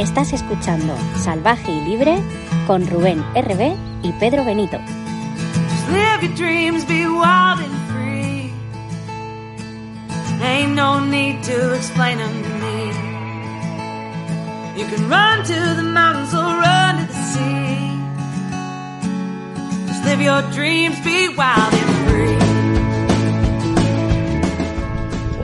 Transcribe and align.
Estás 0.00 0.32
escuchando 0.32 0.96
Salvaje 1.18 1.70
y 1.70 1.82
Libre 1.82 2.22
con 2.66 2.86
Rubén 2.86 3.20
RB 3.34 3.76
y 4.02 4.12
Pedro 4.12 4.46
Benito. 4.46 4.78
Live 5.92 6.22
your 6.22 6.34
dreams, 6.36 6.86
be 6.86 7.06
wild 7.06 7.60
and 7.60 7.70
free. 7.90 8.50
No 10.74 11.00
need 11.00 11.42
to 11.42 11.74
explain 11.74 12.16
them 12.16 12.42
to 12.42 12.48
me. 12.48 12.92
You 14.80 14.86
can 14.86 15.06
run 15.10 15.44
to 15.44 15.74
the 15.76 15.82
mountains 15.82 16.32
or 16.32 16.46
run 16.46 16.96
to 16.96 17.12
the 17.12 17.22
sea. 17.34 18.00
Just 19.86 20.04
live 20.06 20.22
your 20.22 20.40
dreams, 20.52 20.98
be 21.04 21.28
wild 21.36 21.74
and 21.74 22.08
free. 22.08 22.49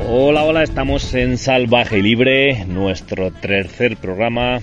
Hola, 0.09 0.45
hola, 0.45 0.62
estamos 0.62 1.12
en 1.15 1.37
Salvaje 1.37 1.98
y 1.98 2.02
Libre, 2.02 2.65
nuestro 2.66 3.33
tercer 3.33 3.96
programa 3.96 4.60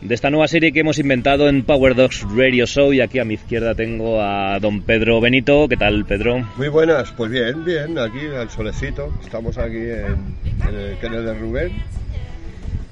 de 0.00 0.14
esta 0.14 0.30
nueva 0.30 0.46
serie 0.46 0.70
que 0.70 0.78
hemos 0.78 1.00
inventado 1.00 1.48
en 1.48 1.64
Power 1.64 1.96
Dogs 1.96 2.24
Radio 2.36 2.66
Show 2.66 2.92
y 2.92 3.00
aquí 3.00 3.18
a 3.18 3.24
mi 3.24 3.34
izquierda 3.34 3.74
tengo 3.74 4.22
a 4.22 4.60
don 4.60 4.82
Pedro 4.82 5.20
Benito. 5.20 5.66
¿Qué 5.68 5.76
tal, 5.76 6.04
Pedro? 6.04 6.48
Muy 6.56 6.68
buenas, 6.68 7.10
pues 7.10 7.32
bien, 7.32 7.64
bien, 7.64 7.98
aquí 7.98 8.26
al 8.26 8.48
solecito. 8.48 9.12
Estamos 9.24 9.58
aquí 9.58 9.76
en, 9.76 10.36
en 10.68 10.74
el 10.76 10.98
Kennel 10.98 11.24
de 11.24 11.34
Rubén 11.34 11.72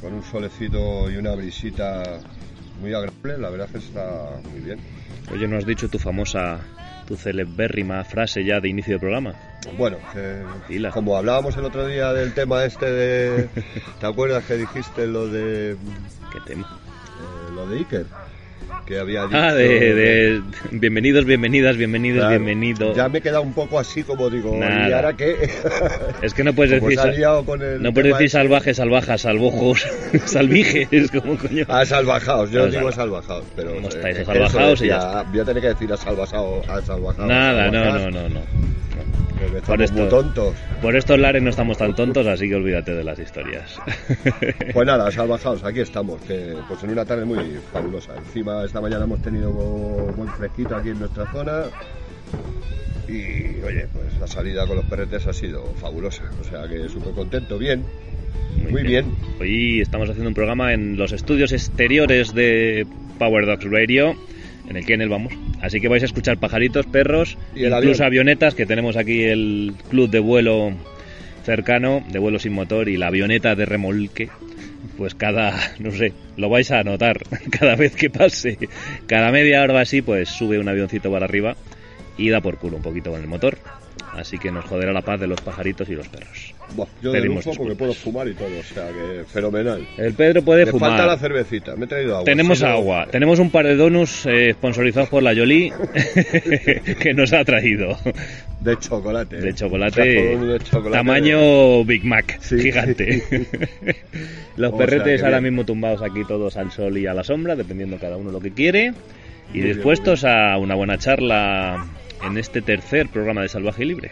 con 0.01 0.14
un 0.14 0.25
solecito 0.25 1.08
y 1.12 1.17
una 1.17 1.36
brisita 1.36 2.19
muy 2.81 2.92
agradable. 2.92 3.39
La 3.39 3.51
verdad 3.51 3.69
es 3.69 3.73
que 3.73 3.86
está 3.86 4.31
muy 4.51 4.62
bien. 4.62 4.81
Oye, 5.33 5.47
¿no 5.47 5.58
has 5.58 5.64
dicho 5.64 5.89
tu 5.89 6.01
famosa, 6.01 6.58
tu 7.06 7.14
celebérrima 7.14 8.03
frase 8.03 8.45
ya 8.45 8.58
de 8.58 8.69
inicio 8.69 8.95
del 8.95 9.01
programa? 9.01 9.34
Bueno, 9.77 9.97
eh, 10.15 10.43
como 10.93 11.17
hablábamos 11.17 11.57
el 11.57 11.65
otro 11.65 11.87
día 11.87 12.12
del 12.12 12.33
tema 12.34 12.65
este 12.65 12.91
de... 12.91 13.48
¿Te 14.01 14.07
acuerdas 14.07 14.45
que 14.45 14.55
dijiste 14.57 15.07
lo 15.07 15.27
de... 15.29 15.73
eh, 15.73 15.77
¿Qué 16.33 16.41
tema? 16.41 16.69
lo 17.55 17.67
de 17.67 17.79
Iker? 17.79 18.07
Que 18.87 18.98
había 18.98 19.25
dicho... 19.25 19.37
Ah, 19.39 19.55
de, 19.55 19.95
de- 19.95 20.42
bienvenidos, 20.73 21.25
bienvenidas, 21.25 21.77
bienvenidos, 21.79 22.19
Claro, 22.19 22.31
bienvenidos. 22.31 22.95
Ya 22.97 23.09
me 23.09 23.19
he 23.19 23.23
quedado 23.23 23.42
un 23.42 23.55
poco 23.55 23.79
así 23.79 24.03
como 24.03 24.29
digo, 24.29 24.59
¿y 24.59 24.92
ahora 24.92 25.15
qué? 25.17 25.48
Es 26.20 26.35
que 26.35 26.45
no 26.45 26.53
puedes 26.53 26.79
Como 26.79 26.91
decir, 26.91 27.25
con 27.47 27.62
el 27.62 27.83
no 27.83 27.95
puedes 27.95 28.12
decir 28.12 28.27
este. 28.27 28.39
salvajes, 28.39 28.77
salvajas, 28.77 29.20
salvojos, 29.23 29.87
salvijes, 30.27 31.11
como 31.11 31.39
coño. 31.39 31.65
Ah, 31.69 31.87
salvajaos, 31.87 32.51
yo 32.51 32.61
Claro, 32.65 32.70
digo 32.73 32.92
sal- 32.92 33.09
salvajaos, 33.09 33.45
pero... 33.57 33.75
¿Cómo 33.75 33.87
eh, 33.89 33.91
estáis? 33.95 34.17
eso 34.19 34.33
Salvajaos 34.33 34.83
y 34.83 34.87
ya 34.89 35.23
Voy 35.31 35.41
a 35.41 35.45
tener 35.45 35.62
que 35.62 35.69
decir 35.69 35.92
a 35.92 35.97
salvajaos, 35.97 36.69
a 36.69 36.83
salvajaos. 36.83 37.27
Nada, 37.29 37.70
no, 37.70 37.85
no, 37.98 38.11
no, 38.11 38.29
no. 38.29 38.41
Porque 39.61 39.67
Por 39.67 39.83
estamos 39.83 40.03
muy 40.03 40.11
tontos. 40.11 40.55
Por 40.83 40.97
estos 40.97 41.19
lares 41.19 41.43
no 41.43 41.51
estamos 41.51 41.79
tan 41.79 41.95
tontos, 41.95 42.27
así 42.27 42.49
que 42.49 42.55
olvídate 42.55 42.95
de 42.95 43.05
las 43.05 43.19
historias. 43.19 43.79
Pues 44.73 44.87
nada, 44.87 45.11
salvajaos, 45.11 45.63
aquí 45.63 45.81
estamos, 45.81 46.21
que 46.23 46.57
pues 46.69 46.83
en 46.83 46.91
una 46.91 47.05
tarde 47.05 47.25
muy 47.25 47.39
fabulosa. 47.73 48.17
Encima 48.17 48.65
esta 48.65 48.81
mañana 48.81 49.05
hemos 49.05 49.23
tenido 49.23 49.53
buen 49.53 50.29
fresquito 50.31 50.75
aquí 50.75 50.91
en 50.91 50.98
nuestra 50.98 51.31
zona. 51.31 51.64
Y 53.09 53.63
oye, 53.63 53.87
pues 53.93 54.19
la 54.19 54.27
salida 54.27 54.67
con 54.67 54.77
los 54.77 54.85
perretes 54.87 55.27
ha 55.27 55.33
sido 55.33 55.64
fabulosa. 55.75 56.25
O 56.41 56.45
sea 56.45 56.67
que 56.69 56.89
súper 56.89 57.13
contento, 57.13 57.59
bien. 57.59 57.85
Muy 58.70 58.83
bien. 58.83 59.14
Hoy 59.41 59.81
estamos 59.81 60.09
haciendo 60.09 60.29
un 60.29 60.35
programa 60.35 60.73
en 60.73 60.97
los 60.97 61.13
estudios 61.13 61.53
exteriores 61.53 62.35
de 62.35 62.87
Power 63.19 63.47
Dogs 63.47 63.70
Radio, 63.70 64.17
en 64.69 64.77
el 64.77 64.86
Kennel 64.86 65.08
vamos. 65.08 65.33
Así 65.61 65.80
que 65.80 65.89
vais 65.89 66.02
a 66.02 66.07
escuchar 66.07 66.39
pajaritos, 66.39 66.86
perros, 66.86 67.36
Y 67.55 67.64
el 67.64 67.73
incluso 67.73 68.05
avión. 68.05 68.29
avionetas, 68.29 68.55
que 68.55 68.67
tenemos 68.67 68.97
aquí 68.97 69.25
el 69.25 69.75
club 69.91 70.11
de 70.11 70.20
vuelo 70.20 70.73
cercano, 71.45 72.02
de 72.11 72.19
vuelo 72.19 72.39
sin 72.39 72.52
motor, 72.52 72.89
y 72.89 72.97
la 72.97 73.08
avioneta 73.08 73.55
de 73.55 73.67
remolque. 73.67 74.29
Pues 74.97 75.14
cada, 75.14 75.52
no 75.79 75.91
sé, 75.91 76.13
lo 76.36 76.48
vais 76.48 76.70
a 76.70 76.83
notar 76.83 77.23
cada 77.58 77.77
vez 77.77 77.95
que 77.95 78.11
pase. 78.11 78.58
Cada 79.07 79.30
media 79.33 79.63
hora 79.63 79.80
así, 79.80 80.02
pues 80.02 80.29
sube 80.29 80.58
un 80.58 80.69
avioncito 80.69 81.11
para 81.11 81.25
arriba 81.25 81.57
y 82.17 82.29
da 82.31 82.41
por 82.41 82.58
culo 82.58 82.77
un 82.77 82.83
poquito 82.83 83.11
con 83.11 83.20
el 83.20 83.27
motor. 83.27 83.58
Así 84.17 84.39
que 84.39 84.53
nos 84.53 84.65
joderá 84.67 84.93
la 84.93 85.03
paz 85.03 85.19
de 85.21 85.27
los 85.27 85.41
pajaritos 85.41 85.89
y 85.89 85.95
los 85.97 86.07
perros. 86.09 86.55
Buah, 86.77 86.87
yo 87.03 87.11
de 87.13 87.21
Pedimos 87.21 87.45
lujo 87.47 87.59
porque 87.59 87.75
puedo 87.75 87.93
fumar 87.95 88.29
y 88.29 88.35
todo, 88.35 88.49
o 88.59 88.63
sea 88.63 88.87
que 88.89 89.25
fenomenal. 89.27 89.87
El 89.99 90.15
Pedro 90.15 90.41
puede 90.43 90.65
Me 90.67 90.71
fumar. 90.71 90.91
falta 90.91 91.07
la 91.07 91.17
cervecita, 91.19 91.75
me 91.75 91.85
he 91.87 91.89
traído 91.89 92.13
agua. 92.15 92.25
Tenemos 92.25 92.59
Si 92.59 92.65
no- 92.65 92.71
agua, 92.71 93.07
tenemos 93.11 93.39
un 93.41 93.51
par 93.51 93.67
de 93.67 93.75
donuts 93.75 94.27
eh, 94.27 94.53
sponsorizados 94.53 95.09
por 95.09 95.23
la 95.23 95.33
Yoli 95.33 95.73
que 97.01 97.13
nos 97.15 97.33
ha 97.33 97.45
traído 97.45 97.99
De 98.61 98.79
chocolate. 98.79 99.37
de 99.41 99.51
¿eh? 99.51 99.55
chocolate, 99.55 100.03
de 100.03 100.59
tamaño 100.93 101.85
Big 101.85 102.05
Mac, 102.05 102.39
Sí. 102.41 102.59
gigante. 102.61 103.23
Los 104.57 104.73
O 104.73 104.79
perretes 104.79 105.23
ahora 105.25 105.41
bien. 105.41 105.53
mismo 105.55 105.67
tumbados 105.67 106.03
aquí 106.03 106.25
todos 106.25 106.57
al 106.57 106.71
sol 106.71 106.97
y 106.99 107.07
a 107.07 107.15
la 107.15 107.25
sombra, 107.25 107.57
dependiendo 107.57 107.99
cada 107.99 108.17
uno 108.17 108.31
lo 108.31 108.41
que 108.41 108.53
quiere, 108.53 108.87
y 109.53 109.55
Muy 109.59 109.61
bien, 109.63 109.67
dispuestos 109.75 110.25
a 110.25 110.57
una 110.59 110.77
buena 110.77 110.99
charla 110.99 111.85
en 112.27 112.39
este 112.39 112.62
tercer 112.62 113.08
programa 113.08 113.42
de 113.42 113.48
Salvaje 113.48 113.83
y 113.85 113.86
Libre. 113.86 114.11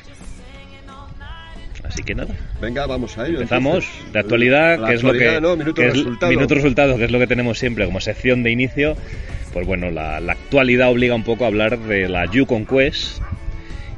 Así 1.84 2.02
que 2.04 2.14
nada, 2.14 2.34
Venga, 2.60 2.86
vamos 2.86 3.18
a 3.18 3.26
ello. 3.26 3.38
empezamos 3.38 3.84
entonces. 3.84 4.12
de 4.12 4.18
actualidad, 4.20 4.78
La 4.78 4.88
que 4.88 4.94
es 4.94 5.02
lo 5.02 5.12
que, 5.12 5.28
actualidad, 5.28 5.40
¿no? 5.42 5.56
Minuto 5.56 5.82
que 5.82 5.88
es- 5.88 5.94
resultado. 5.94 6.30
minuto 6.32 6.54
resultado, 6.54 6.96
que 6.96 7.04
es 7.04 7.10
lo 7.10 7.18
que 7.18 7.26
tenemos 7.26 7.58
siempre 7.58 7.84
como 7.84 8.00
sección 8.00 8.42
de 8.42 8.50
inicio. 8.52 8.96
Pues 9.52 9.66
bueno, 9.66 9.90
la, 9.90 10.20
la 10.20 10.32
actualidad 10.32 10.90
obliga 10.90 11.14
un 11.14 11.24
poco 11.24 11.44
a 11.44 11.48
hablar 11.48 11.78
de 11.80 12.08
la 12.08 12.24
Yukon 12.30 12.64
Quest 12.66 13.20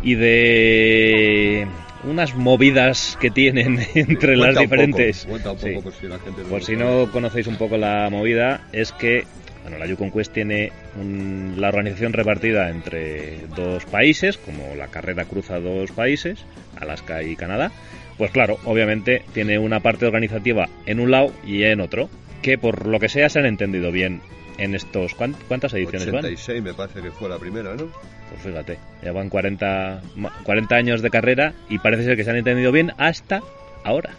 y 0.03 0.15
de 0.15 1.67
unas 2.05 2.35
movidas 2.35 3.17
que 3.21 3.31
tienen 3.31 3.79
entre 3.95 4.37
las 4.37 4.55
Cuenta 4.57 4.61
un 4.61 4.65
diferentes. 4.67 5.19
poco, 5.27 5.31
cuenta 5.31 5.51
un 5.53 5.57
poco 5.59 5.69
Sí. 5.69 5.83
por 5.83 5.93
si 5.93 6.07
la 6.09 6.19
gente 6.19 6.43
no 6.43 6.49
Por 6.49 6.65
si 6.65 6.77
no 6.77 7.13
conocéis 7.13 7.47
un 7.47 7.57
poco 7.57 7.77
la 7.77 8.09
movida, 8.11 8.63
es 8.73 8.93
que 8.93 9.25
bueno, 9.65 9.79
la 9.79 9.87
Yukon 9.87 10.11
Quest 10.13 10.33
tiene 10.33 10.71
un- 10.97 11.55
la 11.59 11.69
organización 11.69 12.13
repartida 12.13 12.71
entre 12.71 13.39
dos 13.57 13.85
países, 13.87 14.39
como 14.39 14.75
la 14.77 14.87
carrera 14.89 15.25
cruza 15.25 15.59
dos 15.59 15.91
países, 15.91 16.45
Alaska 16.79 17.23
y 17.23 17.35
Canadá. 17.35 17.73
Pues 18.19 18.31
claro, 18.31 18.59
obviamente 18.65 19.23
tiene 19.33 19.59
una 19.59 19.81
parte 19.81 20.07
organizativa 20.07 20.69
en 20.87 21.01
un 21.01 21.11
lado 21.11 21.33
y 21.45 21.65
en 21.65 21.81
otro, 21.81 22.09
que 22.43 22.59
por 22.59 22.87
lo 22.87 23.01
que 23.01 23.09
sea 23.09 23.29
se 23.29 23.41
han 23.41 23.47
entendido 23.47 23.91
bien 23.91 24.21
en 24.59 24.75
estos... 24.77 25.15
¿cuán- 25.15 25.35
¿Cuántas 25.49 25.73
ediciones 25.75 26.07
van? 26.13 26.25
86 26.25 26.63
me 26.63 26.75
parece 26.75 27.01
que 27.01 27.11
fue 27.11 27.29
la 27.29 27.39
primera, 27.39 27.75
¿no? 27.75 27.89
Pues 28.31 28.41
fíjate, 28.43 28.79
ya 29.03 29.11
van 29.13 29.29
40, 29.31 30.01
ma- 30.15 30.33
40 30.45 30.77
años 30.77 31.03
de 31.03 31.11
carrera 31.11 31.55
y 31.69 31.79
parece 31.79 32.05
ser 32.05 32.17
que 32.17 32.23
se 32.25 32.31
han 32.31 32.37
entendido 32.37 32.71
bien 32.71 32.93
hasta 32.99 33.41
ahora. 33.83 34.11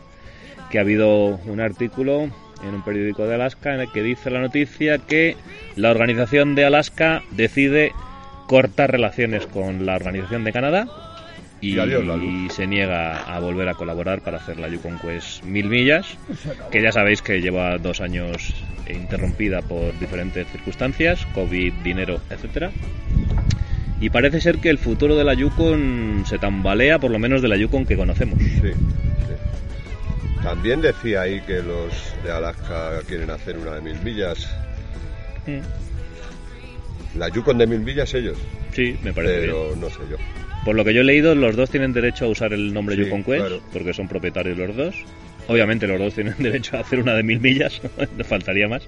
Que 0.70 0.80
ha 0.80 0.82
habido 0.82 1.38
un 1.46 1.62
artículo 1.62 2.30
en 2.64 2.74
un 2.76 2.84
periódico 2.84 3.26
de 3.28 3.36
Alaska 3.36 3.74
en 3.74 3.82
el 3.82 3.92
que 3.92 4.04
dice 4.04 4.30
la 4.30 4.42
noticia 4.42 4.98
que 4.98 5.36
la 5.76 5.92
organización 5.92 6.56
de 6.56 6.66
Alaska 6.66 7.24
decide 7.32 7.92
cortar 8.48 8.92
relaciones 8.92 9.46
con 9.48 9.86
la 9.86 9.96
organización 9.96 10.44
de 10.44 10.54
Canadá 10.54 10.88
y, 11.62 11.76
Y 11.76 11.80
adiós 11.80 12.06
la 12.06 12.16
luz. 12.16 12.26
y 12.32 12.50
se 12.50 12.68
niega 12.68 13.22
a 13.24 13.40
volver 13.40 13.68
a 13.70 13.74
colaborar 13.74 14.22
para 14.22 14.38
hacer 14.38 14.60
la 14.60 14.68
Yukon 14.70 15.00
Quest 15.00 15.44
mil 15.44 15.68
millas, 15.68 16.18
que 16.72 16.82
ya 16.82 16.92
sabéis 16.92 17.22
que 17.22 17.42
lleva 17.42 17.78
dos 17.78 18.02
años 18.02 18.54
interrumpida 18.88 19.62
por 19.62 19.98
diferentes 20.00 20.48
circunstancias, 20.52 21.26
COVID, 21.34 21.74
dinero, 21.84 22.20
etcétera. 22.30 22.72
Y 24.00 24.10
parece 24.10 24.42
ser 24.42 24.58
que 24.60 24.70
el 24.70 24.78
futuro 24.78 25.16
de 25.16 25.24
la 25.24 25.34
Yukon 25.34 26.24
se 26.28 26.38
tambalea, 26.38 27.00
por 27.00 27.10
lo 27.10 27.18
menos 27.18 27.42
de 27.42 27.48
la 27.48 27.56
Yukon 27.56 27.86
que 27.86 27.96
conocemos. 27.96 28.38
Sí, 28.38 28.50
sí. 28.62 28.72
También 30.46 30.80
decía 30.82 31.22
ahí 31.22 31.42
que 31.42 31.62
los 31.62 31.92
de 32.24 32.32
Alaska 32.32 33.02
quieren 33.08 33.30
hacer 33.32 33.58
una 33.58 33.72
de 33.76 33.82
mil 33.82 34.00
millas. 34.02 34.48
La 37.18 37.30
Yukon 37.30 37.58
de 37.58 37.68
mil 37.68 37.80
millas 37.80 38.14
ellos, 38.14 38.38
Sí, 38.74 38.96
me 39.04 39.12
parece 39.14 39.40
bien. 39.40 39.46
pero 39.52 39.76
no 39.76 39.90
sé 39.90 40.00
yo. 40.10 40.18
Por 40.64 40.76
lo 40.76 40.84
que 40.86 40.94
yo 40.94 41.02
he 41.02 41.04
leído, 41.04 41.34
los 41.36 41.56
dos 41.56 41.70
tienen 41.70 41.94
derecho 41.94 42.26
a 42.26 42.28
usar 42.28 42.54
el 42.54 42.74
nombre 42.74 42.96
Sí, 42.96 43.04
Yukon 43.04 43.24
Quest, 43.24 43.40
claro. 43.48 43.62
porque 43.74 43.94
son 43.94 44.08
propietarios 44.08 44.58
los 44.58 44.76
dos. 44.76 44.96
Obviamente 45.48 45.88
los 45.88 46.00
dos 46.00 46.14
tienen 46.14 46.36
derecho 46.40 46.78
a 46.78 46.82
hacer 46.82 47.00
una 47.00 47.14
de 47.16 47.24
mil 47.24 47.40
millas, 47.40 47.82
no 48.18 48.24
faltaría 48.24 48.68
más. 48.68 48.88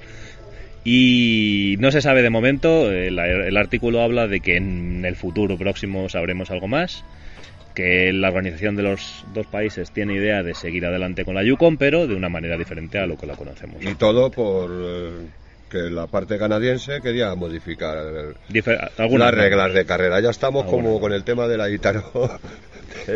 Y 0.83 1.75
no 1.79 1.91
se 1.91 2.01
sabe 2.01 2.21
de 2.21 2.29
momento, 2.29 2.91
el, 2.91 3.17
el 3.19 3.57
artículo 3.57 4.01
habla 4.01 4.27
de 4.27 4.39
que 4.41 4.57
en 4.57 5.03
el 5.05 5.15
futuro 5.15 5.57
próximo 5.57 6.07
sabremos 6.07 6.49
algo 6.51 6.67
más, 6.67 7.03
que 7.77 8.11
la 8.11 8.29
organización 8.29 8.75
de 8.75 8.81
los 8.81 9.23
dos 9.35 9.45
países 9.45 9.91
tiene 9.91 10.15
idea 10.15 10.41
de 10.41 10.55
seguir 10.55 10.83
adelante 10.87 11.23
con 11.23 11.35
la 11.35 11.43
Yukon, 11.43 11.77
pero 11.77 12.07
de 12.07 12.15
una 12.15 12.27
manera 12.27 12.57
diferente 12.57 12.97
a 12.97 13.05
lo 13.05 13.15
que 13.17 13.27
la 13.27 13.35
conocemos. 13.35 13.83
Y 13.83 13.93
todo 13.93 14.31
por 14.31 14.71
eh, 14.73 15.11
que 15.69 15.77
la 15.91 16.07
parte 16.07 16.39
canadiense 16.39 17.01
quería 17.03 17.35
modificar 17.35 17.95
el- 17.99 18.35
las 19.19 19.31
reglas 19.43 19.73
de 19.75 19.85
carrera. 19.85 20.19
Ya 20.21 20.31
estamos 20.31 20.65
como 20.65 20.99
con 20.99 21.13
el 21.13 21.23
tema 21.23 21.47
de 21.47 21.57
la 21.57 21.69
guitarra. 21.69 22.03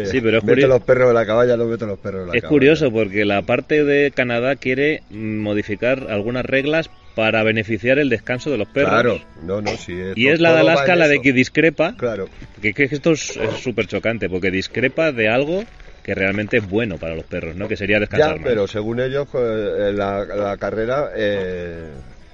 Sí, 0.05 0.21
pero 0.21 0.37
es 0.39 0.43
curio- 0.43 0.67
los 0.67 0.81
perros 0.81 1.07
de 1.09 1.13
la 1.13 1.25
caballa, 1.25 1.57
no 1.57 1.65
mete 1.65 1.85
los 1.85 1.99
perros 1.99 2.21
de 2.21 2.27
la 2.27 2.33
Es 2.35 2.41
caballa. 2.41 2.49
curioso 2.49 2.91
porque 2.91 3.25
la 3.25 3.41
parte 3.41 3.83
de 3.83 4.11
Canadá 4.11 4.55
quiere 4.55 5.01
modificar 5.09 6.07
algunas 6.09 6.45
reglas 6.45 6.89
para 7.15 7.43
beneficiar 7.43 7.99
el 7.99 8.09
descanso 8.09 8.49
de 8.51 8.57
los 8.57 8.67
perros. 8.69 8.91
Claro, 8.91 9.21
no, 9.43 9.61
no, 9.61 9.71
sí. 9.71 9.93
Y 10.15 10.27
esto- 10.27 10.33
es 10.33 10.39
la 10.39 10.53
de 10.53 10.59
Alaska 10.61 10.95
la 10.95 11.07
de 11.07 11.19
que 11.21 11.33
discrepa, 11.33 11.95
Claro, 11.97 12.29
que, 12.61 12.73
que 12.73 12.83
esto 12.83 13.11
es 13.11 13.35
es 13.37 13.51
súper 13.61 13.87
chocante, 13.87 14.29
porque 14.29 14.49
discrepa 14.51 15.11
de 15.11 15.27
algo 15.27 15.65
que 16.03 16.15
realmente 16.15 16.57
es 16.57 16.67
bueno 16.67 16.97
para 16.97 17.13
los 17.15 17.25
perros, 17.25 17.55
¿no? 17.55 17.67
Que 17.67 17.75
sería 17.77 17.99
descansar 17.99 18.29
ya, 18.31 18.35
más. 18.37 18.43
pero 18.49 18.65
según 18.67 18.99
ellos, 19.01 19.27
pues, 19.31 19.93
la, 19.93 20.25
la 20.25 20.57
carrera 20.57 21.11
eh, 21.15 21.89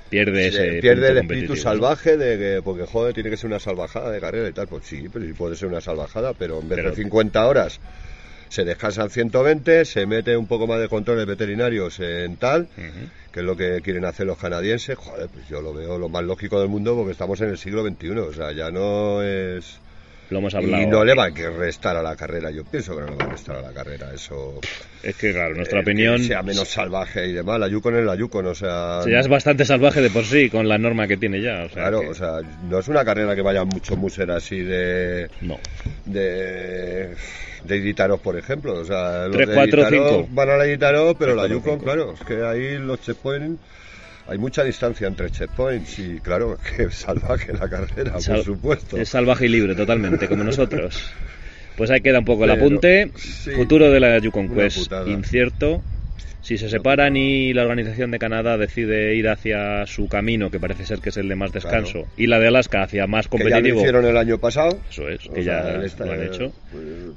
Pierde 0.10 0.80
pierde 0.82 1.10
el 1.10 1.18
espíritu 1.18 1.56
salvaje 1.56 2.18
de 2.18 2.38
que, 2.38 2.62
porque 2.64 2.86
joder, 2.86 3.14
tiene 3.14 3.30
que 3.30 3.38
ser 3.38 3.48
una 3.48 3.60
salvajada 3.60 4.12
de 4.12 4.20
carrera 4.20 4.48
y 4.50 4.54
tal. 4.54 4.68
Pues 4.68 4.86
sí, 4.86 5.08
pero 5.12 5.26
sí 5.26 5.34
puede 5.34 5.56
ser 5.56 5.68
una 5.68 5.82
salvajada, 5.82 6.34
pero 6.34 6.60
en 6.62 6.70
vez 6.70 6.78
Pero- 6.78 6.90
de 6.92 6.96
50 6.96 7.46
horas 7.48 7.80
se 8.50 8.64
descansan 8.64 9.10
120, 9.10 9.84
se 9.84 10.06
mete 10.06 10.38
un 10.38 10.48
poco 10.48 10.68
más 10.68 10.80
de 10.80 10.88
controles 10.88 11.26
veterinarios 11.26 12.00
en 12.00 12.38
tal, 12.38 12.70
que 13.34 13.42
es 13.42 13.46
lo 13.46 13.58
que 13.58 13.82
quieren 13.82 14.06
hacer 14.06 14.26
los 14.26 14.38
canadienses. 14.38 14.98
Joder, 14.98 15.28
pues 15.28 15.48
yo 15.50 15.62
lo 15.62 15.74
veo 15.74 15.98
lo 15.98 16.08
más 16.08 16.24
lógico 16.24 16.60
del 16.60 16.70
mundo 16.70 16.96
porque 16.96 17.12
estamos 17.12 17.42
en 17.42 17.50
el 17.50 17.58
siglo 17.58 17.86
XXI, 17.86 18.10
o 18.20 18.34
sea, 18.34 18.54
ya 18.54 18.72
no 18.72 19.22
es... 19.22 19.80
Lo 20.30 20.40
hemos 20.40 20.54
hablado. 20.56 20.84
Y 20.84 20.86
no 20.88 21.06
le 21.06 21.14
va 21.16 21.26
a 21.26 21.30
restar 21.30 21.96
a 21.96 22.02
la 22.02 22.16
carrera, 22.16 22.52
yo 22.52 22.64
pienso 22.66 22.96
que 22.96 23.02
no 23.02 23.08
le 23.12 23.16
va 23.16 23.26
a 23.26 23.30
restar 23.30 23.56
a 23.58 23.62
la 23.62 23.72
carrera, 23.72 24.14
eso... 24.14 24.60
Es 25.04 25.16
que, 25.16 25.32
claro, 25.32 25.56
nuestra 25.56 25.80
eh, 25.80 25.82
opinión 25.84 26.20
sea 26.22 26.44
menos 26.44 26.68
salvaje 26.68 27.28
y 27.28 27.34
demás, 27.34 27.60
la 27.60 27.68
Yukon 27.68 27.96
es 27.98 28.06
la 28.06 28.16
Yukon, 28.16 28.46
o 28.48 28.56
sea... 28.56 29.02
ya 29.08 29.20
es 29.20 29.28
bastante 29.28 29.64
salvaje 29.64 30.02
de 30.02 30.10
por 30.10 30.26
sí 30.26 30.50
con 30.50 30.68
la 30.68 30.78
norma 30.78 31.08
que 31.08 31.18
tiene 31.18 31.42
ya. 31.42 31.64
O 31.64 31.70
sea 31.70 31.84
Claro, 31.84 32.02
que- 32.02 32.08
o 32.10 32.14
sea, 32.14 32.42
no 32.70 32.80
es 32.80 32.88
una 32.88 33.06
carrera 33.06 33.36
que 33.36 33.42
vaya 33.42 33.64
mucho 33.64 33.96
muser 33.96 34.30
así 34.32 34.60
de... 34.62 35.30
no. 35.42 35.58
de 36.06 37.16
de 37.64 37.82
Guitaros, 37.82 38.20
por 38.20 38.38
ejemplo. 38.38 38.76
O 38.76 38.86
sea, 38.86 39.26
los 39.28 39.36
Tres, 39.36 39.50
de 39.50 39.54
cuatro, 39.56 39.84
Guitaros 39.86 40.10
cinco. 40.12 40.28
van 40.32 40.50
a 40.50 40.58
la 40.58 40.66
Guitaros, 40.66 41.16
pero 41.20 41.36
la 41.36 41.48
Yukon, 41.48 41.80
claro, 41.80 42.14
es 42.14 42.22
que 42.26 42.44
ahí 42.44 42.78
los 42.78 43.02
checkpoints, 43.02 43.60
hay 44.28 44.38
mucha 44.38 44.64
distancia 44.64 45.08
entre 45.08 45.30
checkpoints 45.30 46.00
y 46.00 46.20
claro, 46.20 46.58
que 46.76 46.84
es 46.84 46.96
salvaje 46.96 47.54
la 47.54 47.70
carrera, 47.70 48.20
Sal- 48.20 48.38
por 48.38 48.46
supuesto. 48.46 48.98
Es 48.98 49.10
salvaje 49.10 49.46
y 49.46 49.50
libre 49.50 49.76
totalmente, 49.76 50.28
como 50.28 50.44
nosotros. 50.46 51.12
Pues 51.76 51.92
ahí 51.92 52.02
queda 52.02 52.20
un 52.20 52.26
poco 52.26 52.44
el 52.46 52.52
Pero, 52.52 52.62
apunte. 52.66 53.12
sí, 53.16 53.52
Futuro 53.52 53.92
de 53.92 54.00
la 54.00 54.18
Yukon 54.20 54.50
Quest 54.54 54.92
incierto. 55.06 55.82
Si 56.42 56.58
se 56.58 56.70
separan 56.70 57.18
y 57.18 57.54
la 57.54 57.64
organización 57.64 58.10
de 58.10 58.20
Canadá 58.20 58.58
decide 58.58 59.14
ir 59.16 59.28
hacia 59.28 59.86
su 59.86 60.08
camino, 60.08 60.50
que 60.50 60.62
parece 60.62 60.86
ser 60.86 61.00
que 61.00 61.10
es 61.10 61.18
el 61.18 61.28
de 61.28 61.36
más 61.36 61.52
descanso, 61.52 61.92
Claro. 61.92 62.08
y 62.16 62.28
la 62.28 62.40
de 62.40 62.48
Alaska 62.48 62.84
hacia 62.84 63.06
más 63.06 63.28
que 63.28 63.38
ya 63.38 63.44
lo 63.44 63.50
competitivo, 63.50 63.80
hicieron 63.82 64.06
el 64.06 64.16
año 64.16 64.38
pasado. 64.38 64.80
eso 64.90 65.10
es, 65.10 65.20
que 65.28 65.44
ya 65.44 65.62
lo 66.00 66.12
han 66.14 66.24
hecho. 66.24 66.54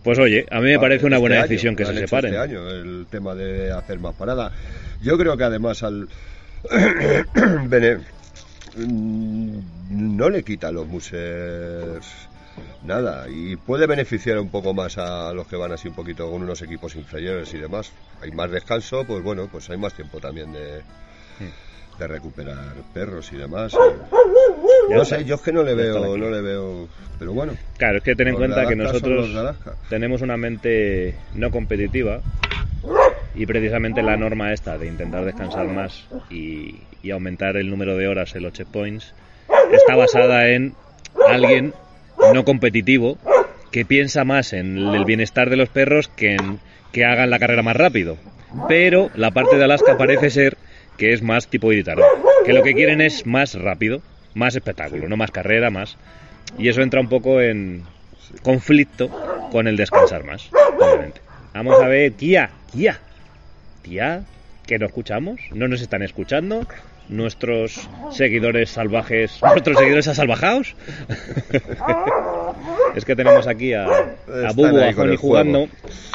pues, 0.02 0.18
oye, 0.18 0.46
a 0.50 0.58
mí 0.58 0.66
me 0.66 0.74
Ah, 0.74 0.80
parece 0.80 1.06
una 1.06 1.16
este 1.16 1.20
buena 1.20 1.36
año, 1.36 1.42
decisión 1.44 1.76
que 1.76 1.84
se 1.86 1.94
separen. 1.96 2.34
Este 2.34 2.42
año, 2.42 2.68
el 2.70 3.06
tema 3.08 3.36
de 3.36 3.70
hacer 3.70 4.00
más 4.00 4.16
parada. 4.16 4.50
Yo 5.00 5.16
creo 5.16 5.36
que 5.36 5.44
además 5.44 5.82
al. 5.84 6.08
Bene- 7.68 7.98
mm, 8.76 9.58
no 10.16 10.28
le 10.30 10.42
quita 10.42 10.68
a 10.68 10.72
los 10.72 10.86
muses 10.86 12.04
nada 12.84 13.26
y 13.28 13.56
puede 13.56 13.86
beneficiar 13.86 14.38
un 14.38 14.50
poco 14.50 14.72
más 14.74 14.98
a 14.98 15.32
los 15.32 15.46
que 15.46 15.56
van 15.56 15.72
así 15.72 15.88
un 15.88 15.94
poquito 15.94 16.30
con 16.30 16.42
unos 16.42 16.62
equipos 16.62 16.94
inferiores 16.96 17.52
y 17.54 17.58
demás. 17.58 17.92
Hay 18.22 18.30
más 18.32 18.50
descanso, 18.50 19.04
pues 19.04 19.22
bueno, 19.22 19.48
pues 19.50 19.68
hay 19.70 19.76
más 19.78 19.94
tiempo 19.94 20.18
también 20.20 20.52
de, 20.52 20.82
de 21.98 22.06
recuperar 22.06 22.74
perros 22.92 23.30
y 23.32 23.36
demás. 23.36 23.74
No 24.90 25.04
sé, 25.04 25.24
yo 25.24 25.36
es 25.36 25.40
que 25.40 25.52
no 25.52 25.62
le 25.62 25.74
veo, 25.74 26.16
no 26.16 26.30
le 26.30 26.40
veo, 26.42 26.88
pero 27.18 27.32
bueno. 27.32 27.52
Claro, 27.78 27.98
es 27.98 28.04
que 28.04 28.14
ten 28.14 28.28
en 28.28 28.34
cuenta 28.36 28.66
que 28.66 28.76
nosotros 28.76 29.30
tenemos 29.88 30.22
una 30.22 30.36
mente 30.36 31.14
no 31.34 31.50
competitiva 31.50 32.20
y 33.34 33.46
precisamente 33.46 34.02
la 34.02 34.16
norma 34.16 34.52
esta 34.52 34.78
de 34.78 34.86
intentar 34.86 35.24
descansar 35.24 35.66
más 35.66 36.06
y, 36.30 36.76
y 37.02 37.10
aumentar 37.10 37.56
el 37.56 37.70
número 37.70 37.96
de 37.96 38.08
horas 38.08 38.34
en 38.34 38.42
los 38.42 38.52
checkpoints 38.52 39.14
está 39.72 39.96
basada 39.96 40.48
en 40.48 40.74
alguien 41.28 41.74
no 42.34 42.44
competitivo 42.44 43.18
que 43.70 43.84
piensa 43.84 44.24
más 44.24 44.52
en 44.52 44.78
el 44.78 45.04
bienestar 45.04 45.48
de 45.48 45.56
los 45.56 45.68
perros 45.68 46.08
que 46.08 46.34
en 46.34 46.60
que 46.92 47.04
hagan 47.04 47.30
la 47.30 47.38
carrera 47.38 47.62
más 47.62 47.76
rápido. 47.76 48.16
Pero 48.68 49.10
la 49.14 49.30
parte 49.30 49.56
de 49.56 49.64
Alaska 49.64 49.96
parece 49.96 50.30
ser 50.30 50.56
que 50.96 51.12
es 51.12 51.22
más 51.22 51.46
tipo 51.46 51.72
Iditarod, 51.72 52.04
que 52.44 52.52
lo 52.52 52.62
que 52.62 52.74
quieren 52.74 53.00
es 53.00 53.26
más 53.26 53.54
rápido, 53.54 54.02
más 54.34 54.56
espectáculo, 54.56 55.08
no 55.08 55.16
más 55.16 55.30
carrera, 55.30 55.70
más. 55.70 55.96
Y 56.58 56.68
eso 56.68 56.82
entra 56.82 57.00
un 57.00 57.08
poco 57.08 57.40
en 57.40 57.84
conflicto 58.42 59.08
con 59.52 59.68
el 59.68 59.76
descansar 59.76 60.24
más, 60.24 60.50
obviamente. 60.78 61.20
Vamos 61.54 61.80
a 61.80 61.86
ver, 61.86 62.12
Kia, 62.12 62.50
Kia, 62.72 62.98
tía, 63.82 64.24
que 64.66 64.78
no 64.78 64.86
escuchamos, 64.86 65.40
no 65.52 65.68
nos 65.68 65.80
están 65.80 66.02
escuchando, 66.02 66.66
nuestros 67.08 67.88
seguidores 68.12 68.70
salvajes, 68.70 69.40
nuestros 69.42 69.76
seguidores 69.76 70.08
asalvajados. 70.08 70.76
es 72.94 73.04
que 73.04 73.16
tenemos 73.16 73.46
aquí 73.46 73.72
a, 73.72 73.84
a 73.84 74.52
Bubu, 74.54 74.78
a 74.78 74.88
el 74.88 75.16
jugando 75.16 75.68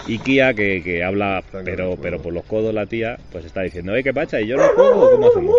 y 0.07 0.19
Kia 0.19 0.53
que, 0.53 0.81
que 0.83 1.03
habla, 1.03 1.39
Están 1.39 1.65
pero, 1.65 1.97
pero 2.01 2.21
por 2.21 2.33
los 2.33 2.45
codos 2.45 2.73
la 2.73 2.85
tía, 2.85 3.17
pues 3.31 3.45
está 3.45 3.61
diciendo, 3.61 3.95
eh, 3.95 4.03
¿qué 4.03 4.13
pacha? 4.13 4.39
¿Y 4.39 4.47
yo 4.47 4.57
no 4.57 4.67
juego? 4.69 5.11
¿Cómo 5.11 5.27
hacemos? 5.27 5.55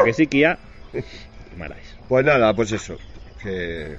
¿A 0.00 0.04
que 0.04 0.12
sí, 0.12 0.26
Kia? 0.26 0.58
Marais. 1.58 1.96
Pues 2.08 2.24
nada, 2.24 2.54
pues 2.54 2.72
eso. 2.72 2.96
Que 3.42 3.96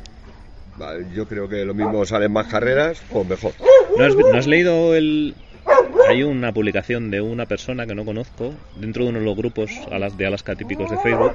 yo 1.14 1.28
creo 1.28 1.48
que 1.48 1.66
lo 1.66 1.74
mismo 1.74 2.06
salen 2.06 2.32
más 2.32 2.48
carreras, 2.48 3.02
pues 3.12 3.28
mejor. 3.28 3.54
¿No 3.98 4.06
has, 4.06 4.16
no 4.16 4.38
has 4.38 4.48
leído 4.48 4.96
el...? 4.96 5.36
Hay 6.10 6.24
una 6.24 6.52
publicación 6.54 7.12
de 7.12 7.22
una 7.22 7.46
persona 7.46 7.86
que 7.86 7.96
no 7.96 8.06
conozco 8.06 8.54
dentro 8.80 9.04
de 9.04 9.10
uno 9.10 9.20
de 9.20 9.26
los 9.26 9.36
grupos 9.36 9.72
de 10.18 10.26
Alaska 10.26 10.56
típicos 10.56 10.90
de 10.90 10.98
Facebook 11.00 11.34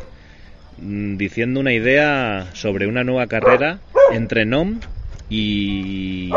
mm, 0.78 1.16
diciendo 1.16 1.60
una 1.60 1.72
idea 1.72 2.48
sobre 2.54 2.86
una 2.86 3.04
nueva 3.04 3.26
carrera 3.26 3.78
entre 4.12 4.44
NOM 4.46 4.80
y 5.28 6.30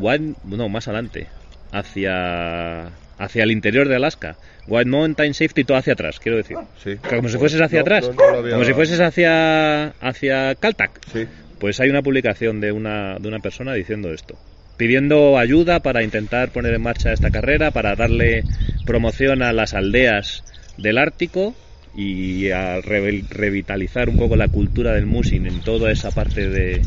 White, 0.00 0.34
no 0.44 0.68
más 0.68 0.88
adelante 0.88 1.28
hacia 1.72 2.90
hacia 3.18 3.42
el 3.42 3.50
interior 3.50 3.88
de 3.88 3.96
Alaska. 3.96 4.36
White 4.68 4.88
Mountain 4.90 5.34
Safety 5.34 5.64
todo 5.64 5.76
hacia 5.76 5.94
atrás 5.94 6.20
quiero 6.20 6.36
decir. 6.38 6.56
Sí. 6.82 6.96
como 7.08 7.28
si 7.28 7.36
fueses 7.38 7.60
hacia 7.60 7.78
No, 7.78 7.82
atrás 7.82 8.08
no, 8.08 8.14
no 8.14 8.30
lo 8.32 8.38
había- 8.38 8.52
como 8.52 8.64
si 8.64 8.72
fueses 8.74 9.00
hacia 9.00 9.88
hacia 10.00 10.54
Caltac 10.54 11.00
Sí. 11.12 11.26
pues 11.58 11.80
hay 11.80 11.90
una 11.90 12.02
publicación 12.02 12.60
de 12.60 12.70
una, 12.72 13.16
de 13.18 13.28
una 13.28 13.40
persona 13.40 13.74
diciendo 13.74 14.12
esto, 14.12 14.36
pidiendo 14.78 15.36
ayuda 15.38 15.80
para 15.80 16.02
intentar 16.02 16.50
poner 16.50 16.72
en 16.72 16.80
marcha 16.82 17.12
esta 17.12 17.30
carrera, 17.30 17.70
para 17.72 17.94
darle 17.94 18.44
promoción 18.86 19.42
a 19.42 19.52
las 19.52 19.74
aldeas 19.74 20.44
del 20.78 20.96
Ártico 20.96 21.54
y 21.94 22.50
a 22.50 22.80
re- 22.80 23.24
revitalizar 23.28 24.08
un 24.08 24.16
poco 24.16 24.36
la 24.36 24.48
cultura 24.48 24.94
del 24.94 25.04
musing 25.06 25.46
en 25.46 25.60
toda 25.60 25.90
esa 25.90 26.10
parte 26.12 26.48
de, 26.48 26.80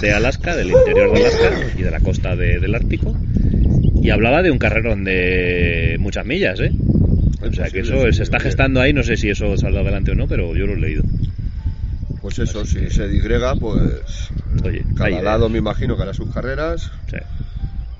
de 0.00 0.12
Alaska, 0.12 0.54
del 0.56 0.70
interior 0.70 1.12
de 1.12 1.16
Alaska 1.26 1.50
y 1.76 1.82
de 1.82 1.90
la 1.90 2.00
costa 2.00 2.36
de- 2.36 2.60
del 2.60 2.74
Ártico. 2.74 3.14
Y 4.00 4.10
hablaba 4.10 4.42
de 4.42 4.50
un 4.50 4.58
carrerón 4.58 5.02
de 5.02 5.96
muchas 5.98 6.24
millas, 6.26 6.60
¿eh? 6.60 6.70
O 7.40 7.52
sea 7.52 7.68
que 7.70 7.80
eso 7.80 8.10
se 8.12 8.22
está 8.22 8.38
gestando 8.38 8.80
ahí, 8.80 8.92
no 8.92 9.02
sé 9.02 9.16
si 9.16 9.28
eso 9.30 9.56
saldrá 9.56 9.80
adelante 9.82 10.12
o 10.12 10.14
no, 10.14 10.26
pero 10.28 10.54
yo 10.54 10.66
lo 10.66 10.74
he 10.74 10.80
leído. 10.80 11.02
Pues 12.24 12.38
eso, 12.38 12.64
si 12.64 12.88
se 12.88 13.06
digrega, 13.06 13.54
pues 13.54 14.32
Oye, 14.64 14.86
cada 14.94 15.20
lado 15.20 15.50
me 15.50 15.58
imagino 15.58 15.94
que 15.94 16.04
hará 16.04 16.14
sus 16.14 16.32
carreras 16.32 16.90
Sí. 17.10 17.18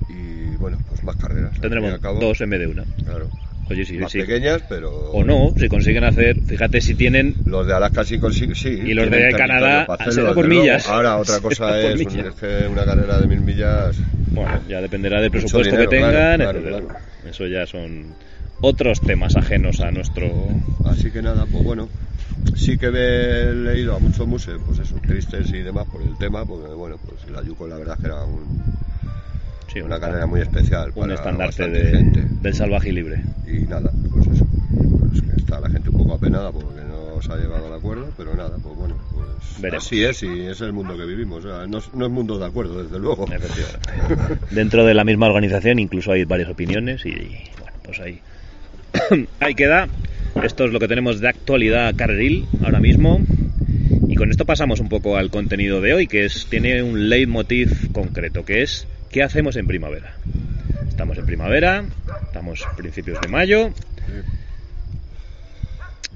y 0.09 0.55
bueno, 0.55 0.79
pues 0.89 1.03
más 1.03 1.15
carreras. 1.15 1.51
Tendremos 1.61 2.01
dos 2.01 2.41
en 2.41 2.49
vez 2.49 2.59
de 2.61 2.65
una. 2.67 2.83
Claro. 3.03 3.29
Oye, 3.69 3.85
sí, 3.85 3.99
más 3.99 4.11
sí. 4.11 4.17
pequeñas, 4.21 4.63
pero 4.67 4.89
O 5.11 5.23
no, 5.23 5.53
si 5.55 5.67
consiguen 5.69 6.05
hacer, 6.05 6.41
fíjate 6.41 6.81
si 6.81 6.95
tienen 6.95 7.35
los 7.45 7.67
de 7.67 7.73
Alaska 7.75 8.03
sí 8.03 8.17
consiguen, 8.17 8.55
sí. 8.55 8.69
Y 8.69 8.95
los 8.95 9.11
de 9.11 9.29
Canadá 9.29 9.85
para 9.85 10.11
será 10.11 10.33
por 10.33 10.47
millas. 10.47 10.87
Ahora 10.89 11.17
otra 11.17 11.39
cosa 11.41 11.79
es, 11.79 12.01
un- 12.01 12.07
millas. 12.07 12.25
es 12.25 12.33
que 12.33 12.67
una 12.67 12.83
carrera 12.83 13.19
de 13.21 13.27
mil 13.27 13.41
millas. 13.41 13.95
Bueno, 14.31 14.59
ya 14.67 14.81
dependerá 14.81 15.21
del 15.21 15.29
presupuesto 15.29 15.69
dinero, 15.75 15.87
que 15.87 15.95
tengan, 15.97 16.39
claro, 16.39 16.61
claro. 16.63 16.87
Eso 17.29 17.45
ya 17.45 17.67
son 17.67 18.15
otros 18.61 19.01
temas 19.01 19.35
ajenos 19.35 19.81
a 19.81 19.91
nuestro. 19.91 20.49
Así 20.83 21.11
que 21.11 21.21
nada, 21.21 21.45
pues 21.45 21.63
bueno, 21.63 21.89
sí 22.55 22.77
que 22.77 22.87
he 22.87 23.53
leído 23.53 23.95
a 23.95 23.99
muchos 23.99 24.27
muses, 24.27 24.57
pues 24.65 24.79
eso, 24.79 24.95
tristes 25.05 25.49
y 25.49 25.59
demás 25.61 25.87
por 25.91 26.01
el 26.01 26.15
tema, 26.17 26.45
porque 26.45 26.73
bueno, 26.73 26.97
pues 27.05 27.29
la 27.29 27.41
Yukon 27.43 27.69
la 27.69 27.77
verdad 27.77 27.97
que 27.99 28.05
era 28.07 28.23
un- 28.23 28.63
Sí, 29.71 29.81
una 29.81 29.99
carrera 29.99 30.25
muy 30.25 30.39
especial. 30.41 30.89
un 30.95 31.01
para 31.01 31.15
estandarte 31.15 31.67
de- 31.67 31.89
gente. 31.97 32.23
del 32.41 32.53
salvaje 32.53 32.89
y 32.89 32.91
libre. 32.93 33.21
Y 33.47 33.59
nada, 33.67 33.91
pues 34.11 34.27
eso. 34.27 34.45
Pues 35.09 35.21
que 35.21 35.31
está 35.41 35.59
la 35.59 35.69
gente 35.69 35.89
un 35.89 35.97
poco 35.97 36.13
apenada 36.13 36.51
porque 36.51 36.81
no 36.87 37.21
se 37.21 37.31
ha 37.33 37.35
llegado 37.37 37.67
al 37.67 37.73
acuerdo, 37.73 38.07
pero 38.15 38.35
nada, 38.35 38.57
pues 38.61 38.75
bueno, 38.75 38.95
pues 39.13 39.25
Veremos. 39.61 39.85
así 39.85 40.03
es 40.03 40.23
y 40.23 40.41
es 40.45 40.61
el 40.61 40.71
mundo 40.71 40.95
que 40.97 41.05
vivimos. 41.05 41.43
O 41.43 41.47
sea, 41.49 41.67
no, 41.67 41.79
no 41.93 42.05
es 42.05 42.11
mundo 42.11 42.37
de 42.39 42.45
acuerdo, 42.45 42.83
desde 42.83 42.99
luego. 42.99 43.25
Efectivamente. 43.29 44.45
Dentro 44.51 44.85
de 44.85 44.93
la 44.93 45.03
misma 45.03 45.27
organización 45.27 45.79
incluso 45.79 46.11
hay 46.13 46.23
varias 46.23 46.49
opiniones 46.49 47.05
y, 47.05 47.11
bueno, 47.59 47.77
pues 47.83 47.99
ahí, 47.99 48.21
ahí 49.41 49.55
queda. 49.55 49.87
Esto 50.43 50.65
es 50.65 50.71
lo 50.71 50.79
que 50.79 50.87
tenemos 50.87 51.19
de 51.19 51.29
actualidad 51.29 51.95
carreril 51.95 52.47
ahora 52.63 52.79
mismo. 52.79 53.21
Y 54.07 54.15
con 54.15 54.31
esto 54.31 54.45
pasamos 54.45 54.79
un 54.79 54.89
poco 54.89 55.17
al 55.17 55.29
contenido 55.29 55.81
de 55.81 55.93
hoy, 55.93 56.07
que 56.07 56.25
es 56.25 56.47
tiene 56.49 56.83
un 56.83 57.09
leitmotiv 57.09 57.91
concreto, 57.91 58.45
que 58.45 58.61
es 58.61 58.87
¿qué 59.09 59.23
hacemos 59.23 59.55
en 59.55 59.67
primavera? 59.67 60.15
Estamos 60.87 61.17
en 61.17 61.25
primavera, 61.25 61.85
estamos 62.23 62.65
a 62.65 62.75
principios 62.75 63.19
de 63.21 63.27
mayo. 63.27 63.71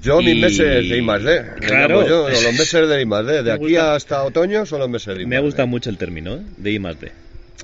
Yo 0.01 0.21
mis 0.21 0.37
meses 0.37 0.89
de 0.89 0.97
I 0.97 1.01
más 1.01 1.23
D. 1.23 1.41
me 1.41 1.67
Claro. 1.67 2.07
Yo, 2.07 2.29
los 2.29 2.53
meses 2.53 2.87
de 2.87 3.01
I 3.01 3.05
más 3.05 3.25
D. 3.25 3.43
De 3.43 3.51
aquí 3.53 3.75
hasta 3.75 4.23
otoño 4.23 4.65
son 4.65 4.79
los 4.79 4.89
meses 4.89 5.17
de 5.17 5.23
I 5.23 5.25
Me 5.25 5.35
más 5.37 5.43
gusta 5.43 5.63
D. 5.63 5.67
mucho 5.67 5.89
el 5.89 5.97
término 5.97 6.35
¿eh? 6.35 6.41
de 6.57 6.71
I 6.71 6.79
más 6.79 6.99
D. 6.99 7.11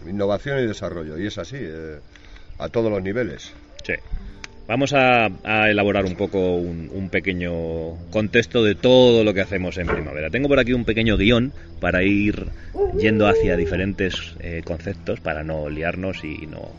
Innovación 0.08 0.60
y 0.60 0.68
desarrollo. 0.68 1.18
Y 1.18 1.28
es 1.28 1.38
así, 1.38 1.58
eh, 1.60 2.00
a 2.58 2.70
todos 2.70 2.92
los 2.92 3.02
niveles. 3.02 3.54
Sí. 3.86 3.94
Vamos 4.68 4.94
a, 4.94 5.30
a 5.44 5.70
elaborar 5.70 6.06
un 6.06 6.16
poco 6.16 6.56
un, 6.56 6.90
un 6.92 7.10
pequeño 7.10 8.10
contexto 8.10 8.64
de 8.64 8.74
todo 8.74 9.24
lo 9.24 9.34
que 9.34 9.42
hacemos 9.42 9.78
en 9.78 9.86
primavera. 9.86 10.32
Tengo 10.32 10.48
por 10.48 10.60
aquí 10.60 10.74
un 10.74 10.86
pequeño 10.86 11.18
guion 11.18 11.52
para 11.80 12.02
ir 12.04 12.48
yendo 13.00 13.28
hacia 13.28 13.56
diferentes 13.58 14.34
eh, 14.40 14.62
conceptos 14.66 15.20
para 15.20 15.44
no 15.44 15.70
liarnos 15.70 16.24
y 16.24 16.48
no 16.48 16.72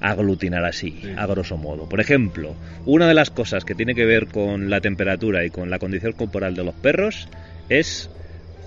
aglutinar 0.00 0.64
así, 0.64 1.00
a 1.16 1.26
grosso 1.26 1.56
modo. 1.58 1.88
Por 1.88 2.00
ejemplo, 2.00 2.54
una 2.86 3.06
de 3.08 3.14
las 3.14 3.30
cosas 3.30 3.64
que 3.64 3.74
tiene 3.74 3.94
que 3.94 4.04
ver 4.06 4.26
con 4.28 4.70
la 4.70 4.80
temperatura 4.80 5.44
y 5.44 5.50
con 5.50 5.68
la 5.70 5.78
condición 5.78 6.12
corporal 6.12 6.54
de 6.54 6.64
los 6.64 6.74
perros 6.74 7.28
es 7.68 8.08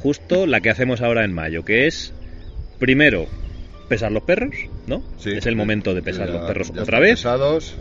justo 0.01 0.45
la 0.45 0.61
que 0.61 0.69
hacemos 0.69 1.01
ahora 1.01 1.23
en 1.25 1.33
mayo, 1.33 1.63
que 1.65 1.87
es 1.87 2.13
primero 2.79 3.25
pesar 3.87 4.11
los 4.11 4.23
perros, 4.23 4.53
¿no? 4.87 5.01
Sí. 5.17 5.31
es 5.31 5.45
el 5.47 5.55
momento 5.55 5.93
de 5.95 6.01
pesar 6.03 6.27
Ya- 6.27 6.33
los 6.33 6.45
perros 6.45 6.69
otra 6.77 6.99
vez. 6.99 7.11
pesados 7.19 7.75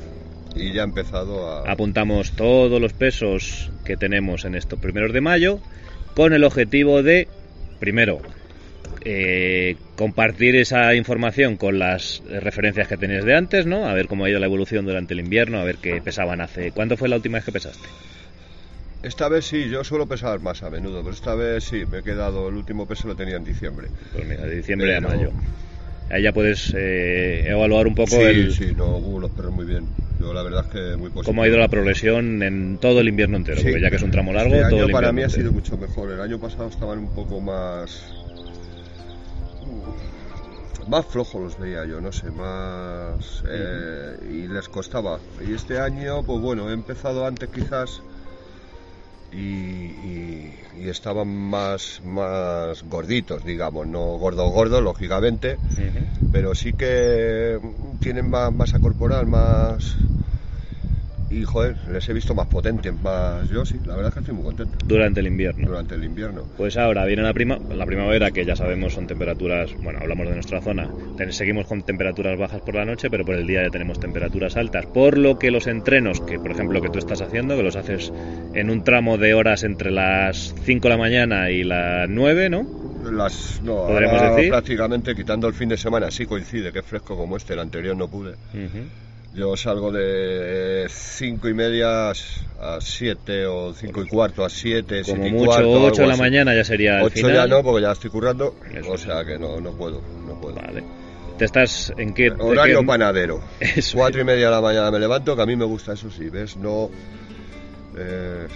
y 0.59 0.73
ya 0.73 0.83
ha 0.83 0.85
empezado 0.85 1.49
a... 1.51 1.71
Apuntamos 1.71 2.33
todos 2.33 2.81
los 2.81 2.93
pesos 2.93 3.71
que 3.85 3.97
tenemos 3.97 4.45
en 4.45 4.55
estos 4.55 4.79
primeros 4.79 5.13
de 5.13 5.21
mayo 5.21 5.61
con 6.15 6.33
el 6.33 6.45
objetivo 6.45 7.03
de, 7.03 7.29
primero, 7.79 8.21
eh, 9.05 9.77
compartir 9.97 10.57
esa 10.57 10.95
información 10.95 11.57
con 11.57 11.79
las 11.79 12.23
referencias 12.29 12.89
que 12.89 12.97
tenéis 12.97 13.25
de 13.25 13.35
antes, 13.37 13.67
¿no? 13.67 13.87
A 13.87 13.95
ver 13.95 14.09
cómo 14.09 14.25
ha 14.25 14.31
ido 14.31 14.41
la 14.41 14.47
evolución 14.47 14.85
durante 14.85 15.15
el 15.15 15.21
invierno, 15.21 15.59
a 15.61 15.65
ver 15.65 15.77
qué 15.77 16.01
pesaban 16.03 16.41
hace... 16.41 16.73
¿Cuándo 16.73 16.97
fue 16.97 17.09
la 17.09 17.17
última 17.17 17.39
vez 17.39 17.45
que 17.45 17.53
pesaste? 17.53 17.89
Esta 19.03 19.29
vez 19.29 19.45
sí, 19.47 19.69
yo 19.69 19.85
suelo 19.85 20.07
pesar 20.07 20.41
más 20.41 20.63
a 20.65 20.71
menudo, 20.71 21.03
pero 21.03 21.15
esta 21.15 21.37
vez 21.37 21.63
sí, 21.63 21.85
me 21.91 21.99
he 21.99 22.03
quedado, 22.03 22.49
el 22.49 22.57
último 22.57 22.87
peso 22.87 23.07
lo 23.07 23.15
tenía 23.15 23.37
en 23.37 23.45
diciembre. 23.45 23.87
Pues 24.13 24.27
mira, 24.27 24.45
de 24.45 24.57
diciembre 24.57 24.89
Pero- 24.89 25.07
a 25.07 25.11
mayo. 25.11 25.31
Ahí 26.11 26.23
ya 26.23 26.33
puedes 26.33 26.73
eh, 26.77 27.45
evaluar 27.49 27.87
un 27.87 27.95
poco 27.95 28.11
Sí, 28.17 28.23
el, 28.23 28.53
sí, 28.55 28.73
no, 28.75 28.99
los 29.21 29.31
perros 29.31 29.53
muy 29.53 29.67
bien. 29.67 29.85
Yo 30.19 30.33
la 30.33 30.43
verdad 30.43 30.65
es 30.67 30.73
que 30.73 30.97
muy 30.97 31.11
positivo. 31.11 31.25
cómo 31.25 31.43
ha 31.43 31.49
ido 31.49 31.59
la 31.59 31.69
progresión 31.69 32.43
en 32.43 32.79
todo 32.79 33.01
el 33.01 33.09
invierno 33.09 33.37
entero, 33.37 33.59
Sí. 33.61 33.65
porque 33.67 33.81
ya 33.83 33.91
que 33.91 33.97
es 33.97 34.03
un 34.03 34.11
tramo 34.11 34.33
largo, 34.33 34.55
Este 34.55 34.69
todo 34.71 34.77
año 34.79 34.87
el 34.87 34.93
para 34.93 35.13
mí 35.13 35.23
ha 35.23 35.29
sido 35.29 35.53
mucho 35.53 35.77
mejor. 35.77 36.11
El 36.11 36.21
año 36.21 36.39
pasado 36.41 36.69
estaban 36.69 36.99
un 36.99 37.15
poco 37.15 37.41
más. 37.41 38.05
Más 40.89 41.05
flojos 41.05 41.43
los 41.43 41.59
veía 41.59 41.85
yo, 41.85 42.01
no 42.01 42.11
sé, 42.13 42.31
más. 42.31 43.45
eh, 43.49 44.17
y 44.33 44.49
les 44.49 44.69
costaba. 44.71 45.19
Y 45.47 45.53
este 45.53 45.79
año, 45.79 46.23
pues 46.23 46.41
bueno, 46.41 46.71
he 46.71 46.73
empezado 46.73 47.27
antes 47.27 47.51
quizás. 47.51 48.01
Y, 49.31 49.37
y- 49.39 50.59
y 50.75 50.89
estaban 50.89 51.29
más, 51.29 52.01
más 52.03 52.83
gorditos, 52.83 53.45
digamos, 53.45 53.87
no 53.87 54.17
gordos, 54.17 54.51
gordos, 54.53 54.83
lógicamente, 54.83 55.59
pero 56.31 56.55
sí 56.55 56.73
que 56.75 57.59
tienen 58.01 58.31
más 58.31 58.53
masa 58.53 58.81
corporal, 58.81 59.27
más. 59.27 59.97
Y 61.31 61.45
joder, 61.45 61.77
les 61.93 62.09
he 62.09 62.13
visto 62.13 62.35
más 62.35 62.47
potentes, 62.47 62.93
más. 63.03 63.49
Yo 63.51 63.65
sí, 63.65 63.79
la 63.85 63.95
verdad 63.97 64.09
es 64.09 64.15
que 64.15 64.21
estoy 64.21 64.35
muy 64.35 64.45
contento 64.45 64.79
Durante 64.87 65.21
el 65.21 65.27
invierno. 65.27 65.69
durante 65.69 65.95
el 65.95 66.05
invierno. 66.05 66.45
Pues 66.57 66.77
ahora 66.77 67.05
viene 67.05 67.23
la, 67.23 67.35
prima, 67.35 67.59
la 67.75 67.85
primavera, 67.85 68.31
que 68.31 68.45
ya 68.47 68.57
sabemos 68.57 68.95
son 68.95 69.07
temperaturas, 69.07 69.71
bueno, 69.83 69.99
hablamos 70.01 70.27
de 70.29 70.35
nuestra 70.35 70.61
zona, 70.63 70.89
seguimos 71.31 71.67
con 71.67 71.83
temperaturas 71.83 72.39
bajas 72.39 72.63
por 72.63 72.75
la 72.75 72.85
noche, 72.85 73.11
pero 73.11 73.25
por 73.25 73.35
el 73.35 73.47
día 73.47 73.63
ya 73.63 73.71
tenemos 73.71 74.01
temperaturas 74.01 74.57
altas, 74.57 74.87
por 74.87 75.19
lo 75.19 75.39
que 75.39 75.51
los 75.51 75.67
entrenos, 75.67 76.21
que 76.21 76.39
por 76.39 76.51
ejemplo 76.51 76.81
que 76.81 76.89
tú 76.89 76.99
estás 76.99 77.21
haciendo, 77.21 77.57
que 77.57 77.63
los 77.63 77.77
haces 77.77 78.13
en 78.55 78.71
un 78.71 78.83
tramo 78.83 79.19
de 79.19 79.35
horas 79.35 79.65
entre 79.65 79.91
las 79.91 80.55
5 80.65 80.83
de 80.83 80.89
la 80.89 80.97
mañana 80.99 81.51
y 81.51 81.63
las 81.65 82.09
9, 82.09 82.49
¿no? 82.49 82.67
Las, 83.13 83.61
no, 83.63 83.87
¿Podríamos 83.87 84.21
ahora 84.21 84.35
decir? 84.37 84.51
prácticamente 84.51 85.15
quitando 85.15 85.47
el 85.49 85.55
fin 85.55 85.69
de 85.69 85.77
semana, 85.77 86.11
sí 86.11 86.27
coincide, 86.27 86.73
que 86.73 86.81
es 86.81 86.85
fresco 86.85 87.17
como 87.17 87.37
este, 87.37 87.53
el 87.53 87.61
anterior 87.61 87.97
no 87.97 88.09
pude. 88.09 88.35
Yo 89.39 89.57
salgo 89.57 89.93
de 89.93 90.87
cinco 90.91 91.49
y 91.49 91.55
media 91.55 92.11
a 92.11 92.15
7 92.81 93.47
o 93.47 93.73
cinco 93.73 94.03
y 94.03 94.09
cuarto 94.09 94.45
a 94.45 94.51
7, 94.51 95.03
Como 95.05 95.23
7 95.23 95.29
y 95.29 95.33
mucho, 95.33 95.47
cuarto. 95.47 95.83
8 95.85 96.03
de 96.03 96.09
la 96.09 96.15
así. 96.15 96.23
mañana 96.23 96.55
ya 96.57 96.65
sería 96.65 96.97
el 96.99 97.05
8 97.05 97.15
final. 97.15 97.35
ya 97.35 97.47
no, 97.47 97.63
porque 97.63 97.83
ya 97.83 97.93
estoy 97.93 98.11
currando, 98.11 98.57
Eso 98.75 98.91
o 98.91 98.99
sea 98.99 99.25
que 99.25 99.39
no, 99.39 99.61
no 99.61 99.71
puedo, 99.73 100.03
no 100.27 100.41
puedo. 100.41 100.57
Vale. 100.57 100.83
¿Te 101.39 101.45
estás 101.45 101.93
en 101.97 102.15
qué? 102.15 102.31
Horario 102.37 102.81
qué- 102.81 102.87
panadero. 102.87 103.41
Eso. 103.61 103.97
Cuatro 103.97 104.21
y 104.21 104.25
media 104.25 104.47
de 104.47 104.51
la 104.51 104.61
mañana 104.61 104.91
me 104.91 104.99
levanto, 104.99 105.37
que 105.37 105.43
a 105.43 105.47
mí 105.47 105.55
me 105.55 105.65
gusta 105.67 105.93
eso 105.93 106.11
sí, 106.11 106.29
¿ves? 106.31 106.57
No... 106.57 106.91
eh, 107.97 108.49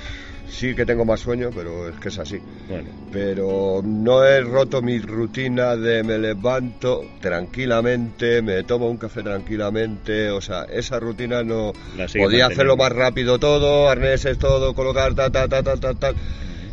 sí 0.52 0.74
que 0.74 0.84
tengo 0.84 1.04
más 1.04 1.20
sueño, 1.20 1.50
pero 1.54 1.88
es 1.88 1.96
que 1.96 2.08
es 2.08 2.18
así. 2.18 2.38
Bueno, 2.68 2.88
Pero 3.10 3.80
no 3.84 4.24
he 4.24 4.40
roto 4.40 4.82
mi 4.82 4.98
rutina 5.00 5.76
de 5.76 6.02
me 6.02 6.18
levanto 6.18 7.02
tranquilamente, 7.20 8.42
me 8.42 8.62
tomo 8.62 8.88
un 8.88 8.96
café 8.96 9.22
tranquilamente, 9.22 10.30
o 10.30 10.40
sea, 10.40 10.64
esa 10.64 11.00
rutina 11.00 11.42
no... 11.42 11.72
Podía 12.16 12.46
hacerlo 12.46 12.76
más 12.76 12.92
rápido 12.92 13.38
todo, 13.38 13.88
arneses 13.88 14.38
todo, 14.38 14.74
colocar 14.74 15.14
tal, 15.14 15.32
tal, 15.32 15.48
tal, 15.48 15.64
tal, 15.64 15.80
tal, 15.80 15.96
tal. 15.96 16.16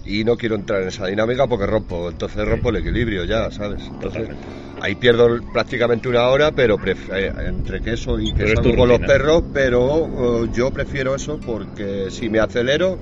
Y 0.06 0.24
no 0.24 0.38
quiero 0.38 0.56
entrar 0.56 0.82
en 0.82 0.88
esa 0.90 1.08
dinámica 1.08 1.48
porque 1.48 1.66
rompo, 1.66 2.10
entonces 2.10 2.46
rompo 2.46 2.70
el 2.70 2.78
equilibrio 2.78 3.26
ya, 3.26 3.52
¿sabes? 3.52 3.90
Entonces, 3.92 4.22
Totalmente. 4.22 4.48
ahí 4.82 4.96
pierdo 4.96 5.40
prácticamente 5.52 6.08
una 6.08 6.28
hora, 6.28 6.52
pero 6.52 6.80
eh, 6.86 7.32
entre 7.48 7.82
que 7.82 7.94
eso 7.94 8.20
y 8.20 8.34
que 8.34 8.48
salgo 8.56 8.76
con 8.76 8.90
los 8.90 9.00
perros, 9.00 9.44
pero 9.54 10.44
eh, 10.44 10.50
yo 10.52 10.72
prefiero 10.72 11.16
eso 11.16 11.40
porque 11.46 12.10
si 12.12 12.30
me 12.30 12.40
acelero, 12.40 12.98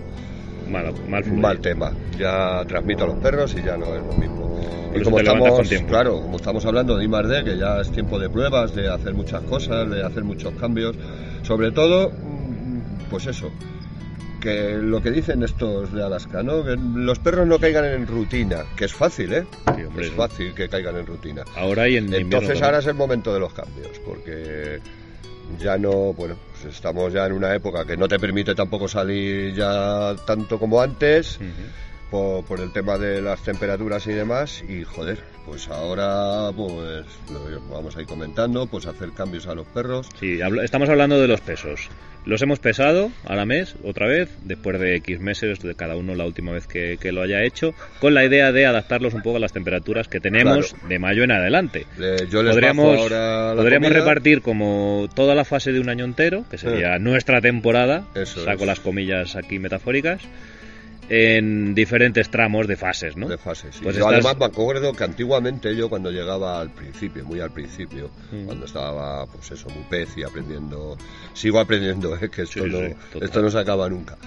mal, 0.67 0.93
mal 1.07 1.23
fluye. 1.23 1.41
mal 1.41 1.59
tema. 1.59 1.91
Ya 2.17 2.63
transmito 2.67 3.03
a 3.03 3.07
los 3.07 3.17
perros 3.17 3.55
y 3.57 3.63
ya 3.63 3.77
no 3.77 3.85
es 3.95 4.03
lo 4.05 4.13
mismo. 4.13 4.47
Por 4.91 5.01
y 5.01 5.03
como 5.03 5.19
estamos, 5.19 5.69
claro, 5.87 6.21
como 6.21 6.37
estamos 6.37 6.65
hablando 6.65 6.97
de 6.97 7.05
I+D, 7.05 7.43
que 7.43 7.57
ya 7.57 7.81
es 7.81 7.91
tiempo 7.91 8.19
de 8.19 8.29
pruebas, 8.29 8.73
de 8.73 8.89
hacer 8.89 9.13
muchas 9.13 9.41
cosas, 9.43 9.89
de 9.89 10.03
hacer 10.03 10.23
muchos 10.23 10.53
cambios, 10.55 10.95
sobre 11.43 11.71
todo, 11.71 12.09
mm, 12.09 13.09
pues 13.09 13.27
eso, 13.27 13.51
que 14.39 14.77
lo 14.81 15.01
que 15.01 15.11
dicen 15.11 15.43
estos 15.43 15.91
de 15.93 16.03
Alaska, 16.03 16.43
¿no? 16.43 16.63
Que 16.63 16.77
los 16.77 17.19
perros 17.19 17.47
no 17.47 17.59
caigan 17.59 17.85
en 17.85 18.07
rutina, 18.07 18.63
que 18.75 18.85
es 18.85 18.93
fácil, 18.93 19.33
¿eh? 19.33 19.45
Sí, 19.75 19.83
hombre, 19.83 20.07
es 20.07 20.13
fácil 20.13 20.53
que 20.53 20.69
caigan 20.69 20.97
en 20.97 21.05
rutina. 21.05 21.43
Ahora 21.55 21.87
y 21.89 21.97
en 21.97 22.13
Entonces 22.13 22.61
ahora 22.61 22.79
es 22.79 22.87
el 22.87 22.93
momento 22.93 23.33
de 23.33 23.39
los 23.39 23.53
cambios, 23.53 23.99
porque 24.05 24.79
ya 25.59 25.77
no, 25.77 26.13
bueno, 26.13 26.35
pues 26.61 26.75
estamos 26.75 27.13
ya 27.13 27.25
en 27.25 27.33
una 27.33 27.53
época 27.53 27.85
que 27.85 27.97
no 27.97 28.07
te 28.07 28.19
permite 28.19 28.55
tampoco 28.55 28.87
salir 28.87 29.53
ya 29.53 30.15
tanto 30.25 30.59
como 30.59 30.81
antes 30.81 31.39
por, 32.09 32.43
por 32.45 32.59
el 32.59 32.71
tema 32.71 32.97
de 32.97 33.21
las 33.21 33.41
temperaturas 33.41 34.07
y 34.07 34.11
demás 34.13 34.63
y 34.67 34.83
joder, 34.83 35.19
pues 35.45 35.67
ahora 35.67 36.51
pues 36.55 37.05
lo 37.31 37.61
vamos 37.69 37.95
a 37.97 38.01
ir 38.01 38.07
comentando, 38.07 38.65
pues 38.67 38.85
hacer 38.85 39.11
cambios 39.11 39.45
a 39.47 39.55
los 39.55 39.67
perros. 39.67 40.07
Sí, 40.19 40.41
hablo- 40.41 40.61
estamos 40.63 40.87
hablando 40.89 41.19
de 41.19 41.27
los 41.27 41.41
pesos. 41.41 41.89
Los 42.27 42.41
hemos 42.41 42.59
pesado 42.59 43.09
ahora 43.25 43.45
mes, 43.45 43.75
otra 43.83 44.05
vez, 44.05 44.29
después 44.43 44.77
de 44.81 44.97
X 44.97 45.21
meses, 45.21 45.59
de 45.61 45.75
cada 45.75 45.95
uno 45.95 46.13
la 46.13 46.25
última 46.25 46.51
vez 46.51 46.67
que, 46.67 46.97
que 46.99 47.13
lo 47.13 47.21
haya 47.21 47.41
hecho, 47.43 47.73
con 48.01 48.13
la 48.13 48.25
idea 48.25 48.51
de 48.51 48.65
adaptarlos 48.65 49.13
un 49.13 49.21
poco 49.21 49.37
a 49.37 49.39
las 49.39 49.53
temperaturas 49.53 50.09
que 50.09 50.19
tenemos 50.19 50.75
de 50.89 50.99
mayo 50.99 51.23
en 51.23 51.31
adelante. 51.31 51.85
Yo 52.29 52.43
les 52.43 52.53
podríamos 52.53 52.97
ahora 52.99 53.53
la 53.53 53.61
podríamos 53.61 53.87
comida. 53.87 53.99
repartir 54.01 54.41
como 54.41 55.07
toda 55.15 55.35
la 55.35 55.45
fase 55.45 55.71
de 55.71 55.79
un 55.79 55.87
año 55.87 56.03
entero, 56.03 56.43
que 56.51 56.57
sería 56.57 56.99
nuestra 56.99 57.39
temporada, 57.39 58.05
Eso 58.13 58.43
saco 58.43 58.63
es. 58.63 58.67
las 58.67 58.79
comillas 58.81 59.37
aquí 59.37 59.57
metafóricas, 59.57 60.21
en 61.09 61.73
diferentes 61.73 62.29
tramos 62.29 62.67
de 62.67 62.75
fases, 62.75 63.15
¿no? 63.15 63.27
De 63.29 63.37
fase, 63.37 63.71
sí. 63.71 63.79
Pues 63.83 63.95
yo 63.95 64.01
estás- 64.01 64.13
además 64.25 64.37
me 64.37 64.45
acuerdo 64.45 64.91
que 64.93 65.03
antiguamente 65.05 65.75
yo 65.75 65.89
cuando 65.89 66.11
llegaba 66.11 66.59
al 66.59 66.69
principio, 66.69 67.23
muy 67.25 67.39
al 67.39 67.51
principio, 67.51 68.09
Mm. 68.31 68.45
cuando 68.45 68.65
estaba 68.65 69.25
pues 69.27 69.51
eso, 69.51 69.69
muy 69.69 69.83
pez 69.89 70.17
y 70.17 70.23
aprendiendo, 70.23 70.97
sigo 71.33 71.59
aprendiendo, 71.59 72.15
¿eh? 72.21 72.29
que 72.29 72.41
esto, 72.43 72.63
Sí, 72.63 72.69
no, 72.69 72.79
sí, 72.79 72.93
esto 73.21 73.41
no 73.41 73.49
se 73.49 73.57
acaba 73.59 73.87
nunca. 73.89 74.17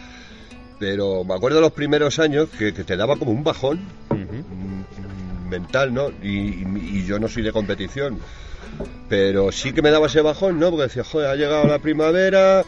Pero 0.78 1.24
me 1.24 1.34
acuerdo 1.34 1.60
los 1.60 1.72
primeros 1.72 2.18
años 2.18 2.48
que, 2.58 2.72
que 2.72 2.84
te 2.84 2.96
daba 2.96 3.16
como 3.16 3.32
un 3.32 3.44
bajón 3.44 3.80
Ujú. 4.10 4.18
mm, 4.24 5.48
mental, 5.50 5.92
¿no? 5.92 6.08
Y- 6.22 6.64
y 6.98 7.04
yo 7.06 7.18
no 7.18 7.28
soy 7.28 7.42
de 7.42 7.52
competición, 7.52 8.18
pero 9.08 9.52
sí 9.52 9.72
que 9.72 9.82
me 9.82 9.90
daba 9.90 10.06
ese 10.06 10.22
bajón, 10.22 10.58
¿no? 10.58 10.70
Porque 10.70 10.84
decía, 10.84 11.04
joder, 11.04 11.28
ha 11.28 11.34
llegado 11.36 11.66
la 11.66 11.78
primavera, 11.80 12.64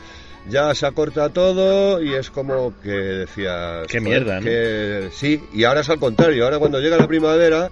ya 0.49 0.75
se 0.75 0.87
acorta 0.87 1.29
todo 1.31 2.03
y 2.03 2.15
es 2.15 2.31
como 2.31 2.75
que 2.83 2.91
decías... 2.91 3.87
Qué 3.89 4.01
mierda, 4.01 4.41
¿no? 4.41 4.45
que- 4.47 5.09
sí, 5.13 5.43
y 5.53 5.65
ahora 5.65 5.81
es 5.81 5.89
al 5.91 5.99
contrario, 5.99 6.45
ahora 6.45 6.59
cuando 6.59 6.81
llega 6.81 6.97
la 6.97 7.07
primavera 7.09 7.71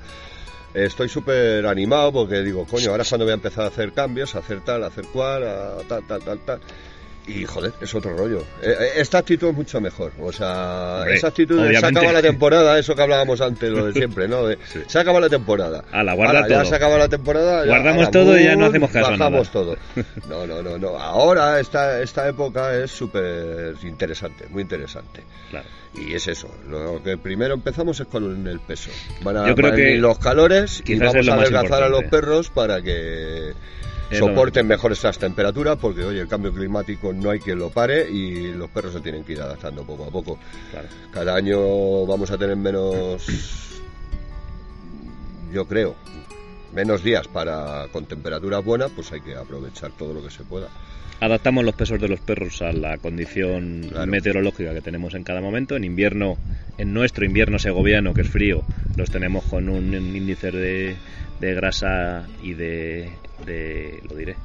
estoy 0.75 1.09
súper 1.09 1.67
animado 1.67 2.13
porque 2.13 2.43
digo, 2.43 2.65
coño, 2.67 2.91
ahora 2.91 3.03
es 3.03 3.09
cuando 3.09 3.25
voy 3.25 3.33
a 3.33 3.35
empezar 3.35 3.65
a 3.65 3.69
hacer 3.69 3.93
cambios, 3.93 4.35
a 4.35 4.39
hacer 4.39 4.61
tal, 4.61 4.85
a 4.85 4.87
hacer 4.87 5.05
cual, 5.07 5.43
a 5.47 5.77
tal, 5.89 6.07
tal, 6.07 6.23
tal, 6.23 6.39
tal. 6.41 6.61
Y 7.27 7.45
joder, 7.45 7.73
es 7.81 7.95
otro 7.95 8.17
rollo. 8.17 8.41
Eh, 8.63 8.75
eh, 8.81 8.89
Esta 8.97 9.19
actitud 9.19 9.49
es 9.49 9.55
mucho 9.55 9.81
mejor. 9.81 10.13
O 10.21 10.33
sea, 10.33 10.97
Hombre, 11.01 11.15
esa 11.15 11.29
actitud 11.29 11.63
de 11.63 11.79
se 11.79 11.87
acaba 11.87 12.13
la 12.13 12.23
temporada, 12.23 12.79
eso 12.79 12.95
que 12.95 13.03
hablábamos 13.03 13.41
antes, 13.41 13.71
lo 13.71 13.87
de 13.87 13.93
siempre, 14.01 14.27
¿no? 14.27 14.47
De, 14.47 14.59
Se 14.87 14.99
acaba 14.99 15.21
la 15.21 15.29
temporada. 15.29 15.85
Ala, 15.93 16.15
guarda 16.15 16.39
Ala, 16.41 16.49
Ya 16.49 16.55
todo. 16.57 16.65
se 16.71 16.75
acaba 16.75 16.99
la 16.99 17.09
temporada. 17.09 17.65
ya, 17.65 17.71
Guardamos 17.71 18.11
todo 18.11 18.39
y 18.39 18.45
ya 18.45 18.57
no 18.57 18.67
hacemos 18.67 18.91
caso 18.91 19.07
a 19.07 19.11
nada. 19.13 19.25
Bajamos 19.31 19.51
todo. 19.51 19.77
No, 20.29 20.47
no, 20.47 20.63
no, 20.63 20.79
no. 20.79 20.97
Ahora 20.99 21.61
esta, 21.61 22.01
esta 22.01 22.29
época 22.29 22.75
es 22.75 22.91
súper 22.91 23.75
interesante, 23.83 24.47
muy 24.49 24.63
interesante. 24.63 25.23
Claro. 25.51 25.67
Y 25.95 26.15
es 26.15 26.27
eso, 26.29 26.49
lo 26.69 27.03
que 27.03 27.17
primero 27.19 27.55
empezamos 27.55 27.99
es 28.01 28.07
con 28.07 28.47
el 28.47 28.61
peso. 28.61 28.91
Van 29.23 29.37
a 29.37 29.49
Yo 29.49 29.55
creo 29.57 29.71
van 29.71 29.77
que 29.77 29.97
los 29.97 30.19
calores 30.19 30.83
y 30.87 30.99
vamos 30.99 31.29
a 31.29 31.35
adelgazar 31.35 31.83
a 31.83 31.89
los 31.89 32.05
perros 32.05 32.49
para 32.51 32.81
que 32.81 33.53
soporten 34.19 34.67
mejor 34.67 34.93
estas 34.93 35.19
temperaturas, 35.19 35.77
porque 35.81 36.05
oye, 36.05 36.21
el 36.21 36.29
cambio 36.29 36.53
climático 36.53 37.13
no 37.13 37.31
hay 37.31 37.39
quien 37.39 37.59
lo 37.59 37.71
pare 37.71 38.11
y 38.11 38.53
los 38.53 38.69
perros 38.71 38.93
se 38.93 39.01
tienen 39.01 39.25
que 39.25 39.33
ir 39.33 39.41
adaptando 39.41 39.85
poco 39.85 40.05
a 40.05 40.11
poco. 40.11 40.39
Claro. 40.71 40.89
Cada 41.13 41.35
año 41.35 42.07
vamos 42.07 42.31
a 42.31 42.39
tener 42.39 42.57
menos, 42.57 43.81
yo 45.53 45.67
creo, 45.67 45.95
menos 46.75 47.03
días 47.03 47.29
para 47.29 47.87
con 47.93 48.07
temperaturas 48.07 48.65
buenas, 48.65 48.91
pues 48.95 49.11
hay 49.13 49.21
que 49.21 49.35
aprovechar 49.35 49.93
todo 49.93 50.15
lo 50.15 50.23
que 50.23 50.31
se 50.31 50.45
pueda. 50.45 50.69
Adaptamos 51.21 51.65
los 51.65 51.75
pesos 51.75 52.01
de 52.01 52.09
los 52.09 52.21
perros 52.21 52.63
a 52.63 52.73
la 52.73 52.97
condición 52.97 53.89
Claro. 53.91 54.07
meteorológica 54.07 54.73
que 54.73 54.81
tenemos 54.81 55.13
en 55.15 55.23
cada 55.23 55.43
momento. 55.43 55.77
En 55.77 55.85
invierno, 55.85 56.39
en 56.79 56.95
nuestro 56.95 57.27
invierno 57.27 57.59
segoviano, 57.59 58.15
que 58.15 58.23
es 58.23 58.29
frío, 58.29 58.63
los 58.97 59.11
tenemos 59.11 59.45
con 59.45 59.69
un 59.69 59.93
índice 59.95 60.51
de, 60.51 60.97
de 61.41 61.55
grasa 61.55 62.27
y 62.43 62.55
de, 62.55 63.11
de, 63.47 64.03
lo 64.09 64.15
diré, 64.17 64.37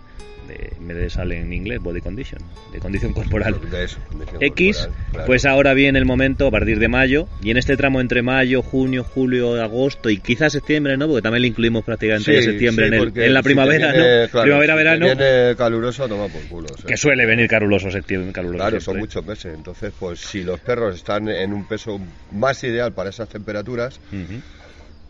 de, 0.48 0.74
me 0.80 1.10
sale 1.10 1.40
en 1.40 1.52
inglés, 1.52 1.80
body 1.82 2.00
condition, 2.02 2.40
de 2.72 2.80
condición 2.80 3.14
corporal. 3.14 3.60
De 3.70 3.84
eso, 3.84 3.98
condición 4.08 4.42
X, 4.44 4.78
corporal, 4.78 5.02
claro. 5.12 5.26
pues 5.26 5.46
ahora 5.46 5.74
viene 5.74 5.98
el 6.00 6.06
momento 6.06 6.48
a 6.48 6.52
partir 6.52 6.78
de 6.80 6.88
mayo 6.88 7.28
y 7.42 7.50
en 7.52 7.58
este 7.58 7.76
tramo 7.76 8.00
entre 8.00 8.22
mayo, 8.22 8.62
junio, 8.62 9.04
julio, 9.04 9.62
agosto 9.62 10.10
y 10.10 10.20
quizás 10.20 10.54
septiembre, 10.54 10.98
¿no? 10.98 11.08
Porque 11.08 11.24
también 11.24 11.42
le 11.42 11.48
incluimos 11.50 11.84
prácticamente 11.84 12.32
ya 12.34 12.40
Sí, 12.42 12.46
septiembre 12.46 12.90
sí, 12.90 12.96
en, 12.96 13.02
el- 13.02 13.24
en 13.24 13.34
la 13.34 13.40
si 13.40 13.44
primavera, 13.44 13.92
viene, 13.92 14.22
¿no? 14.24 14.30
claro, 14.30 14.44
Primavera-verano, 14.46 15.10
si 15.10 15.16
viene 15.16 15.56
caluroso, 15.58 16.08
toma 16.08 16.28
por 16.30 16.44
culo. 16.48 16.68
o 16.74 16.78
sea. 16.78 16.86
que 16.88 16.96
suele 16.98 17.26
venir 17.26 17.48
caluroso 17.50 17.90
septiembre, 17.92 18.32
caluroso 18.32 18.58
Claro, 18.60 18.80
son 18.80 18.98
muchos 19.00 19.26
meses. 19.26 19.54
Entonces, 19.56 19.92
pues 20.00 20.20
si 20.20 20.44
los 20.44 20.60
perros 20.60 20.96
están 20.96 21.28
en 21.28 21.52
un 21.54 21.68
peso 21.68 22.00
más 22.32 22.64
ideal 22.64 22.94
para 22.94 23.10
esas 23.10 23.28
temperaturas, 23.28 24.00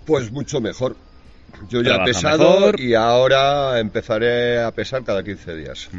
pues 0.06 0.32
mucho 0.32 0.62
mejor. 0.62 0.96
Yo 1.70 1.82
ya 1.82 1.96
he 1.96 2.06
pesado 2.06 2.60
mejor. 2.60 2.80
y 2.80 2.94
ahora 2.96 3.80
empezaré 3.80 4.60
a 4.62 4.72
pesar 4.72 5.04
cada 5.04 5.24
15 5.24 5.56
días. 5.56 5.90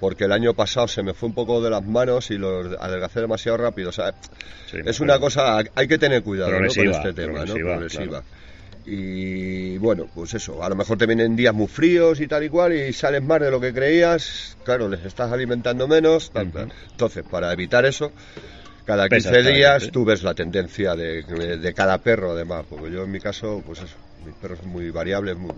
Porque 0.00 0.24
el 0.24 0.32
año 0.32 0.52
pasado 0.54 0.88
se 0.88 1.02
me 1.02 1.14
fue 1.14 1.28
un 1.28 1.34
poco 1.34 1.62
de 1.62 1.70
las 1.70 1.84
manos 1.84 2.30
y 2.32 2.36
los 2.38 2.76
adelgacé 2.80 3.20
demasiado 3.20 3.56
rápido. 3.58 3.90
O 3.90 3.92
sea, 3.92 4.12
Sí, 4.70 4.78
es 4.84 5.00
una 5.00 5.18
cosa, 5.20 5.58
hay 5.74 5.86
que 5.88 5.98
tener 5.98 6.22
cuidado 6.22 6.50
¿no? 6.50 6.56
con 6.58 6.66
Progresiva, 6.74 6.96
este 7.08 7.12
tema, 7.12 7.44
¿no? 7.44 7.54
progresiva, 7.54 7.76
Progresiva. 7.76 8.22
Y 8.84 9.78
bueno, 9.78 10.08
pues 10.12 10.34
eso, 10.34 10.62
a 10.62 10.68
lo 10.68 10.74
mejor 10.74 10.98
te 10.98 11.06
vienen 11.06 11.36
días 11.36 11.54
muy 11.54 11.68
fríos 11.68 12.20
y 12.20 12.26
tal 12.26 12.42
y 12.42 12.48
cual 12.48 12.72
y 12.72 12.92
sales 12.92 13.22
más 13.22 13.40
de 13.40 13.50
lo 13.50 13.60
que 13.60 13.72
creías, 13.72 14.56
claro, 14.64 14.88
les 14.88 15.04
estás 15.04 15.30
alimentando 15.30 15.86
menos, 15.86 16.30
tal, 16.32 16.48
Ujú. 16.48 16.58
tal. 16.58 16.72
Entonces, 16.90 17.24
para 17.30 17.52
evitar 17.52 17.84
eso, 17.86 18.10
cada 18.84 19.06
Pesa 19.08 19.30
15 19.30 19.42
cada 19.44 19.54
días 19.56 19.78
15. 19.84 19.92
tú 19.92 20.04
ves 20.04 20.22
la 20.24 20.34
tendencia 20.34 20.96
de, 20.96 21.22
de 21.22 21.74
cada 21.74 21.98
perro 21.98 22.32
además, 22.32 22.64
porque 22.68 22.90
yo 22.90 23.04
en 23.04 23.10
mi 23.12 23.20
caso, 23.20 23.62
pues 23.64 23.78
eso, 23.82 23.94
mis 24.24 24.34
perros 24.36 24.58
son 24.60 24.68
muy 24.70 24.90
variables, 24.90 25.36
muy, 25.36 25.52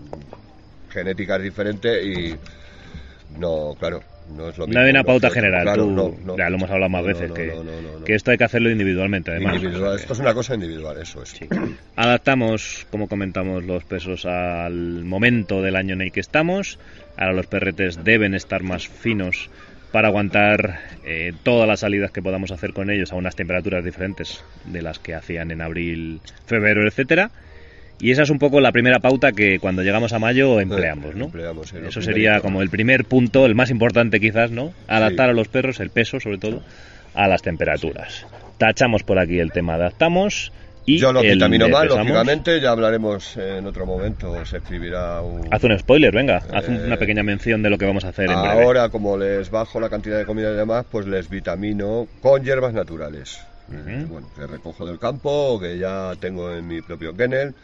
genéticas 0.89 1.41
diferentes 1.41 2.05
y 2.05 2.35
no, 3.39 3.75
claro, 3.79 4.01
no 4.35 4.49
es 4.49 4.57
lo 4.57 4.65
mismo. 4.65 4.79
No 4.79 4.85
hay 4.85 4.91
una 4.91 5.03
pauta 5.03 5.29
general, 5.29 5.63
Claro, 5.63 5.83
tú- 5.85 5.91
no, 5.91 6.15
no. 6.23 6.37
ya 6.37 6.49
lo 6.49 6.55
hemos 6.55 6.69
hablado 6.69 6.89
más 6.89 7.03
veces, 7.05 7.31
que, 7.31 7.53
que 8.05 8.15
esto 8.15 8.31
hay 8.31 8.37
que 8.37 8.43
hacerlo 8.45 8.69
individualmente, 8.69 9.31
además. 9.31 9.55
Individual, 9.55 9.83
O 9.83 9.87
sea 9.89 9.95
que- 9.97 10.01
Esto 10.03 10.13
es 10.13 10.19
una 10.19 10.33
cosa 10.33 10.53
individual, 10.55 10.97
eso 11.01 11.21
es. 11.23 11.29
Sí. 11.29 11.47
Adaptamos, 11.95 12.87
como 12.91 13.07
comentamos, 13.07 13.63
los 13.65 13.83
pesos 13.83 14.25
al 14.25 15.03
momento 15.03 15.61
del 15.61 15.75
año 15.75 15.93
en 15.93 16.01
el 16.01 16.11
que 16.11 16.19
estamos. 16.21 16.79
Ahora 17.17 17.33
los 17.33 17.47
perretes 17.47 18.03
deben 18.03 18.33
estar 18.35 18.63
más 18.63 18.87
finos 18.87 19.49
para 19.91 20.09
aguantar 20.09 20.79
eh, 21.05 21.31
todas 21.43 21.67
las 21.67 21.79
salidas 21.81 22.11
que 22.11 22.21
podamos 22.21 22.51
hacer 22.51 22.73
con 22.73 22.89
ellos 22.89 23.11
a 23.11 23.15
unas 23.15 23.35
temperaturas 23.35 23.83
diferentes 23.83 24.43
de 24.65 24.81
las 24.81 24.99
que 24.99 25.13
hacían 25.15 25.51
en 25.51 25.61
abril, 25.61 26.19
febrero, 26.45 26.85
etcétera. 26.87 27.31
Y 27.99 28.11
esa 28.11 28.23
es 28.23 28.29
un 28.29 28.39
poco 28.39 28.59
la 28.59 28.71
primera 28.71 28.99
pauta 28.99 29.31
que 29.31 29.57
cuando 29.59 29.81
llegamos 29.81 30.11
a 30.13 30.19
mayo 30.19 30.59
empleamos, 30.59 31.15
¿no? 31.15 31.25
empleamos, 31.25 31.71
lo 31.73 31.87
Eso 31.87 32.01
sería 32.01 32.41
como 32.41 32.61
el 32.61 32.69
primer 32.69 33.05
punto, 33.05 33.45
el 33.45 33.55
más 33.55 33.69
importante 33.71 34.19
quizás, 34.19 34.51
¿no? 34.51 34.73
Adaptar 34.87 35.27
Sí. 35.27 35.31
a 35.31 35.33
los 35.33 35.47
perros, 35.47 35.79
el 35.79 35.89
peso 35.89 36.19
sobre 36.19 36.37
todo, 36.37 36.61
a 37.13 37.27
las 37.27 37.41
temperaturas. 37.41 38.25
Tachamos 38.57 39.03
por 39.03 39.17
aquí 39.19 39.39
el 39.39 39.51
tema 39.51 39.75
adaptamos 39.75 40.51
y 40.85 40.97
Yo 40.99 41.11
lo 41.13 41.21
el 41.21 41.33
vitamino 41.33 41.67
lógicamente, 41.67 42.61
ya 42.61 42.69
hablaremos 42.71 43.37
en 43.37 43.65
otro 43.65 43.85
momento, 43.87 44.45
se 44.45 44.57
escribirá 44.57 45.21
un... 45.21 45.47
Haz 45.51 45.63
un 45.63 45.79
spoiler, 45.79 46.13
venga, 46.13 46.43
haz 46.53 46.67
un- 46.67 46.75
Eh, 46.75 46.83
una 46.85 46.97
pequeña 46.97 47.23
mención 47.23 47.63
de 47.63 47.69
lo 47.71 47.77
que 47.77 47.85
vamos 47.85 48.05
a 48.05 48.09
hacer 48.09 48.29
en 48.29 48.39
breve. 48.41 48.61
Ahora, 48.63 48.89
como 48.89 49.17
les 49.17 49.49
bajo 49.49 49.79
la 49.79 49.89
cantidad 49.89 50.17
de 50.17 50.25
comida 50.25 50.51
y 50.51 50.55
demás, 50.55 50.85
pues 50.91 51.07
les 51.07 51.27
vitamino 51.29 52.07
con 52.21 52.43
hierbas 52.43 52.73
naturales. 52.73 53.39
Eh. 53.71 54.05
Bueno, 54.07 54.27
que 54.35 54.45
recojo 54.45 54.85
del 54.85 54.99
campo, 54.99 55.59
que 55.59 55.79
ya 55.79 56.11
tengo 56.19 56.53
en 56.53 56.67
mi 56.67 56.81
propio 56.83 57.15
kennel, 57.17 57.55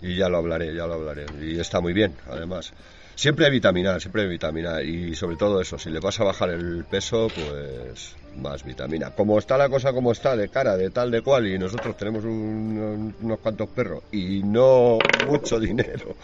y 0.00 0.16
ya 0.16 0.28
lo 0.28 0.38
hablaré, 0.38 0.74
ya 0.74 0.86
lo 0.86 0.94
hablaré. 0.94 1.26
Y 1.40 1.58
está 1.58 1.80
muy 1.80 1.92
bien, 1.92 2.16
además. 2.26 2.72
Siempre 3.16 3.46
hay 3.46 3.52
vitamina, 3.52 4.00
siempre 4.00 4.22
hay 4.22 4.28
vitamina, 4.28 4.82
y 4.82 5.14
sobre 5.14 5.36
todo 5.36 5.60
eso, 5.60 5.78
si 5.78 5.88
le 5.90 6.00
vas 6.00 6.18
a 6.20 6.24
bajar 6.24 6.50
el 6.50 6.84
peso, 6.84 7.30
pues 7.30 8.16
más 8.34 8.64
vitamina. 8.64 9.12
Como 9.12 9.38
está 9.38 9.56
la 9.56 9.68
cosa 9.68 9.92
como 9.92 10.10
está, 10.12 10.36
de 10.36 10.48
cara, 10.48 10.76
de 10.76 10.90
tal, 10.90 11.10
de 11.12 11.22
cual, 11.22 11.46
y 11.46 11.56
nosotros 11.58 11.96
tenemos 11.96 12.24
un- 12.24 13.14
unos 13.20 13.38
cuantos 13.38 13.68
perros 13.70 14.02
y 14.10 14.42
no 14.42 15.04
mucho 15.08 15.60
dinero 15.60 16.16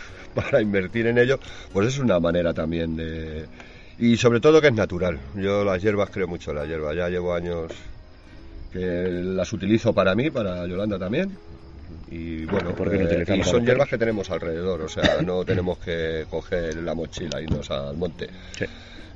para 0.34 0.60
invertir 0.62 1.06
en 1.06 1.18
ello, 1.18 1.38
pues 1.72 1.88
es 1.88 1.98
una 1.98 2.20
manera 2.20 2.54
también 2.54 2.96
de... 2.96 3.48
Y 3.98 4.16
sobre 4.18 4.40
todo 4.40 4.60
que 4.60 4.68
es 4.68 4.74
natural. 4.74 5.20
Yo 5.34 5.64
las 5.64 5.82
hierbas 5.82 6.10
creo 6.10 6.28
mucho 6.28 6.52
las 6.52 6.68
hierbas. 6.68 6.94
Ya 6.96 7.08
llevo 7.08 7.34
años 7.34 7.72
que 8.70 8.80
las 8.80 9.52
utilizo 9.52 9.94
para 9.94 10.14
mí, 10.14 10.30
para 10.30 10.66
Yolanda 10.66 10.98
también. 10.98 11.38
Y 12.10 12.44
bueno, 12.44 12.74
¿Por 12.74 12.90
qué 12.90 12.98
no 12.98 13.10
eh, 13.10 13.38
y 13.38 13.42
son 13.42 13.64
hierbas 13.66 13.88
que 13.88 13.98
tenemos 13.98 14.30
alrededor, 14.30 14.82
o 14.82 14.88
sea, 14.88 15.20
no 15.22 15.44
tenemos 15.44 15.78
que 15.78 16.24
coger 16.30 16.76
la 16.76 16.94
mochila 16.94 17.40
e 17.40 17.44
irnos 17.44 17.70
al 17.70 17.96
monte. 17.96 18.28
Sí. 18.56 18.64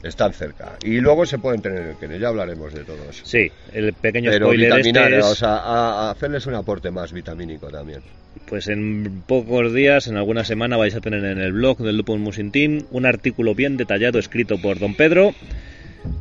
Están 0.03 0.33
cerca. 0.33 0.76
Y 0.83 0.98
luego 0.98 1.26
se 1.26 1.38
pueden 1.38 1.61
tener 1.61 1.87
en 1.90 1.96
kennel, 1.96 2.20
ya 2.20 2.29
hablaremos 2.29 2.72
de 2.72 2.85
todo 2.85 2.98
eso. 3.11 3.22
Sí, 3.24 3.50
el 3.72 3.92
pequeño 3.92 4.31
Pero 4.31 4.46
spoiler 4.46 4.68
vitaminar, 4.74 5.12
este 5.12 5.18
es, 5.18 5.24
o 5.26 5.35
sea, 5.35 5.57
a, 5.57 6.09
a 6.09 6.11
hacerles 6.11 6.46
un 6.46 6.55
aporte 6.55 6.90
más 6.90 7.12
vitamínico 7.12 7.68
también. 7.68 8.00
pues 8.46 8.68
en 8.68 9.22
pocos 9.26 9.72
días, 9.74 10.07
en 10.09 10.16
alguna 10.16 10.44
semana 10.44 10.76
vais 10.76 10.94
a 10.94 11.00
tener 11.00 11.24
en 11.24 11.38
el 11.38 11.53
blog 11.53 11.79
del 11.79 11.98
Lupus 11.98 12.18
Musing 12.18 12.50
Team 12.50 12.87
un 12.90 13.05
artículo 13.07 13.55
bien 13.55 13.76
detallado 13.76 14.18
escrito 14.18 14.61
por 14.61 14.79
don 14.79 14.94
Pedro 14.94 15.35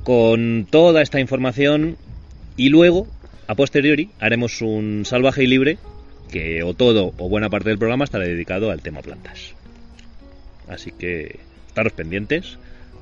con 0.03 0.67
toda 0.69 1.01
esta 1.01 1.19
información 1.21 1.97
y 2.57 2.69
luego, 2.69 3.07
a 3.47 3.55
posteriori, 3.55 4.09
haremos 4.19 4.61
un 4.61 5.03
salvaje 5.05 5.43
y 5.43 5.47
libre 5.47 5.77
que 6.31 6.63
o 6.63 6.73
todo 6.73 7.13
o 7.17 7.29
buena 7.29 7.49
parte 7.49 7.69
del 7.69 7.77
programa 7.77 8.05
estará 8.05 8.25
dedicado 8.25 8.71
al 8.71 8.81
tema 8.81 9.01
plantas. 9.01 9.53
Así 10.67 10.91
que 10.91 11.39
estaros 11.67 11.93
pendientes 11.93 12.57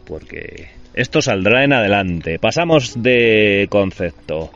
porque 0.06 0.70
esto 0.94 1.22
saldrá 1.22 1.64
en 1.64 1.74
adelante. 1.74 2.40
Pasamos 2.40 3.02
de 3.02 3.68
concepto. 3.70 4.52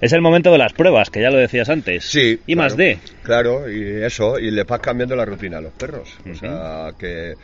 Es 0.00 0.12
el 0.12 0.20
momento 0.20 0.50
de 0.50 0.58
las 0.58 0.72
pruebas, 0.72 1.10
que 1.10 1.20
ya 1.20 1.30
lo 1.30 1.38
decías 1.38 1.68
antes. 1.68 2.04
Sí. 2.04 2.40
Y 2.46 2.56
más 2.56 2.76
de. 2.76 2.98
Claro, 3.22 3.70
y 3.70 4.02
eso, 4.02 4.38
y 4.38 4.50
le 4.50 4.64
vas 4.64 4.80
cambiando 4.80 5.14
la 5.14 5.24
rutina 5.24 5.58
a 5.58 5.60
los 5.60 5.72
perros. 5.72 6.08
O 6.28 6.34
sea, 6.34 6.92
que. 6.98 7.34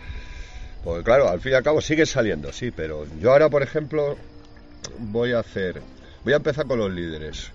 Pues 0.82 1.04
claro, 1.04 1.28
al 1.28 1.40
fin 1.40 1.52
y 1.52 1.54
al 1.56 1.62
cabo 1.62 1.80
sigue 1.80 2.06
saliendo, 2.06 2.52
sí, 2.52 2.70
pero 2.70 3.04
yo 3.20 3.32
ahora, 3.32 3.48
por 3.48 3.62
ejemplo, 3.62 4.16
voy 4.98 5.32
a 5.32 5.40
hacer. 5.40 5.80
Voy 6.24 6.32
a 6.32 6.36
empezar 6.36 6.66
con 6.66 6.78
los 6.78 6.90
líderes. 6.90 7.52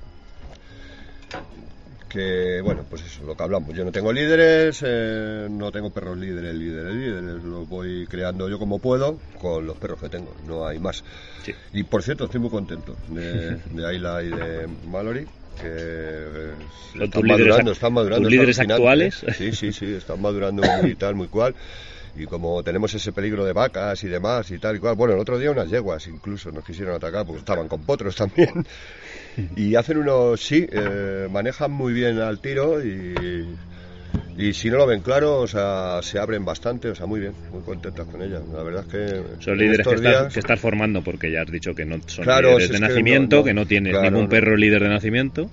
Que, 2.13 2.61
bueno, 2.61 2.85
pues 2.87 3.01
eso, 3.01 3.23
lo 3.25 3.35
que 3.35 3.41
hablamos. 3.41 3.75
Yo 3.75 3.83
no 3.83 3.91
tengo 3.91 4.13
líderes, 4.13 4.83
eh, 4.85 5.47
no 5.49 5.71
tengo 5.71 5.89
perros 5.89 6.15
líderes, 6.15 6.53
líderes, 6.53 6.93
líderes. 6.93 7.43
Los 7.43 7.67
voy 7.67 8.05
creando 8.05 8.47
yo 8.47 8.59
como 8.59 8.77
puedo 8.77 9.17
con 9.41 9.65
los 9.65 9.75
perros 9.77 9.99
que 9.99 10.09
tengo, 10.09 10.31
no 10.47 10.67
hay 10.67 10.77
más. 10.77 11.03
Sí. 11.43 11.53
Y 11.73 11.81
por 11.81 12.03
cierto, 12.03 12.25
estoy 12.25 12.39
muy 12.39 12.51
contento 12.51 12.95
de, 13.07 13.55
de 13.55 13.87
Ayla 13.87 14.21
y 14.21 14.29
de 14.29 14.67
Mallory. 14.91 15.25
Que 15.59 15.65
eh, 15.65 16.51
¿Son 16.91 17.01
están 17.01 17.23
líderes 17.23 17.47
madurando, 17.47 17.71
están 17.71 17.93
madurando. 17.93 18.29
líderes 18.29 18.59
alucinante, 18.59 18.83
actuales? 18.83 19.23
¿eh? 19.23 19.33
Sí, 19.33 19.51
sí, 19.53 19.73
sí, 19.73 19.93
están 19.95 20.21
madurando 20.21 20.61
muy 20.81 20.93
tal, 20.93 21.15
muy 21.15 21.29
cual. 21.29 21.55
Y 22.15 22.25
como 22.27 22.63
tenemos 22.63 22.93
ese 22.93 23.11
peligro 23.11 23.43
de 23.43 23.53
vacas 23.53 24.03
y 24.03 24.07
demás 24.07 24.51
y 24.51 24.59
tal 24.59 24.75
y 24.75 24.79
cual, 24.79 24.95
bueno, 24.95 25.15
el 25.15 25.19
otro 25.19 25.39
día 25.39 25.49
unas 25.51 25.69
yeguas 25.69 26.07
incluso 26.07 26.51
nos 26.51 26.63
quisieron 26.63 26.95
atacar 26.95 27.25
porque 27.25 27.39
estaban 27.39 27.67
con 27.67 27.85
potros 27.85 28.15
también. 28.17 28.63
Y 29.55 29.75
hacen 29.75 29.97
unos, 29.97 30.41
sí, 30.41 30.67
eh, 30.71 31.27
manejan 31.29 31.71
muy 31.71 31.93
bien 31.93 32.19
al 32.19 32.39
tiro 32.41 32.83
y, 32.83 33.59
y 34.35 34.53
si 34.53 34.69
no 34.69 34.77
lo 34.77 34.87
ven 34.87 35.01
claro, 35.01 35.39
o 35.41 35.47
sea, 35.47 36.01
se 36.03 36.19
abren 36.19 36.45
bastante, 36.45 36.89
o 36.89 36.95
sea, 36.95 37.05
muy 37.07 37.19
bien, 37.21 37.37
muy 37.51 37.63
contentas 37.63 38.07
con 38.07 38.21
ellas. 38.21 38.43
La 38.47 38.63
verdad 38.63 38.81
es 38.83 38.87
que 38.87 39.23
Son 39.39 39.57
líderes 39.59 39.87
que 39.87 39.95
estás, 39.95 40.01
días- 40.01 40.33
que 40.33 40.39
estás 40.39 40.59
formando 40.59 41.03
porque 41.03 41.31
ya 41.31 41.41
has 41.43 41.51
dicho 41.51 41.75
que 41.75 41.85
no 41.85 41.97
son 42.07 42.25
Claro, 42.25 42.49
líderes 42.49 42.69
si 42.69 42.73
de 42.73 42.79
que 42.79 42.79
nacimiento, 42.79 43.37
no- 43.37 43.43
no, 43.43 43.43
que 43.43 43.53
no 43.53 43.65
tienes 43.67 43.91
claro, 43.91 44.09
ningún 44.09 44.27
no. 44.27 44.29
perro 44.29 44.55
líder 44.57 44.81
de 44.83 44.89
nacimiento, 44.89 45.51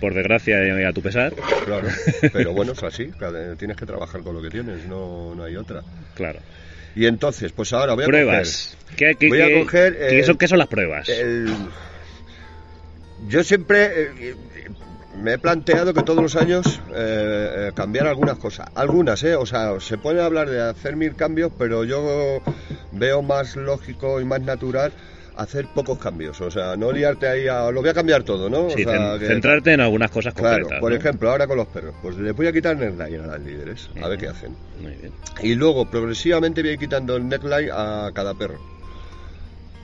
por 0.00 0.14
desgracia 0.14 0.56
y 0.80 0.84
a 0.84 0.92
tu 0.92 1.02
pesar. 1.02 1.32
Claro, 1.64 1.88
pero 2.32 2.52
bueno, 2.52 2.72
es 2.72 2.82
así, 2.82 3.10
tienes 3.58 3.76
que 3.76 3.86
trabajar 3.86 4.22
con 4.22 4.34
lo 4.34 4.42
que 4.42 4.50
tienes, 4.50 4.84
no, 4.86 5.34
no 5.34 5.44
hay 5.44 5.56
otra. 5.56 5.82
Claro. 6.14 6.40
Y 6.94 7.06
entonces, 7.06 7.52
pues 7.52 7.72
ahora 7.72 7.94
voy 7.94 8.04
a 8.04 8.06
Pruebas. 8.06 8.76
¿Qué, 8.96 9.14
qué- 9.18 9.28
Voy 9.28 9.40
a 9.40 9.52
coger, 9.64 9.96
qué 9.96 10.18
eh, 10.20 10.24
son, 10.24 10.36
qué 10.36 10.48
son 10.48 10.58
las 10.58 10.68
pruebas? 10.68 11.06
coger 11.06 11.26
el- 11.26 11.54
Yo 13.28 13.42
siempre 13.44 14.10
eh, 14.20 14.34
me 15.16 15.34
he 15.34 15.38
planteado 15.38 15.92
que 15.92 16.02
todos 16.02 16.22
los 16.22 16.36
años 16.36 16.80
eh, 16.94 17.68
eh, 17.68 17.72
cambiar 17.74 18.06
algunas 18.06 18.38
cosas. 18.38 18.66
Algunas, 18.74 19.22
¿eh? 19.24 19.34
O 19.36 19.46
sea, 19.46 19.78
se 19.80 19.98
puede 19.98 20.22
hablar 20.22 20.48
de 20.48 20.60
hacer 20.60 20.96
mil 20.96 21.14
cambios, 21.16 21.52
pero 21.58 21.84
yo 21.84 22.40
veo 22.92 23.22
más 23.22 23.56
lógico 23.56 24.20
y 24.20 24.24
más 24.24 24.40
natural 24.40 24.92
hacer 25.38 25.66
pocos 25.68 25.98
cambios. 25.98 26.40
O 26.40 26.50
sea, 26.50 26.76
no 26.76 26.92
liarte 26.92 27.26
ahí 27.28 27.46
a... 27.48 27.70
Lo 27.70 27.80
voy 27.80 27.90
a 27.90 27.94
cambiar 27.94 28.24
todo, 28.24 28.50
¿no? 28.50 28.68
Sí, 28.70 28.84
o 28.84 28.90
sea, 28.90 29.18
que- 29.18 29.26
centrarte 29.26 29.72
en 29.72 29.80
algunas 29.80 30.10
cosas 30.10 30.34
Claro, 30.34 30.56
concretas. 30.64 30.80
por 30.80 30.90
¿no? 30.92 30.98
ejemplo, 30.98 31.30
ahora 31.30 31.46
con 31.46 31.56
los 31.56 31.68
perros, 31.68 31.94
pues 32.02 32.16
les 32.18 32.34
voy 32.34 32.46
a 32.48 32.52
quitar 32.52 32.72
el 32.82 32.96
neckline 32.98 33.20
a 33.24 33.26
las 33.28 33.40
líderes, 33.40 33.88
a 34.02 34.08
ver 34.08 34.18
Ujú. 34.18 34.26
qué 34.26 34.28
hacen. 34.28 34.56
Muy 34.82 34.92
bien. 34.92 35.12
Y 35.42 35.54
luego, 35.54 35.88
progresivamente, 35.88 36.60
voy 36.60 36.70
a 36.70 36.72
ir 36.74 36.78
quitando 36.78 37.16
el 37.16 37.28
neckline 37.28 37.70
a 37.72 38.10
cada 38.12 38.34
perro. 38.34 38.58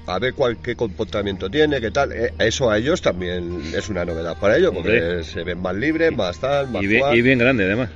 A 0.06 0.18
ver 0.18 0.34
cuál, 0.34 0.58
qué 0.60 0.76
comportamiento 0.76 1.48
tiene, 1.48 1.80
qué 1.80 1.90
tal. 1.90 2.12
Eh, 2.12 2.34
Eso 2.38 2.68
a 2.70 2.76
ellos 2.76 3.00
también 3.00 3.62
es 3.74 3.88
una 3.88 4.04
novedad 4.04 4.36
para 4.38 4.56
ellos, 4.58 4.72
porque 4.74 5.22
se 5.24 5.44
ven 5.44 5.62
más 5.62 5.74
libres, 5.74 6.14
más 6.14 6.38
tal, 6.38 6.68
más 6.68 6.82
Y 6.82 6.86
bien, 6.88 7.04
y 7.14 7.22
bien 7.22 7.38
grande, 7.38 7.64
además. 7.64 7.88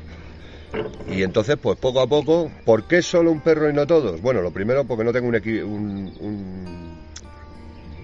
Y 1.06 1.22
entonces, 1.22 1.56
pues 1.60 1.76
poco 1.78 2.00
a 2.00 2.06
poco, 2.06 2.50
¿por 2.64 2.86
qué 2.86 3.02
solo 3.02 3.30
un 3.30 3.40
perro 3.40 3.68
y 3.68 3.72
no 3.74 3.86
todos? 3.86 4.20
Bueno, 4.22 4.40
lo 4.42 4.50
primero, 4.52 4.84
porque 4.84 5.04
no 5.04 5.12
tengo 5.12 5.28
un, 5.28 5.34
equi- 5.34 5.62
un, 5.62 6.14
un- 6.20 7.07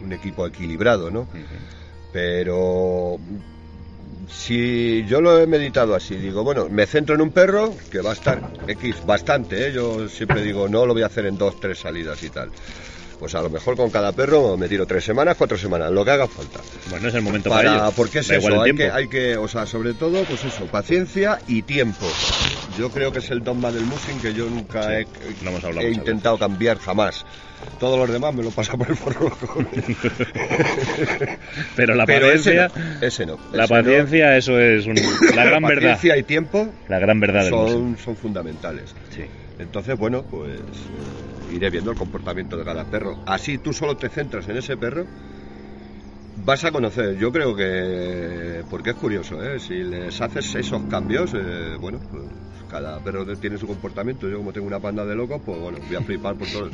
un 0.04 0.12
equipo 0.12 0.46
equilibrado, 0.46 1.10
¿no? 1.10 1.26
Pero 2.12 3.18
si 4.30 5.04
yo 5.06 5.20
lo 5.20 5.40
he 5.40 5.46
meditado 5.46 5.94
así, 5.94 6.16
digo, 6.16 6.44
bueno, 6.44 6.68
me 6.68 6.86
centro 6.86 7.14
en 7.14 7.20
un 7.20 7.30
perro 7.30 7.74
que 7.90 8.00
va 8.00 8.10
a 8.10 8.14
estar 8.14 8.40
X, 8.68 9.04
bastante, 9.06 9.68
¿eh? 9.68 9.72
yo 9.72 10.08
siempre 10.08 10.42
digo, 10.42 10.68
no 10.68 10.86
lo 10.86 10.94
voy 10.94 11.02
a 11.02 11.06
hacer 11.06 11.26
en 11.26 11.36
dos, 11.36 11.58
tres 11.60 11.78
salidas 11.78 12.22
y 12.22 12.30
tal. 12.30 12.50
Pues 13.18 13.34
a 13.36 13.40
lo 13.40 13.48
mejor 13.48 13.76
con 13.76 13.90
cada 13.90 14.12
perro 14.12 14.56
me 14.56 14.68
tiro 14.68 14.86
tres 14.86 15.04
semanas, 15.04 15.36
cuatro 15.38 15.56
semanas, 15.56 15.90
lo 15.92 16.04
que 16.04 16.10
haga 16.10 16.26
falta. 16.26 16.60
Bueno, 16.90 17.08
es 17.08 17.14
el 17.14 17.22
momento 17.22 17.48
para, 17.48 17.78
Para, 17.78 17.90
porque 17.92 18.18
es 18.18 18.28
Da 18.28 18.36
eso, 18.36 18.60
hay 18.60 18.74
que, 18.74 18.90
hay 18.90 19.08
que, 19.08 19.36
o 19.36 19.46
sea, 19.48 19.66
sobre 19.66 19.94
todo, 19.94 20.24
pues 20.24 20.44
eso, 20.44 20.66
paciencia 20.66 21.38
y 21.46 21.62
tiempo. 21.62 22.06
Yo 22.76 22.90
creo 22.90 23.12
que 23.12 23.20
es 23.20 23.30
el 23.30 23.44
dogma 23.44 23.70
del 23.70 23.84
musing 23.84 24.20
que 24.20 24.34
yo 24.34 24.46
nunca 24.46 25.00
Sí, 25.00 25.06
he, 25.78 25.90
intentado 25.90 26.38
cambiar 26.38 26.78
jamás. 26.78 27.24
Todos 27.78 27.98
los 27.98 28.10
demás 28.10 28.34
me 28.34 28.42
lo 28.42 28.50
paso 28.50 28.76
por 28.78 28.88
el 28.88 28.96
forro. 28.96 29.36
Pero 31.76 31.94
la 31.94 32.06
Pero 32.06 32.30
ese 32.30 32.54
paciencia, 32.54 32.70
no, 33.00 33.06
ese 33.06 33.26
no. 33.26 33.38
la 33.52 33.64
ese 33.64 33.74
no. 33.74 33.80
paciencia, 33.80 34.36
eso 34.36 34.58
es 34.60 34.86
un- 34.86 34.94
la 35.36 35.44
gran 35.44 35.62
verdad. 35.62 35.92
Paciencia 35.92 36.16
y 36.16 36.22
tiempo 36.22 36.72
La 36.88 36.98
gran 36.98 37.20
verdad 37.20 37.48
son 37.48 37.96
fundamentales. 37.96 38.94
Sí. 39.10 39.22
Entonces, 39.58 39.96
bueno, 39.98 40.24
pues 40.30 40.58
eh, 40.60 41.54
iré 41.54 41.70
viendo 41.70 41.90
el 41.90 41.96
comportamiento 41.96 42.56
de 42.56 42.64
cada 42.64 42.84
perro. 42.84 43.18
Así 43.26 43.58
tú 43.58 43.72
solo 43.72 43.96
te 43.96 44.08
centras 44.08 44.48
en 44.48 44.56
ese 44.56 44.76
perro, 44.76 45.06
vas 46.44 46.64
a 46.64 46.72
conocer. 46.72 47.16
Yo 47.18 47.30
creo 47.32 47.54
que, 47.54 48.62
porque 48.70 48.90
es 48.90 48.96
curioso, 48.96 49.42
¿eh? 49.44 49.58
si 49.60 49.74
les 49.84 50.20
haces 50.20 50.54
esos 50.56 50.82
cambios, 50.84 51.32
eh, 51.34 51.76
bueno, 51.80 52.00
pues 52.10 52.24
cada 52.74 52.98
perro 52.98 53.24
tiene 53.36 53.56
su 53.56 53.68
comportamiento. 53.68 54.28
Yo 54.28 54.38
como 54.38 54.52
tengo 54.52 54.66
una 54.66 54.80
panda 54.80 55.04
de 55.04 55.14
locos, 55.14 55.40
pues 55.46 55.56
bueno, 55.60 55.78
voy 55.86 55.94
a 55.96 56.00
flipar 56.00 56.34
por 56.34 56.48
todo, 56.48 56.68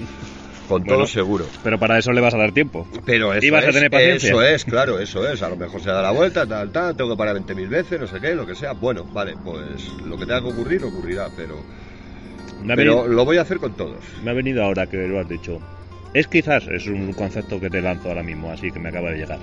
con 0.66 0.80
Bueno. 0.82 0.86
todo 0.86 1.06
seguro. 1.06 1.44
Pero 1.62 1.78
para 1.78 1.98
eso 1.98 2.10
le 2.12 2.22
vas 2.22 2.32
a 2.32 2.38
dar 2.38 2.52
tiempo. 2.52 2.88
Pero 3.04 3.34
eso 3.34 3.44
Y 3.46 3.50
vas 3.50 3.64
a 3.66 3.68
es, 3.68 3.74
tener 3.74 3.90
paciencia. 3.90 4.30
Eso 4.30 4.42
es, 4.42 4.64
claro, 4.64 4.98
eso 4.98 5.28
es. 5.30 5.42
A 5.42 5.50
lo 5.50 5.56
mejor 5.56 5.80
se 5.82 5.90
da 5.90 6.00
la 6.00 6.10
vuelta, 6.10 6.46
tal, 6.46 6.72
tal, 6.72 6.96
tengo 6.96 7.10
que 7.10 7.16
parar 7.18 7.36
20.000 7.36 7.68
veces, 7.68 8.00
no 8.00 8.06
sé 8.06 8.18
qué, 8.18 8.34
lo 8.34 8.46
que 8.46 8.54
sea. 8.54 8.72
Bueno, 8.72 9.04
vale, 9.12 9.34
pues 9.44 9.92
lo 10.06 10.16
que 10.16 10.24
tenga 10.24 10.40
que 10.40 10.48
ocurrir, 10.48 10.82
ocurrirá, 10.84 11.28
pero, 11.36 11.56
pero 12.66 13.06
lo 13.06 13.24
voy 13.26 13.36
a 13.36 13.42
hacer 13.42 13.58
con 13.58 13.74
todos. 13.74 13.98
me 14.24 14.30
ha 14.30 14.34
venido 14.34 14.64
ahora 14.64 14.86
que 14.86 15.06
lo 15.06 15.20
has 15.20 15.28
dicho. 15.28 15.60
Es 16.14 16.26
quizás, 16.28 16.66
es 16.68 16.86
un 16.86 17.12
concepto 17.12 17.60
que 17.60 17.68
te 17.68 17.82
lanzo 17.82 18.08
ahora 18.08 18.22
mismo, 18.22 18.50
así 18.50 18.70
que 18.70 18.78
me 18.80 18.88
acaba 18.88 19.10
de 19.10 19.18
llegar. 19.18 19.38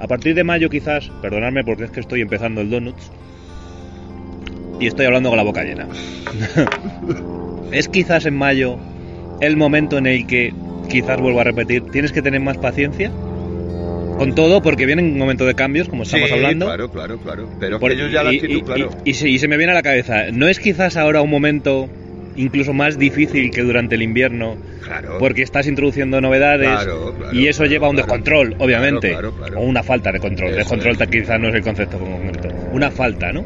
A 0.00 0.06
partir 0.08 0.34
de 0.34 0.42
mayo 0.44 0.68
quizás, 0.68 1.10
perdonadme 1.22 1.62
porque 1.62 1.84
es 1.84 1.90
que 1.90 2.00
estoy 2.00 2.22
empezando 2.22 2.60
el 2.60 2.70
Donuts 2.70 3.10
y 4.78 4.86
estoy 4.86 5.06
hablando 5.06 5.28
con 5.30 5.36
la 5.36 5.42
boca 5.44 5.62
llena. 5.64 5.86
es 7.72 7.88
quizás 7.88 8.26
en 8.26 8.34
mayo 8.34 8.78
el 9.40 9.56
momento 9.56 9.98
en 9.98 10.06
el 10.06 10.26
que, 10.26 10.52
quizás 10.88 11.20
vuelvo 11.20 11.40
a 11.40 11.44
repetir, 11.44 11.82
tienes 11.90 12.12
que 12.12 12.22
tener 12.22 12.40
más 12.40 12.58
paciencia 12.58 13.10
con 14.18 14.34
todo 14.34 14.60
porque 14.62 14.84
viene 14.84 15.02
un 15.02 15.16
momento 15.16 15.46
de 15.46 15.54
cambios, 15.54 15.88
como 15.88 16.02
estamos 16.02 16.28
Sí, 16.28 16.34
hablando. 16.34 16.66
Claro, 16.66 16.90
claro, 16.90 17.18
claro. 17.18 17.48
Pero 17.58 17.80
Por- 17.80 17.90
que 17.92 17.96
yo 17.96 18.08
ya 18.08 18.22
la 18.22 18.30
actitud, 18.30 18.58
y- 18.58 18.62
claro. 18.62 18.90
y- 19.04 19.10
y 19.10 19.14
se, 19.14 19.28
y 19.30 19.38
se 19.38 19.48
me 19.48 19.56
viene 19.56 19.72
a 19.72 19.74
la 19.74 19.82
cabeza, 19.82 20.24
¿no 20.32 20.46
es 20.48 20.58
quizás 20.60 20.96
ahora 20.98 21.22
un 21.22 21.30
momento 21.30 21.88
incluso 22.36 22.72
más 22.74 22.98
difícil 22.98 23.50
que 23.50 23.62
durante 23.62 23.94
el 23.94 24.02
invierno? 24.02 24.56
claro. 24.84 25.16
Porque 25.18 25.42
estás 25.42 25.66
introduciendo 25.66 26.20
novedades 26.20 26.68
Claro, 26.68 27.14
claro, 27.16 27.32
y 27.34 27.46
eso 27.48 27.64
lleva 27.64 27.86
a 27.86 27.90
un 27.90 27.96
descontrol, 27.96 28.56
obviamente. 28.58 29.10
Claro, 29.10 29.32
claro, 29.32 29.46
claro. 29.52 29.60
O 29.62 29.68
una 29.68 29.82
falta 29.82 30.10
de 30.12 30.18
control. 30.18 30.48
Eso 30.50 30.58
descontrol 30.58 30.96
es. 31.00 31.08
quizás 31.08 31.40
no 31.40 31.48
es 31.48 31.54
el 31.54 31.62
concepto 31.62 31.98
concreto. 31.98 32.48
Una 32.72 32.90
falta, 32.90 33.32
¿no? 33.32 33.44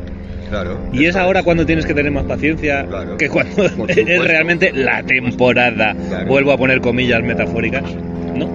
Claro. 0.62 0.79
Y 0.93 1.05
es 1.07 1.17
ahora 1.17 1.43
cuando 1.43 1.67
tienes 1.67 1.85
que 1.87 1.95
tener 1.95 2.12
más 2.12 2.25
paciencia 2.25 2.85
Claro. 2.87 3.17
que 3.17 3.29
cuando 3.29 3.64
es 3.88 4.25
realmente 4.25 4.73
la 4.73 5.03
temporada. 5.03 5.95
Claro. 6.09 6.27
Vuelvo 6.27 6.53
a 6.53 6.57
poner 6.57 6.81
comillas 6.81 7.23
metafóricas, 7.23 7.83
¿no? 8.37 8.49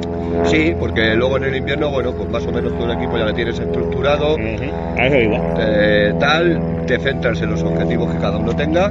Sí, 0.45 0.73
porque 0.79 1.15
luego 1.15 1.35
en 1.37 1.43
el 1.45 1.55
invierno, 1.57 1.89
bueno, 1.91 2.13
pues 2.13 2.29
más 2.29 2.45
o 2.45 2.51
menos 2.51 2.73
todo 2.77 2.89
el 2.91 2.97
equipo 2.97 3.17
ya 3.17 3.25
lo 3.25 3.33
tienes 3.33 3.59
estructurado. 3.59 4.37
A 4.37 5.05
eso 5.07 5.19
iba. 5.19 5.37
eh, 5.59 6.13
tal, 6.19 6.83
te 6.87 6.97
centras 6.99 7.41
en 7.41 7.49
los 7.51 7.61
objetivos 7.63 8.13
que 8.13 8.19
cada 8.19 8.37
uno 8.37 8.55
tenga 8.55 8.89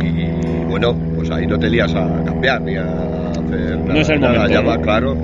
y 0.00 0.64
bueno, 0.68 0.94
pues 1.16 1.30
ahí 1.30 1.46
no 1.46 1.58
te 1.58 1.68
lías 1.68 1.94
a 1.94 2.22
cambiar 2.24 2.60
ni 2.62 2.76
a 2.76 2.84
hacer 2.84 3.78
nada. 3.78 4.00
es 4.00 4.08
el 4.08 4.20
nada, 4.20 4.32
momento, 4.34 4.52
ya 4.54 4.62
¿no? 4.62 4.68
va, 4.68 4.78
claro. 4.80 5.16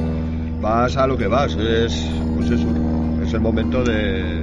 Vas 0.61 0.97
a 0.97 1.07
lo 1.07 1.17
que 1.17 1.27
vas, 1.27 1.55
es 1.57 2.09
pues 2.37 2.51
eso, 2.51 2.67
es 3.25 3.33
el 3.33 3.41
momento 3.41 3.83
de 3.85 4.43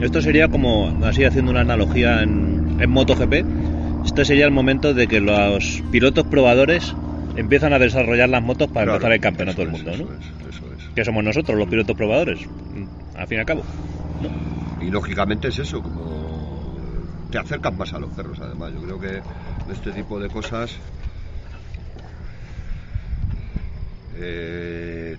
Esto 0.00 0.20
sería 0.20 0.48
como, 0.48 0.92
así 1.04 1.24
haciendo 1.24 1.50
una 1.50 1.60
analogía 1.60 2.22
en, 2.22 2.76
en 2.80 2.90
MotoGP, 2.90 4.04
este 4.04 4.24
sería 4.24 4.44
el 4.44 4.50
momento 4.50 4.92
de 4.92 5.06
que 5.06 5.20
los 5.20 5.82
pilotos 5.90 6.26
probadores 6.26 6.94
empiezan 7.36 7.72
a 7.72 7.78
desarrollar 7.78 8.28
las 8.28 8.42
motos 8.42 8.68
para 8.68 8.84
Claro, 8.84 8.96
empezar 8.96 9.12
el 9.12 9.20
campeonato 9.20 9.64
del 9.64 9.68
es, 9.68 9.72
mundo, 9.72 9.90
¿no? 9.90 10.04
Eso 10.04 10.14
es, 10.50 10.56
eso 10.56 10.64
es. 10.76 10.94
Que 10.94 11.04
somos 11.04 11.24
nosotros 11.24 11.58
los 11.58 11.68
pilotos 11.68 11.96
probadores, 11.96 12.40
mm, 12.46 13.16
al 13.18 13.26
fin 13.26 13.38
y 13.38 13.40
al 13.40 13.46
cabo. 13.46 13.62
¿no? 14.20 14.84
Y 14.84 14.90
lógicamente 14.90 15.48
es 15.48 15.58
eso, 15.58 15.82
como 15.82 16.34
te 17.30 17.38
acercan 17.38 17.76
más 17.76 17.92
a 17.94 17.98
los 17.98 18.10
perros 18.10 18.38
además. 18.40 18.72
Yo 18.74 18.82
creo 18.82 19.00
que 19.00 19.72
este 19.72 19.92
tipo 19.92 20.20
de 20.20 20.28
cosas 20.28 20.76
eh, 24.16 25.16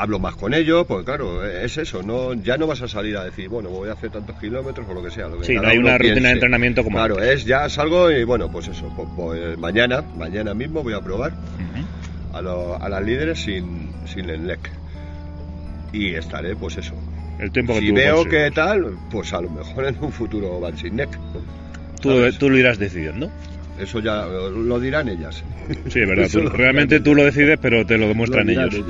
hablo 0.00 0.18
más 0.18 0.34
con 0.34 0.54
ellos, 0.54 0.86
porque 0.86 1.04
claro, 1.04 1.44
es 1.46 1.76
eso, 1.76 2.02
no 2.02 2.32
ya 2.34 2.56
no 2.56 2.66
vas 2.66 2.80
a 2.82 2.88
salir 2.88 3.16
a 3.16 3.24
decir, 3.24 3.48
bueno, 3.48 3.68
voy 3.68 3.88
a 3.88 3.92
hacer 3.92 4.10
tantos 4.10 4.36
kilómetros 4.38 4.86
o 4.88 4.94
lo 4.94 5.02
que 5.02 5.10
sea. 5.10 5.28
Lo 5.28 5.38
que 5.38 5.44
Sí, 5.44 5.54
no 5.54 5.66
hay 5.68 5.78
una 5.78 5.98
rutina 5.98 6.28
de 6.28 6.34
entrenamiento 6.34 6.82
como 6.82 6.96
Claro, 6.96 7.16
antes. 7.16 7.40
es 7.40 7.44
ya 7.44 7.68
salgo 7.68 8.10
y 8.10 8.24
bueno, 8.24 8.50
pues 8.50 8.68
eso, 8.68 8.90
pues, 8.96 9.08
pues 9.14 9.58
mañana, 9.58 10.02
mañana 10.16 10.54
mismo 10.54 10.82
voy 10.82 10.94
a 10.94 11.00
probar 11.00 11.32
a, 12.32 12.40
lo- 12.40 12.80
a 12.80 12.88
las 12.88 13.04
líderes 13.04 13.40
sin, 13.42 13.92
sin 14.06 14.30
el 14.30 14.46
NEC. 14.46 14.70
Y 15.92 16.14
estaré, 16.14 16.54
pues 16.56 16.76
eso, 16.76 16.94
El 17.38 17.50
tiempo 17.50 17.74
que 17.74 17.80
si 17.80 17.88
tú 17.88 17.94
veo 17.94 18.14
consigas. 18.16 18.44
que 18.44 18.54
tal, 18.54 18.96
pues 19.10 19.32
a 19.34 19.40
lo 19.40 19.50
mejor 19.50 19.84
en 19.86 19.96
un 20.00 20.12
futuro 20.12 20.60
van 20.60 20.76
sin 20.78 20.96
neck. 20.96 21.10
tú, 22.00 22.10
tú 22.38 22.48
lo 22.48 22.56
irás 22.58 22.78
decidiendo. 22.78 23.30
Eso 23.78 23.98
ya 24.00 24.24
lo, 24.26 24.78
dirán 24.78 25.08
ellas. 25.08 25.42
Sí, 25.88 26.00
es 26.00 26.08
verdad. 26.08 26.28
Tú- 26.32 26.48
realmente 26.48 27.00
tú 27.00 27.14
lo 27.14 27.24
decides, 27.24 27.58
pero 27.60 27.84
te 27.86 27.96
lo 27.98 28.08
demuestran 28.08 28.46
Lo 28.46 28.52
ellos. 28.52 28.74
ellas. 28.74 28.86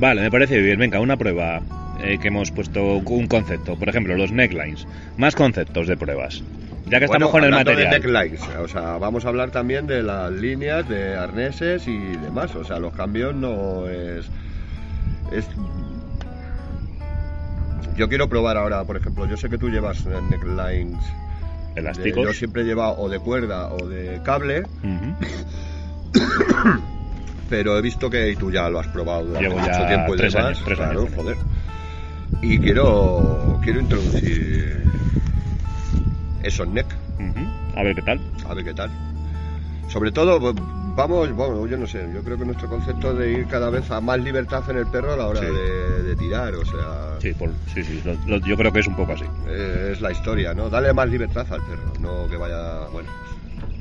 Vale, 0.00 0.22
me 0.22 0.30
parece 0.30 0.58
bien. 0.60 0.78
Venga, 0.78 0.98
una 1.00 1.16
prueba 1.16 1.62
eh, 2.00 2.18
que 2.20 2.28
hemos 2.28 2.50
puesto 2.50 2.96
un 2.96 3.26
concepto. 3.26 3.76
Por 3.78 3.88
ejemplo, 3.88 4.16
los 4.16 4.32
necklines. 4.32 4.86
Más 5.16 5.34
conceptos 5.36 5.86
de 5.86 5.96
pruebas. 5.96 6.42
Ya 6.86 6.98
que 6.98 7.06
Bueno, 7.06 7.26
estamos 7.26 7.30
con 7.30 7.44
el 7.44 7.52
hablando 7.52 7.70
de 7.76 7.84
material. 7.84 8.02
necklines, 8.30 8.48
o 8.58 8.66
sea, 8.66 8.96
vamos 8.96 9.24
a 9.26 9.28
hablar 9.28 9.50
también 9.50 9.86
de 9.86 10.02
las 10.02 10.32
líneas 10.32 10.88
de 10.88 11.14
arneses 11.16 11.86
y 11.86 11.98
demás. 12.16 12.56
O 12.56 12.64
sea, 12.64 12.78
los 12.78 12.94
cambios 12.94 13.34
no 13.34 13.88
es. 13.88 14.30
es 15.30 15.46
yo 17.96 18.08
quiero 18.08 18.28
probar 18.28 18.56
ahora, 18.56 18.82
por 18.84 18.96
ejemplo, 18.96 19.26
yo 19.26 19.36
sé 19.36 19.50
que 19.50 19.58
tú 19.58 19.68
llevas 19.68 20.06
necklines 20.06 20.96
De- 21.74 21.80
Elásticos. 21.80 22.22
yo 22.24 22.32
siempre 22.32 22.62
he 22.62 22.64
llevado 22.64 22.96
o 22.96 23.08
de 23.10 23.18
cuerda 23.20 23.68
o 23.68 23.86
de 23.86 24.20
cable, 24.24 24.62
Ujú. 24.82 25.14
pero 27.50 27.76
he 27.76 27.82
visto 27.82 28.08
que 28.08 28.34
tú 28.36 28.50
ya 28.50 28.70
lo 28.70 28.78
has 28.80 28.86
probado 28.88 29.26
durante 29.26 29.48
Llevo 29.48 29.60
mucho 29.60 29.70
ya 29.72 29.86
tiempo 29.88 30.14
y 30.14 30.16
tres 30.18 30.32
demás, 30.32 30.46
años, 30.50 30.62
tres 30.64 30.78
claro, 30.78 31.00
años. 31.00 31.12
joder. 31.14 31.36
Y 32.42 32.58
quiero 32.58 33.60
quiero 33.62 33.80
introducir 33.80 34.86
esos 36.42 36.68
neck. 36.68 36.86
A 37.76 37.82
ver 37.82 37.94
qué 37.94 38.02
tal. 38.02 38.20
a 38.48 38.54
ver 38.54 38.64
qué 38.64 38.72
tal. 38.74 38.90
Sobre 39.88 40.12
todo, 40.12 40.54
vamos, 40.96 41.32
bueno, 41.32 41.66
yo 41.66 41.76
no 41.76 41.86
sé, 41.86 42.08
yo 42.14 42.22
creo 42.22 42.38
que 42.38 42.44
nuestro 42.44 42.68
concepto 42.68 43.12
de 43.12 43.32
ir 43.32 43.46
cada 43.48 43.70
vez 43.70 43.90
a 43.90 44.00
más 44.00 44.20
libertad 44.20 44.62
en 44.70 44.76
el 44.78 44.86
perro 44.86 45.12
a 45.12 45.16
la 45.16 45.26
hora 45.26 45.40
Sí. 45.40 45.46
de, 45.46 46.02
de 46.04 46.16
tirar, 46.16 46.54
o 46.54 46.64
sea, 46.64 47.18
Sí, 47.20 47.32
por- 47.34 47.52
sí, 47.74 47.82
sí. 47.82 48.00
lo- 48.04 48.14
lo- 48.26 48.46
yo 48.46 48.56
creo 48.56 48.72
que 48.72 48.78
es 48.80 48.86
un 48.86 48.94
poco 48.96 49.12
así. 49.12 49.24
eh, 49.48 49.90
es 49.92 50.00
la 50.00 50.12
historia, 50.12 50.54
¿no? 50.54 50.70
Dale 50.70 50.92
más 50.92 51.08
libertad 51.08 51.44
al 51.50 51.60
perro, 51.66 51.92
no 51.98 52.28
que 52.28 52.36
vaya, 52.36 52.86
bueno. 52.92 53.10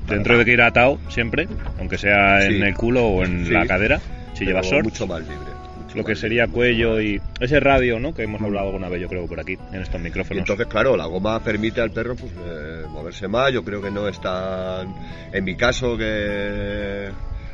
Dentro 0.10 0.38
de 0.38 0.46
que 0.46 0.52
ir 0.54 0.62
atado 0.62 1.00
siempre, 1.10 1.48
aunque 1.80 1.98
sea 1.98 2.44
en 2.46 2.52
Sí. 2.54 2.62
el 2.62 2.74
culo 2.76 3.06
o 3.08 3.24
en 3.24 3.46
Sí. 3.46 3.52
la 3.54 3.66
cadera, 3.68 4.00
si 4.34 4.40
pero 4.40 4.50
llevas 4.52 4.66
short, 4.68 4.84
mucho 4.86 5.08
más 5.08 5.20
libre. 5.22 5.36
mucho 5.82 5.98
lo 5.98 6.04
que 6.04 6.16
sería 6.16 6.46
libre. 6.46 6.56
cuello 6.56 7.02
y 7.02 7.22
ese 7.40 7.60
radio, 7.60 8.00
¿no? 8.00 8.14
Que 8.14 8.24
hemos 8.24 8.42
hablado 8.42 8.68
alguna 8.68 8.90
vez, 8.90 9.02
yo 9.02 9.08
creo, 9.08 9.26
por 9.28 9.40
aquí, 9.40 9.58
en 9.74 9.82
estos 9.82 10.00
micrófonos. 10.02 10.40
entonces, 10.42 10.68
claro, 10.68 10.96
la 10.98 11.06
goma 11.06 11.40
permite 11.42 11.82
al 11.82 11.92
perro 11.92 12.16
pues, 12.16 12.32
eh, 12.32 12.84
moverse 12.90 13.28
más. 13.28 13.52
Yo 13.52 13.64
creo 13.64 13.82
que 13.82 13.90
no 13.92 14.08
es 14.08 14.20
tan. 14.22 14.94
En 15.32 15.44
mi 15.44 15.56
caso, 15.56 15.98
que 15.98 17.10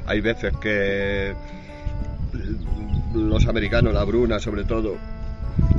hay 0.08 0.22
veces 0.22 0.54
que 0.62 1.34
los 3.14 3.48
americanos, 3.48 3.94
la 3.94 4.04
bruna 4.04 4.40
sobre 4.40 4.64
todo, 4.66 4.98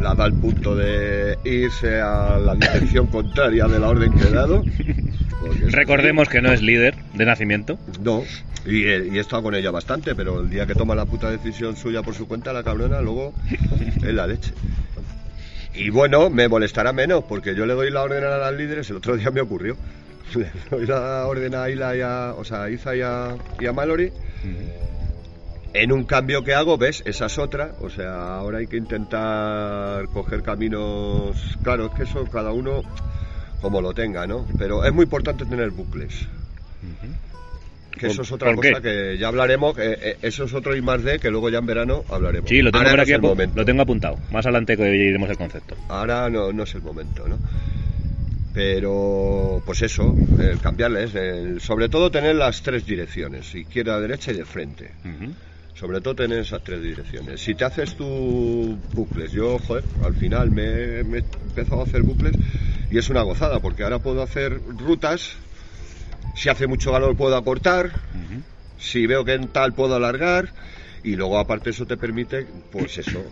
la 0.00 0.14
da 0.14 0.24
al 0.24 0.32
punto 0.32 0.74
de 0.74 1.36
irse 1.44 2.00
a 2.00 2.38
la 2.38 2.54
dirección 2.54 3.06
contraria 3.10 3.66
de 3.66 3.78
la 3.78 3.88
orden 3.88 4.12
que 4.12 4.24
he 4.28 4.30
dado. 4.30 4.62
Recordemos 5.70 6.28
que 6.28 6.40
no 6.40 6.52
es 6.52 6.62
líder 6.62 6.96
de 7.14 7.24
nacimiento. 7.24 7.78
No, 8.02 8.22
y 8.66 8.84
he, 8.84 9.06
y 9.06 9.16
he 9.16 9.20
estado 9.20 9.42
con 9.42 9.54
ella 9.54 9.70
bastante, 9.70 10.14
pero 10.14 10.40
el 10.40 10.50
día 10.50 10.66
que 10.66 10.74
toma 10.74 10.94
la 10.94 11.06
puta 11.06 11.30
decisión 11.30 11.76
suya 11.76 12.02
por 12.02 12.14
su 12.14 12.26
cuenta, 12.26 12.52
la 12.52 12.62
cabrona, 12.62 13.00
luego 13.00 13.32
es 13.50 14.14
la 14.14 14.26
leche. 14.26 14.52
Y 15.74 15.90
bueno, 15.90 16.30
me 16.30 16.48
molestará 16.48 16.92
menos, 16.92 17.24
porque 17.24 17.54
yo 17.54 17.66
le 17.66 17.74
doy 17.74 17.90
la 17.90 18.02
orden 18.02 18.24
a 18.24 18.38
las 18.38 18.54
líderes, 18.54 18.88
el 18.90 18.96
otro 18.96 19.16
día 19.16 19.30
me 19.30 19.40
ocurrió. 19.40 19.76
Le 20.34 20.50
doy 20.70 20.86
la 20.86 21.24
orden 21.26 21.54
a 21.54 21.70
Ila 21.70 21.96
y 21.96 22.00
a, 22.00 22.34
o 22.36 22.44
sea, 22.44 22.64
a 22.64 22.70
Iza 22.70 22.96
y 22.96 23.00
a, 23.00 23.36
y 23.60 23.66
a 23.66 23.72
Mallory. 23.72 24.12
En 25.72 25.92
un 25.92 26.04
cambio 26.04 26.42
que 26.42 26.54
hago, 26.54 26.78
ves, 26.78 27.02
esa 27.06 27.26
es 27.26 27.38
otra. 27.38 27.74
O 27.80 27.90
sea, 27.90 28.34
ahora 28.34 28.58
hay 28.58 28.66
que 28.66 28.76
intentar 28.76 30.06
coger 30.06 30.42
caminos. 30.42 31.36
Claro, 31.62 31.86
es 31.86 31.92
que 31.92 32.02
eso 32.02 32.24
cada 32.24 32.50
uno 32.50 32.82
como 33.60 33.80
lo 33.80 33.92
tenga, 33.94 34.26
¿no? 34.26 34.46
Pero 34.58 34.84
es 34.84 34.92
muy 34.92 35.04
importante 35.04 35.44
tener 35.44 35.70
bucles. 35.70 36.26
Que 37.98 38.08
eso 38.08 38.16
¿Por- 38.16 38.24
es 38.26 38.32
otra 38.32 38.54
cosa 38.54 38.82
que 38.82 39.16
ya 39.18 39.28
hablaremos. 39.28 39.74
que, 39.74 39.92
eh, 39.98 40.16
eso 40.20 40.44
es 40.44 40.52
otro 40.52 40.76
I 40.76 40.82
más 40.82 41.02
D 41.02 41.18
que 41.18 41.30
luego 41.30 41.48
ya 41.48 41.58
en 41.58 41.66
verano 41.66 42.04
hablaremos. 42.10 42.48
Sí, 42.50 42.60
lo 42.60 42.70
tengo 42.70 42.90
por 42.90 43.00
aquí, 43.00 43.12
lo 43.12 43.82
apuntado. 43.82 44.18
Más 44.30 44.44
adelante 44.44 44.76
que 44.76 44.94
iremos 44.94 45.30
el 45.30 45.38
concepto. 45.38 45.76
Ahora 45.88 46.28
no, 46.28 46.52
no 46.52 46.64
es 46.64 46.74
el 46.74 46.82
momento, 46.82 47.26
¿no? 47.26 47.38
Pero, 48.52 49.62
pues 49.66 49.82
eso, 49.82 50.14
el 50.38 50.58
cambiarles, 50.60 51.14
el- 51.14 51.60
sobre 51.60 51.88
todo 51.88 52.10
tener 52.10 52.36
las 52.36 52.62
tres 52.62 52.86
direcciones, 52.86 53.54
izquierda, 53.54 54.00
derecha 54.00 54.30
y 54.32 54.36
de 54.36 54.44
frente. 54.44 54.92
Ujú. 55.04 55.32
Sobre 55.78 56.00
todo 56.00 56.14
tener 56.14 56.38
esas 56.38 56.62
tres 56.64 56.82
direcciones. 56.82 57.40
Si 57.42 57.54
te 57.54 57.64
haces 57.64 57.94
tus 57.96 58.78
bucles, 58.94 59.30
yo, 59.32 59.58
joder, 59.58 59.84
al 60.02 60.14
final 60.14 60.50
me, 60.50 61.04
me 61.04 61.18
he 61.18 61.24
empezado 61.42 61.80
a 61.80 61.84
hacer 61.84 62.02
bucles 62.02 62.36
y 62.90 62.96
es 62.98 63.10
una 63.10 63.22
gozada, 63.22 63.60
porque 63.60 63.82
ahora 63.82 63.98
puedo 63.98 64.22
hacer 64.22 64.58
rutas, 64.78 65.36
si 66.34 66.48
hace 66.48 66.66
mucho 66.66 66.92
calor 66.92 67.14
puedo 67.14 67.36
acortar, 67.36 67.92
si 68.78 69.06
veo 69.06 69.24
que 69.24 69.34
en 69.34 69.48
tal 69.48 69.74
puedo 69.74 69.94
alargar, 69.96 70.48
y 71.02 71.14
luego 71.14 71.38
aparte 71.38 71.70
eso 71.70 71.84
te 71.86 71.96
permite, 71.98 72.46
pues 72.70 72.96
eso, 72.96 73.22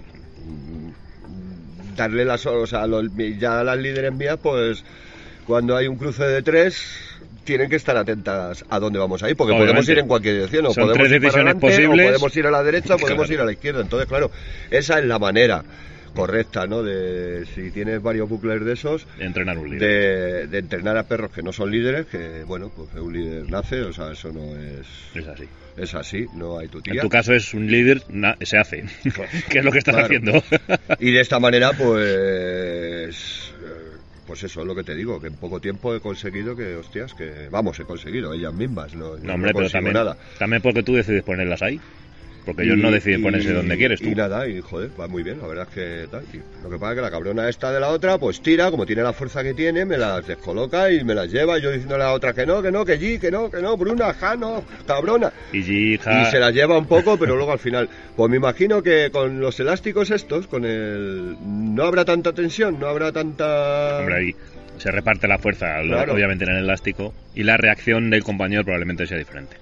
darle 1.96 2.24
las, 2.26 2.44
o 2.44 2.66
sea, 2.66 2.86
los- 2.86 3.06
ya 3.38 3.64
las 3.64 3.78
líderes 3.78 4.12
mías, 4.12 4.38
pues 4.42 4.84
cuando 5.46 5.76
hay 5.76 5.86
un 5.86 5.96
cruce 5.96 6.24
de 6.24 6.42
tres, 6.42 7.13
tienen 7.44 7.68
que 7.70 7.76
estar 7.76 7.96
atentas 7.96 8.64
a 8.68 8.78
dónde 8.80 8.98
vamos 8.98 9.22
a 9.22 9.30
ir, 9.30 9.36
porque 9.36 9.52
podemos 9.52 9.70
Obviamente. 9.70 9.92
ir 9.92 9.98
en 9.98 10.06
cualquier 10.08 10.34
dirección, 10.34 10.66
o 10.66 10.72
Son 10.72 10.84
podemos 10.84 11.08
tres 11.08 11.12
ir 11.12 11.22
para 11.28 11.34
adelante, 11.34 11.60
posibles. 11.60 12.06
o 12.06 12.08
podemos 12.10 12.36
ir 12.36 12.46
a 12.46 12.50
la 12.50 12.62
derecha, 12.62 12.94
o 12.94 12.98
podemos 12.98 13.26
Claro. 13.26 13.34
ir 13.34 13.40
a 13.40 13.44
la 13.44 13.52
izquierda. 13.52 13.80
Entonces, 13.82 14.08
claro, 14.08 14.30
esa 14.70 14.98
es 14.98 15.04
la 15.04 15.18
manera 15.18 15.64
correcta, 16.14 16.66
¿no? 16.68 16.82
De 16.84 17.44
si 17.54 17.72
tienes 17.72 18.00
varios 18.00 18.28
bucles 18.28 18.64
de 18.64 18.72
esos, 18.74 19.04
Entrenar 19.18 19.58
un 19.58 19.68
líder. 19.70 19.80
de, 19.80 20.46
de 20.46 20.58
entrenar 20.58 20.96
a 20.96 21.02
perros 21.02 21.32
que 21.32 21.42
no 21.42 21.52
son 21.52 21.70
líderes, 21.72 22.06
que 22.06 22.44
bueno, 22.44 22.70
pues 22.74 22.88
un 22.94 23.12
líder 23.12 23.50
nace, 23.50 23.82
o 23.82 23.92
sea, 23.92 24.12
eso 24.12 24.30
no 24.32 24.54
es, 24.56 24.86
Es 25.12 25.26
así. 25.26 25.44
es 25.76 25.94
así, 25.96 26.26
no 26.34 26.56
hay 26.60 26.68
tu 26.68 26.78
En 26.78 26.82
tía. 26.84 27.02
tu 27.02 27.08
caso 27.08 27.34
es 27.34 27.52
un 27.52 27.66
líder, 27.68 28.00
na- 28.10 28.36
se 28.42 28.56
hace. 28.58 28.84
¿Qué 29.50 29.58
es 29.58 29.64
lo 29.64 29.72
que 29.72 29.78
estás 29.78 29.94
Claro. 29.96 30.06
haciendo? 30.06 30.40
Y 31.00 31.10
de 31.10 31.20
esta 31.20 31.40
manera, 31.40 31.72
pues. 31.72 33.43
Pues 34.26 34.42
eso 34.42 34.60
es 34.62 34.66
lo 34.66 34.74
que 34.74 34.82
te 34.84 34.94
digo, 34.94 35.20
que 35.20 35.26
en 35.26 35.34
poco 35.34 35.60
tiempo 35.60 35.94
he 35.94 36.00
conseguido 36.00 36.56
que, 36.56 36.76
hostias, 36.76 37.14
que. 37.14 37.48
Vamos, 37.50 37.78
he 37.78 37.84
conseguido, 37.84 38.32
ellas 38.32 38.54
mismas, 38.54 38.94
no, 38.94 39.16
No, 39.18 39.34
hombre, 39.34 39.52
pero 39.54 39.68
también, 39.68 39.94
nada. 39.94 40.16
también 40.38 40.62
porque 40.62 40.82
tú 40.82 40.94
decides 40.94 41.22
ponerlas 41.22 41.62
ahí. 41.62 41.80
Porque 42.44 42.62
ellos 42.64 42.76
no 42.76 42.90
deciden 42.90 43.22
ponerse 43.22 43.52
donde 43.54 43.76
quieres 43.78 44.00
tú. 44.00 44.08
Y 44.08 44.14
nada, 44.14 44.46
y 44.46 44.60
joder, 44.60 44.90
va 45.00 45.08
muy 45.08 45.22
bien, 45.22 45.40
la 45.40 45.46
verdad 45.46 45.66
es 45.68 45.74
que 45.74 46.06
tal. 46.10 46.22
Lo 46.62 46.68
que 46.68 46.76
pasa 46.78 46.92
es 46.92 46.96
que 46.96 47.02
la 47.02 47.10
cabrona 47.10 47.48
esta 47.48 47.72
de 47.72 47.80
la 47.80 47.88
otra, 47.88 48.18
pues 48.18 48.42
tira, 48.42 48.70
como 48.70 48.84
tiene 48.84 49.02
la 49.02 49.14
fuerza 49.14 49.42
que 49.42 49.54
tiene, 49.54 49.84
me 49.86 49.96
las 49.96 50.26
descoloca 50.26 50.90
y 50.92 51.02
me 51.04 51.14
las 51.14 51.32
lleva. 51.32 51.58
y 51.58 51.62
Yo 51.62 51.70
diciéndole 51.70 52.04
a 52.04 52.08
la 52.08 52.12
otra 52.12 52.34
que 52.34 52.44
no, 52.44 52.60
que 52.60 52.70
no, 52.70 52.84
que 52.84 52.98
sí, 52.98 53.18
que 53.18 53.30
no, 53.30 53.50
que 53.50 53.62
no, 53.62 53.76
Bruna, 53.78 54.12
ja, 54.12 54.36
no, 54.36 54.62
cabrona. 54.86 55.32
Y 55.52 55.62
Gija- 55.62 56.22
Y 56.22 56.30
se 56.30 56.38
la 56.38 56.50
lleva 56.50 56.76
un 56.76 56.86
poco, 56.86 57.16
pero 57.18 57.34
luego 57.36 57.52
al 57.52 57.58
final. 57.58 57.88
Pues 58.14 58.30
me 58.30 58.36
imagino 58.36 58.82
que 58.82 59.08
con 59.10 59.40
los 59.40 59.58
elásticos 59.60 60.10
estos, 60.10 60.46
con 60.46 60.64
el. 60.66 61.36
No 61.42 61.84
habrá 61.84 62.04
tanta 62.04 62.32
tensión, 62.34 62.78
no 62.78 62.88
habrá 62.88 63.10
tanta. 63.10 64.00
Hombre, 64.00 64.14
ahí 64.16 64.34
se 64.76 64.90
reparte 64.90 65.26
la 65.28 65.38
fuerza, 65.38 65.80
Claro. 65.82 66.12
obviamente, 66.12 66.44
en 66.44 66.50
el 66.50 66.64
elástico. 66.64 67.14
Y 67.34 67.42
la 67.44 67.56
reacción 67.56 68.10
del 68.10 68.22
compañero 68.22 68.64
probablemente 68.64 69.06
sea 69.06 69.16
diferente. 69.18 69.56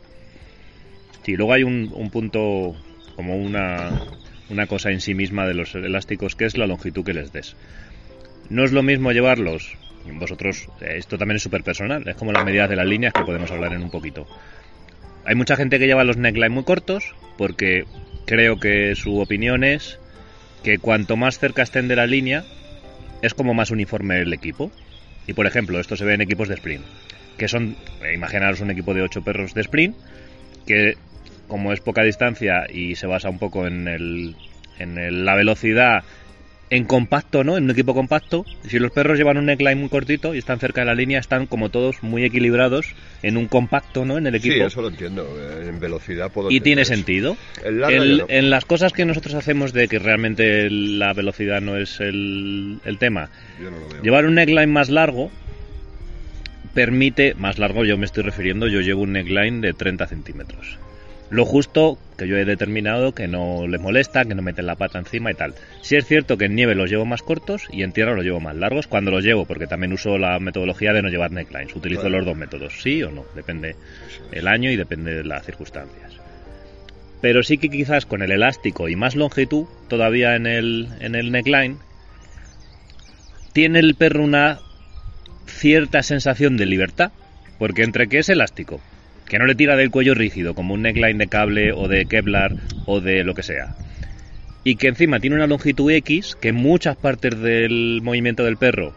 Sí, 1.25 1.37
luego 1.37 1.53
hay 1.53 1.63
un, 1.63 1.91
un 1.95 2.11
punto, 2.11 2.75
como 3.17 3.37
una, 3.37 3.91
una 4.51 4.67
cosa 4.67 4.91
en 4.91 5.01
sí 5.01 5.15
misma 5.15 5.47
de 5.47 5.55
los 5.55 5.75
elásticos, 5.75 6.37
que 6.37 6.45
es 6.45 6.57
la 6.57 6.67
longitud 6.67 7.05
que 7.05 7.15
les 7.15 7.33
des. 7.33 7.57
No 8.51 8.65
es 8.65 8.73
lo 8.73 8.83
mismo 8.83 9.13
llevarlos, 9.13 9.77
vosotros, 10.11 10.69
eh, 10.81 10.95
esto 10.97 11.19
también 11.19 11.37
es 11.37 11.43
súper 11.43 11.63
personal, 11.63 12.07
es 12.07 12.17
como 12.17 12.33
las 12.33 12.45
medidas 12.45 12.69
de 12.69 12.77
las 12.77 12.87
líneas 12.87 13.13
que 13.13 13.23
podemos 13.23 13.51
hablar 13.51 13.73
en 13.73 13.83
un 13.83 13.91
poquito. 13.91 14.27
Hay 15.25 15.35
mucha 15.35 15.57
gente 15.57 15.79
que 15.79 15.87
lleva 15.87 16.05
los 16.05 16.17
neckline 16.17 16.53
muy 16.53 16.65
cortos, 16.65 17.15
porque 17.39 17.85
creo 18.27 18.59
que 18.59 18.95
su 18.97 19.21
opinión 19.21 19.65
es 19.65 19.99
que 20.63 20.79
cuanto 20.79 21.17
más 21.17 21.39
cerca 21.39 21.63
estén 21.63 21.89
de 21.89 21.97
la 21.97 22.07
línea, 22.07 22.45
es 23.23 23.35
como 23.35 23.55
más 23.55 23.71
uniforme 23.71 24.21
el 24.21 24.33
equipo. 24.33 24.71
Y 25.27 25.35
por 25.35 25.47
ejemplo, 25.47 25.79
esto 25.79 25.97
se 25.97 26.05
ve 26.05 26.15
en 26.15 26.21
equipos 26.21 26.49
de 26.49 26.55
sprint, 26.55 26.85
que 27.39 27.47
son, 27.47 27.77
imaginaros 28.13 28.61
un 28.61 28.73
equipo 28.73 28.93
de 28.95 29.03
8 29.03 29.23
perros 29.23 29.55
de 29.55 29.61
sprint, 29.61 29.97
que 30.67 30.97
como 31.53 31.71
es 31.75 31.81
poca 31.81 32.03
distancia 32.03 32.67
y 32.73 32.95
se 32.95 33.07
basa 33.07 33.29
un 33.29 33.39
poco 33.39 33.67
en, 33.67 33.87
el, 33.87 34.35
en 34.79 34.97
el- 34.97 35.27
la 35.27 35.35
velocidad 35.35 36.03
en 36.71 36.85
compacto, 36.85 37.45
¿no? 37.45 37.59
En 37.59 37.65
un 37.65 37.71
equipo 37.73 37.93
compacto, 37.93 38.47
si 38.67 38.79
los 38.79 38.91
perros 38.91 39.19
llevan 39.19 39.37
un 39.37 39.45
neckline 39.45 39.79
muy 39.79 39.91
cortito 39.91 40.35
y 40.35 40.39
están 40.39 40.59
cerca 40.61 40.81
de 40.81 40.87
la 40.87 40.95
línea, 40.95 41.19
están 41.21 41.47
como 41.47 41.69
todos 41.69 42.03
muy 42.03 42.25
equilibrados 42.25 42.95
en 43.23 43.37
un 43.37 43.49
compacto, 43.49 44.07
¿no? 44.07 44.17
En 44.17 44.27
el 44.27 44.41
Sí, 44.41 44.49
equipo. 44.49 44.67
eso 44.69 44.81
lo 44.81 44.89
entiendo. 44.89 45.29
eh, 45.39 45.69
En 45.69 45.79
velocidad 45.79 46.31
puedo. 46.33 46.51
Y 46.51 46.61
tiene 46.61 46.81
eso. 46.83 46.95
sentido. 46.95 47.37
El 47.63 47.81
largo 47.83 48.03
El- 48.03 48.17
ya 48.17 48.23
no. 48.23 48.27
En 48.31 48.49
las 48.49 48.65
cosas 48.65 48.95
que 48.95 49.05
nosotros 49.05 49.35
hacemos 49.35 49.75
de 49.75 49.89
que 49.89 49.99
realmente 49.99 50.71
la 50.71 51.13
velocidad 51.13 51.61
no 51.61 51.77
es 51.77 52.01
el, 52.01 52.79
el 52.87 52.97
tema, 52.97 53.29
Yo 53.63 53.71
no 53.71 53.79
lo 53.79 53.89
veo. 53.91 54.03
llevar 54.03 54.25
un 54.25 54.37
neckline 54.37 54.71
más 54.73 54.89
largo 54.89 55.31
permite, 56.73 57.35
más 57.35 57.59
largo 57.59 57.85
yo 57.85 57.99
me 57.99 58.07
estoy 58.07 58.23
refiriendo, 58.23 58.67
yo 58.69 58.81
llevo 58.81 59.03
un 59.03 59.13
neckline 59.13 59.61
de 59.61 59.75
30 59.75 60.07
centímetros. 60.07 60.79
Lo 61.33 61.47
justo 61.47 61.99
que 62.19 62.29
yo 62.29 62.37
he 62.37 62.45
determinado 62.45 63.15
que 63.15 63.27
no 63.27 63.67
les 63.67 63.81
molesta, 63.81 64.27
que 64.27 64.35
no 64.35 64.43
meten 64.43 64.67
la 64.67 64.77
pata 64.77 64.99
encima 64.99 65.31
y 65.31 65.35
tal. 65.35 65.55
Si 65.81 65.97
es 65.97 66.05
cierto 66.05 66.37
que 66.37 66.45
en 66.45 66.55
nieve 66.55 66.75
los 66.75 66.91
llevo 66.91 67.07
más 67.07 67.23
cortos 67.23 67.69
y 67.73 67.85
en 67.85 67.93
tierra 67.93 68.15
los 68.15 68.23
llevo 68.23 68.39
más 68.39 68.55
largos 68.55 68.87
cuando 68.87 69.11
los 69.11 69.25
llevo, 69.25 69.47
porque 69.47 69.67
también 69.67 69.95
uso 69.95 70.19
la 70.19 70.39
metodología 70.41 70.93
de 70.93 71.01
no 71.01 71.09
llevar 71.09 71.33
necklines. 71.33 71.75
Utilizo 71.75 72.11
los 72.11 72.27
dos 72.27 72.37
métodos, 72.37 72.83
sí 72.83 73.03
o 73.03 73.11
no, 73.11 73.25
depende 73.35 73.77
el 74.31 74.47
año 74.47 74.71
y 74.71 74.77
depende 74.77 75.15
de 75.15 75.25
las 75.25 75.47
circunstancias. 75.47 76.21
Pero 77.23 77.43
sí 77.43 77.57
que 77.57 77.71
quizás 77.71 78.05
con 78.05 78.21
el 78.21 78.31
elástico 78.31 78.91
y 78.91 78.97
más 78.97 79.17
longitud 79.17 79.65
todavía 79.89 80.37
en 80.37 80.47
el, 80.47 80.89
en 81.01 81.15
el 81.15 81.33
neckline, 81.33 81.79
tiene 83.55 83.79
el 83.79 83.95
perro 83.95 84.23
una 84.23 84.59
cierta 85.47 86.03
sensación 86.03 86.59
de 86.59 86.67
libertad, 86.67 87.11
porque 87.59 87.85
entre 87.85 88.07
que 88.09 88.19
es 88.19 88.29
elástico, 88.29 88.83
que 89.33 89.39
no 89.39 89.47
le 89.47 89.55
tira 89.55 89.77
del 89.77 89.91
cuello 89.91 90.13
rígido, 90.13 90.55
como 90.55 90.75
un 90.75 90.83
neckline 90.83 91.17
de 91.17 91.27
cable 91.27 91.73
o 91.73 91.89
de 91.89 92.05
Kevlar 92.05 92.53
o 92.85 93.01
de 93.01 93.25
lo 93.25 93.35
que 93.35 93.43
sea, 93.43 93.75
y 94.63 94.77
que 94.77 94.89
encima 94.89 95.21
tiene 95.21 95.37
una 95.37 95.47
longitud 95.47 95.91
X 95.91 96.37
que 96.39 96.49
en 96.51 96.57
muchas 96.57 96.97
partes 96.97 97.41
del 97.41 98.01
movimiento 98.03 98.45
del 98.45 98.59
perro 98.59 98.93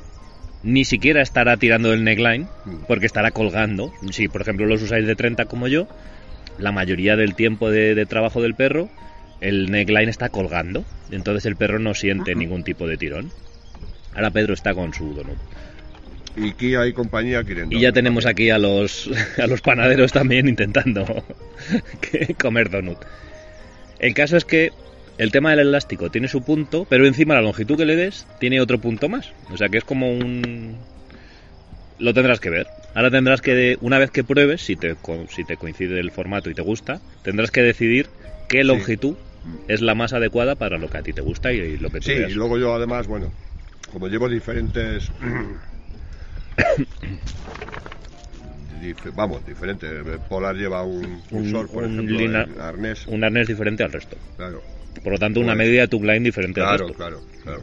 ni 0.61 0.83
siquiera 0.83 1.21
estará 1.21 1.55
tirando 1.55 1.93
el 1.93 2.03
neckline, 2.03 2.49
Mm. 2.65 2.75
porque 2.85 3.05
estará 3.05 3.31
colgando. 3.31 3.93
Si, 4.11 4.27
por 4.27 4.41
ejemplo, 4.41 4.65
los 4.65 4.81
usáis 4.81 5.07
de 5.07 5.15
30 5.15 5.45
como 5.45 5.69
yo, 5.69 5.87
la 6.57 6.73
mayoría 6.73 7.15
del 7.15 7.33
tiempo 7.35 7.71
de, 7.71 7.95
de 7.95 8.05
trabajo 8.05 8.41
del 8.41 8.55
perro, 8.55 8.89
el 9.39 9.71
neckline 9.71 10.09
está 10.09 10.27
colgando. 10.27 10.83
Entonces 11.11 11.45
el 11.45 11.55
perro 11.55 11.79
no 11.79 11.93
siente 11.93 12.35
ningún 12.35 12.63
tipo 12.63 12.87
de 12.87 12.97
tirón. 12.97 13.31
Ahora 14.15 14.31
Pedro 14.31 14.53
está 14.53 14.73
con 14.73 14.93
su 14.93 15.13
donut. 15.13 15.37
Y 16.37 16.51
Kia 16.53 16.85
y 16.85 16.93
compañía 16.93 17.43
quieren. 17.43 17.71
Y 17.71 17.79
ya 17.79 17.91
tenemos 17.91 18.25
aquí 18.25 18.49
a 18.49 18.57
los, 18.57 19.09
a 19.41 19.47
los 19.47 19.61
panaderos 19.61 20.11
también 20.11 20.47
intentando 20.47 21.23
comer 22.41 22.69
donut. 22.69 22.97
El 23.99 24.13
caso 24.13 24.35
es 24.37 24.43
que 24.45 24.71
el 25.17 25.31
tema 25.31 25.51
del 25.51 25.59
elástico 25.59 26.11
tiene 26.11 26.27
su 26.27 26.43
punto, 26.43 26.85
pero 26.89 27.05
encima 27.07 27.35
la 27.35 27.41
longitud 27.41 27.77
que 27.77 27.85
le 27.85 27.95
des 27.95 28.27
tiene 28.39 28.59
otro 28.59 28.79
punto 28.79 29.07
más. 29.07 29.31
O 29.51 29.57
sea 29.57 29.69
que 29.69 29.77
es 29.77 29.83
como 29.85 30.11
un... 30.11 30.75
Lo 31.99 32.13
tendrás 32.13 32.41
que 32.41 32.49
ver. 32.49 32.67
Ahora 32.93 33.09
tendrás 33.09 33.41
que, 33.41 33.77
una 33.79 33.97
vez 33.99 34.11
que 34.11 34.25
pruebes, 34.25 34.61
si 34.61 34.75
te, 34.75 34.95
si 35.29 35.45
te 35.45 35.55
coincide 35.55 35.99
el 35.99 36.11
formato 36.11 36.49
y 36.49 36.53
te 36.53 36.61
gusta, 36.61 36.99
tendrás 37.23 37.51
que 37.51 37.61
decidir 37.61 38.07
qué 38.49 38.65
longitud 38.65 39.15
es 39.69 39.81
la 39.81 39.95
más 39.95 40.11
adecuada 40.11 40.55
para 40.55 40.77
lo 40.77 40.89
que 40.89 40.97
a 40.97 41.03
ti 41.03 41.13
te 41.13 41.21
gusta 41.21 41.53
y, 41.53 41.57
y 41.59 41.77
lo 41.77 41.89
que 41.89 41.99
tú 41.99 42.07
Sí, 42.07 42.15
veas. 42.15 42.31
y 42.31 42.33
luego 42.33 42.57
yo 42.57 42.73
además, 42.75 43.07
bueno, 43.07 43.31
como 43.93 44.07
llevo 44.09 44.27
diferentes... 44.27 45.09
vamos, 49.15 49.45
diferentes. 49.45 49.89
Polar 50.29 50.55
lleva 50.55 50.83
un, 50.83 51.21
un 51.31 51.51
por 51.67 51.83
un 51.83 51.93
ejemplo, 51.93 52.17
lina- 52.19 52.47
arnés. 52.59 53.05
Un 53.07 53.23
arnés 53.23 53.47
diferente 53.47 53.83
al 53.83 53.91
resto. 53.91 54.17
Claro, 54.37 54.61
Por 55.03 55.13
lo 55.13 55.19
tanto, 55.19 55.39
una 55.39 55.53
Pues- 55.55 55.67
medida 55.67 55.81
de 55.81 55.87
tu 55.89 55.99
line 56.01 56.21
diferente 56.21 56.61
al 56.61 56.67
claro, 56.67 56.87
resto. 56.87 56.97
claro, 56.97 57.21
claro. 57.43 57.61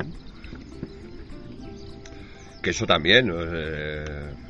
Que 2.62 2.70
eso 2.70 2.86
también, 2.86 3.32
eh, 3.34 4.04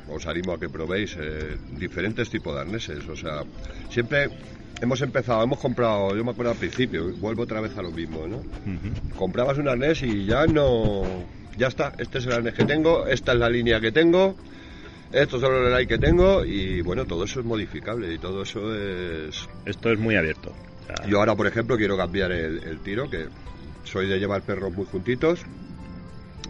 os 0.07 0.27
animo 0.27 0.53
a 0.53 0.59
que 0.59 0.69
probéis 0.69 1.15
eh, 1.19 1.57
diferentes 1.77 2.29
tipos 2.29 2.53
de 2.53 2.61
arneses. 2.61 3.07
O 3.07 3.15
sea, 3.15 3.41
siempre 3.89 4.29
hemos 4.81 5.01
empezado, 5.01 5.43
hemos 5.43 5.59
comprado, 5.59 6.15
yo 6.15 6.23
me 6.23 6.31
acuerdo 6.31 6.51
al 6.51 6.57
principio, 6.57 7.11
vuelvo 7.17 7.43
otra 7.43 7.61
vez 7.61 7.75
a 7.77 7.81
lo 7.81 7.91
mismo, 7.91 8.27
¿no? 8.27 8.43
Comprabas 9.15 9.57
un 9.57 9.67
arnés 9.67 10.03
y 10.03 10.25
ya 10.25 10.45
no. 10.45 11.03
Ya 11.57 11.67
está, 11.67 11.93
este 11.97 12.17
es 12.17 12.25
el 12.25 12.31
arnés 12.33 12.53
que 12.55 12.65
tengo, 12.65 13.05
esta 13.07 13.33
es 13.33 13.39
la 13.39 13.49
línea 13.49 13.79
que 13.79 13.91
tengo, 13.91 14.35
estos 15.11 15.39
son 15.41 15.51
los 15.63 15.71
like 15.71 15.87
que 15.93 15.99
tengo 15.99 16.43
y 16.43 16.81
bueno, 16.81 17.05
todo 17.05 17.23
eso 17.25 17.39
es 17.41 17.45
modificable 17.45 18.11
y 18.13 18.17
todo 18.17 18.41
eso 18.43 18.73
es. 18.75 19.47
Esto 19.65 19.91
es 19.91 19.99
muy 19.99 20.15
abierto. 20.15 20.49
O 20.51 20.85
sea, 20.87 21.07
Yo 21.07 21.19
ahora, 21.19 21.35
por 21.35 21.45
ejemplo, 21.47 21.77
quiero 21.77 21.95
cambiar 21.95 22.31
el, 22.31 22.63
el 22.63 22.79
tiro, 22.79 23.09
que 23.09 23.27
soy 23.83 24.07
de 24.07 24.17
llevar 24.19 24.41
perros 24.41 24.73
muy 24.73 24.85
juntitos, 24.85 25.41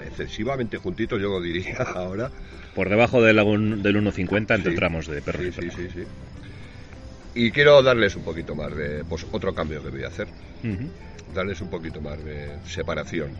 excesivamente 0.05 0.77
juntitos, 0.77 1.21
yo 1.21 1.29
lo 1.29 1.41
diría 1.41 1.77
ahora. 1.95 2.31
Por 2.73 2.89
debajo 2.89 3.21
del, 3.21 3.35
del 3.83 3.97
1.50 4.01 4.55
entre 4.55 4.71
Sí. 4.71 4.75
tramos 4.75 5.07
de 5.07 5.21
perro 5.21 5.43
Sí, 5.43 5.49
y 5.49 5.51
sí, 5.51 5.69
sí, 5.75 5.87
sí. 5.93 6.03
Y 7.35 7.51
quiero 7.51 7.81
darles 7.83 8.15
un 8.15 8.23
poquito 8.23 8.55
más 8.55 8.75
de. 8.75 9.03
Pues 9.05 9.25
otro 9.31 9.53
cambio 9.53 9.81
que 9.83 9.89
voy 9.89 10.03
a 10.03 10.07
hacer. 10.07 10.27
Darles 11.33 11.61
un 11.61 11.69
poquito 11.69 11.99
más 12.01 12.23
de 12.23 12.57
separación. 12.65 13.31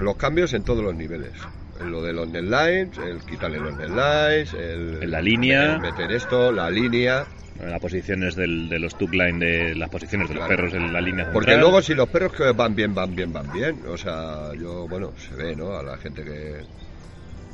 Los 0.00 0.16
cambios 0.16 0.52
en 0.54 0.62
todos 0.64 0.82
los 0.82 0.94
niveles. 0.94 1.32
En 1.80 1.90
lo 1.92 2.02
de 2.02 2.12
los 2.12 2.28
netlines, 2.28 2.96
el 2.98 3.18
quitarle 3.20 3.58
los 3.58 3.76
netlines, 3.76 4.52
el 4.54 5.02
En 5.02 5.10
la 5.10 5.20
línea. 5.22 5.74
el 5.74 5.80
meter 5.80 6.12
esto, 6.12 6.52
la 6.52 6.70
línea. 6.70 7.26
Las 7.62 7.80
posiciones 7.80 8.36
del- 8.36 8.68
de 8.70 8.78
los 8.78 8.96
tuck 8.96 9.12
line 9.12 9.38
de 9.44 9.74
las 9.74 9.90
posiciones 9.90 10.28
de 10.28 10.34
los 10.34 10.46
Claro. 10.46 10.62
perros 10.62 10.74
en 10.74 10.92
la 10.92 11.00
línea 11.00 11.24
central. 11.26 11.32
Porque 11.32 11.56
luego 11.58 11.82
si 11.82 11.94
los 11.94 12.08
perros 12.08 12.32
que 12.32 12.52
van 12.52 12.74
bien, 12.74 12.94
van 12.94 13.14
bien, 13.14 13.32
van 13.32 13.52
bien. 13.52 13.80
O 13.88 13.98
sea, 13.98 14.52
yo, 14.58 14.88
bueno, 14.88 15.12
se 15.18 15.34
ve, 15.34 15.54
¿no? 15.54 15.76
A 15.76 15.82
la 15.82 15.98
gente 15.98 16.22
que, 16.24 16.62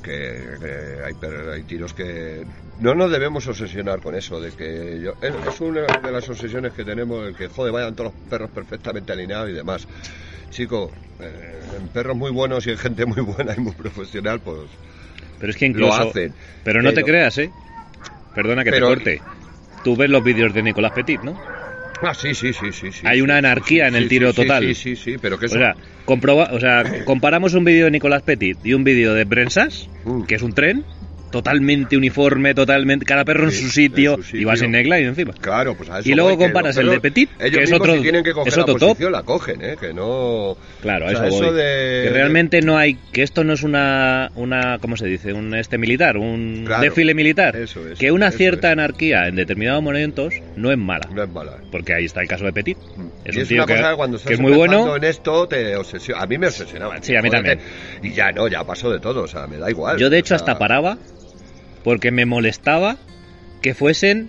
que, 0.04 0.44
que 0.60 1.04
hay, 1.04 1.14
hay 1.54 1.62
tiros 1.64 1.92
que... 1.92 2.44
No 2.78 2.94
nos 2.94 3.10
debemos 3.10 3.46
obsesionar 3.48 4.00
con 4.00 4.14
eso, 4.14 4.40
de 4.40 4.52
que 4.52 5.00
yo... 5.02 5.14
Es, 5.20 5.34
es 5.48 5.60
una 5.60 5.80
de 5.86 6.12
las 6.12 6.28
obsesiones 6.28 6.72
que 6.72 6.84
tenemos, 6.84 7.26
el 7.26 7.34
que, 7.34 7.48
joder, 7.48 7.72
vayan 7.72 7.94
todos 7.96 8.12
los 8.12 8.28
perros 8.30 8.50
perfectamente 8.50 9.12
alineados 9.12 9.50
y 9.50 9.54
demás. 9.54 9.88
Chico, 10.56 10.90
eh, 11.20 11.60
en 11.78 11.88
perros 11.88 12.16
muy 12.16 12.30
buenos 12.30 12.66
y 12.66 12.70
en 12.70 12.78
gente 12.78 13.04
muy 13.04 13.20
buena 13.22 13.54
y 13.54 13.60
muy 13.60 13.72
profesional, 13.74 14.40
pues... 14.40 14.60
Pero 15.38 15.50
es 15.50 15.56
que 15.58 15.66
incluso. 15.66 16.02
Lo 16.02 16.08
hacen. 16.10 16.32
Pero 16.64 16.80
no 16.80 16.94
te 16.94 17.02
creas, 17.02 17.36
¿eh? 17.36 17.50
Perdona 18.34 18.64
que 18.64 18.70
Pero- 18.70 18.88
te 18.88 18.94
corte. 18.94 19.22
Tú 19.84 19.94
ves 19.96 20.08
los 20.08 20.24
vídeos 20.24 20.54
de 20.54 20.62
Nicolás 20.62 20.92
Petit, 20.92 21.20
¿no? 21.22 21.38
Ah, 22.02 22.14
sí, 22.14 22.34
sí, 22.34 22.52
sí, 22.54 22.72
sí. 22.72 22.90
sí, 22.90 23.02
Hay 23.06 23.20
una 23.20 23.36
anarquía 23.36 23.84
sí, 23.84 23.88
en 23.88 23.96
el 23.96 24.02
sí, 24.04 24.08
tiro 24.08 24.32
total. 24.32 24.64
Sí, 24.64 24.74
sí, 24.74 24.96
sí, 24.96 25.16
pero 25.20 25.38
que 25.38 25.44
O 25.44 25.48
eso... 25.48 25.58
sea, 25.58 25.74
comproba, 26.06 26.48
o 26.52 26.58
sea, 26.60 27.04
comparamos 27.04 27.52
un 27.54 27.64
vídeo 27.64 27.84
de 27.84 27.90
Nicolás 27.90 28.22
Petit 28.22 28.58
y 28.64 28.72
un 28.74 28.82
vídeo 28.84 29.12
de 29.14 29.24
Brensas, 29.24 29.88
Mm. 30.04 30.22
que 30.24 30.34
es 30.36 30.42
un 30.42 30.52
tren, 30.54 30.84
totalmente 31.30 31.96
uniforme, 31.96 32.54
totalmente. 32.54 33.04
Cada 33.04 33.24
perro 33.24 33.44
en 33.44 33.52
su 33.52 33.68
sitio, 33.68 34.14
en 34.16 34.22
su 34.22 34.36
y 34.36 34.44
vas 34.44 34.58
sin 34.60 34.70
neckline 34.70 35.06
encima. 35.06 35.32
Claro, 35.40 35.74
pues 35.76 35.90
a 35.90 35.98
eso 36.00 36.08
Y 36.08 36.14
luego 36.14 36.36
comparas 36.38 36.76
el 36.76 36.88
de 36.88 37.00
Petit, 37.00 37.30
ellos 37.40 37.58
que 37.58 37.64
es 37.64 37.72
otro- 37.72 37.94
si 37.96 38.02
tienen 38.02 38.24
que 38.24 38.32
coger 38.32 38.48
es 38.52 38.56
la 38.56 38.64
top. 38.64 38.78
posición, 38.80 39.12
la 39.12 39.22
cogen, 39.22 39.62
¿eh? 39.62 39.76
Que 39.80 39.92
no... 39.92 40.56
Claro, 40.82 41.06
O 41.06 41.10
sea, 41.10 41.26
eso 41.26 41.36
eso 41.36 41.44
voy. 41.46 41.54
de- 41.56 42.02
Que 42.04 42.10
realmente 42.12 42.62
no 42.62 42.78
hay, 42.78 42.94
que 43.12 43.22
esto 43.22 43.44
no 43.44 43.52
es 43.52 43.62
una, 43.62 44.30
una, 44.34 44.78
¿cómo 44.80 44.96
se 44.96 45.06
dice? 45.06 45.32
Un 45.32 45.54
este 45.54 45.78
militar, 45.78 46.16
un 46.16 46.62
Claro, 46.66 46.82
desfile 46.82 47.14
militar. 47.14 47.56
eso 47.56 47.86
es, 47.88 47.98
que 47.98 48.10
una 48.12 48.28
eso 48.28 48.38
cierta 48.38 48.68
es. 48.68 48.72
anarquía 48.72 49.26
en 49.28 49.36
determinados 49.36 49.82
momentos 49.82 50.34
no 50.56 50.70
es 50.70 50.78
mala. 50.78 51.08
No 51.12 51.22
es 51.22 51.28
mala. 51.30 51.52
Porque 51.70 51.92
ahí 51.94 52.04
está 52.04 52.20
el 52.22 52.28
caso 52.28 52.44
de 52.44 52.52
Petit. 52.52 52.78
Es 53.24 53.34
y 53.34 53.38
un 53.38 53.42
es 53.42 53.48
tío 53.48 53.56
una 53.58 53.66
que, 53.66 53.76
cosa 53.76 53.90
que 53.90 53.96
cuando 53.96 54.16
estás 54.16 54.28
que 54.28 54.34
es 54.34 54.40
muy 54.40 54.52
bueno. 54.52 54.96
en 54.96 55.04
esto 55.04 55.46
te 55.48 55.76
obsesiona. 55.76 56.22
A 56.22 56.26
mí 56.26 56.38
me 56.38 56.46
obsesionaba. 56.46 56.96
Sí, 57.02 57.14
a 57.16 57.22
mí 57.22 57.30
también. 57.30 57.58
Y 58.02 58.12
ya 58.12 58.30
no, 58.32 58.48
ya 58.48 58.64
pasó 58.64 58.90
de 58.90 59.00
todo, 59.00 59.22
o 59.22 59.28
sea, 59.28 59.46
me 59.46 59.58
da 59.58 59.70
igual. 59.70 59.98
Yo 59.98 60.08
de 60.10 60.18
hecho 60.18 60.34
hasta 60.34 60.58
paraba 60.58 60.96
porque 61.86 62.10
me 62.10 62.26
molestaba 62.26 62.96
que 63.62 63.72
fuesen 63.72 64.28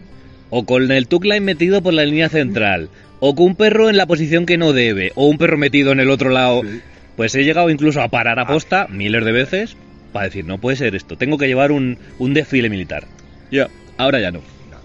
o 0.51 0.63
con 0.67 0.91
el 0.91 1.07
tuck 1.07 1.23
line 1.23 1.41
metido 1.41 1.81
por 1.81 1.91
la 1.91 2.05
línea 2.05 2.29
central 2.29 2.87
o 3.19 3.33
con 3.33 3.47
un 3.47 3.55
perro 3.55 3.89
en 3.89 3.97
la 3.97 4.05
posición 4.05 4.45
que 4.45 4.59
no 4.59 4.73
debe 4.73 5.11
o 5.15 5.25
un 5.25 5.39
perro 5.39 5.57
metido 5.57 5.91
en 5.91 5.99
el 5.99 6.11
otro 6.11 6.29
lado. 6.29 6.61
Sí. 6.61 6.81
Pues 7.15 7.33
he 7.33 7.43
llegado 7.43 7.71
incluso 7.71 7.99
a 8.03 8.09
parar 8.09 8.37
a 8.37 8.45
posta 8.45 8.85
miles 8.91 9.25
de 9.25 9.31
veces 9.31 9.75
para 10.13 10.25
decir, 10.25 10.45
no 10.45 10.59
puede 10.59 10.77
ser 10.77 10.93
esto, 10.93 11.17
tengo 11.17 11.39
que 11.39 11.47
llevar 11.47 11.71
un, 11.71 11.97
un 12.19 12.35
desfile 12.35 12.69
militar. 12.69 13.05
Ya, 13.49 13.69
ahora 13.97 14.19
ya 14.19 14.29
no. 14.29 14.41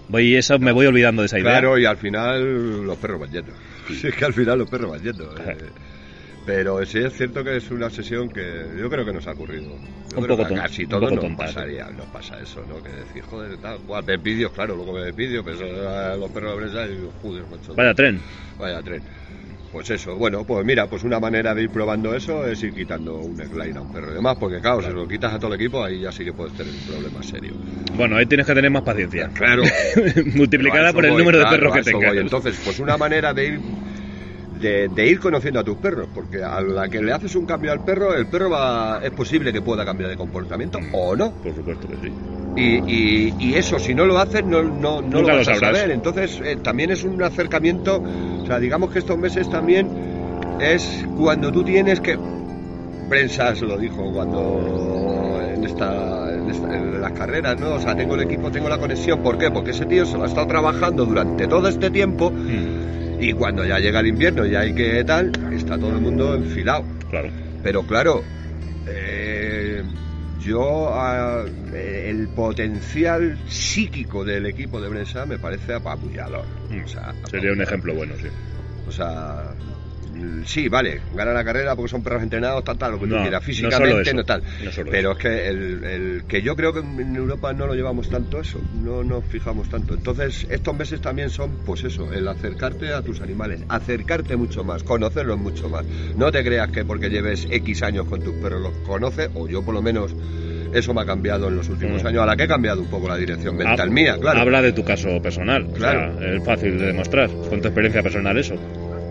Voy 0.09 0.33
eso 0.35 0.57
me 0.57 0.71
voy 0.71 0.87
olvidando 0.87 1.21
de 1.21 1.27
esa 1.27 1.37
idea. 1.37 1.51
Claro, 1.51 1.77
y 1.77 1.85
al 1.85 1.97
final 1.97 2.87
los 2.87 2.97
perros 2.97 3.19
van 3.19 3.31
yendo. 3.31 3.53
Sí, 3.87 4.07
es 4.07 4.15
que 4.15 4.25
al 4.25 4.33
final 4.33 4.57
los 4.57 4.67
perros 4.67 4.89
van 4.89 5.03
yendo. 5.03 5.31
eh. 5.37 5.57
Pero 6.45 6.85
sí 6.85 6.99
es 6.99 7.13
cierto 7.13 7.43
que 7.43 7.57
es 7.57 7.71
una 7.71 7.87
obsesión 7.87 8.29
que 8.29 8.65
yo 8.77 8.89
creo 8.89 9.05
que 9.05 9.13
nos 9.13 9.25
ha 9.27 9.31
ocurrido. 9.31 9.63
Yo 10.11 10.17
Un 10.17 10.23
creo 10.25 10.37
poco 10.37 10.49
que 10.49 10.55
a 10.55 10.63
casi 10.63 10.85
todos 10.85 11.09
poco 11.09 11.27
nos 11.27 11.37
pasaría, 11.37 11.89
nos 11.89 12.05
pasa 12.07 12.39
eso, 12.41 12.61
¿no? 12.67 12.81
Que 12.83 12.89
decir, 12.89 13.23
joder, 13.23 13.57
tal, 13.57 13.79
cual, 13.79 14.03
ves 14.05 14.21
vídeos, 14.21 14.51
claro, 14.51 14.75
luego 14.75 14.93
ves 14.93 15.15
vídeos, 15.15 15.45
a 15.47 16.15
los 16.15 16.29
perros 16.31 16.51
de 16.51 16.65
bresa 16.65 16.85
y 16.85 16.97
digo, 16.97 17.11
joder, 17.21 17.43
macho. 17.49 17.73
Vaya 17.75 17.93
tren. 17.93 18.19
Vaya 18.59 18.81
tren. 18.81 19.01
Pues 19.71 19.89
eso, 19.89 20.15
bueno, 20.15 20.43
pues 20.45 20.63
mira, 20.63 20.85
pues 20.85 21.03
una 21.03 21.19
manera 21.19 21.55
de 21.55 21.63
ir 21.63 21.69
probando 21.71 22.13
eso 22.13 22.45
es 22.45 22.61
ir 22.61 22.73
quitando 22.73 23.15
un 23.15 23.35
neckline 23.35 23.75
a 23.75 23.81
un 23.81 23.91
perro 23.91 24.11
y 24.11 24.13
demás, 24.13 24.37
porque 24.39 24.59
claro, 24.61 24.83
si 24.83 24.91
lo 24.91 25.07
quitas 25.07 25.33
a 25.33 25.39
todo 25.39 25.51
el 25.55 25.59
equipo, 25.59 25.83
ahí 25.83 26.01
ya 26.01 26.11
sí 26.11 26.23
que 26.23 26.31
puedes 26.31 26.53
tener 26.53 26.71
un 26.71 26.81
problema 26.81 27.23
serio. 27.23 27.53
Bueno, 27.95 28.17
ahí 28.17 28.27
tienes 28.27 28.45
que 28.45 28.53
tener 28.53 28.69
más 28.69 28.83
paciencia. 28.83 29.29
Claro. 29.33 29.63
Multiplicada 30.35 30.91
Pero 30.91 30.93
por 30.93 31.05
el 31.05 31.11
voy, 31.13 31.19
número 31.23 31.39
de 31.39 31.45
perros 31.45 31.73
que 31.73 31.81
tengas. 31.81 32.15
Entonces, 32.15 32.61
pues 32.63 32.79
una 32.79 32.97
manera 32.97 33.33
de 33.33 33.47
ir 33.47 33.59
de, 34.63 34.87
de 34.87 35.07
ir 35.07 35.19
conociendo 35.19 35.59
a 35.59 35.63
tus 35.63 35.77
perros, 35.77 36.07
porque 36.13 36.43
a 36.43 36.59
la 36.61 36.87
que 36.89 37.01
le 37.01 37.11
haces 37.13 37.35
un 37.35 37.45
cambio 37.45 37.71
al 37.71 37.83
perro, 37.85 38.15
el 38.15 38.25
perro 38.27 38.49
va 38.49 38.99
es 39.03 39.11
posible 39.11 39.53
que 39.53 39.61
pueda 39.61 39.85
cambiar 39.85 40.09
de 40.09 40.17
comportamiento 40.17 40.79
o 40.93 41.15
no. 41.15 41.31
Por 41.33 41.53
supuesto 41.53 41.87
que 41.87 41.95
sí. 41.97 42.13
Y, 42.55 42.77
y- 42.91 43.33
y 43.39 43.53
eso, 43.55 43.77
si 43.79 43.93
no 43.93 44.05
lo 44.05 44.17
haces, 44.19 44.43
no, 44.45 44.63
no, 44.63 45.01
no 45.01 45.01
Nunca 45.01 45.17
lo 45.19 45.21
lo 45.27 45.35
vas 45.37 45.47
a 45.49 45.53
sabrás. 45.55 45.77
saber. 45.77 45.91
Entonces, 45.91 46.41
eh, 46.43 46.55
también 46.63 46.91
es 46.91 47.03
un 47.03 47.21
acercamiento, 47.21 48.01
o 48.41 48.45
sea, 48.45 48.59
digamos 48.59 48.91
que 48.91 48.99
estos 48.99 49.17
meses 49.17 49.49
también 49.49 49.87
es 50.59 51.05
cuando 51.17 51.51
tú 51.51 51.63
tienes 51.63 51.99
que... 51.99 52.17
Prensas 53.09 53.61
lo 53.61 53.77
dijo 53.77 54.11
cuando 54.13 55.39
en, 55.53 55.63
esta- 55.65 56.31
en 56.33 57.01
las 57.01 57.11
carreras, 57.11 57.59
¿no? 57.59 57.73
O 57.75 57.79
sea, 57.79 57.95
tengo 57.95 58.15
el 58.15 58.21
equipo, 58.21 58.49
tengo 58.49 58.69
la 58.69 58.77
conexión. 58.77 59.21
¿Por 59.21 59.37
qué? 59.37 59.51
Porque 59.51 59.71
ese 59.71 59.85
tío 59.85 60.05
se 60.05 60.17
lo 60.17 60.23
ha 60.23 60.27
estado 60.27 60.47
trabajando 60.47 61.05
durante 61.05 61.47
todo 61.47 61.67
este 61.67 61.89
tiempo 61.91 62.31
Mm, 62.31 63.12
y 63.23 63.33
cuando 63.33 63.63
ya 63.65 63.79
llega 63.79 63.99
el 64.01 64.07
invierno 64.07 64.45
y 64.45 64.55
hay 64.55 64.73
que 64.73 65.03
tal, 65.05 65.31
está 65.53 65.77
todo 65.77 65.95
el 65.95 66.01
mundo 66.01 66.35
enfilado. 66.35 66.83
claro. 67.09 67.29
Pero 67.63 67.81
claro, 67.83 68.21
eh, 68.87 69.81
yo 70.41 70.89
ah, 70.93 71.45
eh, 71.73 72.07
el 72.09 72.27
potencial 72.29 73.37
psíquico 73.47 74.25
del 74.25 74.45
equipo 74.47 74.81
de 74.81 74.89
Brensa 74.89 75.25
me 75.25 75.39
parece 75.39 75.73
apabullador. 75.75 76.43
O 76.83 76.87
sea, 76.87 77.13
Sería 77.31 77.53
un 77.53 77.61
apabullador. 77.61 77.61
ejemplo 77.61 77.95
bueno, 77.95 78.13
sí. 78.21 78.27
O 78.85 78.91
sea, 78.91 79.53
mm, 79.57 79.72
sí, 80.45 80.67
vale, 80.69 81.01
gana 81.15 81.33
la 81.33 81.43
carrera 81.43 81.75
porque 81.75 81.89
son 81.89 82.03
perros 82.03 82.21
entrenados, 82.23 82.63
tal, 82.63 82.77
tal, 82.77 82.91
lo 82.93 82.99
que 82.99 83.07
tú 83.07 83.15
quieras, 83.21 83.43
físicamente 83.43 84.01
eso, 84.01 84.15
no 84.15 84.23
tal. 84.23 84.41
no 84.63 84.71
Pero 84.91 85.11
es 85.13 85.17
que 85.17 85.47
el, 85.47 85.83
el- 85.83 86.23
que 86.27 86.41
yo 86.41 86.55
creo 86.55 86.73
que 86.73 86.79
en 86.79 87.15
Europa 87.15 87.53
no 87.53 87.67
lo 87.67 87.73
llevamos 87.75 88.09
tanto 88.09 88.39
eso, 88.39 88.59
no 88.75 89.03
nos 89.03 89.25
fijamos 89.25 89.69
tanto. 89.69 89.93
Entonces, 89.93 90.45
estos 90.49 90.75
meses 90.75 91.01
también 91.01 91.29
son, 91.29 91.57
pues 91.65 91.83
eso, 91.83 92.11
el 92.13 92.27
acercarte 92.27 92.93
a 92.93 93.01
tus 93.01 93.21
animales, 93.21 93.63
acercarte 93.69 94.35
mucho 94.35 94.63
más, 94.63 94.83
conocerlos 94.83 95.37
mucho 95.39 95.69
más. 95.69 95.85
No 96.15 96.31
te 96.31 96.43
creas 96.43 96.69
que 96.71 96.85
porque 96.85 97.09
lleves 97.09 97.47
X 97.49 97.83
años 97.83 98.05
con 98.07 98.21
tus 98.21 98.33
perros 98.35 98.61
los 98.61 98.73
conoces, 98.87 99.29
o 99.33 99.47
yo 99.47 99.63
por 99.63 99.73
lo 99.73 99.81
menos 99.81 100.15
eso 100.73 100.93
me 100.93 101.01
ha 101.01 101.05
cambiado 101.05 101.47
en 101.49 101.55
los 101.55 101.69
últimos 101.69 102.03
Mm. 102.03 102.07
años, 102.07 102.23
a 102.23 102.25
la 102.25 102.35
que 102.35 102.43
he 102.43 102.47
cambiado 102.47 102.81
un 102.81 102.89
poco 102.89 103.07
la 103.07 103.15
dirección 103.17 103.55
mental 103.55 103.91
mía, 103.91 104.17
claro. 104.19 104.39
Habla 104.39 104.61
de 104.61 104.73
tu 104.73 104.83
caso 104.83 105.21
personal. 105.21 105.63
o 105.69 105.73
Claro. 105.73 106.19
sea, 106.19 106.33
es 106.35 106.43
fácil 106.43 106.79
de 106.79 106.87
demostrar 106.87 107.29
con 107.49 107.61
tu 107.61 107.67
experiencia 107.67 108.01
personal 108.01 108.37
eso. 108.37 108.55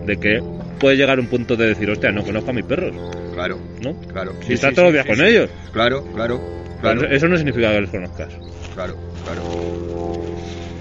De 0.05 0.17
que 0.17 0.41
puedes 0.79 0.97
llegar 0.99 1.17
a 1.17 1.21
un 1.21 1.27
punto 1.27 1.55
de 1.55 1.67
decir, 1.67 1.89
hostia, 1.89 2.11
no 2.11 2.23
conozco 2.23 2.49
a 2.51 2.53
mis 2.53 2.65
perros, 2.65 2.93
Claro, 3.33 3.57
¿no? 3.81 3.95
claro. 4.11 4.33
Y 4.47 4.53
estás 4.53 4.73
todos 4.73 4.87
los 4.87 4.93
días 4.93 5.05
con 5.05 5.25
ellos. 5.25 5.49
Claro, 5.71 6.03
claro, 6.13 6.39
claro. 6.81 7.07
Eso 7.09 7.27
no 7.27 7.35
significa 7.37 7.71
que 7.71 7.81
los 7.81 7.89
conozcas. 7.89 8.29
Claro, 8.75 8.95
claro. 9.23 9.41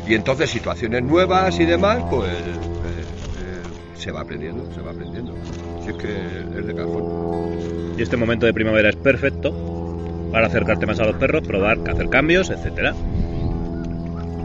Y 0.07 0.15
entonces 0.15 0.51
situaciones 0.51 1.03
nuevas 1.03 1.59
y 1.61 1.65
demás, 1.65 2.03
pues 2.11 2.31
eh, 2.31 2.35
eh, 2.35 3.97
se 3.97 4.11
va 4.11 4.21
aprendiendo, 4.21 4.69
se 4.75 4.81
va 4.83 4.91
aprendiendo. 4.91 5.35
Si 5.83 5.91
es 5.91 5.97
que 5.97 6.59
es 6.59 6.67
de 6.67 6.75
cajón. 6.75 7.95
Y 7.97 8.03
este 8.03 8.17
momento 8.17 8.47
de 8.47 8.53
primavera 8.53 8.91
es 8.91 8.97
perfecto 8.97 10.29
para 10.33 10.47
acercarte 10.47 10.87
más 10.87 10.99
a 11.01 11.05
los 11.05 11.17
perros, 11.17 11.47
probar, 11.47 11.79
hacer 11.89 12.09
cambios, 12.09 12.51
etcétera. 12.51 12.95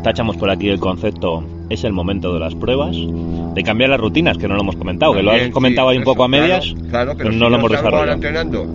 Tachamos 0.03 0.37
por 0.37 0.49
aquí 0.49 0.69
el 0.69 0.79
concepto, 0.79 1.43
es 1.69 1.83
el 1.83 1.93
momento 1.93 2.33
de 2.33 2.39
las 2.39 2.55
pruebas, 2.55 2.95
de 2.95 3.63
cambiar 3.63 3.89
las 3.89 3.99
rutinas, 3.99 4.37
que 4.37 4.47
no 4.47 4.55
lo 4.55 4.61
hemos 4.61 4.75
comentado, 4.75 5.13
que 5.13 5.23
lo 5.23 5.31
has 5.31 5.49
comentado 5.49 5.89
sí, 5.89 5.91
ahí 5.91 5.97
un 5.97 6.03
eso, 6.03 6.11
poco 6.11 6.23
a 6.23 6.27
medias, 6.27 6.65
Claro, 6.65 6.89
claro, 6.89 7.11
pero 7.11 7.17
pero 7.17 7.31
si 7.31 7.37
no 7.37 7.49
lo 7.49 7.55
hemos 7.57 7.71
desarrollado. 7.71 8.11
entrenando, 8.13 8.67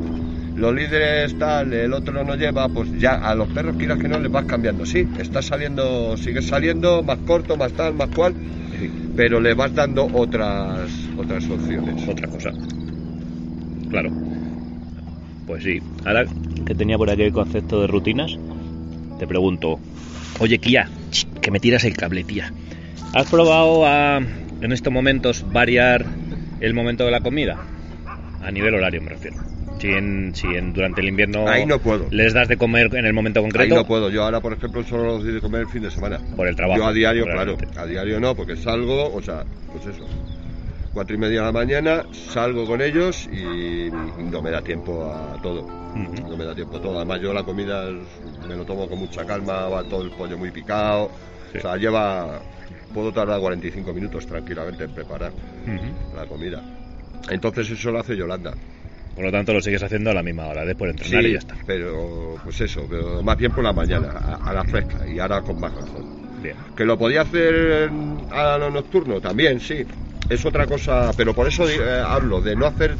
los 0.57 0.75
líderes 0.75 1.39
tal, 1.39 1.73
el 1.73 1.93
otro 1.93 2.25
no 2.25 2.37
lleva, 2.37 2.69
pues 2.69 2.91
ya 2.99 3.15
a 3.15 3.35
los 3.35 3.49
perros 3.49 3.77
quieras 3.77 3.99
que 3.99 4.09
no 4.09 4.19
les 4.19 4.31
vas 4.31 4.45
cambiando. 4.45 4.85
Sí, 4.85 5.07
estás 5.19 5.47
saliendo, 5.47 6.17
sigues 6.17 6.47
saliendo 6.47 7.03
más 7.03 7.19
corto, 7.27 7.57
más 7.57 7.73
tal, 7.73 7.95
más 7.95 8.09
cual, 8.11 8.35
pero 9.17 9.41
le 9.41 9.55
vas 9.55 9.75
dando 9.75 10.09
otras 10.13 10.91
otras 11.17 11.49
opciones. 11.49 12.07
otra 12.09 12.29
cosa. 12.29 12.51
Claro. 13.91 14.11
Pues 15.47 15.65
sí. 15.65 15.81
Ahora 16.05 16.25
que 16.67 16.75
tenía 16.75 16.97
por 16.97 17.11
aquí 17.11 17.23
el 17.23 17.33
concepto 17.33 17.81
de 17.81 17.87
rutinas, 17.87 18.39
te 19.19 19.27
pregunto, 19.27 19.79
oye 20.39 20.59
Kia, 20.59 20.89
que 21.41 21.51
me 21.51 21.61
tiras 21.61 21.85
el 21.85 21.97
cable, 21.97 22.25
tía. 22.25 22.53
¿Has 23.15 23.29
probado 23.31 23.85
a, 23.87 24.19
en 24.61 24.73
estos 24.73 24.93
momentos 24.93 25.45
variar 25.53 26.07
el 26.61 26.75
momento 26.75 27.05
de 27.05 27.11
la 27.11 27.21
comida? 27.21 27.59
A 28.41 28.51
nivel 28.51 28.75
horario 28.75 29.03
me 29.03 29.11
refiero. 29.11 29.37
Si, 29.79 29.89
en, 29.93 30.33
si 30.35 30.47
en- 30.55 30.73
durante 30.73 31.01
el 31.01 31.09
invierno 31.09 31.47
Ahí 31.49 31.67
no 31.67 31.79
puedo. 31.81 32.07
les 32.11 32.33
das 32.33 32.47
de 32.49 32.57
comer 32.57 32.95
en 32.95 33.05
el 33.05 33.13
momento 33.13 33.41
Ahí 33.41 33.45
concreto, 33.45 33.75
no 33.75 33.85
puedo. 33.85 34.11
Yo 34.11 34.23
ahora, 34.25 34.41
por 34.41 34.53
ejemplo, 34.53 34.83
solo 34.85 35.05
los 35.05 35.25
doy 35.25 35.35
de 35.35 35.41
comer 35.41 35.63
el 35.63 35.69
fin 35.69 35.83
de 35.83 35.91
semana. 35.91 36.21
Por 36.37 36.47
el 36.49 36.55
trabajo, 36.57 36.81
Yo 36.81 36.87
a 36.87 36.93
diario, 36.93 37.25
claro. 37.25 37.57
realmente. 37.57 37.79
A 37.79 37.87
diario 37.87 38.21
no, 38.21 38.35
porque 38.35 38.57
salgo, 38.57 39.13
o 39.13 39.21
sea, 39.21 39.45
pues 39.73 39.87
eso. 39.87 40.07
Cuatro 40.95 41.17
y 41.17 41.19
media 41.19 41.41
de 41.41 41.47
la 41.47 41.53
mañana, 41.53 42.05
salgo 42.13 42.67
con 42.67 42.81
ellos 42.83 43.27
y 43.33 43.89
no 44.31 44.41
me 44.43 44.51
da 44.51 44.63
tiempo 44.63 45.05
a 45.13 45.41
todo. 45.43 45.67
No 45.95 46.37
me 46.37 46.45
da 46.45 46.55
tiempo 46.55 46.77
a 46.77 46.81
todo. 46.81 46.97
Además, 46.97 47.21
yo 47.21 47.33
la 47.33 47.43
comida 47.43 47.89
me 48.49 48.57
lo 48.57 48.65
tomo 48.65 48.89
con 48.89 48.99
mucha 48.99 49.25
calma, 49.27 49.69
va 49.69 49.83
todo 49.85 50.03
el 50.03 50.11
pollo 50.11 50.39
muy 50.39 50.51
picado. 50.51 51.11
Sí. 51.51 51.59
O 51.59 51.61
sea, 51.61 51.77
lleva. 51.77 52.41
Puedo 52.93 53.13
tardar 53.13 53.41
45 53.41 53.93
minutos 53.95 54.27
tranquilamente 54.27 54.85
en 54.85 54.91
preparar 54.93 55.33
la 56.15 56.27
comida. 56.27 56.63
Entonces, 57.31 57.71
eso 57.71 57.91
lo 57.91 58.01
hace 58.01 58.17
Yolanda. 58.17 58.53
por 59.15 59.25
lo 59.25 59.31
tanto 59.31 59.53
lo 59.53 59.61
sigues 59.61 59.83
haciendo 59.83 60.11
a 60.11 60.15
la 60.15 60.23
misma 60.23 60.47
hora, 60.47 60.65
después 60.65 60.89
de 60.95 61.03
entrenar 61.03 61.23
Sí, 61.25 61.29
y 61.29 61.33
ya 61.35 61.39
está. 61.39 61.55
pero 61.67 62.37
pues 62.43 62.61
eso, 62.63 62.87
pero 62.89 63.23
más 63.23 63.37
bien 63.37 63.53
por 63.53 63.63
la 63.63 63.73
mañana, 63.73 64.09
a, 64.11 64.51
a 64.51 64.53
la 64.55 64.65
fresca 64.65 65.07
y 65.07 65.19
ahora 65.19 65.43
con 65.43 65.61
más 65.61 65.73
razón. 65.75 66.23
Bien. 66.43 66.57
Que 66.77 66.85
lo 66.85 66.97
podía 66.99 67.21
hacer 67.23 67.91
a 68.33 68.57
lo 68.59 68.71
nocturno 68.71 69.21
también, 69.21 69.61
sí. 69.61 69.85
Es 70.29 70.45
otra 70.47 70.67
cosa, 70.67 71.11
pero 71.17 71.35
por 71.35 71.47
eso 71.47 71.69
eh, 71.69 72.01
hablo 72.05 72.41
de 72.41 72.57
no 72.57 72.67
hacer 72.67 72.97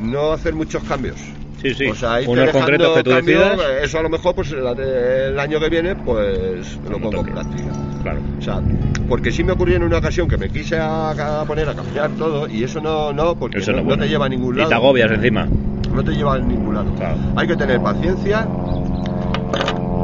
no 0.00 0.32
hacer 0.32 0.54
muchos 0.54 0.82
cambios. 0.84 1.16
Sí, 1.62 1.74
sí. 1.74 1.86
O 1.86 1.94
sea, 1.94 2.20
irte 2.20 2.32
Unos 2.32 2.50
concretos 2.50 2.96
que 2.96 3.02
tú 3.04 3.10
cambios, 3.10 3.40
decidas. 3.50 3.70
eh, 3.70 3.80
Eso 3.84 3.98
a 3.98 4.02
lo 4.02 4.08
mejor 4.10 4.34
pues 4.34 4.50
el, 4.52 4.66
el 4.66 5.38
año 5.38 5.60
que 5.60 5.68
viene 5.68 5.94
pues 5.96 6.76
lo 6.90 6.98
pongo 6.98 7.20
en 7.20 7.32
práctica. 7.32 7.70
Claro. 8.02 8.20
O 8.38 8.42
sea, 8.42 8.60
porque 9.08 9.30
sí 9.30 9.44
me 9.44 9.52
ocurrió 9.52 9.76
en 9.76 9.84
una 9.84 9.98
ocasión 9.98 10.26
que 10.28 10.36
me 10.36 10.48
quise 10.48 10.76
a, 10.76 11.10
a 11.40 11.44
poner 11.44 11.68
a 11.68 11.74
cambiar 11.74 12.10
todo 12.12 12.48
y 12.48 12.64
eso 12.64 12.80
no, 12.80 13.12
no 13.12 13.36
porque 13.36 13.58
Eso 13.58 13.72
no, 13.72 13.96
te 13.96 14.08
lleva 14.08 14.26
a 14.26 14.28
ningún 14.28 14.56
lado. 14.56 14.68
Y 14.68 14.70
te 14.70 14.74
agobias 14.74 15.10
encima. 15.12 15.46
No 15.94 16.02
te 16.02 16.10
lleva 16.12 16.34
a 16.34 16.38
ningún 16.40 16.74
lado. 16.74 16.92
Claro. 16.96 17.16
Hay 17.36 17.46
que 17.46 17.54
tener 17.56 17.80
paciencia. 17.80 18.48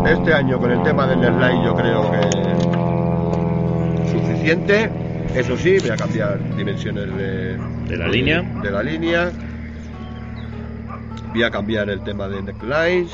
Este 0.07 0.33
año 0.33 0.59
con 0.59 0.71
el 0.71 0.83
tema 0.85 1.07
del 1.09 1.19
slide 1.19 1.65
yo 1.65 1.75
creo 1.75 2.11
que 2.13 2.21
suficiente. 4.11 4.91
Eso 5.35 5.57
sí, 5.57 5.79
voy 5.81 5.91
a 5.91 5.97
cambiar 5.97 6.39
dimensiones 6.57 7.07
de, 7.17 7.57
De 7.89 7.97
la 7.97 8.09
línea. 8.09 8.43
De 8.63 8.71
la 8.71 8.83
línea. 8.83 9.31
Voy 11.33 11.43
a 11.43 11.51
cambiar 11.51 11.91
el 11.91 12.01
tema 12.03 12.29
de 12.29 12.43
necklines. 12.43 13.13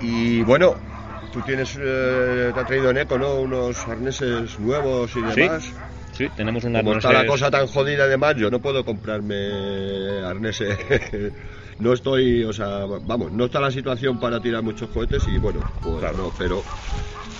Y 0.00 0.42
bueno, 0.44 0.76
tú 1.30 1.40
tienes, 1.42 1.76
eh, 1.80 2.50
te 2.54 2.60
ha 2.60 2.64
traído 2.64 2.92
Neko, 2.92 3.18
¿no? 3.18 3.40
Unos 3.40 3.86
arneses 3.86 4.58
nuevos 4.58 5.10
y 5.16 5.20
Sí. 5.20 5.22
demás. 5.22 5.74
Sí, 6.12 6.28
tenemos 6.30 6.64
una 6.64 6.80
Como 6.80 6.94
está 6.94 7.12
la 7.12 7.24
cosa 7.24 7.50
tan 7.50 7.66
jodida 7.66 8.04
además, 8.04 8.34
yo 8.36 8.50
no 8.50 8.60
puedo 8.60 8.84
comprarme 8.84 10.20
arneses. 10.24 10.76
no 11.78 11.92
estoy, 11.92 12.44
o 12.44 12.52
sea, 12.52 12.84
vamos, 13.06 13.32
no 13.32 13.46
está 13.46 13.60
la 13.60 13.70
situación 13.70 14.18
para 14.18 14.40
tirar 14.40 14.62
muchos 14.62 14.88
cohetes 14.90 15.26
y 15.28 15.38
bueno, 15.38 15.60
pues 15.82 16.16
no, 16.16 16.32
pero 16.36 16.62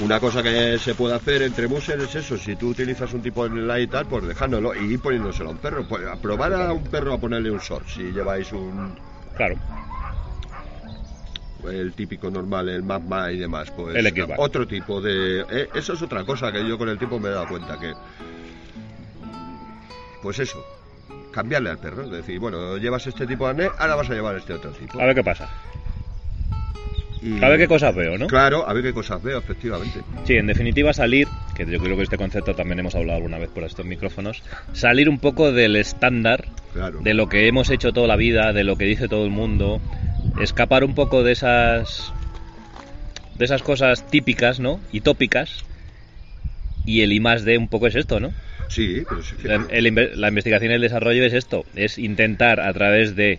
una 0.02 0.18
cosa 0.20 0.42
que 0.42 0.78
se 0.78 0.94
puede 0.94 1.14
hacer 1.14 1.42
entre 1.42 1.68
muses 1.68 2.00
es 2.00 2.14
eso, 2.14 2.38
si 2.38 2.56
tú 2.56 2.68
utilizas 2.68 3.12
un 3.12 3.22
tipo 3.22 3.48
de 3.48 3.60
light 3.60 3.88
y 3.88 3.92
tal, 3.92 4.06
pues 4.06 4.26
dejándolo 4.26 4.74
y 4.74 4.94
ir 4.94 5.00
poniéndoselo 5.00 5.50
a 5.50 5.52
un 5.52 5.58
perro. 5.58 5.84
Pues, 5.88 6.06
a 6.06 6.16
probar 6.16 6.54
a 6.54 6.72
un 6.72 6.84
perro 6.84 7.12
a 7.12 7.18
ponerle 7.18 7.50
un 7.50 7.58
short, 7.58 7.86
si 7.86 8.12
lleváis 8.12 8.50
un 8.52 8.94
Claro. 9.40 9.56
el 11.70 11.94
típico 11.94 12.30
normal, 12.30 12.68
el 12.68 12.82
magma 12.82 13.32
y 13.32 13.38
demás, 13.38 13.70
pues 13.70 13.96
El 13.96 14.34
otro 14.36 14.66
tipo 14.66 15.00
de... 15.00 15.46
eh, 15.48 15.68
eso 15.74 15.94
es 15.94 16.02
otra 16.02 16.24
cosa 16.24 16.52
que 16.52 16.66
yo 16.68 16.76
con 16.76 16.90
el 16.90 16.98
tiempo 16.98 17.18
me 17.18 17.28
he 17.30 17.32
dado 17.32 17.48
cuenta 17.48 17.78
que... 17.78 17.94
Pues 20.22 20.40
eso, 20.40 20.62
cambiarle 21.32 21.70
al 21.70 21.78
perro, 21.78 22.02
es 22.02 22.10
decir, 22.10 22.38
bueno, 22.38 22.76
llevas 22.76 23.06
este 23.06 23.26
tipo 23.26 23.44
de 23.44 23.50
arnés, 23.50 23.70
ahora 23.78 23.94
vas 23.94 24.10
a 24.10 24.12
llevar 24.12 24.36
este 24.36 24.52
otro 24.52 24.72
tipo. 24.72 25.00
A 25.00 25.06
ver 25.06 25.14
qué 25.14 25.24
pasa. 25.24 25.48
Y- 27.22 27.42
A 27.44 27.48
ver 27.48 27.58
qué 27.58 27.68
cosas 27.68 27.94
veo, 27.94 28.16
¿no? 28.16 28.26
Claro, 28.28 28.66
a 28.66 28.72
ver 28.72 28.82
qué 28.82 28.92
cosas 28.94 29.22
veo, 29.22 29.38
efectivamente. 29.38 30.00
Sí, 30.24 30.36
en 30.36 30.46
definitiva 30.46 30.92
salir, 30.94 31.28
que 31.54 31.66
yo 31.66 31.78
creo 31.78 31.96
que 31.96 32.02
este 32.04 32.16
concepto 32.16 32.54
también 32.54 32.78
hemos 32.78 32.94
hablado 32.94 33.16
alguna 33.18 33.38
vez 33.38 33.50
por 33.50 33.64
estos 33.64 33.84
micrófonos, 33.84 34.42
salir 34.72 35.08
un 35.08 35.18
poco 35.18 35.52
del 35.52 35.76
estándar, 35.76 36.46
Claro. 36.72 37.00
de 37.02 37.14
lo 37.14 37.28
que 37.28 37.46
hemos 37.46 37.68
hecho 37.70 37.92
toda 37.92 38.06
la 38.06 38.16
vida, 38.16 38.52
de 38.52 38.64
lo 38.64 38.76
que 38.76 38.84
dice 38.84 39.08
todo 39.08 39.24
el 39.24 39.30
mundo, 39.30 39.80
escapar 40.38 40.82
un 40.84 40.94
poco 40.94 41.22
de 41.22 41.32
esas 41.32 42.12
de 43.36 43.44
esas 43.46 43.62
cosas 43.62 44.06
típicas, 44.10 44.60
¿no? 44.60 44.80
Y 44.92 45.00
tópicas. 45.00 45.64
Y 46.84 47.00
el 47.02 47.12
I 47.12 47.20
más 47.20 47.44
D 47.44 47.56
un 47.58 47.68
poco 47.68 47.86
es 47.86 47.94
esto, 47.94 48.20
¿no? 48.20 48.32
Sí, 48.68 49.02
pero 49.08 49.22
sí 49.22 49.36
que- 49.36 49.48
La, 49.48 49.54
el 49.56 49.86
inve- 49.86 50.14
la 50.14 50.28
investigación 50.28 50.70
y 50.72 50.74
el 50.74 50.80
desarrollo 50.82 51.24
es 51.24 51.32
esto, 51.32 51.64
es 51.74 51.98
intentar 51.98 52.60
a 52.60 52.72
través 52.72 53.16
de 53.16 53.38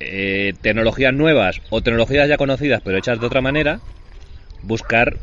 eh, 0.00 0.54
tecnologías 0.60 1.12
nuevas 1.12 1.60
o 1.70 1.82
tecnologías 1.82 2.28
ya 2.28 2.36
conocidas 2.36 2.82
pero 2.84 2.98
hechas 2.98 3.20
de 3.20 3.26
otra 3.26 3.40
manera, 3.40 3.80
buscar 4.62 5.18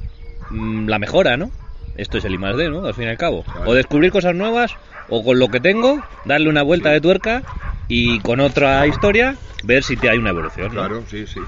mm, 0.50 0.88
la 0.88 1.00
mejora, 1.00 1.38
¿no? 1.38 1.52
Esto 1.96 2.18
es 2.18 2.26
el 2.26 2.34
I 2.34 2.38
más 2.38 2.58
D, 2.58 2.70
¿no? 2.70 2.86
Al 2.86 2.94
fin 2.94 3.06
y 3.06 3.08
al 3.08 3.18
cabo. 3.18 3.44
Claro. 3.44 3.70
O 3.70 3.74
descubrir 3.74 4.12
cosas 4.12 4.36
nuevas, 4.36 4.78
o 5.08 5.24
con 5.24 5.40
lo 5.40 5.50
que 5.50 5.62
tengo, 5.62 6.04
darle 6.26 6.50
una 6.50 6.62
vuelta 6.62 6.92
de 6.92 7.00
tuerca 7.00 7.44
y 7.88 8.20
con 8.20 8.40
otra 8.42 8.86
historia 8.88 9.38
ver 9.64 9.84
si 9.84 9.96
te 9.96 10.10
hay 10.10 10.18
una 10.18 10.32
evolución, 10.32 10.74
¿no? 10.74 10.82
Claro, 10.82 11.06
sí, 11.10 11.26
sí. 11.26 11.46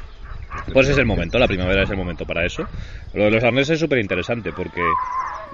Pues 0.73 0.89
es 0.89 0.97
el 0.97 1.05
momento, 1.05 1.39
la 1.39 1.47
primavera 1.47 1.83
es 1.83 1.89
el 1.89 1.97
momento 1.97 2.25
para 2.25 2.45
eso. 2.45 2.65
Lo 3.13 3.25
de 3.25 3.31
los 3.31 3.43
arneses 3.43 3.75
es 3.75 3.79
súper 3.79 3.99
interesante 3.99 4.51
porque 4.51 4.79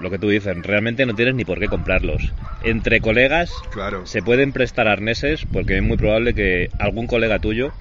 lo 0.00 0.10
que 0.10 0.18
tú 0.18 0.28
dices, 0.28 0.56
realmente 0.62 1.06
no 1.06 1.14
tienes 1.14 1.34
ni 1.34 1.44
por 1.44 1.58
qué 1.60 1.68
comprarlos. 1.68 2.32
Entre 2.62 3.00
colegas 3.00 3.62
Claro. 3.72 4.04
se 4.06 4.22
pueden 4.22 4.52
prestar 4.52 4.88
arneses 4.88 5.44
porque 5.52 5.76
es 5.76 5.82
muy 5.82 5.96
probable 5.96 6.34
que 6.34 6.68
algún 6.78 7.06
colega 7.06 7.38
tuyo 7.38 7.72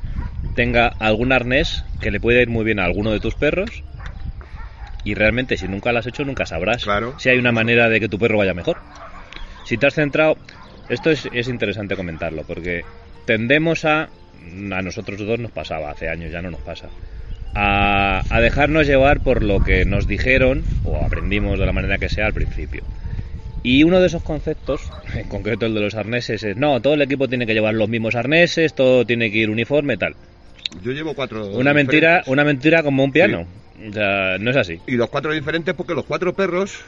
tenga 0.55 0.88
algún 0.99 1.32
arnés 1.32 1.84
que 1.99 2.11
le 2.11 2.19
puede 2.19 2.41
ir 2.43 2.49
muy 2.49 2.63
bien 2.63 2.80
a 2.80 2.86
alguno 2.86 3.11
de 3.11 3.19
tus 3.19 3.34
perros 3.36 3.84
y 5.03 5.15
realmente 5.15 5.57
si 5.57 5.67
nunca 5.67 5.91
lo 5.91 5.99
has 5.99 6.07
hecho 6.07 6.24
nunca 6.24 6.45
sabrás 6.45 6.84
Claro. 6.84 7.15
si 7.17 7.30
hay 7.30 7.38
una 7.39 7.51
manera 7.51 7.89
de 7.89 7.99
que 7.99 8.07
tu 8.07 8.19
perro 8.19 8.38
vaya 8.38 8.53
mejor. 8.53 8.78
Si 9.63 9.78
te 9.78 9.88
has 9.88 9.95
centrado, 9.95 10.38
esto 10.89 11.09
es, 11.09 11.28
es 11.32 11.47
interesante 11.47 11.95
comentarlo 11.95 12.43
porque 12.43 12.84
tendemos 13.26 13.86
a, 13.86 14.09
a 14.71 14.81
nosotros 14.81 15.19
dos 15.19 15.39
nos 15.39 15.51
pasaba, 15.51 15.91
hace 15.91 16.09
años 16.09 16.31
ya 16.31 16.41
no 16.41 16.51
nos 16.51 16.61
pasa, 16.61 16.89
a, 17.55 18.23
a 18.29 18.41
dejarnos 18.41 18.87
llevar 18.87 19.21
por 19.21 19.43
lo 19.43 19.63
que 19.63 19.85
nos 19.85 20.07
dijeron 20.07 20.63
o 20.83 20.97
aprendimos 20.97 21.59
de 21.59 21.65
la 21.65 21.73
manera 21.73 21.97
que 21.97 22.09
sea 22.09 22.27
al 22.27 22.33
principio. 22.33 22.83
Y 23.63 23.83
uno 23.83 24.01
de 24.01 24.07
esos 24.07 24.23
conceptos, 24.23 24.81
en 25.15 25.27
concreto 25.29 25.65
el 25.65 25.73
de 25.73 25.81
los 25.81 25.95
arneses, 25.95 26.43
es 26.43 26.57
no, 26.57 26.81
todo 26.81 26.93
el 26.93 27.01
equipo 27.01 27.27
tiene 27.27 27.45
que 27.45 27.53
llevar 27.53 27.73
los 27.73 27.89
mismos 27.89 28.15
arneses, 28.15 28.73
todo 28.73 29.05
tiene 29.05 29.31
que 29.31 29.37
ir 29.39 29.49
uniforme, 29.49 29.97
tal. 29.97 30.15
Yo 30.83 30.91
llevo 30.91 31.13
cuatro. 31.13 31.47
Una 31.47 31.73
mentira, 31.73 32.23
una 32.27 32.43
mentira 32.43 32.83
como 32.83 33.03
un 33.03 33.11
piano. 33.11 33.45
O 33.87 33.93
sea, 33.93 34.37
no 34.39 34.51
es 34.51 34.57
así. 34.57 34.79
Y 34.87 34.93
los 34.93 35.09
cuatro 35.09 35.33
diferentes 35.33 35.73
porque 35.75 35.93
los 35.93 36.05
cuatro 36.05 36.33
perros 36.33 36.83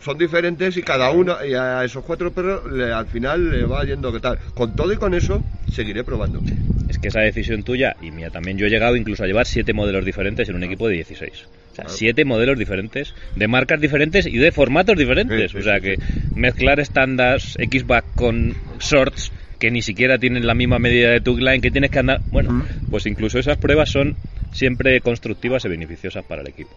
son 0.00 0.18
diferentes 0.18 0.76
y 0.76 0.82
cada 0.82 1.10
uno, 1.10 1.36
y 1.44 1.54
a 1.54 1.84
esos 1.84 2.04
cuatro 2.04 2.30
perros 2.32 2.70
le- 2.72 2.92
al 2.92 3.06
final 3.06 3.50
le 3.50 3.64
va 3.64 3.84
yendo 3.84 4.12
que 4.12 4.20
tal. 4.20 4.38
Con 4.54 4.74
todo 4.74 4.92
y 4.92 4.96
con 4.96 5.14
eso, 5.14 5.42
seguiré 5.68 6.04
probando. 6.04 6.42
Es 6.88 6.98
que 6.98 7.08
esa 7.08 7.20
decisión 7.20 7.62
tuya 7.62 7.94
y 8.02 8.10
mía 8.10 8.30
también. 8.30 8.58
Yo 8.58 8.66
he 8.66 8.70
llegado 8.70 8.96
incluso 8.96 9.22
a 9.22 9.26
llevar 9.26 9.46
siete 9.46 9.72
modelos 9.72 10.04
diferentes 10.04 10.48
en 10.48 10.56
un 10.56 10.64
equipo 10.64 10.88
de 10.88 10.94
16. 10.94 11.46
O 11.72 11.74
sea, 11.76 11.88
siete 11.88 12.24
modelos 12.24 12.58
diferentes, 12.58 13.14
de 13.36 13.46
marcas 13.46 13.80
diferentes 13.80 14.26
y 14.26 14.38
de 14.38 14.50
formatos 14.50 14.96
diferentes. 14.96 15.52
Sí, 15.52 15.56
sí, 15.56 15.58
o 15.58 15.62
sea 15.62 15.76
sí, 15.76 15.82
que 15.82 15.98
mezclar 16.34 16.80
estándares 16.80 17.56
X-Back 17.60 18.06
con 18.16 18.56
shorts 18.80 19.30
que 19.60 19.70
ni 19.70 19.82
siquiera 19.82 20.18
tienen 20.18 20.46
la 20.46 20.54
misma 20.54 20.78
medida 20.80 21.10
de 21.10 21.20
tugline 21.20 21.60
que 21.60 21.70
tienes 21.70 21.90
que 21.90 22.00
andar. 22.00 22.22
Bueno, 22.32 22.66
pues 22.90 23.06
incluso 23.06 23.38
esas 23.38 23.58
pruebas 23.58 23.90
son 23.90 24.16
siempre 24.50 25.00
constructivas 25.00 25.64
y 25.64 25.68
beneficiosas 25.68 26.24
para 26.24 26.42
el 26.42 26.48
equipo. 26.48 26.74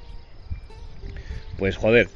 Pues 1.57 1.75
joder, 1.77 2.07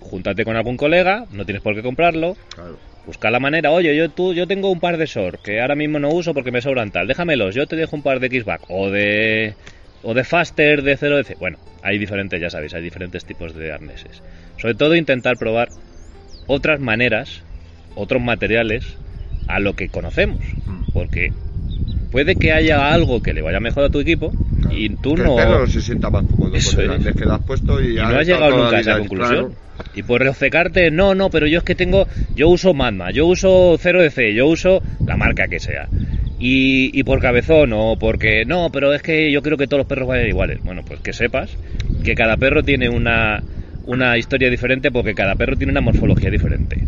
júntate 0.00 0.44
con 0.44 0.56
algún 0.56 0.76
colega, 0.76 1.26
no 1.32 1.44
tienes 1.44 1.62
por 1.62 1.74
qué 1.74 1.82
comprarlo, 1.82 2.36
Claro. 2.54 2.78
Busca 3.06 3.30
la 3.30 3.40
manera, 3.40 3.70
oye, 3.70 3.96
yo 3.96 4.10
tú, 4.10 4.34
yo 4.34 4.46
tengo 4.46 4.70
un 4.70 4.78
par 4.78 4.98
de 4.98 5.06
short 5.06 5.40
que 5.42 5.60
ahora 5.60 5.74
mismo 5.74 5.98
no 5.98 6.10
uso 6.10 6.34
porque 6.34 6.52
me 6.52 6.60
sobran 6.60 6.90
tal, 6.90 7.08
déjamelos, 7.08 7.54
yo 7.54 7.66
te 7.66 7.74
dejo 7.74 7.96
un 7.96 8.02
par 8.02 8.20
de 8.20 8.26
X-Back 8.26 8.64
o 8.68 8.90
de 8.90 9.54
o 10.02 10.14
de 10.14 10.24
Faster 10.24 10.82
de 10.82 10.96
0 10.96 11.16
de 11.16 11.34
Bueno, 11.36 11.58
hay 11.82 11.98
diferentes, 11.98 12.40
ya 12.40 12.50
sabéis, 12.50 12.74
hay 12.74 12.82
diferentes 12.82 13.24
tipos 13.24 13.54
de 13.54 13.72
arneses. 13.72 14.22
Sobre 14.58 14.74
todo 14.74 14.94
intentar 14.94 15.38
probar 15.38 15.70
otras 16.46 16.80
maneras, 16.80 17.42
otros 17.94 18.22
materiales 18.22 18.98
a 19.46 19.60
lo 19.60 19.74
que 19.74 19.88
conocemos, 19.88 20.44
porque 20.92 21.32
puede 22.10 22.34
que 22.36 22.52
haya 22.52 22.92
algo 22.92 23.22
que 23.22 23.32
le 23.32 23.42
vaya 23.42 23.60
mejor 23.60 23.84
a 23.84 23.90
tu 23.90 24.00
equipo 24.00 24.32
y 24.70 24.88
tú 24.96 25.14
que 25.14 25.22
no 25.22 25.38
el 25.38 25.44
perro 25.46 25.66
se 25.66 25.80
sienta 25.80 26.10
más 26.10 26.24
cómodo 26.24 26.54
Eso 26.54 26.76
con 26.76 26.90
el 26.90 27.06
es. 27.06 27.14
que 27.14 27.24
le 27.24 27.32
has 27.32 27.40
puesto 27.40 27.82
y, 27.82 27.94
no 27.94 28.06
has 28.08 28.26
llegado 28.26 28.56
nunca 28.56 28.76
a 28.76 28.80
esa 28.80 28.98
conclusión. 28.98 29.46
claro. 29.46 29.70
Y 29.94 30.02
por 30.02 30.22
obcecarte, 30.26 30.90
no, 30.90 31.14
no, 31.14 31.30
pero 31.30 31.46
yo 31.46 31.58
es 31.58 31.64
que 31.64 31.74
tengo, 31.74 32.06
yo 32.34 32.48
uso 32.48 32.74
Magma, 32.74 33.10
yo 33.12 33.26
uso 33.26 33.78
0DC, 33.78 34.34
yo 34.34 34.46
uso 34.46 34.82
la 35.06 35.16
marca 35.16 35.48
que 35.48 35.58
sea. 35.58 35.88
Y, 36.38 36.90
y 36.98 37.02
por 37.02 37.20
cabezón, 37.20 37.72
o 37.72 37.96
porque, 37.98 38.44
no, 38.44 38.70
pero 38.70 38.92
es 38.92 39.02
que 39.02 39.30
yo 39.32 39.42
creo 39.42 39.56
que 39.56 39.66
todos 39.66 39.78
los 39.80 39.86
perros 39.86 40.08
vayan 40.08 40.28
iguales. 40.28 40.58
Bueno, 40.62 40.82
pues 40.86 41.00
que 41.00 41.12
sepas 41.12 41.56
que 42.04 42.14
cada 42.14 42.36
perro 42.36 42.62
tiene 42.62 42.88
una, 42.88 43.42
una 43.86 44.16
historia 44.18 44.50
diferente 44.50 44.90
porque 44.90 45.14
cada 45.14 45.34
perro 45.34 45.56
tiene 45.56 45.72
una 45.72 45.80
morfología 45.80 46.30
diferente. 46.30 46.78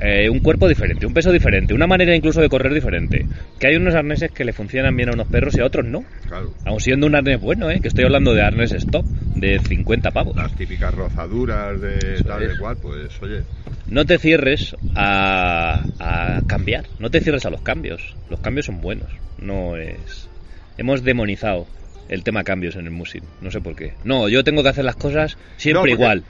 Eh, 0.00 0.30
un 0.30 0.38
cuerpo 0.38 0.68
diferente, 0.68 1.06
un 1.06 1.12
peso 1.12 1.32
diferente, 1.32 1.74
una 1.74 1.88
manera 1.88 2.14
incluso 2.14 2.40
de 2.40 2.48
correr 2.48 2.72
diferente. 2.72 3.26
Que 3.58 3.66
hay 3.68 3.76
unos 3.76 3.94
arneses 3.96 4.30
que 4.30 4.44
le 4.44 4.52
funcionan 4.52 4.94
bien 4.96 5.08
a 5.08 5.12
unos 5.12 5.26
perros 5.26 5.56
y 5.56 5.60
a 5.60 5.64
otros 5.66 5.84
no. 5.86 6.04
Claro. 6.28 6.54
Aun 6.64 6.78
siendo 6.80 7.06
un 7.06 7.16
arnés 7.16 7.40
bueno, 7.40 7.68
¿eh? 7.70 7.80
que 7.80 7.88
estoy 7.88 8.04
hablando 8.04 8.32
de 8.32 8.42
arnés 8.42 8.70
stop 8.72 9.04
de 9.04 9.58
50 9.58 10.10
pavos. 10.12 10.36
Las 10.36 10.54
típicas 10.54 10.94
rozaduras 10.94 11.80
de 11.80 12.22
tal 12.24 12.42
es. 12.44 12.50
de 12.50 12.58
cual, 12.58 12.76
pues 12.80 13.20
oye, 13.22 13.42
No 13.88 14.04
te 14.04 14.18
cierres 14.18 14.76
a, 14.94 15.82
a 15.98 16.42
cambiar, 16.46 16.84
no 17.00 17.10
te 17.10 17.20
cierres 17.20 17.44
a 17.46 17.50
los 17.50 17.62
cambios. 17.62 18.14
Los 18.30 18.38
cambios 18.40 18.66
son 18.66 18.80
buenos, 18.80 19.08
no 19.40 19.76
es... 19.76 20.28
Hemos 20.76 21.02
demonizado 21.02 21.66
el 22.08 22.22
tema 22.22 22.44
cambios 22.44 22.76
en 22.76 22.84
el 22.84 22.92
Musim, 22.92 23.22
no 23.40 23.50
sé 23.50 23.60
por 23.60 23.74
qué. 23.74 23.94
No, 24.04 24.28
yo 24.28 24.44
tengo 24.44 24.62
que 24.62 24.68
hacer 24.68 24.84
las 24.84 24.94
cosas 24.96 25.36
siempre 25.56 25.90
No, 25.90 25.96
igual. 25.96 26.22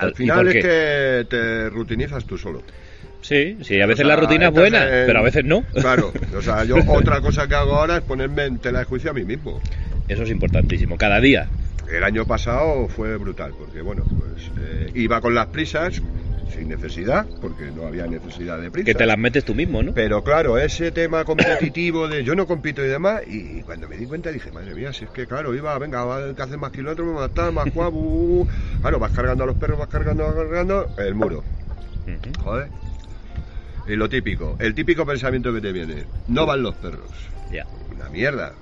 al 0.00 0.10
¿Y 0.10 0.14
final 0.14 0.48
es 0.48 0.64
que 0.64 1.26
te 1.30 1.70
rutinizas 1.70 2.24
tú 2.24 2.36
solo. 2.36 2.62
Sí, 3.20 3.58
sí, 3.62 3.80
a 3.80 3.86
veces 3.86 4.04
O 4.04 4.08
sea, 4.08 4.16
la 4.16 4.20
rutina 4.20 4.46
es 4.46 4.52
buena, 4.52 4.84
en- 4.84 5.06
pero 5.06 5.18
a 5.18 5.22
veces 5.22 5.44
no. 5.44 5.64
Claro, 5.72 6.12
o 6.36 6.42
sea, 6.42 6.64
yo 6.64 6.76
otra 6.88 7.20
cosa 7.20 7.48
que 7.48 7.54
hago 7.54 7.76
ahora 7.76 7.96
es 7.96 8.02
ponerme 8.02 8.44
en 8.44 8.58
tela 8.58 8.80
de 8.80 8.84
juicio 8.84 9.10
a 9.10 9.14
mí 9.14 9.24
mismo. 9.24 9.60
Eso 10.06 10.22
es 10.22 10.30
importantísimo, 10.30 10.96
cada 10.96 11.20
día. 11.20 11.50
El 11.90 12.04
año 12.04 12.26
pasado 12.26 12.88
fue 12.88 13.16
brutal, 13.16 13.54
porque 13.58 13.80
bueno, 13.80 14.04
pues 14.04 14.50
eh, 14.60 14.90
iba 14.94 15.20
con 15.20 15.34
las 15.34 15.46
prisas, 15.46 16.02
sin 16.54 16.68
necesidad, 16.68 17.26
porque 17.40 17.70
no 17.70 17.86
había 17.86 18.06
necesidad 18.06 18.60
de 18.60 18.70
prisa. 18.70 18.84
Que 18.86 18.94
te 18.94 19.06
las 19.06 19.18
metes 19.18 19.44
tú 19.44 19.54
mismo, 19.54 19.82
¿no? 19.82 19.94
Pero 19.94 20.22
claro, 20.22 20.58
ese 20.58 20.92
tema 20.92 21.24
competitivo 21.24 22.06
de 22.08 22.24
yo 22.24 22.34
no 22.34 22.46
compito 22.46 22.84
y 22.84 22.88
demás, 22.88 23.22
y 23.26 23.62
cuando 23.62 23.88
me 23.88 23.96
di 23.96 24.06
cuenta 24.06 24.30
dije, 24.30 24.50
madre 24.52 24.74
mía, 24.74 24.92
si 24.92 25.04
es 25.04 25.10
que 25.10 25.26
claro, 25.26 25.54
iba, 25.54 25.78
venga, 25.78 26.04
va 26.04 26.34
que 26.34 26.42
hacer 26.42 26.58
más 26.58 26.72
kilómetros, 26.72 27.08
más 27.14 27.32
tal, 27.32 27.52
más 27.52 27.72
guabu. 27.72 28.46
Claro, 28.80 28.98
vas 28.98 29.12
cargando 29.12 29.44
a 29.44 29.46
los 29.46 29.56
perros, 29.56 29.78
vas 29.78 29.88
cargando, 29.88 30.24
vas 30.24 30.34
cargando, 30.34 30.88
el 30.98 31.14
muro. 31.14 31.44
Joder. 32.42 32.70
Y 33.88 33.96
lo 33.96 34.08
típico, 34.08 34.56
el 34.60 34.74
típico 34.74 35.06
pensamiento 35.06 35.52
que 35.52 35.60
te 35.60 35.72
viene, 35.72 36.04
no 36.26 36.44
van 36.46 36.62
los 36.62 36.74
perros. 36.76 37.10
Ya. 37.50 37.64
Una 37.90 38.08
mierda. 38.10 38.52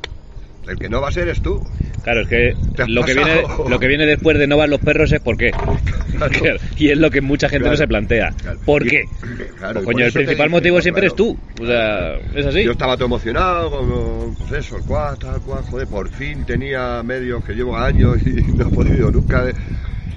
El 0.68 0.78
que 0.78 0.88
no 0.88 1.00
va 1.00 1.08
a 1.08 1.12
ser 1.12 1.28
es 1.28 1.40
tú. 1.40 1.62
Claro, 2.02 2.22
es 2.22 2.28
que 2.28 2.54
lo 2.86 3.02
que, 3.04 3.14
viene, 3.14 3.42
lo 3.68 3.78
que 3.80 3.86
viene 3.88 4.06
después 4.06 4.38
de 4.38 4.46
no 4.46 4.56
van 4.56 4.70
los 4.70 4.80
perros 4.80 5.10
es 5.12 5.20
por 5.20 5.36
qué. 5.36 5.50
Claro. 5.50 6.58
y 6.76 6.90
es 6.90 6.98
lo 6.98 7.10
que 7.10 7.20
mucha 7.20 7.48
gente 7.48 7.68
no 7.68 7.76
se 7.76 7.86
plantea. 7.88 8.30
Claro. 8.40 8.60
¿Por 8.64 8.86
Y- 8.86 8.90
qué? 8.90 9.04
Pues, 9.20 9.84
coño, 9.84 10.04
el 10.06 10.12
principal 10.12 10.50
motivo 10.50 10.80
siempre 10.80 11.06
eres 11.06 11.16
tú. 11.16 11.36
O 11.60 11.66
sea, 11.66 12.16
es 12.34 12.46
así. 12.46 12.62
Yo 12.64 12.72
estaba 12.72 12.96
todo 12.96 13.06
emocionado, 13.06 13.70
como, 13.70 14.34
pues 14.38 14.52
eso, 14.64 14.76
el 14.76 14.84
cual, 14.84 15.18
tal 15.18 15.40
cual, 15.40 15.62
joder, 15.64 15.88
por 15.88 16.08
fin 16.10 16.44
tenía 16.44 17.02
medios 17.02 17.44
que 17.44 17.54
llevo 17.54 17.76
años 17.76 18.18
y 18.24 18.30
no 18.52 18.68
he 18.68 18.70
podido 18.70 19.10
nunca. 19.10 19.44
de- 19.44 19.54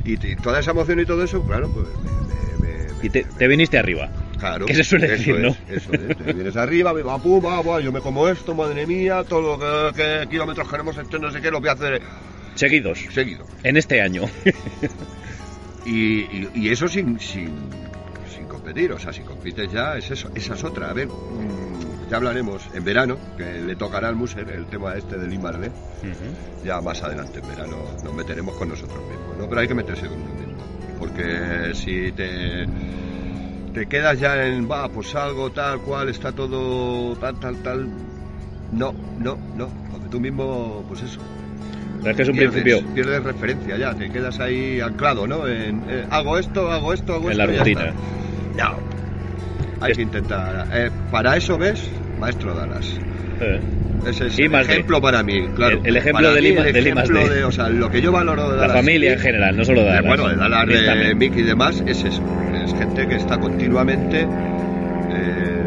y, 0.06 0.14
y 0.14 0.36
toda 0.36 0.60
esa 0.60 0.72
emoción 0.72 1.00
y 1.00 1.06
todo 1.06 1.24
eso, 1.24 1.46
claro, 1.46 1.70
pues 1.74 1.88
me, 2.04 2.68
me- 2.68 2.94
me- 3.00 3.06
Y 3.06 3.10
te 3.10 3.48
viniste 3.48 3.78
arriba. 3.78 4.12
Claro, 4.40 4.66
que 4.66 4.74
se 4.74 4.84
suele 4.84 5.08
eso 5.08 5.16
decir, 5.18 5.36
es, 5.36 5.42
¿no? 5.42 5.74
Eso 5.76 5.94
es, 5.94 6.18
te 6.18 6.34
vienes 6.34 6.56
arriba, 6.56 6.94
me 6.94 7.02
va, 7.04 7.22
pum, 7.22 7.44
va, 7.46 7.62
va, 7.62 7.82
yo 7.82 7.92
me 7.92 8.00
como 8.00 8.28
esto, 8.28 8.56
madre 8.56 8.88
mía, 8.88 9.24
todo 9.28 9.58
lo 9.58 9.92
que, 9.94 10.02
que 10.02 10.28
kilómetros 10.30 10.70
queremos 10.70 10.98
hecho, 10.98 11.20
no 11.20 11.30
sé 11.32 11.42
qué, 11.42 11.52
lo 11.52 11.60
voy 11.60 11.70
a 11.70 11.74
hacer 11.74 12.02
Seguidos. 12.56 13.00
seguido. 13.14 13.46
En 13.64 13.78
este 13.78 14.02
año. 14.02 14.24
Y, 15.86 16.20
y- 16.20 16.50
y 16.54 16.70
eso 16.70 16.88
sin, 16.88 17.20
sin, 17.20 17.52
sin 18.36 18.46
competir, 18.48 18.92
o 18.92 19.00
sea, 19.00 19.12
si 19.14 19.22
compites 19.22 19.72
ya, 19.72 19.98
es 19.98 20.12
eso, 20.12 20.30
esa 20.36 20.54
es 20.54 20.64
otra. 20.64 20.90
A 20.90 20.94
ver, 20.94 21.08
mm, 21.08 22.10
ya 22.12 22.18
hablaremos 22.18 22.70
en 22.76 22.84
verano, 22.84 23.18
que 23.38 23.44
le 23.62 23.76
tocará 23.76 24.10
al 24.10 24.16
Muser 24.16 24.50
el 24.50 24.66
tema 24.68 24.96
este 24.96 25.18
del 25.18 25.34
Inmarne. 25.34 25.68
Ujú. 25.68 26.66
Ya 26.66 26.82
más 26.82 27.02
adelante 27.02 27.40
en 27.40 27.48
verano 27.48 27.78
nos 28.04 28.14
meteremos 28.14 28.56
con 28.58 28.70
nosotros 28.70 29.00
mismos, 29.08 29.38
¿no? 29.38 29.48
Pero 29.48 29.62
hay 29.62 29.68
que 29.68 29.74
meterse 29.74 30.08
con 30.08 30.22
uno 30.22 30.34
mismo. 30.34 30.64
Porque 31.00 31.72
si 31.74 32.12
te, 32.12 32.68
te 33.74 33.86
quedas 33.88 34.20
ya 34.20 34.46
en, 34.46 34.70
va, 34.70 34.88
pues 34.90 35.14
algo 35.16 35.52
tal 35.52 35.80
cual, 35.82 36.10
está 36.10 36.32
todo 36.32 37.16
tal, 37.18 37.40
tal, 37.40 37.56
tal. 37.64 37.88
No, 38.72 38.94
no, 39.20 39.38
no. 39.56 39.68
Porque 39.92 40.08
tú 40.10 40.20
mismo, 40.20 40.84
pues 40.88 41.02
eso. 41.04 41.20
Es 42.06 42.16
que 42.16 42.22
es 42.22 42.30
un 42.30 42.36
pierdes, 42.36 42.62
principio 42.64 42.94
Pierdes 42.94 43.24
referencia 43.24 43.78
ya, 43.78 43.94
te 43.94 44.10
quedas 44.10 44.40
ahí 44.40 44.80
anclado, 44.80 45.28
¿no? 45.28 45.46
En, 45.48 45.84
eh, 45.90 46.06
hago 46.10 46.38
esto, 46.38 46.72
hago 46.72 46.94
esto, 46.94 47.14
hago 47.16 47.30
en 47.30 47.40
esto. 47.42 47.46
la 47.46 47.52
y 47.52 47.56
ya 47.56 47.60
rutina. 47.64 47.94
No. 48.58 48.78
Hay 49.82 49.92
Es- 49.92 49.98
que 49.98 50.04
intentar. 50.04 50.68
eh, 50.72 50.90
para 51.12 51.36
eso 51.36 51.58
ves, 51.58 51.90
Maestro 52.20 52.54
Dallas. 52.54 52.98
Eh. 53.42 53.60
Ese 54.08 54.28
es 54.28 54.40
el 54.40 54.54
ejemplo 54.56 55.02
para 55.02 55.24
mí, 55.24 55.46
claro. 55.56 55.80
El- 55.82 55.88
el 55.88 55.98
ejemplo 55.98 56.28
Para 56.30 56.40
I 56.40 56.54
más- 56.54 56.66
el 56.68 56.76
ejemplo 56.78 57.28
de, 57.28 57.44
o 57.44 57.52
sea, 57.52 57.68
lo 57.68 57.90
que 57.90 58.02
yo 58.02 58.14
valoro 58.14 58.44
de 58.52 58.56
La 58.56 58.62
Dallas 58.68 58.78
familia 58.78 59.14
en 59.14 59.20
general, 59.20 59.58
no 59.58 59.66
solo 59.66 59.82
de, 59.82 59.88
Dallas. 59.88 60.06
bueno, 60.06 60.28
de 60.30 60.36
Dallas, 60.38 60.68
de 60.68 60.86
también. 60.86 61.18
Mick 61.18 61.36
y 61.36 61.42
demás, 61.44 61.84
es 61.86 62.04
eso. 62.06 62.24
Es 62.70 62.78
gente 62.80 63.08
que 63.08 63.16
está 63.16 63.38
continuamente 63.40 64.22
eh, 64.22 65.64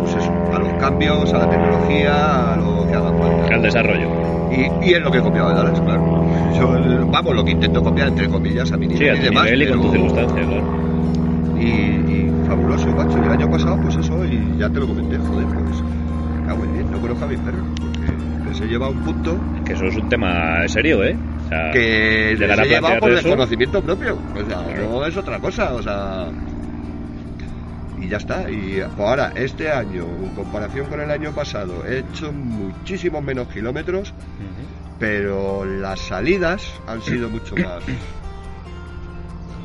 pues 0.00 0.14
eso, 0.16 0.32
a 0.52 0.58
los 0.58 0.72
cambios, 0.74 1.32
a 1.32 1.38
la 1.38 1.50
tecnología, 1.50 2.52
a 2.52 2.56
lo 2.56 2.86
que 2.86 2.94
haga 2.94 3.12
falta. 3.12 3.54
Al 3.54 3.62
desarrollo. 3.62 4.08
Y, 4.50 4.88
y 4.90 4.94
es 4.94 5.00
lo 5.00 5.10
que 5.10 5.18
he 5.18 5.22
copiado 5.22 5.48
de 5.50 5.54
Dallas, 5.54 5.80
claro. 5.80 6.24
Yo, 6.58 7.06
vamos, 7.10 7.34
lo 7.34 7.44
que 7.44 7.52
intento 7.52 7.82
copiar, 7.82 8.08
entre 8.08 8.28
comillas, 8.28 8.70
a 8.72 8.76
mi 8.76 8.86
nivel 8.88 9.02
Sí, 9.02 9.08
a 9.08 9.14
y 9.14 9.24
demás. 9.24 9.44
nivel 9.44 9.62
y 9.62 9.68
con 9.68 9.80
tus 9.82 9.90
circunstancias, 9.92 10.46
claro. 10.46 11.58
y, 11.58 11.64
y 11.64 12.32
fabuloso, 12.48 12.88
macho. 12.88 13.18
Y 13.18 13.24
el 13.24 13.30
año 13.30 13.50
pasado, 13.50 13.78
pues 13.80 13.96
eso, 13.96 14.24
y 14.24 14.58
ya 14.58 14.68
te 14.68 14.80
lo 14.80 14.86
comenté, 14.88 15.16
joder, 15.18 15.46
pues 15.46 15.82
cago 16.46 16.64
en 16.64 16.72
10, 16.74 16.86
no 16.86 16.98
conozco 17.00 17.24
a 17.24 17.28
mis 17.28 17.38
perros, 17.40 17.62
porque 17.80 18.12
les 18.50 18.60
he 18.60 18.66
llevado 18.66 18.92
a 18.92 18.94
un 18.94 19.00
punto 19.02 19.36
Que 19.64 19.72
eso 19.74 19.84
es 19.86 19.96
un 19.96 20.08
tema 20.08 20.68
serio, 20.68 21.02
¿eh? 21.04 21.16
Sea, 21.52 21.70
que 21.72 22.36
llegar 22.38 22.58
les 22.58 22.58
a 22.58 22.62
he 22.64 22.68
llevado 22.68 23.00
por 23.00 23.10
eso. 23.10 23.22
desconocimiento 23.22 23.82
propio. 23.82 24.18
O 24.34 24.46
sea, 24.46 24.62
no 24.76 25.06
es 25.06 25.16
otra 25.16 25.38
cosa, 25.38 25.74
o 25.74 25.82
sea. 25.82 26.28
Y 28.00 28.08
ya 28.08 28.16
está. 28.16 28.50
Y 28.50 28.80
ahora, 28.80 29.32
este 29.34 29.70
año, 29.70 30.04
en 30.04 30.34
comparación 30.34 30.86
con 30.86 31.00
el 31.00 31.10
año 31.10 31.32
pasado, 31.32 31.86
he 31.86 31.98
hecho 31.98 32.32
muchísimos 32.32 33.22
menos 33.22 33.48
kilómetros, 33.48 34.12
pero 34.98 35.64
las 35.64 36.00
salidas 36.00 36.72
han 36.86 37.02
sido 37.02 37.28
mucho 37.28 37.54
más. 37.56 37.82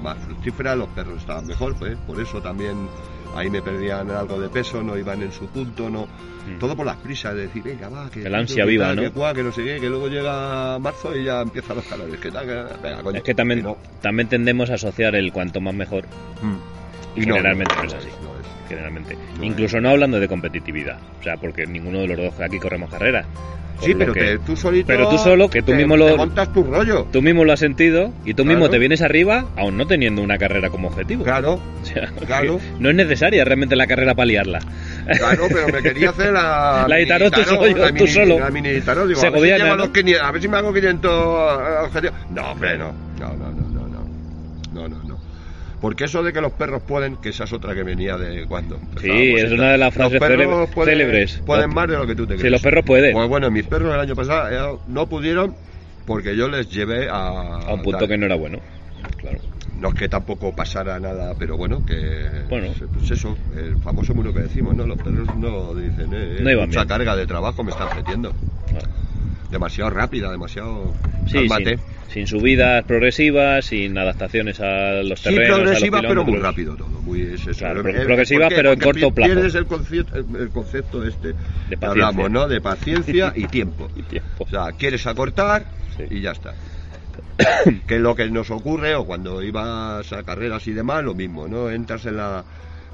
más 0.03 0.17
fructíferas, 0.19 0.77
los 0.77 0.89
perros 0.89 1.19
estaban 1.19 1.47
mejor, 1.47 1.75
pues, 1.75 1.97
por 2.05 2.21
eso 2.21 2.41
también 2.41 2.87
ahí 3.35 3.49
me 3.49 3.61
perdían 3.61 4.09
algo 4.11 4.39
de 4.39 4.49
peso, 4.49 4.81
no 4.81 4.97
iban 4.97 5.21
en 5.21 5.31
su 5.31 5.47
punto, 5.47 5.89
no. 5.89 6.05
Mm. 6.05 6.59
Todo 6.59 6.75
por 6.75 6.85
las 6.85 6.97
prisas 6.97 7.35
de 7.35 7.41
decir, 7.41 7.63
venga, 7.63 7.89
va, 7.89 8.09
que. 8.09 8.23
El 8.23 8.33
ansia 8.33 8.63
que 8.63 8.69
viva, 8.69 8.87
tal, 8.87 8.95
¿no? 8.95 9.01
Que, 9.03 9.11
cuá, 9.11 9.33
que 9.33 9.43
no 9.43 9.51
sé 9.51 9.63
qué, 9.63 9.79
que 9.79 9.89
luego 9.89 10.07
llega 10.07 10.79
marzo 10.79 11.15
y 11.15 11.25
ya 11.25 11.41
empiezan 11.41 11.77
los 11.77 11.85
calores, 11.85 12.19
que 12.19 12.31
tal, 12.31 12.45
que. 12.45 12.53
Venga, 12.81 13.03
coño, 13.03 13.17
Es 13.17 13.23
que 13.23 13.33
también, 13.35 13.63
no. 13.63 13.77
también 14.01 14.29
tendemos 14.29 14.69
a 14.69 14.75
asociar 14.75 15.15
el 15.15 15.31
cuanto 15.31 15.59
más 15.61 15.73
mejor. 15.73 16.05
Mm. 16.41 17.19
Y 17.19 17.25
no, 17.25 17.35
generalmente 17.35 17.73
no, 17.75 17.81
no, 17.81 17.87
es 17.87 17.93
así. 17.95 18.09
Generalmente. 18.67 19.17
No 19.37 19.43
Incluso 19.43 19.79
no 19.79 19.89
hablando 19.89 20.19
de 20.19 20.27
competitividad. 20.27 20.97
O 21.19 21.23
sea, 21.23 21.37
porque 21.37 21.65
ninguno 21.67 21.99
de 21.99 22.07
los 22.07 22.17
dos 22.17 22.39
aquí 22.41 22.59
corremos 22.59 22.89
carrera. 22.89 23.23
Por 23.77 23.85
Sí, 23.85 23.93
pero 23.93 24.11
que- 24.11 24.19
que 24.21 24.37
tú 24.39 24.55
solito. 24.57 24.87
Pero 24.87 25.07
tú 25.07 25.19
solo, 25.19 25.51
que 25.51 25.61
tú 25.61 25.67
te- 25.71 25.77
mismo 25.77 25.93
te 25.93 25.99
lo- 25.99 26.17
montas 26.17 26.51
tu 26.51 26.63
rollo. 26.63 27.05
Tú 27.11 27.21
mismo 27.21 27.45
lo 27.45 27.53
has 27.53 27.59
sentido 27.59 28.11
y 28.25 28.33
tú 28.33 28.43
mismo 28.43 28.71
te 28.71 28.79
vienes 28.79 29.03
arriba, 29.03 29.45
aún 29.55 29.77
no 29.77 29.85
teniendo 29.85 30.23
una 30.23 30.39
carrera 30.39 30.71
como 30.71 30.87
objetivo. 30.87 31.23
Claro, 31.23 31.59
O 31.81 31.85
sea, 31.85 32.07
Claro. 32.25 32.59
no 32.79 32.89
es 32.89 32.95
necesaria 32.95 33.45
realmente 33.45 33.75
la 33.75 33.85
carrera 33.85 34.15
para 34.15 34.25
liarla. 34.25 34.59
claro, 35.19 35.43
pero 35.47 35.67
me 35.69 35.83
quería 35.83 36.09
hacer 36.09 36.33
la. 36.33 36.85
La 36.89 36.99
Itaró 36.99 37.29
tú 37.29 37.41
solo, 37.43 37.67
la 37.77 37.87
tú 37.89 37.93
mini- 37.93 38.07
solo. 38.07 38.39
La 38.39 38.49
mini 38.49 38.69
Itaró, 38.69 39.05
digo, 39.07 39.19
a 39.19 39.23
ver, 39.23 39.31
si 39.31 39.35
Segoviana, 39.35 39.63
llego 39.65 39.73
a 39.75 39.77
¿no? 39.77 39.83
los 39.83 39.93
500, 39.93 40.23
a 40.27 40.31
ver 40.31 40.41
si 40.41 40.47
me 40.47 40.57
hago 40.57 40.73
500 40.73 41.11
objetivos. 41.85 42.15
No, 42.31 42.51
hombre. 42.51 42.77
No, 42.79 42.93
no, 43.19 43.27
no. 43.37 43.51
no. 43.51 43.76
Porque 45.87 46.03
eso 46.03 46.21
de 46.21 46.33
que 46.33 46.41
los 46.41 46.51
perros 46.51 46.81
pueden, 46.83 47.15
que 47.15 47.29
esa 47.29 47.45
es 47.45 47.53
otra 47.53 47.73
que 47.73 47.81
venía 47.81 48.17
de 48.17 48.45
cuando. 48.45 48.75
Sí, 48.99 49.07
empezábamos 49.09 49.39
es 49.41 49.51
una 49.53 49.71
de 49.71 49.77
las 49.77 49.93
frases 49.93 50.19
Los 50.19 50.27
perros 50.29 50.69
pueden- 50.71 50.91
célebres. 50.97 51.41
Pueden 51.45 51.69
más 51.73 51.87
de 51.87 51.95
lo 51.95 52.05
que 52.05 52.13
tú 52.13 52.23
te 52.23 52.33
crees. 52.33 52.41
Sí, 52.41 52.49
los 52.49 52.61
perros 52.61 52.83
pueden. 52.83 53.13
Pues 53.13 53.29
bueno, 53.29 53.49
mis 53.49 53.65
perros 53.65 53.93
el 53.93 53.99
año 54.01 54.13
pasado 54.13 54.75
eh, 54.75 54.79
no 54.87 55.07
pudieron 55.07 55.55
porque 56.05 56.35
yo 56.35 56.49
les 56.49 56.69
llevé 56.69 57.07
a. 57.09 57.29
A 57.29 57.73
un 57.73 57.83
punto 57.83 57.99
tal. 57.99 58.09
que 58.09 58.17
no 58.17 58.25
era 58.25 58.35
bueno. 58.35 58.59
Claro. 59.15 59.37
No 59.79 59.87
es 59.87 59.93
que 59.93 60.09
tampoco 60.09 60.53
pasara 60.53 60.99
nada, 60.99 61.33
pero 61.39 61.55
bueno, 61.55 61.85
que. 61.85 62.25
Bueno. 62.49 62.67
Pues 62.97 63.09
eso, 63.11 63.37
el 63.55 63.77
famoso 63.77 64.13
muro 64.13 64.33
que 64.33 64.41
decimos, 64.41 64.75
¿no? 64.75 64.85
Los 64.85 64.97
perros 64.97 65.33
no 65.37 65.73
dicen, 65.73 66.09
eh, 66.13 66.39
No 66.41 66.51
iban 66.51 66.67
mucha 66.67 66.79
bien. 66.81 66.87
carga 66.89 67.15
de 67.15 67.25
trabajo 67.25 67.63
me 67.63 67.71
están 67.71 67.95
metiendo. 67.95 68.33
Claro. 68.69 68.87
Demasiado 69.49 69.89
rápida, 69.89 70.29
demasiado. 70.31 70.93
Sí, 71.25 71.47
sin, 71.49 71.79
sin 72.09 72.27
subidas 72.27 72.83
progresivas, 72.85 73.65
sin 73.65 73.97
adaptaciones 73.97 74.59
a 74.61 75.01
los 75.03 75.19
Sí, 75.19 75.29
terrenos. 75.35 75.59
progresiva, 75.59 75.99
a 75.99 76.01
los 76.01 76.09
pero 76.09 76.23
muy 76.25 76.37
rápido 76.39 76.75
todo. 76.75 76.87
Muy, 77.01 77.21
es 77.21 77.47
eso. 77.47 77.59
Claro, 77.59 77.79
Eh, 77.79 77.83
pro- 77.83 77.93
¿por 77.93 78.05
progresiva, 78.05 78.49
qué? 78.49 78.55
pero 78.55 78.71
en 78.73 78.79
Porque 78.79 79.01
corto 79.01 79.15
plazo. 79.15 79.33
Pierdes 79.33 79.55
el 79.55 79.65
concepto, 79.65 80.15
el 80.17 80.49
concepto 80.49 81.05
este. 81.05 81.33
paciencia. 81.33 81.87
hablamos, 81.89 82.31
¿no? 82.31 82.47
De 82.47 82.61
paciencia 82.61 83.33
y 83.35 83.47
tiempo. 83.47 83.89
Y 83.95 84.03
tiempo. 84.03 84.29
O 84.45 84.47
sea, 84.47 84.71
quieres 84.77 85.05
acortar 85.07 85.65
Sí. 85.97 86.03
y 86.11 86.21
ya 86.21 86.31
está. 86.31 86.53
que 87.87 87.95
es 87.95 88.01
lo 88.01 88.15
que 88.15 88.29
nos 88.29 88.49
ocurre, 88.51 88.95
o 88.95 89.05
cuando 89.05 89.41
ibas 89.41 90.11
a 90.13 90.23
carreras 90.23 90.67
y 90.67 90.73
demás, 90.73 91.03
lo 91.03 91.13
mismo, 91.13 91.47
¿no? 91.47 91.69
Entras 91.69 92.05
en 92.05 92.17
la 92.17 92.43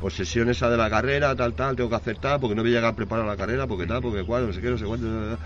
obsesión 0.02 0.50
esa 0.50 0.70
de 0.70 0.78
la 0.78 0.90
carrera, 0.90 1.36
tal, 1.36 1.54
tal, 1.54 1.76
tengo 1.76 1.90
que 1.90 1.96
acertar 1.96 2.40
porque 2.40 2.56
no 2.56 2.64
me 2.64 2.70
llega 2.70 2.90
a 2.90 2.96
preparar 2.96 3.26
la 3.26 3.38
carrera, 3.38 3.68
porque 3.68 3.86
tal, 3.86 4.02
porque 4.02 4.24
cuál, 4.24 4.48
no 4.48 4.54
sé 4.54 4.60
qué, 4.62 4.70
no 4.70 4.78
sé 4.78 4.86
cuánto. 4.86 5.06
no, 5.06 5.20
no, 5.22 5.30
no. 5.32 5.38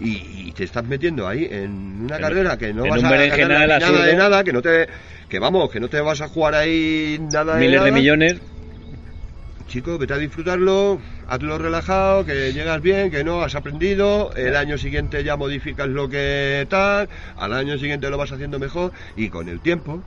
Y, 0.00 0.48
y 0.48 0.52
te 0.52 0.64
estás 0.64 0.84
metiendo 0.84 1.28
ahí 1.28 1.46
en 1.50 2.02
una 2.04 2.16
En- 2.16 2.22
carrera 2.22 2.56
que 2.58 2.72
no 2.72 2.86
vas 2.86 3.02
a 3.04 3.10
ganar 3.36 3.68
nada 3.68 4.04
de 4.06 4.16
nada, 4.16 4.44
que 4.44 4.52
no 4.52 4.62
te. 4.62 4.88
Que 5.28 5.38
vamos, 5.38 5.70
que 5.70 5.80
no 5.80 5.88
te 5.88 6.00
vas 6.00 6.20
a 6.20 6.28
jugar 6.28 6.54
ahí 6.54 7.18
nada 7.20 7.56
de 7.56 7.60
Miles 7.60 7.80
de 7.84 7.90
nada. 7.90 7.98
millones. 8.00 8.40
Chico, 9.66 9.96
vete 9.96 10.12
a 10.12 10.18
disfrutarlo, 10.18 11.00
hazlo 11.28 11.56
relajado, 11.56 12.26
que 12.26 12.52
llegas 12.52 12.82
bien, 12.82 13.10
que 13.10 13.24
no, 13.24 13.42
has 13.42 13.54
aprendido, 13.54 14.30
el 14.34 14.54
año 14.56 14.76
siguiente 14.76 15.24
ya 15.24 15.36
modificas 15.36 15.88
lo 15.88 16.08
que 16.08 16.66
tal, 16.68 17.08
al 17.36 17.52
año 17.54 17.78
siguiente 17.78 18.10
lo 18.10 18.18
vas 18.18 18.32
haciendo 18.32 18.58
mejor 18.58 18.92
y 19.16 19.30
con 19.30 19.48
el 19.48 19.60
tiempo, 19.60 20.02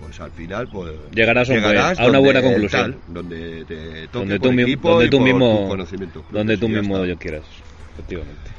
pues 0.00 0.18
al 0.20 0.32
final 0.32 0.66
pues 0.68 0.92
Llegarás 1.14 1.48
llegarás 1.48 2.00
a 2.00 2.08
una 2.08 2.18
buena 2.18 2.42
conclusión. 2.42 2.92
tal, 2.92 3.14
donde 3.14 3.64
te 3.64 4.08
toque 4.08 4.26
Donde 4.26 4.38
por 4.38 4.48
tú, 4.54 4.60
equipo 4.60 4.88
donde 4.90 5.06
y 5.06 5.10
tú 5.10 5.18
por 5.18 5.24
mismo, 5.26 5.76
donde 6.30 6.56
tú 6.56 6.68
ya 6.68 6.80
mismo 6.80 7.04
yo 7.04 7.16
quieras, 7.16 7.44
efectivamente. 7.92 8.55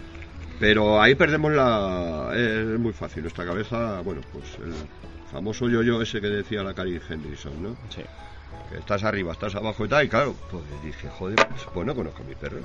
Pero 0.60 1.02
ahí 1.02 1.16
perdemos 1.16 1.52
la... 1.52 2.32
Es 2.34 2.80
muy 2.80 2.94
fácil, 2.94 3.22
nuestra 3.24 3.46
cabeza, 3.46 4.02
bueno, 4.02 4.22
pues 4.32 4.46
el 4.56 4.74
famoso 5.32 5.70
yo-yo 5.70 6.02
ese 6.02 6.20
que 6.20 6.28
decía 6.28 6.64
la 6.64 6.74
Cari 6.74 7.00
Henderson, 7.10 7.62
¿no? 7.62 7.76
Sí. 7.90 8.02
que 8.70 8.78
estás 8.78 9.04
arriba, 9.04 9.32
estás 9.32 9.56
abajo 9.56 9.86
y 9.86 9.88
tal, 9.88 10.06
y 10.06 10.10
claro, 10.10 10.36
pues 10.50 10.64
dije, 10.84 11.10
joder, 11.10 11.36
pues, 11.36 11.68
pues 11.74 11.86
no 11.86 11.96
conozco 11.96 12.24
a 12.24 12.26
mis 12.26 12.38
perros. 12.38 12.64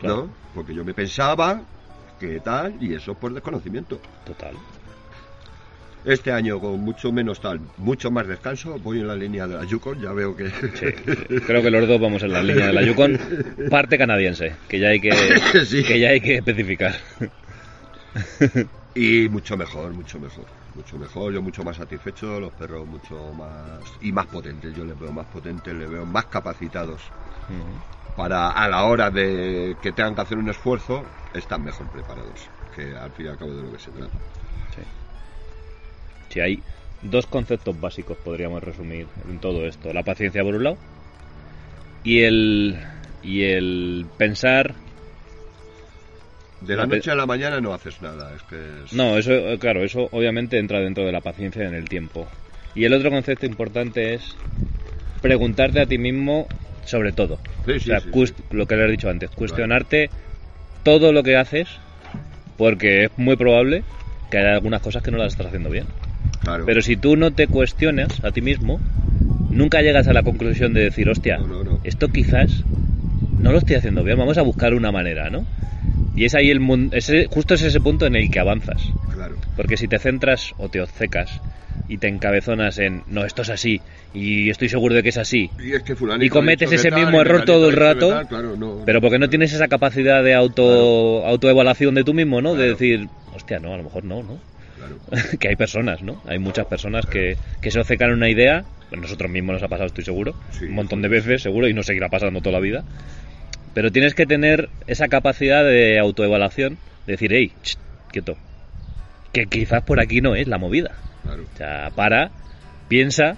Claro. 0.00 0.16
¿No? 0.16 0.34
Porque 0.54 0.74
yo 0.74 0.84
me 0.84 0.94
pensaba 0.94 1.60
que 2.18 2.40
tal, 2.40 2.82
y 2.82 2.94
eso 2.94 3.12
es 3.12 3.18
por 3.18 3.32
desconocimiento. 3.32 4.00
Total. 4.24 4.54
Este 6.04 6.32
año, 6.32 6.58
con 6.60 6.80
mucho 6.80 7.12
menos 7.12 7.40
tal, 7.40 7.60
mucho 7.76 8.10
más 8.10 8.26
descanso, 8.26 8.78
voy 8.78 9.00
en 9.00 9.08
la 9.08 9.14
línea 9.14 9.46
de 9.46 9.56
la 9.56 9.64
Yukon, 9.64 10.00
ya 10.00 10.12
veo 10.12 10.34
que. 10.34 10.48
Sí. 10.48 10.86
Creo 11.46 11.62
que 11.62 11.70
los 11.70 11.86
dos 11.86 12.00
vamos 12.00 12.22
en 12.22 12.32
la 12.32 12.42
línea 12.42 12.68
de 12.68 12.72
la 12.72 12.82
Yukon, 12.82 13.18
parte 13.70 13.98
canadiense, 13.98 14.56
que 14.68 14.78
ya 14.78 14.88
hay 14.88 15.00
que, 15.00 15.10
Sí. 15.66 15.82
que 15.84 16.00
ya 16.00 16.08
hay 16.10 16.20
que 16.20 16.36
especificar. 16.36 16.94
y 18.94 19.28
mucho 19.28 19.56
mejor, 19.56 19.92
mucho 19.92 20.18
mejor. 20.18 20.44
Mucho 20.74 20.98
mejor, 20.98 21.32
yo 21.32 21.42
mucho 21.42 21.64
más 21.64 21.76
satisfecho, 21.76 22.38
los 22.40 22.52
perros 22.52 22.86
mucho 22.86 23.32
más. 23.34 23.80
y 24.00 24.12
más 24.12 24.26
potentes, 24.26 24.74
yo 24.74 24.84
les 24.84 24.98
veo 24.98 25.12
más 25.12 25.26
potentes, 25.26 25.74
les 25.74 25.90
veo 25.90 26.06
más 26.06 26.26
capacitados 26.26 27.02
para 28.16 28.50
a 28.50 28.68
la 28.68 28.84
hora 28.84 29.10
de 29.10 29.76
que 29.82 29.92
tengan 29.92 30.14
que 30.14 30.20
hacer 30.20 30.38
un 30.38 30.48
esfuerzo, 30.48 31.04
están 31.34 31.64
mejor 31.64 31.88
preparados, 31.90 32.48
que 32.74 32.94
al 32.96 33.10
fin 33.10 33.26
y 33.26 33.28
al 33.30 33.36
cabo 33.36 33.52
de 33.52 33.62
lo 33.62 33.72
que 33.72 33.78
se 33.80 33.90
trata. 33.90 34.12
Si 36.30 36.40
hay 36.40 36.62
dos 37.02 37.26
conceptos 37.26 37.78
básicos, 37.80 38.16
podríamos 38.18 38.62
resumir 38.62 39.06
en 39.28 39.38
todo 39.38 39.66
esto: 39.66 39.92
la 39.92 40.02
paciencia 40.02 40.42
por 40.42 40.54
un 40.54 40.64
lado 40.64 40.78
y 42.04 42.22
el, 42.22 42.78
y 43.22 43.42
el 43.42 44.06
pensar. 44.16 44.74
De 46.60 46.76
la 46.76 46.86
noche 46.86 47.10
a 47.10 47.14
la 47.14 47.26
mañana 47.26 47.60
no 47.60 47.72
haces 47.72 48.02
nada, 48.02 48.34
es 48.34 48.42
que 48.42 48.56
es... 48.84 48.92
No, 48.92 49.16
eso, 49.16 49.32
eh, 49.32 49.58
claro, 49.58 49.82
eso 49.82 50.08
obviamente 50.12 50.58
entra 50.58 50.80
dentro 50.80 51.06
de 51.06 51.12
la 51.12 51.22
paciencia 51.22 51.66
en 51.66 51.74
el 51.74 51.88
tiempo. 51.88 52.28
Y 52.74 52.84
el 52.84 52.92
otro 52.92 53.10
concepto 53.10 53.46
importante 53.46 54.14
es 54.14 54.36
preguntarte 55.22 55.80
a 55.80 55.86
ti 55.86 55.96
mismo 55.96 56.48
sobre 56.84 57.12
todo. 57.12 57.38
Sí, 57.64 57.72
o 57.72 57.80
sea, 57.80 58.00
sí. 58.00 58.10
lo 58.50 58.66
que 58.66 58.76
le 58.76 58.84
he 58.84 58.90
dicho 58.90 59.08
antes, 59.08 59.30
cuestionarte 59.30 60.10
todo 60.82 61.12
lo 61.12 61.22
que 61.22 61.36
haces, 61.36 61.68
porque 62.58 63.04
es 63.04 63.10
muy 63.16 63.36
probable 63.36 63.84
que 64.30 64.38
haya 64.38 64.54
algunas 64.54 64.82
cosas 64.82 65.02
que 65.02 65.10
no 65.10 65.18
las 65.18 65.32
estás 65.32 65.46
haciendo 65.46 65.70
bien. 65.70 65.86
Claro. 66.40 66.64
Pero 66.66 66.82
si 66.82 66.96
tú 66.96 67.16
no 67.16 67.32
te 67.32 67.46
cuestionas 67.46 68.22
a 68.24 68.30
ti 68.30 68.40
mismo, 68.40 68.80
nunca 69.50 69.82
llegas 69.82 70.08
a 70.08 70.12
la 70.12 70.22
conclusión 70.22 70.72
de 70.74 70.82
decir, 70.82 71.08
hostia, 71.08 71.38
No, 71.38 71.46
no, 71.46 71.64
no. 71.64 71.80
esto 71.84 72.08
quizás 72.08 72.64
no 73.40 73.52
lo 73.52 73.58
estoy 73.58 73.76
haciendo 73.76 74.02
bien, 74.04 74.18
vamos 74.18 74.38
a 74.38 74.42
buscar 74.42 74.74
una 74.74 74.92
manera, 74.92 75.30
¿no? 75.30 75.46
Y 76.16 76.24
es 76.24 76.34
ahí 76.34 76.50
el 76.50 76.60
mun- 76.60 76.90
ese, 76.92 77.26
justo 77.26 77.54
es 77.54 77.62
ese 77.62 77.80
punto 77.80 78.06
en 78.06 78.16
el 78.16 78.30
que 78.30 78.40
avanzas. 78.40 78.82
Claro. 79.14 79.36
Porque 79.56 79.76
si 79.76 79.86
te 79.88 79.98
centras 79.98 80.52
o 80.58 80.68
te 80.68 80.80
obcecas 80.80 81.40
y 81.88 81.98
te 81.98 82.08
encabezonas 82.08 82.78
en, 82.78 83.02
no, 83.06 83.24
esto 83.24 83.42
es 83.42 83.50
así, 83.50 83.80
y 84.14 84.50
estoy 84.50 84.68
seguro 84.68 84.94
de 84.94 85.02
que 85.02 85.08
es 85.10 85.18
así, 85.18 85.50
Y 85.62 85.72
es 85.72 85.82
que 85.82 85.94
fulanito 85.96 86.24
Y 86.24 86.28
cometes 86.28 86.70
ese 86.72 86.90
tal, 86.90 87.00
mismo 87.00 87.20
error 87.20 87.44
todo 87.44 87.68
el 87.68 87.76
rato, 87.76 88.10
tal, 88.10 88.28
claro, 88.28 88.56
no, 88.56 88.82
pero 88.84 89.00
porque 89.00 89.18
no 89.18 89.28
tienes 89.28 89.52
esa 89.52 89.68
capacidad 89.68 90.22
de 90.22 90.34
auto 90.34 91.26
autoevaluación 91.26 91.94
de 91.94 92.04
tú 92.04 92.14
mismo, 92.14 92.40
¿no? 92.40 92.54
De 92.54 92.68
decir, 92.70 93.08
hostia, 93.34 93.58
no, 93.58 93.74
a 93.74 93.76
lo 93.76 93.84
mejor 93.84 94.04
no, 94.04 94.22
¿no? 94.22 94.38
Claro. 94.80 94.98
que 95.38 95.48
hay 95.48 95.56
personas, 95.56 96.02
¿no? 96.02 96.22
Hay 96.26 96.38
muchas 96.38 96.66
personas 96.66 97.06
que, 97.06 97.36
que 97.60 97.70
se 97.70 97.80
en 97.80 98.12
una 98.12 98.30
idea, 98.30 98.64
nosotros 98.90 99.30
mismos 99.30 99.54
nos 99.54 99.62
ha 99.62 99.68
pasado, 99.68 99.86
estoy 99.86 100.04
seguro, 100.04 100.34
Sí, 100.52 100.64
un 100.64 100.74
montón 100.74 101.02
de 101.02 101.08
veces, 101.08 101.42
seguro, 101.42 101.68
y 101.68 101.74
nos 101.74 101.86
seguirá 101.86 102.08
pasando 102.08 102.40
toda 102.40 102.54
la 102.54 102.60
vida. 102.60 102.84
Pero 103.74 103.92
tienes 103.92 104.14
que 104.14 104.26
tener 104.26 104.68
esa 104.86 105.08
capacidad 105.08 105.64
de 105.64 105.98
autoevaluación, 105.98 106.78
de 107.06 107.12
decir, 107.12 107.32
hey, 107.32 107.52
ch, 107.62 107.76
quieto, 108.10 108.36
que 109.32 109.46
quizás 109.46 109.82
por 109.82 110.00
aquí 110.00 110.20
no 110.20 110.34
es 110.34 110.48
la 110.48 110.58
movida. 110.58 110.92
Claro. 111.22 111.44
O 111.52 111.56
sea, 111.56 111.90
para, 111.94 112.30
piensa, 112.88 113.36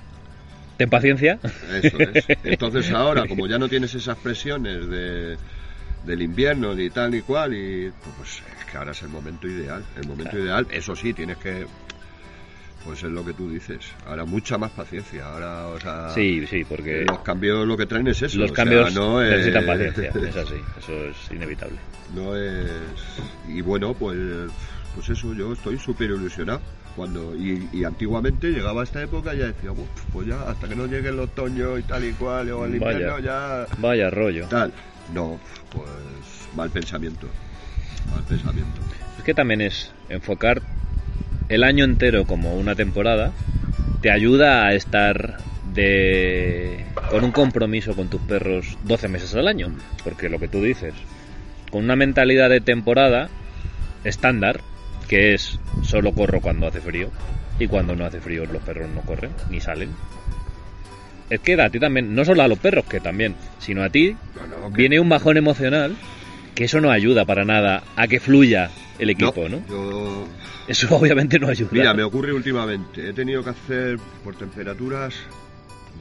ten 0.79 0.89
paciencia. 0.89 1.39
Eso 1.83 1.99
es. 1.99 2.25
Entonces 2.45 2.91
ahora, 2.93 3.27
como 3.27 3.47
ya 3.47 3.59
no 3.59 3.69
tienes 3.69 3.95
esas 3.95 4.17
presiones 4.19 4.89
de, 4.89 5.37
del 6.05 6.23
invierno 6.23 6.75
ni 6.75 6.91
tal 6.91 7.11
ni 7.11 7.23
cual, 7.23 7.55
y 7.55 7.91
pues 8.17 8.43
es 8.59 8.65
que 8.71 8.77
ahora 8.77 8.91
es 8.93 9.03
el 9.03 9.09
momento 9.09 9.47
ideal. 9.47 9.85
El 9.97 10.07
momento 10.09 10.31
Claro. 10.31 10.45
ideal, 10.45 10.67
eso 10.71 10.95
sí, 10.97 11.13
tienes 11.13 11.37
que. 11.39 11.67
Pues 12.85 13.01
es 13.05 13.11
lo 13.11 13.25
que 13.25 13.33
tú 13.33 13.49
dices. 13.49 13.79
Ahora 14.09 14.25
mucha 14.25 14.59
más 14.59 14.73
paciencia. 14.73 15.25
Ahora, 15.27 15.69
o 15.69 15.79
sea. 15.79 16.09
Sí, 16.11 16.45
sí, 16.49 16.65
porque 16.65 17.05
Los 17.05 17.21
cambios 17.21 17.65
lo 17.67 17.77
que 17.77 17.87
traen 17.87 18.09
es 18.09 18.21
eso. 18.23 18.39
los 18.41 18.51
o 18.51 18.55
sea, 18.55 18.65
cambios 18.65 18.89
es- 18.91 19.31
necesitan 19.31 19.67
paciencia, 19.67 20.09
es 20.11 20.37
así, 20.37 20.55
eso 20.79 20.93
es 21.05 21.17
inevitable. 21.31 21.77
No 22.13 22.35
es. 22.37 22.69
Y 23.49 23.61
bueno, 23.61 23.95
pues, 23.95 24.19
pues 24.97 25.09
eso, 25.11 25.33
yo 25.33 25.53
estoy 25.53 25.79
súper 25.79 26.11
ilusionado. 26.11 26.61
Cuando, 26.97 27.35
y, 27.35 27.69
y 27.73 27.85
antiguamente 27.85 28.51
llegaba 28.51 28.83
a 28.83 28.85
esta 28.85 29.01
época 29.03 29.33
y 29.35 29.39
ya 29.39 29.47
decía, 29.47 29.71
"Buf, 29.71 29.89
pues 30.13 30.27
ya 30.27 30.43
hasta 30.43 30.69
que 30.69 30.75
no 30.77 30.85
llegue 30.87 31.09
el 31.09 31.21
otoño 31.21 31.79
y 31.79 31.83
tal 31.85 32.05
y 32.05 32.13
cual, 32.13 32.51
o 32.51 32.67
el 32.67 32.79
Vaya. 32.79 32.93
invierno 32.93 33.19
ya. 33.21 33.67
Vaya 33.79 34.11
rollo. 34.11 34.47
Tal. 34.49 34.71
No, 35.13 35.39
pues 35.71 35.89
mal 36.55 36.71
pensamiento. 36.71 37.29
Mal 38.11 38.23
pensamiento. 38.25 38.81
Es 39.19 39.25
que 39.25 39.35
también 39.35 39.61
es 39.61 39.93
enfocar 40.09 40.63
el 41.49 41.65
año 41.65 41.85
entero 41.85 42.25
como 42.25 42.55
una 42.55 42.75
temporada, 42.75 43.33
te 44.01 44.11
ayuda 44.11 44.67
a 44.67 44.75
estar 44.75 45.39
de 45.75 46.85
con 47.11 47.25
un 47.25 47.33
compromiso 47.33 47.95
con 47.95 48.09
tus 48.09 48.21
perros 48.23 48.79
12 48.85 49.09
meses 49.09 49.35
al 49.35 49.49
año, 49.49 49.69
porque 50.03 50.29
lo 50.29 50.39
que 50.39 50.49
tú 50.49 50.63
dices, 50.63 50.95
con 51.71 51.85
una 51.85 51.97
mentalidad 51.97 52.49
de 52.49 52.61
temporada 52.61 53.29
estándar, 54.05 54.61
que 55.09 55.35
es 55.35 55.59
solo 55.83 56.13
corro 56.13 56.41
cuando 56.41 56.67
hace 56.67 56.81
frío 56.81 57.11
y 57.59 57.67
cuando 57.67 57.95
no 57.95 58.07
hace 58.07 58.21
frío 58.21 58.47
los 58.47 58.63
perros 58.63 58.89
no 58.91 59.03
corren 59.03 59.33
ni 59.51 59.61
salen. 59.61 59.91
Es 61.35 61.41
que 61.41 61.61
a 61.61 61.71
ti 61.71 61.79
también, 61.81 62.15
no 62.15 62.25
solo 62.25 62.43
a 62.43 62.49
los 62.49 62.59
perros, 62.59 62.85
que 62.85 63.01
también, 63.01 63.35
sino 63.59 63.83
a 63.83 63.89
ti, 63.91 64.17
No, 64.37 64.69
no, 64.69 64.71
que- 64.75 64.77
viene 64.83 65.01
un 65.01 65.09
bajón 65.09 65.37
emocional 65.37 65.97
que 66.55 66.65
eso 66.65 66.81
no 66.81 66.91
ayuda 66.91 67.25
para 67.25 67.45
nada 67.45 67.83
a 67.97 68.07
que 68.09 68.21
fluya 68.21 68.71
el 68.99 69.11
equipo, 69.11 69.49
¿no? 69.49 69.63
Yo- 69.69 70.27
Eso 70.69 70.87
obviamente 70.97 71.39
no 71.39 71.49
ayuda. 71.49 71.71
Mira, 71.73 71.95
me 71.95 72.03
ocurre 72.05 72.33
últimamente. 72.33 73.09
He 73.09 73.13
tenido 73.13 73.43
que 73.43 73.51
hacer 73.51 73.99
por 74.23 74.37
temperaturas 74.37 75.15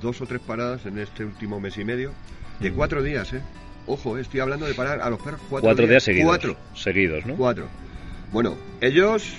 dos 0.01 0.21
o 0.21 0.25
tres 0.25 0.41
paradas 0.41 0.86
en 0.86 0.99
este 0.99 1.23
último 1.25 1.59
mes 1.59 1.77
y 1.77 1.84
medio 1.86 2.11
de 2.59 2.71
cuatro 2.71 3.01
días, 3.01 3.34
¿eh? 3.34 3.41
Ojo, 3.88 4.17
eh, 4.17 4.21
estoy 4.21 4.39
hablando 4.41 4.65
de 4.67 4.73
parar 4.75 5.01
a 5.01 5.09
los 5.09 5.19
perros 5.21 5.41
cuatro, 5.49 5.67
Cuatro 5.67 5.88
días 5.88 6.03
seguidos. 6.03 6.27
Cuatro. 6.27 6.57
Seguidos, 6.75 7.25
¿no? 7.25 7.36
Cuatro. 7.36 7.67
Bueno, 8.32 8.55
ellos 8.82 9.34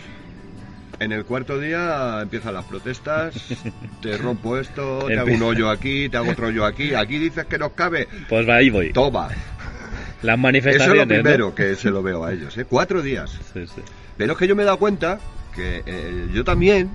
en 1.02 1.12
el 1.12 1.24
cuarto 1.24 1.58
día 1.58 2.20
empiezan 2.22 2.54
las 2.54 2.64
protestas. 2.64 3.34
Te 4.02 4.16
rompo 4.18 4.56
esto, 4.58 5.04
te 5.06 5.18
hago 5.18 5.32
un 5.32 5.42
hoyo 5.42 5.70
aquí, 5.70 6.08
te 6.08 6.16
hago 6.16 6.30
otro 6.32 6.48
hoyo 6.48 6.64
aquí. 6.64 6.94
Aquí 6.94 7.18
dices 7.18 7.44
que 7.46 7.58
nos 7.58 7.72
cabe. 7.72 8.08
Pues 8.28 8.48
ahí 8.48 8.68
voy. 8.70 8.92
Toma. 8.92 9.28
Las 9.28 9.36
Eso 9.36 10.30
es 10.34 10.38
manifestaciones, 10.38 10.96
lo 10.96 11.04
¿no? 11.04 11.08
primero 11.22 11.54
que 11.54 11.74
se 11.76 11.90
lo 11.90 12.02
veo 12.02 12.24
a 12.24 12.32
ellos, 12.32 12.56
¿eh? 12.58 12.64
Cuatro 12.64 13.02
días. 13.02 13.30
Sí, 13.52 13.66
sí. 13.66 13.82
Pero 14.16 14.32
es 14.32 14.38
que 14.38 14.46
yo 14.48 14.54
me 14.56 14.62
he 14.62 14.66
dado 14.66 14.78
cuenta 14.78 15.18
que 15.54 15.82
eh, 15.86 16.28
yo 16.32 16.44
también 16.44 16.90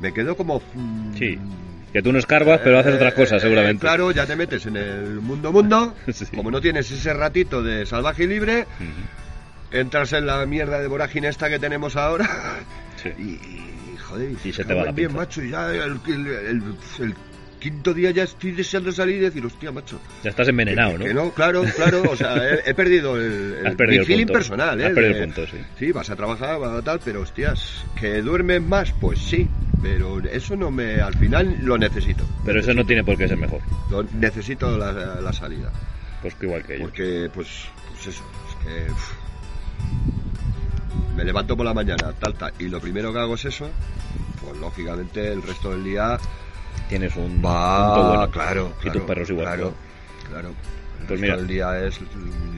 me 0.00 0.12
quedo 0.12 0.36
como... 0.36 0.62
mm, 0.74 1.14
Sí. 1.16 1.38
Que 1.92 2.00
tú 2.02 2.10
no 2.10 2.18
escarbas, 2.18 2.60
pero 2.64 2.78
haces 2.78 2.94
otras 2.94 3.12
cosas, 3.12 3.38
eh, 3.38 3.40
seguramente. 3.40 3.80
Claro, 3.82 4.10
ya 4.12 4.24
te 4.26 4.34
metes 4.34 4.64
en 4.64 4.76
el 4.76 5.20
mundo 5.20 5.52
mundo, 5.52 5.94
Sí. 6.12 6.24
como 6.34 6.50
no 6.50 6.60
tienes 6.60 6.90
ese 6.90 7.12
ratito 7.12 7.62
de 7.62 7.84
salvaje 7.84 8.24
y 8.24 8.28
libre, 8.28 8.66
entras 9.70 10.12
en 10.14 10.24
la 10.26 10.44
mierda 10.46 10.78
de 10.80 10.86
vorágine 10.88 11.28
esta 11.28 11.48
que 11.50 11.58
tenemos 11.58 11.96
ahora 11.96 12.28
Sí. 13.02 13.08
y, 13.18 13.22
y, 13.22 13.96
joder, 13.98 14.32
Y 14.44 14.52
se 14.52 14.64
te 14.64 14.74
va 14.74 14.84
la 14.84 14.90
en 14.90 14.96
bien, 14.96 15.12
macho, 15.14 15.42
y 15.42 15.50
ya 15.50 15.70
el, 15.70 16.00
el- 16.06 16.26
el- 16.26 16.62
el 17.00 17.14
quinto 17.58 17.94
día 17.94 18.10
ya 18.10 18.24
estoy 18.24 18.50
deseando 18.52 18.90
salir 18.90 19.16
y 19.16 19.20
decir, 19.20 19.44
hostia, 19.46 19.70
macho. 19.70 20.00
Ya 20.24 20.30
estás 20.30 20.48
envenenado, 20.48 20.98
que, 20.98 21.04
que 21.04 21.14
¿no? 21.14 21.24
no, 21.26 21.30
claro, 21.32 21.62
claro, 21.76 22.02
o 22.10 22.16
sea, 22.16 22.36
he, 22.36 22.70
he 22.70 22.74
perdido 22.74 23.16
el, 23.16 23.54
el- 23.60 23.66
Has 23.68 23.74
perdido 23.76 23.90
mi 23.90 23.96
el 24.00 24.06
feeling 24.06 24.26
punto. 24.26 24.32
personal, 24.38 24.80
¿eh? 24.80 24.86
Has 24.86 24.92
perdido 24.92 25.16
el 25.16 25.24
punto, 25.24 25.46
sí. 25.46 25.56
Sí, 25.78 25.92
vas 25.92 26.10
a 26.10 26.16
trabajar, 26.16 26.58
vas 26.58 26.72
a 26.72 26.82
tal, 26.82 27.00
pero 27.04 27.20
hostias, 27.20 27.84
que 27.98 28.20
duermes 28.20 28.60
más, 28.62 28.92
pues 29.00 29.20
sí, 29.20 29.48
pero 29.80 30.18
eso 30.20 30.56
no 30.56 30.70
me, 30.72 31.00
al 31.00 31.14
final 31.14 31.56
lo 31.62 31.78
necesito. 31.78 32.24
Pero 32.44 32.58
eso 32.60 32.74
no 32.74 32.84
tiene 32.84 33.04
por 33.04 33.16
qué 33.16 33.28
ser 33.28 33.36
mejor. 33.38 33.60
Lo- 33.90 34.02
necesito 34.02 34.76
la, 34.76 34.92
la 35.20 35.32
salida, 35.32 35.70
Pues 36.20 36.34
que 36.34 36.46
igual 36.46 36.64
que 36.64 36.78
yo. 36.78 36.84
porque 36.84 37.30
pues, 37.32 37.66
pues 37.92 38.08
eso, 38.08 38.24
es 38.48 38.66
que 38.66 38.86
me 41.16 41.24
levanto 41.24 41.56
por 41.56 41.66
la 41.66 41.74
mañana, 41.74 42.12
tal, 42.18 42.34
tal, 42.34 42.52
y 42.58 42.68
lo 42.68 42.80
primero 42.80 43.12
que 43.12 43.18
hago 43.18 43.34
es 43.34 43.44
eso, 43.44 43.68
pues 44.42 44.56
lógicamente 44.58 45.32
el 45.32 45.42
resto 45.42 45.70
del 45.70 45.84
día 45.84 46.18
Tienes 46.88 47.14
un 47.16 47.42
va, 47.44 47.94
punto 47.94 48.08
bueno. 48.08 48.30
claro, 48.30 48.72
Y 48.80 48.82
claro, 48.82 48.98
tus 48.98 49.08
perros 49.08 49.30
igual. 49.30 49.46
claro, 49.46 49.64
¿no? 49.64 50.28
claro. 50.30 50.48
El 51.00 51.06
Pues 51.06 51.20
mira. 51.20 51.36
del 51.36 51.46
día 51.46 51.84
es, 51.84 51.98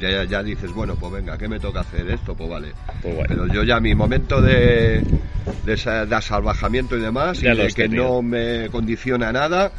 ya, 0.01 0.25
ya- 0.25 0.43
dices, 0.43 0.73
bueno, 0.73 0.97
pues 0.97 1.13
venga, 1.13 1.39
¿qué 1.39 1.49
me 1.49 1.59
toca 1.61 1.81
hacer 1.81 2.09
esto? 2.11 2.35
Pues 2.35 2.51
vale. 2.51 2.73
Pues 3.03 3.15
guay. 3.15 3.27
Pero 3.29 3.47
yo 3.47 3.63
ya 3.63 3.81
mi 3.81 3.95
momento 3.95 4.41
de, 4.43 5.03
de, 5.65 6.15
asalvajamiento 6.15 6.97
y 6.97 7.01
demás, 7.01 7.41
Ya 7.41 7.55
y 7.55 7.57
de 7.57 7.67
que 7.69 7.85
tenido. 7.85 8.05
no 8.05 8.23
me 8.23 8.69
condiciona 8.71 9.33
nada, 9.33 9.71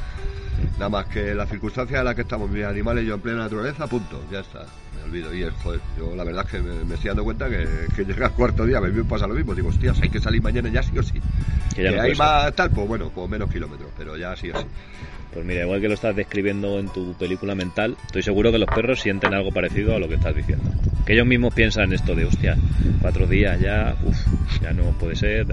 nada 0.77 0.89
más 0.89 1.05
que 1.07 1.35
la 1.35 1.45
circunstancia 1.45 1.99
en 1.99 2.05
la 2.05 2.15
que 2.15 2.21
estamos, 2.21 2.49
mis 2.49 2.63
animales, 2.65 3.05
yo 3.05 3.15
en 3.15 3.21
plena 3.21 3.39
naturaleza, 3.43 3.87
punto, 3.87 4.21
ya 4.31 4.39
está, 4.39 4.65
olvido. 5.05 5.33
Y 5.33 5.43
es, 5.43 5.53
joder, 5.63 5.79
yo 5.97 6.15
la 6.15 6.23
verdad 6.23 6.45
es 6.45 6.51
que 6.51 6.59
me, 6.59 6.85
me 6.85 6.95
estoy 6.95 7.09
dando 7.09 7.23
cuenta 7.23 7.49
que, 7.49 7.87
que 7.95 8.03
llega 8.03 8.27
el 8.27 8.33
cuarto 8.33 8.65
día, 8.65 8.77
a 8.77 8.81
mí 8.81 8.91
me 8.91 9.03
pasa 9.03 9.27
lo 9.27 9.33
mismo, 9.33 9.55
digo, 9.55 9.69
hostias, 9.69 10.01
hay 10.01 10.09
que 10.09 10.19
salir 10.19 10.41
mañana 10.41 10.69
ya 10.69 10.83
sí 10.83 10.97
o 10.97 11.03
sí. 11.03 11.21
Que 11.73 11.83
ya 11.83 11.91
no 11.91 12.01
hay 12.01 12.15
más 12.15 12.53
tal, 12.53 12.71
pues 12.71 12.87
bueno, 12.87 13.11
pues 13.13 13.29
menos 13.29 13.49
kilómetros, 13.49 13.89
pero 13.97 14.17
ya 14.17 14.35
sí 14.35 14.51
o 14.51 14.59
sí. 14.59 14.65
Pues 15.35 15.45
mira, 15.45 15.63
igual 15.63 15.81
que 15.81 15.89
lo 15.89 15.93
estás 15.93 16.15
describiendo 16.15 16.79
en 16.79 16.87
tu 16.87 17.13
película 17.13 17.53
mental, 17.55 17.97
estoy 18.07 18.23
seguro 18.23 18.51
que 18.53 18.57
los 18.57 18.69
perros 18.73 19.01
sienten 19.01 19.33
algo 19.33 19.51
parecido 19.51 19.93
a 19.93 19.99
lo 19.99 20.07
que 20.07 20.15
estás 20.15 20.33
diciendo. 20.33 20.63
Que 21.05 21.11
ellos 21.13 21.27
mismos 21.27 21.53
piensan 21.53 21.91
esto 21.93 22.15
de, 22.15 22.23
hostia, 22.25 22.55
cuatro 23.01 23.27
días 23.27 23.59
ya, 23.59 23.95
uff, 24.05 24.17
ya 24.61 24.71
no 24.71 24.85
puede 24.97 25.15
ser. 25.17 25.45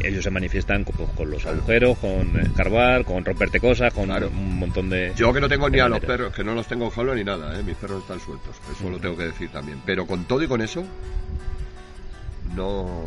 ellos 0.00 0.22
se 0.22 0.30
manifiestan 0.30 0.84
con, 0.84 0.94
pues, 0.94 1.10
con 1.16 1.28
los 1.30 1.44
agujeros, 1.44 1.98
con 1.98 2.38
escarbar, 2.40 3.04
con 3.04 3.24
romperte 3.24 3.58
cosas, 3.58 3.92
con 3.92 4.04
Claro. 4.04 4.28
un 4.28 4.60
montón 4.60 4.88
de... 4.88 5.12
Yo 5.16 5.32
que 5.32 5.40
no 5.40 5.48
tengo 5.48 5.68
ni 5.68 5.80
a 5.80 5.88
los 5.88 5.98
perros, 5.98 6.32
que 6.32 6.44
no 6.44 6.54
los 6.54 6.68
tengo 6.68 6.84
en 6.84 6.90
jaula 6.92 7.14
ni 7.16 7.24
nada, 7.24 7.58
¿eh? 7.58 7.64
mis 7.64 7.74
perros 7.76 8.02
están 8.02 8.20
sueltos, 8.20 8.54
eso 8.70 8.88
lo 8.88 8.98
tengo 9.00 9.16
que 9.16 9.24
decir 9.24 9.50
también. 9.50 9.80
Pero 9.84 10.06
con 10.06 10.24
todo 10.26 10.40
y 10.44 10.46
con 10.46 10.62
eso, 10.62 10.84
no, 12.54 13.04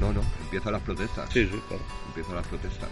no, 0.00 0.12
no, 0.12 0.20
empiezan 0.42 0.72
las 0.72 0.82
protestas. 0.82 1.30
Sí, 1.32 1.44
sí, 1.46 1.60
claro. 1.68 1.82
Empiezan 2.08 2.34
las 2.34 2.46
protestas. 2.48 2.88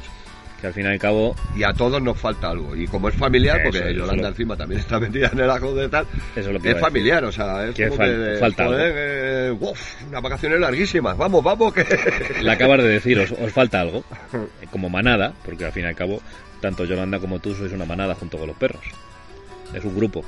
Que 0.61 0.67
al 0.67 0.73
fin 0.75 0.85
y 0.85 0.89
al 0.89 0.99
cabo, 0.99 1.37
Y 1.57 1.63
a 1.63 1.73
todos 1.73 2.03
nos 2.03 2.19
falta 2.19 2.51
algo. 2.51 2.75
Y 2.75 2.87
como 2.89 3.09
es 3.09 3.15
familiar, 3.15 3.61
Eso, 3.61 3.71
porque 3.71 3.95
Yolanda 3.95 4.23
lo- 4.23 4.29
encima 4.29 4.57
también 4.57 4.81
está 4.81 4.99
metida 4.99 5.31
en 5.33 5.39
el 5.41 5.51
ajo 5.51 5.73
de 5.75 5.89
tal, 5.89 6.05
Eso 6.35 6.49
es 6.49 6.55
lo 6.55 6.61
que 6.61 6.71
es 6.73 6.81
familiar, 6.81 7.25
o 7.25 7.31
sea, 7.33 7.65
es 7.67 7.75
Que 7.77 7.89
como 7.89 8.03
fal- 8.03 8.33
que, 8.35 8.39
falta 8.41 8.65
joder, 8.67 8.95
eh, 8.97 9.51
uf, 9.59 10.03
unas 10.09 10.23
vacaciones 10.23 10.59
larguísimas, 10.61 11.17
vamos, 11.17 11.45
vamos, 11.45 11.73
que... 11.73 11.85
la 12.43 12.53
acabas 12.55 12.79
de 12.79 12.89
decir, 12.89 13.19
os, 13.21 13.31
os 13.33 13.53
falta 13.53 13.81
algo, 13.81 14.03
como 14.73 14.89
manada, 14.91 15.33
porque 15.45 15.65
al 15.65 15.73
fin 15.73 15.85
y 15.85 15.87
al 15.89 15.95
cabo, 15.95 16.21
tanto 16.61 16.85
Yolanda 16.85 17.21
como 17.21 17.39
tú 17.39 17.55
sois 17.55 17.73
una 17.73 17.85
manada 17.85 18.15
junto 18.17 18.37
con 18.37 18.49
los 18.49 18.57
perros. 18.57 18.83
Es 19.75 19.85
un 19.85 19.95
grupo. 19.95 20.25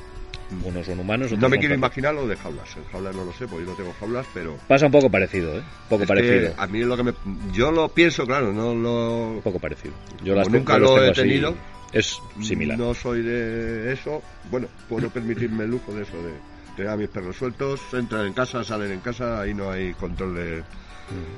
Unos 0.63 0.85
son 0.85 0.99
humanos, 0.99 1.27
otros 1.27 1.39
No 1.39 1.47
me 1.49 1.55
son 1.55 1.59
quiero 1.61 1.73
perros. 1.75 1.77
imaginar 1.89 2.13
lo 2.13 2.27
de 2.27 2.35
jaulas, 2.35 2.75
en 2.77 2.83
jaulas 2.91 3.15
no 3.15 3.23
lo 3.25 3.33
sé, 3.33 3.47
porque 3.47 3.63
yo 3.65 3.71
no 3.71 3.77
tengo 3.77 3.93
jaulas, 3.99 4.25
pero... 4.33 4.57
Pasa 4.67 4.85
un 4.87 4.91
poco 4.91 5.09
parecido, 5.09 5.57
¿eh? 5.57 5.63
Poco 5.89 6.03
es 6.03 6.09
que 6.09 6.13
parecido. 6.15 6.53
a 6.57 6.67
mí 6.67 6.79
lo 6.81 6.97
que 6.97 7.03
me... 7.03 7.13
Yo 7.53 7.71
lo 7.71 7.87
pienso, 7.89 8.25
claro, 8.25 8.51
no 8.51 8.75
lo... 8.75 9.27
Un 9.35 9.41
poco 9.41 9.59
parecido. 9.59 9.93
Yo 10.23 10.35
las 10.35 10.49
nunca 10.49 10.77
lo 10.77 11.01
he 11.01 11.11
así, 11.11 11.21
tenido, 11.21 11.55
Es 11.93 12.19
similar. 12.41 12.77
No 12.77 12.93
soy 12.93 13.21
de 13.21 13.93
eso. 13.93 14.21
Bueno, 14.49 14.67
puedo 14.89 15.09
permitirme 15.09 15.63
el 15.63 15.71
lujo 15.71 15.93
de 15.93 16.03
eso, 16.03 16.17
de 16.21 16.33
tener 16.75 16.91
a 16.91 16.97
mis 16.97 17.07
perros 17.09 17.35
sueltos, 17.37 17.79
entran 17.93 18.27
en 18.27 18.33
casa, 18.33 18.63
salen 18.63 18.91
en 18.91 18.99
casa, 18.99 19.41
ahí 19.41 19.53
no 19.53 19.71
hay 19.71 19.93
control 19.93 20.35
de, 20.35 20.63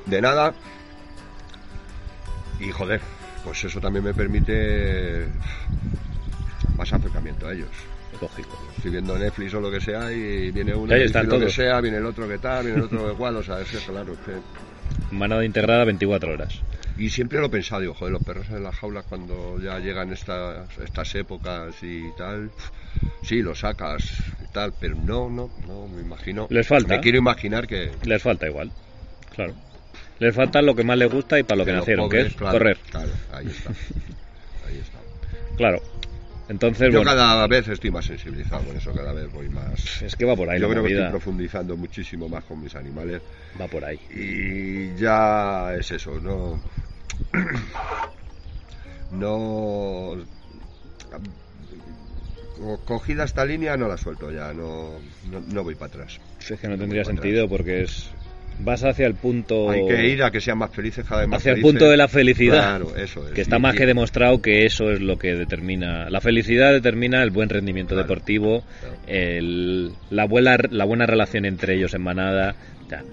de 0.07 0.21
nada. 0.21 0.53
Y 2.59 2.71
joder, 2.71 3.01
pues 3.43 3.63
eso 3.63 3.79
también 3.79 4.05
me 4.05 4.13
permite 4.13 5.27
más 6.77 6.91
acercamiento 6.93 7.47
a 7.47 7.53
ellos. 7.53 7.69
Lógico. 8.23 8.57
Estoy 8.77 8.91
viendo 8.91 9.17
Netflix 9.17 9.53
o 9.53 9.59
lo 9.59 9.69
que 9.69 9.81
sea 9.81 10.09
y 10.11 10.49
viene 10.51 10.73
uno 10.73 10.95
dice 10.95 11.23
lo 11.23 11.39
que 11.39 11.49
sea, 11.49 11.81
viene 11.81 11.97
el 11.97 12.05
otro 12.05 12.25
que 12.27 12.37
tal, 12.37 12.63
viene 12.65 12.79
el 12.79 12.85
otro 12.85 13.09
que 13.09 13.17
cual, 13.17 13.35
o 13.35 13.43
sea, 13.43 13.59
es 13.59 13.69
que 13.69 13.77
claro, 13.79 14.13
que... 14.25 15.13
Manada 15.13 15.43
integrada 15.43 15.83
24 15.83 16.33
horas. 16.33 16.61
Y 16.97 17.09
siempre 17.09 17.39
lo 17.39 17.47
he 17.47 17.49
pensado, 17.49 17.81
digo, 17.81 17.93
joder, 17.93 18.13
los 18.13 18.23
perros 18.23 18.47
en 18.49 18.63
las 18.63 18.75
jaulas 18.75 19.05
cuando 19.09 19.59
ya 19.59 19.79
llegan 19.79 20.13
estas, 20.13 20.69
estas 20.79 21.15
épocas 21.15 21.75
y 21.81 22.03
tal, 22.17 22.51
sí, 23.23 23.41
los 23.41 23.59
sacas 23.59 24.03
y 24.41 24.53
tal, 24.53 24.73
pero 24.79 24.95
no, 24.95 25.29
no, 25.29 25.49
no, 25.67 25.87
me 25.87 26.01
imagino. 26.01 26.47
Les 26.49 26.65
falta. 26.65 26.95
Me 26.95 27.01
quiero 27.01 27.17
imaginar 27.17 27.67
que... 27.67 27.91
Les 28.05 28.21
falta 28.21 28.47
igual. 28.47 28.71
Claro. 29.35 29.53
Les 30.19 30.33
falta 30.33 30.61
lo 30.61 30.75
que 30.75 30.83
más 30.83 30.97
les 30.97 31.11
gusta 31.11 31.39
y 31.39 31.43
para 31.43 31.57
lo 31.57 31.65
que 31.65 31.71
los 31.71 31.81
nacieron, 31.81 32.09
que 32.09 32.17
pobres, 32.17 32.31
es 32.31 32.37
claro, 32.37 32.57
correr. 32.57 32.77
Claro, 32.89 33.11
ahí 33.33 33.47
está. 33.47 33.69
Ahí 34.67 34.77
está. 34.77 34.99
Claro. 35.57 35.81
Entonces, 36.49 36.91
Yo 36.91 36.99
bueno, 36.99 37.11
cada 37.11 37.47
vez 37.47 37.67
estoy 37.69 37.89
más 37.91 38.05
sensibilizado 38.05 38.65
con 38.65 38.75
eso, 38.75 38.93
cada 38.93 39.13
vez 39.13 39.31
voy 39.31 39.47
más... 39.49 40.01
es 40.01 40.15
que 40.15 40.25
va 40.25 40.35
por 40.35 40.49
ahí 40.49 40.59
Yo 40.59 40.67
la 40.67 40.73
creo 40.73 40.83
que 40.83 40.93
estoy 40.93 41.09
profundizando 41.09 41.77
muchísimo 41.77 42.27
más 42.27 42.43
con 42.43 42.61
mis 42.61 42.75
animales 42.75 43.21
Va 43.59 43.67
por 43.67 43.83
ahí. 43.85 43.99
y 44.09 44.95
ya 44.95 45.73
es 45.75 45.91
eso, 45.91 46.19
no... 46.19 46.61
No... 49.11 50.15
co- 52.57 52.79
Cogida 52.85 53.23
esta 53.25 53.45
línea 53.45 53.77
no 53.77 53.87
la 53.87 53.97
suelto 53.97 54.31
ya, 54.31 54.53
no, 54.53 54.99
no, 55.29 55.39
no 55.39 55.63
voy 55.63 55.75
para 55.75 55.87
atrás. 55.87 56.19
Es 56.39 56.59
que 56.59 56.67
no 56.67 56.77
tendría 56.77 57.01
atrás. 57.01 57.15
sentido 57.15 57.47
porque 57.47 57.83
es 57.83 58.11
vas 58.59 58.83
hacia 58.83 59.07
el 59.07 59.15
punto 59.15 59.69
Hay 59.69 59.85
que 59.87 60.07
ir 60.07 60.23
a 60.23 60.31
que 60.31 60.39
sean 60.41 60.57
más 60.57 60.71
felices 60.71 61.05
cada 61.07 61.21
vez 61.21 61.29
más 61.29 61.39
hacia 61.39 61.53
el 61.53 61.61
punto 61.61 61.89
de 61.89 61.97
la 61.97 62.07
felicidad. 62.07 62.77
Claro, 62.79 62.95
eso 62.95 63.27
es. 63.27 63.33
Que 63.33 63.41
está 63.41 63.57
Y- 63.57 63.61
más 63.61 63.75
y- 63.75 63.77
que 63.79 63.85
demostrado 63.85 64.41
que 64.41 64.65
eso 64.65 64.91
es 64.91 65.01
lo 65.01 65.17
que 65.17 65.35
determina. 65.35 66.09
La 66.09 66.21
felicidad 66.21 66.71
determina 66.71 67.23
el 67.23 67.31
buen 67.31 67.49
rendimiento 67.49 67.95
Claro, 67.95 68.07
deportivo, 68.07 68.63
claro. 68.79 68.95
el- 69.07 69.91
la, 70.11 70.25
buena, 70.25 70.57
la 70.69 70.85
buena 70.85 71.05
relación 71.05 71.45
entre 71.45 71.75
ellos 71.75 71.93
en 71.93 72.01
manada. 72.01 72.55
o 72.85 72.89
sea, 72.89 73.03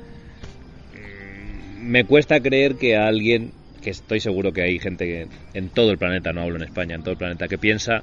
me 1.82 2.04
cuesta 2.04 2.40
creer 2.40 2.74
que 2.76 2.96
a 2.96 3.06
alguien, 3.06 3.52
que 3.82 3.90
estoy 3.90 4.20
seguro 4.20 4.52
que 4.52 4.62
hay 4.62 4.78
gente 4.78 5.06
que, 5.06 5.26
en 5.54 5.70
todo 5.70 5.90
el 5.90 5.98
planeta, 5.98 6.32
no 6.32 6.42
hablo 6.42 6.56
en 6.56 6.62
España, 6.62 6.94
en 6.94 7.02
todo 7.02 7.12
el 7.12 7.16
planeta, 7.18 7.48
que 7.48 7.56
piensa 7.58 8.02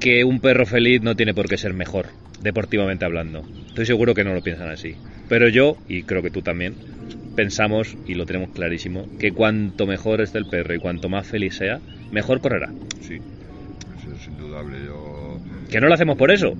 que 0.00 0.24
un 0.24 0.40
perro 0.40 0.66
feliz 0.66 1.00
no 1.02 1.14
tiene 1.14 1.32
por 1.32 1.48
qué 1.48 1.56
ser 1.56 1.74
mejor, 1.74 2.06
deportivamente 2.42 3.04
hablando. 3.04 3.44
Estoy 3.68 3.86
seguro 3.86 4.14
que 4.14 4.24
no 4.24 4.34
lo 4.34 4.42
piensan 4.42 4.70
así. 4.70 4.96
Pero 5.28 5.48
yo, 5.48 5.76
y 5.88 6.02
creo 6.02 6.22
que 6.22 6.30
tú 6.30 6.42
también, 6.42 6.74
pensamos, 7.34 7.96
y 8.06 8.14
lo 8.14 8.26
tenemos 8.26 8.50
clarísimo, 8.50 9.06
que 9.18 9.32
cuanto 9.32 9.86
mejor 9.86 10.20
esté 10.20 10.38
el 10.38 10.46
perro 10.46 10.74
y 10.74 10.78
cuanto 10.78 11.08
más 11.08 11.26
feliz 11.26 11.56
sea, 11.56 11.80
mejor 12.10 12.40
correrá. 12.40 12.70
Sí, 13.00 13.18
eso 13.98 14.14
es 14.14 14.26
indudable. 14.26 14.78
Yo... 14.84 15.40
Que 15.70 15.80
no 15.80 15.88
lo 15.88 15.94
hacemos 15.94 16.18
por 16.18 16.30
eso, 16.30 16.54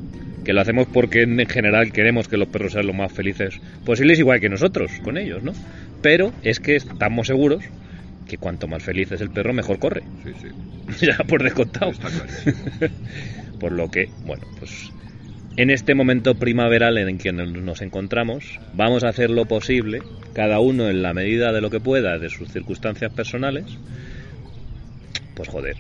que 0.45 0.53
lo 0.53 0.61
hacemos 0.61 0.87
porque 0.87 1.23
en 1.23 1.47
general 1.47 1.93
queremos 1.93 2.29
que 2.29 2.37
los 2.37 2.49
perros 2.49 2.73
sean 2.73 2.87
lo 2.87 2.95
más 2.95 3.13
felices 3.13 3.61
posibles, 3.85 4.19
igual 4.19 4.41
que 4.41 4.49
nosotros 4.49 4.91
con 5.03 5.19
ellos, 5.19 5.43
¿no? 5.43 5.53
Pero 6.01 6.33
es 6.43 6.59
que 6.61 6.77
estamos 6.77 7.27
seguros 7.27 7.65
que 8.29 8.39
cuanto 8.39 8.67
más 8.67 8.83
feliz 8.83 9.13
es 9.13 9.21
el 9.21 9.31
perro, 9.31 9.53
mejor 9.53 9.79
corre. 9.79 10.03
Sí, 10.25 10.33
sí. 10.41 11.07
ya 11.07 11.19
por 11.25 11.43
descontado. 11.43 11.91
Está 11.91 12.09
clarísimo. 12.09 12.57
por 13.61 13.73
lo 13.73 13.91
que, 13.91 14.09
bueno, 14.25 14.45
pues 14.59 14.91
en 15.57 15.71
este 15.71 15.95
momento 15.95 16.35
primaveral 16.35 16.97
en 16.97 17.19
que 17.19 17.33
nos 17.33 17.83
encontramos, 17.83 18.59
vamos 18.73 19.05
a 19.05 19.09
hacer 19.09 19.31
lo 19.31 19.45
posible, 19.45 20.03
cada 20.33 20.61
uno 20.61 20.89
en 20.89 21.03
la 21.03 21.13
medida 21.13 21.53
de 21.53 21.61
lo 21.61 21.71
que 21.71 21.81
pueda, 21.81 22.19
de 22.19 22.31
sus 22.31 22.51
circunstancias 22.51 23.13
personales, 23.13 23.65
pues 25.35 25.49
joder, 25.49 25.77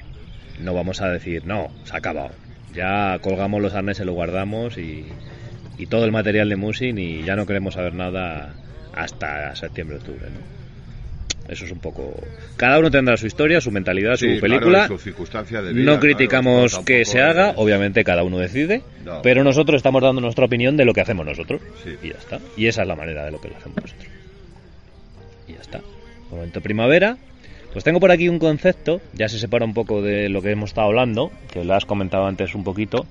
no 0.60 0.74
vamos 0.74 1.00
a 1.00 1.08
decir, 1.08 1.46
no, 1.46 1.70
se 1.84 1.94
ha 1.94 1.98
acabado. 1.98 2.32
Ya 2.74 3.18
colgamos 3.20 3.60
los 3.60 3.74
arneses, 3.74 4.06
lo 4.06 4.12
guardamos 4.12 4.78
y, 4.78 5.06
y 5.78 5.86
todo 5.86 6.04
el 6.04 6.12
material 6.12 6.48
de 6.48 6.56
Musin 6.56 6.98
y 6.98 7.22
ya 7.22 7.36
no 7.36 7.46
queremos 7.46 7.74
saber 7.74 7.94
nada 7.94 8.54
hasta 8.94 9.54
septiembre, 9.56 9.96
octubre, 9.96 10.26
¿no? 10.30 10.61
Eso 11.49 11.64
es 11.64 11.72
un 11.72 11.80
poco... 11.80 12.14
Cada 12.57 12.78
uno 12.78 12.90
tendrá 12.90 13.16
su 13.16 13.26
historia, 13.26 13.61
su 13.61 13.70
mentalidad, 13.72 14.14
su 14.16 14.26
Sí, 14.26 14.40
película. 14.40 14.88
de 14.88 15.72
vida, 15.72 15.93
no 15.93 15.99
criticamos 16.01 16.70
claro, 16.70 16.84
que 16.84 17.05
se 17.05 17.20
haga, 17.20 17.51
es- 17.51 17.55
obviamente 17.59 18.05
cada 18.05 18.22
uno 18.22 18.38
decide, 18.38 18.82
No. 19.05 19.20
pero 19.22 19.43
nosotros 19.43 19.76
estamos 19.78 20.03
dando 20.03 20.20
nuestra 20.20 20.45
opinión 20.45 20.76
de 20.76 20.84
lo 20.84 20.95
que 20.95 21.01
hacemos 21.01 21.26
nosotros. 21.26 21.61
Sí. 21.82 21.97
Y 22.03 22.09
ya 22.11 22.18
está. 22.18 22.38
Y 22.57 22.66
esa 22.68 22.82
es 22.82 22.88
la 22.88 22.95
manera 22.97 23.24
de 23.24 23.32
lo 23.32 23.40
que 23.40 23.49
lo 23.49 23.57
hacemos 23.57 23.76
nosotros. 23.82 24.07
Y 25.49 25.53
ya 25.55 25.61
está. 25.61 25.80
Momento 26.30 26.61
primavera. 26.61 27.16
Pues 27.72 27.84
tengo 27.84 28.01
por 28.01 28.11
aquí 28.12 28.28
un 28.28 28.38
concepto, 28.38 29.01
ya 29.14 29.28
se 29.28 29.38
separa 29.38 29.64
un 29.64 29.72
poco 29.74 30.03
de 30.03 30.28
lo 30.28 30.43
que 30.43 30.51
hemos 30.51 30.70
estado 30.70 30.88
hablando, 30.88 31.32
que 31.51 31.64
lo 31.64 31.74
has 31.74 31.86
comentado 31.86 32.26
antes 32.26 32.55
un 32.55 32.64
poquito, 32.64 33.07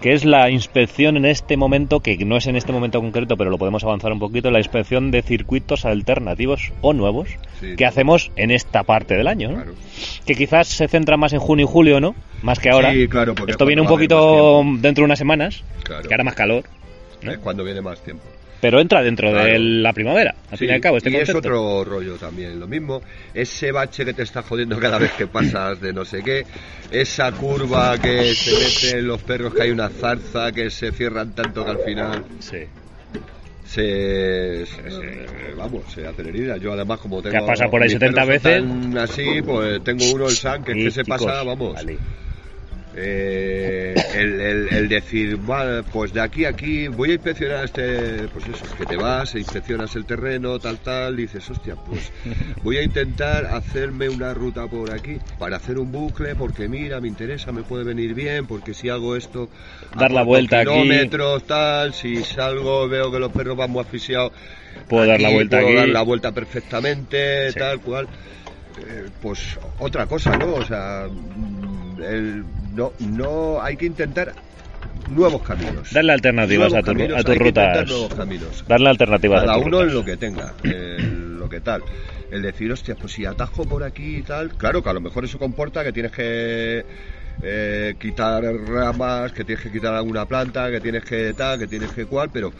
que 0.00 0.12
es 0.12 0.24
la 0.24 0.50
inspección 0.50 1.16
en 1.16 1.24
este 1.24 1.56
momento, 1.56 2.00
que 2.00 2.16
no 2.24 2.36
es 2.36 2.46
en 2.46 2.56
este 2.56 2.72
momento 2.72 3.00
concreto, 3.00 3.36
pero 3.36 3.50
lo 3.50 3.58
podemos 3.58 3.82
avanzar 3.84 4.12
un 4.12 4.18
poquito, 4.18 4.50
la 4.50 4.58
inspección 4.58 5.10
de 5.10 5.22
circuitos 5.22 5.84
alternativos 5.84 6.72
o 6.82 6.92
nuevos 6.92 7.28
Sí. 7.60 7.74
que 7.76 7.86
hacemos 7.86 8.30
en 8.36 8.50
esta 8.50 8.82
parte 8.82 9.14
del 9.16 9.26
año, 9.26 9.48
¿no? 9.48 9.54
Claro. 9.54 9.72
Que 10.26 10.34
quizás 10.34 10.68
se 10.68 10.88
centra 10.88 11.16
más 11.16 11.32
en 11.32 11.38
junio 11.38 11.64
y 11.64 11.68
julio, 11.68 12.00
¿no? 12.00 12.14
Más 12.42 12.58
que 12.58 12.68
ahora. 12.68 12.92
Sí, 12.92 13.08
claro, 13.08 13.34
porque 13.34 13.52
Esto 13.52 13.64
es 13.64 13.68
viene 13.68 13.80
un 13.82 13.88
poquito 13.88 14.62
dentro 14.78 15.02
de 15.02 15.06
unas 15.06 15.18
semanas, 15.18 15.64
que 16.06 16.12
hará 16.14 16.22
más 16.24 16.34
calor, 16.34 16.64
cuando 17.42 17.64
viene 17.64 17.80
más 17.80 18.02
tiempo. 18.02 18.22
Pero 18.66 18.80
entra 18.80 19.00
dentro 19.00 19.32
de 19.32 19.58
la 19.60 19.92
primavera, 19.92 20.34
al 20.50 20.58
fin 20.58 20.66
y 20.66 20.68
Sí, 20.70 20.74
al 20.74 20.80
cabo, 20.80 20.96
este 20.96 21.08
y 21.10 21.14
es 21.16 21.32
otro 21.32 21.84
rollo 21.84 22.14
también, 22.16 22.58
lo 22.58 22.66
mismo. 22.66 23.00
Ese 23.32 23.70
bache 23.70 24.04
que 24.04 24.12
te 24.12 24.24
está 24.24 24.42
jodiendo 24.42 24.76
cada 24.80 24.98
vez 24.98 25.12
que 25.12 25.28
pasas 25.28 25.80
de 25.80 25.92
no 25.92 26.04
sé 26.04 26.20
qué, 26.24 26.44
esa 26.90 27.30
curva 27.30 27.96
que 27.96 28.34
se 28.34 28.90
meten 28.90 29.06
los 29.06 29.22
perros, 29.22 29.54
que 29.54 29.62
hay 29.62 29.70
una 29.70 29.88
zarza, 29.88 30.50
que 30.50 30.68
se 30.70 30.90
cierran 30.90 31.32
tanto 31.32 31.64
que 31.64 31.70
al 31.70 31.78
final 31.78 32.24
Sí. 32.40 32.58
se, 33.64 34.66
se- 34.66 34.90
se- 34.90 35.54
vamos, 35.56 35.84
se 35.92 36.04
hacen 36.04 36.26
heridas. 36.26 36.60
Yo 36.60 36.72
además 36.72 36.98
como 36.98 37.22
tengo... 37.22 37.36
has 37.36 37.42
pasado 37.44 37.70
por 37.70 37.82
ahí 37.82 37.86
mis 37.88 37.92
70 38.00 38.26
perros 38.26 38.42
son 38.42 38.90
veces. 38.94 39.10
así, 39.10 39.42
pues 39.42 39.84
tengo 39.84 40.04
uno, 40.12 40.24
el 40.28 40.34
San, 40.34 40.64
que 40.64 40.72
es 40.72 40.78
que 40.78 40.90
se 40.90 41.04
pasa, 41.04 41.44
vamos... 41.44 41.74
vale. 41.74 41.98
Eh, 42.98 43.94
el, 44.14 44.40
el- 44.40 44.68
el 44.72 44.88
decir, 44.88 45.36
"Vale, 45.36 45.82
pues 45.82 46.14
de 46.14 46.20
aquí 46.22 46.46
a 46.46 46.48
aquí 46.56 46.88
voy 46.88 47.10
a 47.10 47.14
inspeccionar 47.14 47.66
este, 47.66 48.26
pues 48.28 48.48
eso, 48.48 48.64
que 48.78 48.86
te 48.86 48.96
vas, 48.96 49.34
e 49.34 49.38
inspeccionas 49.40 49.94
el 49.96 50.06
terreno, 50.06 50.58
tal, 50.58 50.78
tal, 50.78 51.14
dices, 51.14 51.48
hostia, 51.50 51.74
pues 51.76 52.10
voy 52.62 52.78
a 52.78 52.82
intentar 52.82 53.44
hacerme 53.44 54.08
una 54.08 54.32
ruta 54.32 54.66
por 54.66 54.90
aquí 54.90 55.18
para 55.38 55.56
hacer 55.56 55.78
un 55.78 55.92
bucle, 55.92 56.34
porque 56.36 56.68
mira, 56.68 56.98
me 57.02 57.08
interesa, 57.08 57.52
me 57.52 57.62
puede 57.62 57.84
venir 57.84 58.14
bien, 58.14 58.46
porque 58.46 58.72
si 58.72 58.88
hago 58.88 59.14
esto, 59.14 59.50
Dar 59.94 60.10
la 60.10 60.22
vuelta 60.22 60.60
aquí. 60.60 60.70
kilómetros, 60.70 61.44
tal, 61.46 61.92
si 61.92 62.24
salgo, 62.24 62.88
veo 62.88 63.12
que 63.12 63.18
los 63.18 63.30
perros 63.30 63.58
van 63.58 63.70
muy 63.70 63.82
asfixiados, 63.82 64.32
Puedo 64.88 65.04
dar 65.06 65.20
la 65.20 65.28
aquí 65.28 65.34
vuelta 65.34 65.56
puedo 65.58 65.68
aquí. 65.68 65.76
dar 65.76 65.88
la 65.88 66.02
vuelta 66.02 66.32
perfectamente, 66.32 67.52
Sí. 67.52 67.58
tal 67.58 67.80
cual. 67.80 68.08
Eh, 68.88 69.06
pues 69.22 69.58
otra 69.78 70.04
cosa, 70.06 70.36
¿no? 70.36 70.54
O 70.54 70.64
sea, 70.64 71.06
el- 72.02 72.44
no, 72.74 72.92
no 73.00 73.60
hay 73.62 73.76
que 73.76 73.86
intentar 73.86 74.34
nuevos 75.08 75.42
caminos. 75.42 75.92
Darle 75.92 76.12
alternativas 76.12 76.70
Nuevos 76.72 76.78
a, 76.78 76.80
tu- 76.92 76.98
caminos, 76.98 77.18
a 77.20 77.22
tus 77.24 77.36
rutas. 77.38 77.88
nuevos 77.88 78.12
caminos. 78.14 78.64
Darle 78.68 78.88
alternativas 78.90 79.42
a 79.42 79.46
Cada 79.46 79.56
tus 79.58 79.66
uno 79.66 79.76
rutas. 79.82 79.88
en 79.88 79.94
lo 79.94 80.04
que 80.04 80.16
tenga, 80.16 80.54
en 80.64 81.38
lo 81.38 81.48
que 81.48 81.60
tal. 81.60 81.82
El 82.30 82.42
decir, 82.42 82.72
hostia, 82.72 82.96
pues 82.96 83.12
si 83.12 83.24
atajo 83.24 83.64
por 83.64 83.84
aquí 83.84 84.16
y 84.16 84.22
tal. 84.22 84.50
Claro 84.54 84.82
que 84.82 84.90
a 84.90 84.92
lo 84.92 85.00
mejor 85.00 85.24
eso 85.24 85.38
comporta 85.38 85.84
que 85.84 85.92
tienes 85.92 86.10
que 86.12 86.84
eh, 87.42 87.94
quitar 88.00 88.42
ramas, 88.42 89.32
que 89.32 89.44
tienes 89.44 89.62
que 89.62 89.70
quitar 89.70 89.94
alguna 89.94 90.26
planta, 90.26 90.70
que 90.70 90.80
tienes 90.80 91.04
que 91.04 91.34
tal, 91.34 91.58
que 91.58 91.66
tienes 91.68 91.92
que 91.92 92.06
cual, 92.06 92.30
pero 92.32 92.48
eh, 92.48 92.52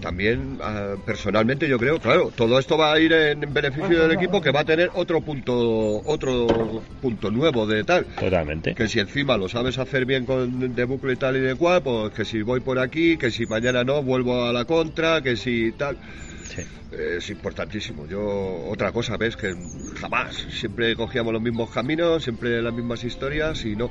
también 0.00 0.58
ah, 0.60 0.94
personalmente 1.04 1.68
yo 1.68 1.78
creo, 1.78 1.98
claro, 1.98 2.32
todo 2.34 2.58
esto 2.58 2.76
va 2.76 2.92
a 2.92 3.00
ir 3.00 3.12
en 3.12 3.40
beneficio 3.52 4.02
del 4.02 4.12
equipo 4.12 4.40
que 4.40 4.50
va 4.50 4.60
a 4.60 4.64
tener 4.64 4.90
otro 4.94 5.20
punto, 5.20 6.02
otro 6.04 6.82
punto 7.00 7.30
nuevo 7.30 7.66
de 7.66 7.84
tal. 7.84 8.04
Totalmente. 8.18 8.74
Que 8.74 8.88
si 8.88 9.00
encima 9.00 9.36
lo 9.36 9.48
sabes 9.48 9.78
hacer 9.78 10.04
bien 10.04 10.26
con 10.26 10.74
de 10.74 10.84
bucle 10.84 11.14
y 11.14 11.16
tal 11.16 11.36
y 11.36 11.40
de 11.40 11.54
cual, 11.54 11.82
pues 11.82 12.12
que 12.12 12.24
si 12.24 12.42
voy 12.42 12.60
por 12.60 12.78
aquí, 12.78 13.16
que 13.16 13.30
si 13.30 13.46
mañana 13.46 13.84
no, 13.84 14.02
vuelvo 14.02 14.44
a 14.44 14.52
la 14.52 14.64
contra, 14.64 15.22
que 15.22 15.36
si 15.36 15.72
tal. 15.72 15.96
Sí. 16.44 16.62
Eh, 16.92 17.16
Es 17.18 17.30
importantísimo. 17.30 18.06
Yo, 18.06 18.66
otra 18.68 18.92
cosa, 18.92 19.16
ves 19.16 19.36
que 19.36 19.54
jamás, 20.00 20.46
siempre 20.50 20.94
cogíamos 20.94 21.32
los 21.32 21.42
mismos 21.42 21.70
caminos, 21.70 22.22
siempre 22.22 22.62
las 22.62 22.72
mismas 22.72 23.04
historias 23.04 23.64
y 23.64 23.76
no. 23.76 23.90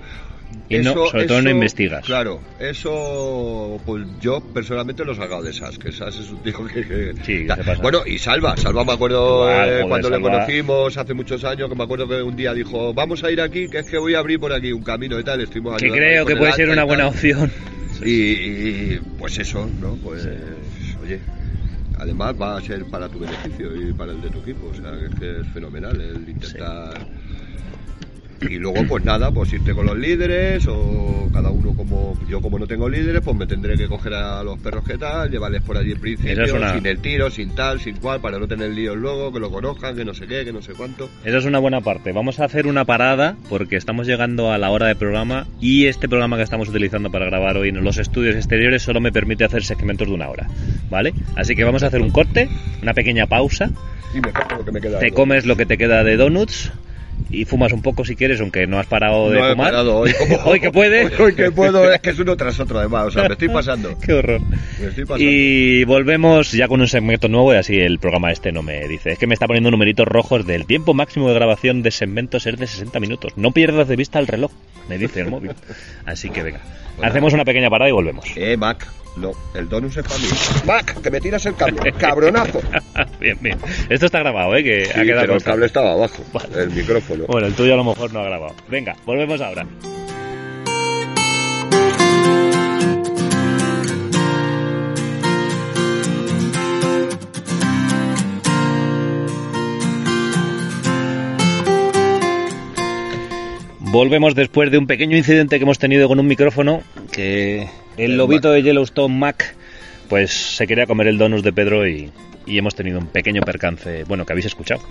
Y 0.69 0.77
no, 0.79 0.93
sobre 1.09 1.25
todo 1.25 1.41
no 1.41 1.49
investigas. 1.49 2.05
Claro, 2.05 2.41
eso, 2.59 3.79
pues 3.85 4.05
yo 4.19 4.41
personalmente 4.53 5.03
lo 5.05 5.11
he 5.13 5.15
sacado 5.15 5.43
de 5.43 5.53
Sas, 5.53 5.77
que 5.77 5.91
Sas 5.91 6.17
es 6.17 6.31
un 6.31 6.41
tío 6.41 6.65
que. 6.67 6.85
que- 6.85 7.13
Sí, 7.23 7.41
que 7.41 7.45
ta- 7.47 7.55
se 7.55 7.63
pasa. 7.63 7.81
Bueno, 7.81 8.01
y 8.05 8.17
Salva, 8.17 8.57
Salva 8.57 8.83
me 8.83 8.93
acuerdo 8.93 9.47
eh, 9.49 9.81
cuando 9.87 10.09
le 10.09 10.15
conocimos 10.21 10.97
hace 10.97 11.13
muchos 11.13 11.43
años, 11.43 11.69
que 11.69 11.75
me 11.75 11.83
acuerdo 11.83 12.07
que 12.07 12.21
un 12.21 12.35
día 12.35 12.53
dijo, 12.53 12.93
vamos 12.93 13.23
a 13.23 13.31
ir 13.31 13.41
aquí, 13.41 13.67
que 13.67 13.79
es 13.79 13.89
que 13.89 13.97
voy 13.97 14.15
a 14.15 14.19
abrir 14.19 14.39
por 14.39 14.51
aquí 14.53 14.71
un 14.71 14.83
camino 14.83 15.19
y 15.19 15.23
tal, 15.23 15.41
estuvimos 15.41 15.77
Que 15.81 15.89
creo 15.91 16.25
que 16.25 16.35
puede 16.35 16.51
ser 16.53 16.69
una 16.69 16.83
buena 16.83 17.07
opción. 17.07 17.51
Y, 18.03 18.11
y, 18.93 18.99
pues 19.17 19.37
eso, 19.39 19.69
¿no? 19.79 19.95
Pues 19.97 20.25
oye, 21.01 21.19
además 21.97 22.35
va 22.39 22.57
a 22.57 22.61
ser 22.61 22.85
para 22.85 23.07
tu 23.07 23.19
beneficio 23.19 23.73
y 23.75 23.93
para 23.93 24.11
el 24.11 24.21
de 24.21 24.29
tu 24.29 24.39
equipo, 24.39 24.67
o 24.67 24.73
sea, 24.73 24.91
que 24.99 25.05
es 25.05 25.13
que 25.19 25.39
es 25.41 25.47
fenomenal 25.47 25.99
el 26.01 26.27
intentar... 26.27 27.05
Y 28.41 28.57
luego 28.57 28.83
pues 28.87 29.03
nada, 29.03 29.31
pues 29.31 29.51
irte 29.53 29.73
con 29.73 29.85
los 29.85 29.97
líderes 29.97 30.67
o 30.67 31.29
cada 31.33 31.49
uno 31.49 31.73
como... 31.75 32.15
Yo 32.29 32.41
como 32.41 32.57
no 32.59 32.67
tengo 32.67 32.89
líderes, 32.89 33.21
pues 33.23 33.35
me 33.37 33.45
tendré 33.47 33.77
que 33.77 33.87
coger 33.87 34.13
a 34.13 34.43
los 34.43 34.59
perros 34.59 34.83
que 34.83 34.97
tal, 34.97 35.29
llevarles 35.29 35.61
por 35.61 35.77
allí 35.77 35.91
en 35.93 35.99
principio, 36.01 36.43
es 36.43 36.51
una- 36.51 36.73
sin 36.73 36.85
el 36.85 36.99
tiro, 36.99 37.29
sin 37.29 37.53
tal, 37.55 37.79
sin 37.79 37.95
cual, 37.97 38.19
para 38.19 38.37
no 38.39 38.47
tener 38.47 38.71
líos 38.71 38.97
luego, 38.97 39.31
que 39.31 39.39
lo 39.39 39.49
conozcan, 39.51 39.95
que 39.95 40.03
no 40.05 40.13
sé 40.13 40.27
qué, 40.27 40.43
que 40.43 40.51
no 40.51 40.61
sé 40.61 40.73
cuánto. 40.73 41.09
Esa 41.23 41.37
es 41.37 41.45
una 41.45 41.59
buena 41.59 41.81
parte. 41.81 42.11
Vamos 42.11 42.39
a 42.39 42.45
hacer 42.45 42.67
una 42.67 42.83
parada 42.85 43.35
porque 43.49 43.75
estamos 43.77 44.07
llegando 44.07 44.51
a 44.51 44.57
la 44.57 44.69
hora 44.71 44.87
de 44.87 44.95
programa 44.95 45.47
y 45.61 45.85
este 45.85 46.09
programa 46.09 46.37
que 46.37 46.43
estamos 46.43 46.67
utilizando 46.69 47.11
para 47.11 47.25
grabar 47.25 47.57
hoy 47.57 47.69
en 47.69 47.83
los 47.83 47.97
estudios 47.97 48.35
exteriores 48.35 48.81
solo 48.83 48.99
me 49.01 49.11
permite 49.11 49.43
hacer 49.45 49.63
segmentos 49.63 50.07
de 50.07 50.13
una 50.13 50.29
hora, 50.29 50.47
¿vale? 50.89 51.13
Así 51.35 51.55
que 51.55 51.63
vamos 51.63 51.83
a 51.83 51.87
hacer 51.87 52.01
un 52.01 52.11
corte, 52.11 52.49
una 52.81 52.93
pequeña 52.93 53.27
pausa, 53.27 53.69
Y 54.13 54.19
me 54.19 54.31
lo 54.57 54.65
que 54.65 54.71
me 54.71 54.81
queda. 54.81 54.99
te 54.99 55.05
algo. 55.05 55.15
comes 55.15 55.45
lo 55.45 55.55
que 55.55 55.65
te 55.65 55.77
queda 55.77 56.03
de 56.03 56.17
donuts 56.17 56.71
y 57.41 57.45
fumas 57.45 57.73
un 57.73 57.81
poco 57.81 58.05
si 58.05 58.15
quieres, 58.15 58.39
aunque 58.41 58.65
no 58.67 58.79
has 58.79 58.87
parado 58.87 59.29
de 59.29 59.39
No 59.39 59.47
he 59.47 59.51
fumar. 59.51 59.67
parado 59.67 59.97
hoy. 59.97 60.11
Hoy 60.45 60.59
que 60.59 60.71
puede. 60.71 61.05
Hoy, 61.05 61.11
hoy 61.19 61.35
que 61.35 61.51
puedo, 61.51 61.91
es 61.91 61.99
que 62.01 62.11
es 62.11 62.19
uno 62.19 62.35
tras 62.37 62.59
otro 62.59 62.79
además, 62.79 63.07
o 63.07 63.11
sea, 63.11 63.23
me 63.23 63.33
estoy 63.33 63.49
pasando. 63.49 63.97
Qué 64.05 64.13
horror. 64.13 64.41
Me 64.79 64.87
estoy 64.87 65.05
pasando. 65.05 65.29
Y 65.29 65.83
volvemos 65.85 66.51
ya 66.51 66.67
con 66.67 66.81
un 66.81 66.87
segmento 66.87 67.27
nuevo 67.27 67.53
y 67.53 67.57
así 67.57 67.77
el 67.79 67.99
programa 67.99 68.31
este 68.31 68.51
no 68.51 68.63
me 68.63 68.87
dice. 68.87 69.11
Es 69.11 69.19
que 69.19 69.27
me 69.27 69.33
está 69.33 69.47
poniendo 69.47 69.71
numeritos 69.71 70.07
rojos 70.07 70.45
del 70.45 70.65
tiempo 70.65 70.93
máximo 70.93 71.27
de 71.29 71.33
grabación 71.35 71.83
de 71.83 71.91
segmentos 71.91 72.45
es 72.45 72.57
de 72.57 72.67
60 72.67 72.99
minutos. 72.99 73.33
No 73.37 73.51
pierdas 73.51 73.87
de 73.87 73.95
vista 73.95 74.19
el 74.19 74.27
reloj, 74.27 74.51
me 74.89 74.97
dice 74.97 75.21
el 75.21 75.29
móvil. 75.29 75.51
Así 76.05 76.29
que 76.29 76.43
venga, 76.43 76.61
Bueno. 76.97 77.11
hacemos 77.11 77.33
una 77.33 77.45
pequeña 77.45 77.69
parada 77.69 77.89
y 77.89 77.93
volvemos. 77.93 78.25
Eh, 78.35 78.55
Mac, 78.57 78.87
no, 79.17 79.31
el 79.53 79.67
donus 79.69 79.97
es 79.97 80.03
para 80.03 80.17
mí. 80.19 80.27
Mac, 80.65 81.01
que 81.01 81.11
me 81.11 81.19
tiras 81.21 81.45
el 81.45 81.55
cable, 81.55 81.91
cabronazo. 81.93 82.61
bien, 83.19 83.37
bien. 83.41 83.57
Esto 83.89 84.05
está 84.07 84.19
grabado, 84.19 84.55
¿eh? 84.55 84.63
Que 84.63 84.85
Sí, 84.85 84.91
ha 84.99 85.03
quedado 85.03 85.21
pero 85.21 85.33
el 85.35 85.43
cable 85.43 85.65
estaba 85.65 85.91
abajo, 85.93 86.23
Vale. 86.33 86.63
el 86.63 86.69
micrófono. 86.71 87.25
Bueno, 87.27 87.47
el 87.47 87.53
tuyo 87.53 87.73
a 87.73 87.77
lo 87.77 87.83
mejor 87.83 88.11
no 88.13 88.19
ha 88.19 88.23
grabado. 88.25 88.55
Venga, 88.69 88.95
volvemos 89.05 89.39
ahora. 89.41 89.65
Volvemos 103.95 104.35
después 104.35 104.69
de 104.71 104.77
un 104.77 104.87
pequeño 104.87 105.15
incidente 105.15 105.57
que 105.57 105.63
hemos 105.63 105.79
tenido 105.79 106.09
con 106.09 106.19
un 106.19 106.27
micrófono 106.27 106.83
que 107.13 107.69
el 107.95 108.17
lobito 108.17 108.51
de 108.51 108.61
Yellowstone 108.61 109.15
Mac 109.17 109.55
pues 110.09 110.33
se 110.33 110.67
quería 110.67 110.85
comer 110.85 111.07
el 111.07 111.17
donus 111.17 111.43
de 111.43 111.53
Pedro 111.53 111.87
y, 111.87 112.11
y 112.45 112.57
hemos 112.57 112.75
tenido 112.75 112.99
un 112.99 113.07
pequeño 113.07 113.41
percance, 113.43 114.03
bueno, 114.03 114.25
que 114.25 114.33
habéis 114.33 114.47
escuchado, 114.47 114.81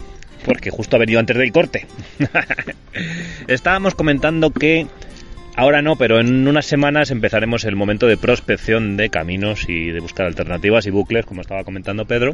porque 0.47 0.71
justo 0.71 0.97
ha 0.97 1.01
venido 1.01 1.21
antes 1.21 1.37
del 1.37 1.53
corte. 1.53 1.87
Estábamos 3.47 3.95
comentando 3.95 4.49
que 4.49 4.87
ahora 5.55 5.83
no, 5.83 5.97
pero 5.97 6.19
en 6.19 6.49
unas 6.49 6.65
semanas 6.65 7.11
empezaremos 7.11 7.65
el 7.65 7.77
momento 7.77 8.07
de 8.07 8.17
prospección 8.17 8.97
de 8.97 9.11
caminos 9.11 9.69
y 9.69 9.91
de 9.91 10.01
buscar 10.01 10.25
alternativas 10.25 10.87
y 10.87 10.91
bucles, 10.91 11.27
como 11.27 11.43
estaba 11.43 11.63
comentando 11.63 12.07
Pedro, 12.07 12.33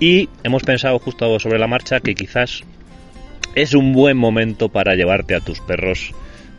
y 0.00 0.28
hemos 0.42 0.64
pensado 0.64 0.98
justo 0.98 1.38
sobre 1.38 1.60
la 1.60 1.68
marcha 1.68 2.00
que 2.00 2.16
quizás 2.16 2.64
es 3.54 3.74
un 3.74 3.92
buen 3.92 4.16
momento 4.16 4.68
para 4.68 4.94
llevarte 4.94 5.34
a 5.34 5.40
tus 5.40 5.60
perros 5.60 6.14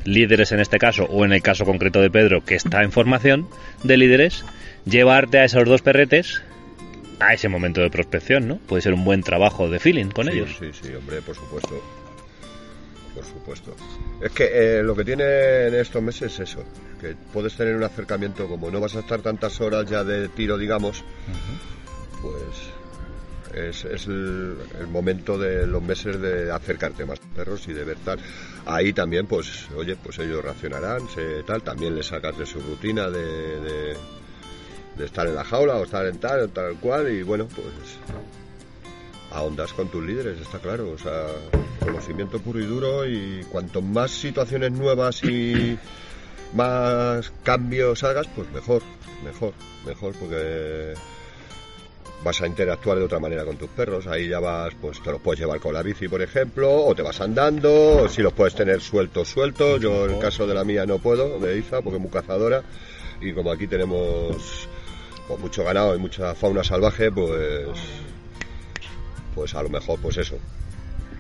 líderes 0.05 0.51
en 0.51 0.59
este 0.59 0.79
caso, 0.79 1.05
o 1.05 1.25
en 1.25 1.33
el 1.33 1.41
caso 1.41 1.65
concreto 1.65 2.01
de 2.01 2.09
Pedro, 2.09 2.43
que 2.43 2.55
está 2.55 2.83
en 2.83 2.91
formación 2.91 3.47
de 3.83 3.97
líderes, 3.97 4.45
llevarte 4.85 5.39
a 5.39 5.45
esos 5.45 5.65
dos 5.65 5.81
perretes 5.81 6.41
a 7.19 7.33
ese 7.33 7.47
momento 7.47 7.81
de 7.81 7.89
prospección, 7.89 8.47
¿no? 8.47 8.57
Puede 8.57 8.81
ser 8.81 8.93
un 8.93 9.05
buen 9.05 9.23
trabajo 9.23 9.69
de 9.69 9.79
feeling 9.79 10.07
con 10.07 10.25
Sí, 10.27 10.33
ellos. 10.33 10.57
Sí, 10.59 10.71
sí, 10.73 10.93
hombre, 10.93 11.21
por 11.21 11.35
supuesto. 11.35 11.81
Por 13.15 13.23
supuesto. 13.23 13.75
Es 14.21 14.31
que 14.31 14.49
eh, 14.51 14.83
lo 14.83 14.95
que 14.95 15.05
tiene 15.05 15.67
en 15.67 15.75
estos 15.75 16.01
meses 16.01 16.33
es 16.33 16.49
eso, 16.49 16.65
que 16.99 17.15
puedes 17.31 17.55
tener 17.55 17.75
un 17.75 17.83
acercamiento, 17.83 18.47
como 18.47 18.71
no 18.71 18.79
vas 18.79 18.95
a 18.95 18.99
estar 18.99 19.21
tantas 19.21 19.61
horas 19.61 19.89
ya 19.89 20.03
de 20.03 20.27
tiro, 20.29 20.57
digamos, 20.57 21.03
pues 22.21 22.73
es, 23.53 23.85
es 23.85 24.07
el, 24.07 24.57
momento 24.89 25.37
de 25.37 25.67
los 25.67 25.81
meses 25.81 26.19
de 26.19 26.51
acercarte 26.51 27.05
más 27.05 27.19
a 27.19 27.35
perros 27.35 27.67
y 27.67 27.73
de 27.73 27.83
ver 27.83 27.97
tal. 28.03 28.19
Ahí 28.65 28.93
también, 28.93 29.27
pues, 29.27 29.67
oye, 29.75 29.95
pues 29.95 30.19
ellos 30.19 30.43
reaccionarán, 30.43 31.07
se, 31.09 31.43
tal, 31.43 31.61
también 31.61 31.95
les 31.95 32.07
sacas 32.07 32.37
de 32.37 32.45
su 32.45 32.59
rutina 32.59 33.09
de, 33.09 33.59
de, 33.59 33.97
de 34.97 35.05
estar 35.05 35.27
en 35.27 35.35
la 35.35 35.43
jaula 35.43 35.75
o 35.75 35.83
estar 35.83 36.05
en 36.05 36.17
tal 36.17 36.41
o 36.41 36.47
tal 36.49 36.75
cual 36.75 37.11
y 37.11 37.23
bueno, 37.23 37.47
pues 37.47 37.97
ahondas 39.33 39.73
con 39.73 39.89
tus 39.89 40.03
líderes, 40.03 40.39
está 40.39 40.59
claro. 40.59 40.91
O 40.91 40.97
sea, 40.97 41.27
conocimiento 41.79 42.39
puro 42.39 42.59
y 42.59 42.65
duro 42.65 43.07
y 43.07 43.45
cuanto 43.51 43.81
más 43.81 44.11
situaciones 44.11 44.71
nuevas 44.71 45.23
y 45.23 45.77
más 46.53 47.31
cambios 47.43 48.03
hagas, 48.03 48.27
pues 48.35 48.49
mejor, 48.51 48.81
mejor, 49.23 49.53
mejor, 49.85 50.13
porque 50.19 50.93
vas 52.23 52.41
a 52.41 52.47
interactuar 52.47 52.97
de 52.97 53.03
otra 53.03 53.19
manera 53.19 53.43
con 53.45 53.57
tus 53.57 53.69
perros. 53.69 54.07
Ahí 54.07 54.27
ya 54.27 54.39
vas, 54.39 54.73
pues 54.79 55.01
te 55.01 55.11
los 55.11 55.21
puedes 55.21 55.39
llevar 55.39 55.59
con 55.59 55.73
la 55.73 55.81
bici, 55.81 56.07
por 56.07 56.21
ejemplo, 56.21 56.73
o 56.73 56.95
te 56.95 57.01
vas 57.01 57.19
andando, 57.21 58.03
o 58.03 58.09
si 58.09 58.21
los 58.21 58.33
puedes 58.33 58.55
tener 58.55 58.81
sueltos, 58.81 59.27
sueltos. 59.27 59.79
Yo 59.81 60.05
en 60.05 60.15
el 60.15 60.19
caso 60.19 60.47
de 60.47 60.53
la 60.53 60.63
mía 60.63 60.85
no 60.85 60.99
puedo, 60.99 61.39
de 61.39 61.57
Iza, 61.57 61.81
porque 61.81 61.97
es 61.97 62.01
muy 62.01 62.11
cazadora. 62.11 62.63
Y 63.21 63.33
como 63.33 63.51
aquí 63.51 63.67
tenemos 63.67 64.67
pues, 65.27 65.39
mucho 65.39 65.63
ganado 65.63 65.95
y 65.95 65.99
mucha 65.99 66.33
fauna 66.35 66.63
salvaje, 66.63 67.11
pues 67.11 67.77
pues 69.33 69.55
a 69.55 69.63
lo 69.63 69.69
mejor 69.69 69.99
pues 69.99 70.17
eso 70.17 70.37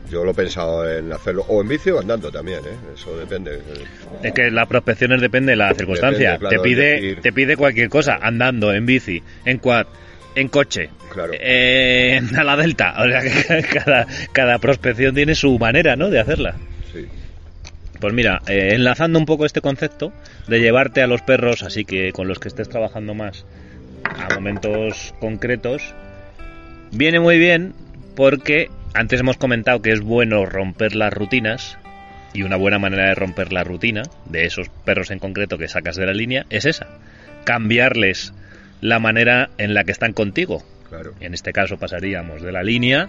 yo 0.09 0.23
lo 0.23 0.31
he 0.31 0.33
pensado 0.35 0.87
en 0.87 1.11
hacerlo 1.11 1.43
o 1.47 1.61
en 1.61 1.67
bici 1.67 1.89
o 1.89 1.99
andando 1.99 2.31
también 2.31 2.59
¿eh? 2.59 2.93
eso 2.93 3.17
depende 3.17 3.59
Es 4.21 4.31
que 4.33 4.51
las 4.51 4.67
prospecciones 4.67 5.19
depende 5.19 5.53
de 5.53 5.55
la 5.55 5.73
circunstancia. 5.73 6.33
Depende, 6.33 6.49
claro, 6.49 6.61
te 6.61 6.69
pide 6.69 7.15
te 7.15 7.33
pide 7.33 7.57
cualquier 7.57 7.89
cosa, 7.89 8.19
andando, 8.21 8.71
en 8.73 8.85
bici, 8.85 9.23
en 9.45 9.57
quad, 9.57 9.87
en 10.35 10.47
coche, 10.47 10.89
Claro. 11.11 11.33
eh, 11.39 12.19
a 12.37 12.43
la 12.43 12.55
delta. 12.57 12.95
O 12.99 13.07
sea, 13.07 13.21
que 13.21 13.63
cada, 13.83 14.07
cada 14.31 14.57
prospección 14.59 15.13
tiene 15.15 15.35
su 15.35 15.57
manera, 15.59 15.95
¿no? 15.95 16.09
De 16.09 16.19
hacerla. 16.19 16.55
sí 16.91 17.07
Pues 17.99 18.13
mira, 18.13 18.41
eh, 18.47 18.69
enlazando 18.73 19.19
un 19.19 19.25
poco 19.25 19.45
este 19.45 19.61
concepto 19.61 20.11
de 20.47 20.59
llevarte 20.59 21.01
a 21.01 21.07
los 21.07 21.21
perros, 21.21 21.63
así 21.63 21.85
que 21.85 22.11
con 22.11 22.27
los 22.27 22.39
que 22.39 22.47
estés 22.47 22.67
trabajando 22.69 23.13
más, 23.13 23.45
a 24.03 24.33
momentos 24.35 25.13
concretos, 25.19 25.93
viene 26.91 27.19
muy 27.19 27.37
bien 27.39 27.73
porque 28.15 28.69
antes 28.93 29.19
hemos 29.19 29.37
comentado 29.37 29.81
que 29.81 29.91
es 29.91 30.01
bueno 30.01 30.45
romper 30.45 30.95
las 30.95 31.13
rutinas 31.13 31.77
y 32.33 32.43
una 32.43 32.57
buena 32.57 32.79
manera 32.79 33.07
de 33.07 33.15
romper 33.15 33.53
la 33.53 33.63
rutina 33.63 34.03
de 34.25 34.45
esos 34.45 34.67
perros 34.85 35.09
en 35.11 35.19
concreto 35.19 35.57
que 35.57 35.67
sacas 35.67 35.95
de 35.95 36.05
la 36.05 36.13
línea 36.13 36.45
es 36.49 36.65
esa, 36.65 36.87
cambiarles 37.43 38.33
la 38.83 38.99
manera 38.99 39.49
en 39.57 39.73
la 39.73 39.85
que 39.85 39.93
están 39.93 40.11
contigo. 40.11 40.61
claro 40.89 41.13
En 41.21 41.33
este 41.33 41.53
caso 41.53 41.77
pasaríamos 41.77 42.41
de 42.41 42.51
la 42.51 42.63
línea 42.63 43.07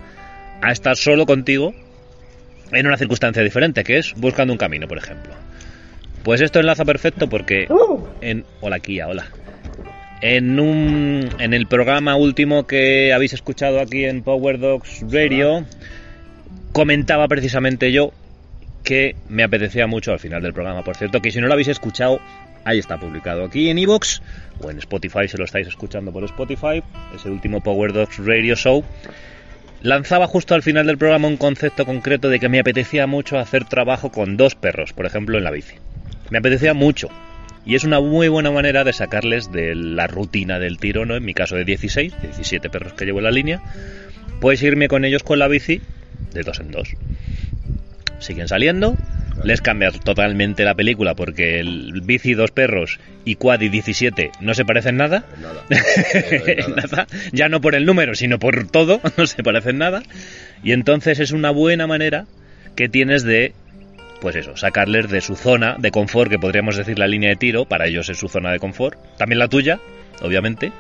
a 0.63 0.71
estar 0.71 0.97
solo 0.97 1.27
contigo 1.27 1.75
en 2.73 2.87
una 2.87 2.97
circunstancia 2.97 3.43
diferente, 3.43 3.83
que 3.83 3.99
es 3.99 4.15
buscando 4.17 4.53
un 4.53 4.59
camino, 4.59 4.87
por 4.87 4.99
ejemplo. 4.99 5.35
Pues 6.23 6.41
esto 6.41 6.61
enlaza 6.61 6.85
perfecto 6.85 7.29
porque 7.29 7.67
en 8.21 8.45
hola 8.61 8.79
Kia, 8.79 9.09
hola. 9.09 9.27
En 10.23 10.61
un 10.61 11.29
en 11.41 11.53
el 11.53 11.67
programa 11.67 12.15
último 12.15 12.67
que 12.69 13.13
habéis 13.13 13.33
escuchado 13.33 13.81
aquí 13.81 14.05
en 14.05 14.23
Power 14.23 14.61
Dogs 14.61 15.05
Radio 15.11 15.67
comentaba 16.73 17.27
precisamente 17.27 17.91
yo 17.91 18.13
que 18.85 19.17
me 19.29 19.43
apetecía 19.43 19.87
mucho 19.89 20.13
al 20.13 20.21
final 20.21 20.41
del 20.41 20.53
programa, 20.53 20.85
por 20.85 20.97
cierto, 20.97 21.21
que 21.21 21.33
si 21.33 21.41
no 21.41 21.49
lo 21.49 21.55
habéis 21.55 21.69
escuchado, 21.69 22.21
ahí 22.65 22.79
está 22.79 22.99
publicado 22.99 23.45
aquí 23.45 23.71
en 23.71 23.79
iVoox 23.79 24.21
o 24.61 24.71
en 24.71 24.79
Spotify 24.79 25.29
si 25.29 25.37
lo 25.37 25.45
estáis 25.45 25.69
escuchando 25.69 26.13
por 26.13 26.25
Spotify, 26.25 26.83
es 27.15 27.25
el 27.25 27.33
último 27.33 27.61
Power 27.61 27.93
Dogs 27.93 28.19
Radio 28.19 28.57
Show. 28.57 28.85
Lanzaba 29.83 30.27
justo 30.27 30.55
al 30.55 30.63
final 30.63 30.87
del 30.87 30.97
programa 30.97 31.29
un 31.29 31.37
concepto 31.37 31.85
concreto 31.85 32.31
de 32.31 32.41
que 32.41 32.49
me 32.49 32.59
apetecía 32.59 33.07
mucho 33.07 33.39
hacer 33.39 33.67
trabajo 33.67 34.11
con 34.11 34.37
dos 34.37 34.55
perros, 34.55 34.95
por 34.95 35.05
ejemplo, 35.05 35.37
en 35.37 35.45
la 35.45 35.51
bici. 35.51 35.75
Me 36.31 36.39
apetecía 36.39 36.73
mucho. 36.73 37.11
Y 37.67 37.75
es 37.75 37.85
una 37.85 38.01
muy 38.01 38.29
buena 38.29 38.51
manera 38.51 38.85
de 38.85 38.93
sacarles 38.93 39.53
de 39.53 39.75
la 39.75 40.07
rutina 40.07 40.59
del 40.59 40.79
tiro, 40.79 41.05
¿no? 41.07 41.17
En 41.17 41.25
mi 41.25 41.35
caso 41.35 41.57
de 41.57 41.65
16, 41.65 42.15
17 42.23 42.71
perros 42.71 42.95
que 42.95 43.05
llevo 43.05 43.19
en 43.19 43.25
la 43.25 43.31
línea, 43.31 43.63
puedes 44.41 44.63
irme 44.63 44.89
con 44.89 45.05
ellos 45.05 45.23
con 45.23 45.39
la 45.39 45.49
bici 45.49 45.81
de 46.33 46.43
dos 46.43 46.61
en 46.61 46.71
dos. 46.71 46.89
Siguen 48.25 48.49
saliendo, 48.49 48.97
les 49.43 49.61
cambias 49.61 50.01
totalmente 50.01 50.65
la 50.65 50.75
película 50.75 51.15
porque 51.15 51.61
el 51.61 52.01
bici 52.03 52.35
dos 52.35 52.51
perros 52.53 53.01
y 53.25 53.35
quad 53.35 53.61
y 53.61 53.69
17 53.69 54.33
no 54.41 54.55
se 54.55 54.65
parecen 54.65 54.97
nada. 54.97 55.25
nada, 55.41 55.65
nada, 55.71 56.69
nada. 56.69 56.87
Nada. 56.91 57.07
Ya 57.33 57.49
no 57.49 57.61
por 57.61 57.75
el 57.75 57.85
número, 57.85 58.15
sino 58.15 58.39
por 58.39 58.67
todo, 58.69 59.01
no 59.17 59.27
se 59.27 59.43
parecen 59.43 59.79
nada. 59.79 60.03
Y 60.63 60.73
entonces 60.73 61.21
es 61.21 61.33
una 61.33 61.51
buena 61.51 61.87
manera 61.87 62.27
que 62.77 62.89
tienes 62.89 63.25
de, 63.25 63.53
pues 64.21 64.37
eso, 64.37 64.57
sacarles 64.57 65.11
de 65.11 65.21
su 65.21 65.37
zona 65.37 65.77
de 65.79 65.91
confort, 65.91 66.31
que 66.31 66.39
podríamos 66.39 66.77
decir 66.77 66.99
la 66.99 67.07
línea 67.07 67.31
de 67.31 67.37
tiro, 67.37 67.67
para 67.67 67.87
ellos 67.87 68.09
es 68.09 68.19
su 68.19 68.29
zona 68.29 68.53
de 68.53 68.59
confort, 68.59 68.99
también 69.19 69.39
la 69.39 69.49
tuya, 69.49 69.81
obviamente, 70.23 70.73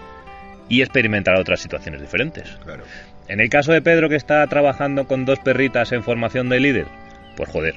y 0.68 0.80
experimentar 0.80 1.36
otras 1.36 1.60
situaciones 1.60 2.00
diferentes. 2.00 2.48
claro 2.64 2.84
En 3.28 3.40
el 3.40 3.50
caso 3.50 3.72
de 3.72 3.82
Pedro, 3.82 4.08
que 4.08 4.16
está 4.16 4.46
trabajando 4.46 5.06
con 5.06 5.24
dos 5.24 5.38
perritas 5.40 5.92
en 5.92 6.02
formación 6.02 6.48
de 6.48 6.60
líder, 6.60 6.86
pues 7.36 7.48
joder, 7.48 7.76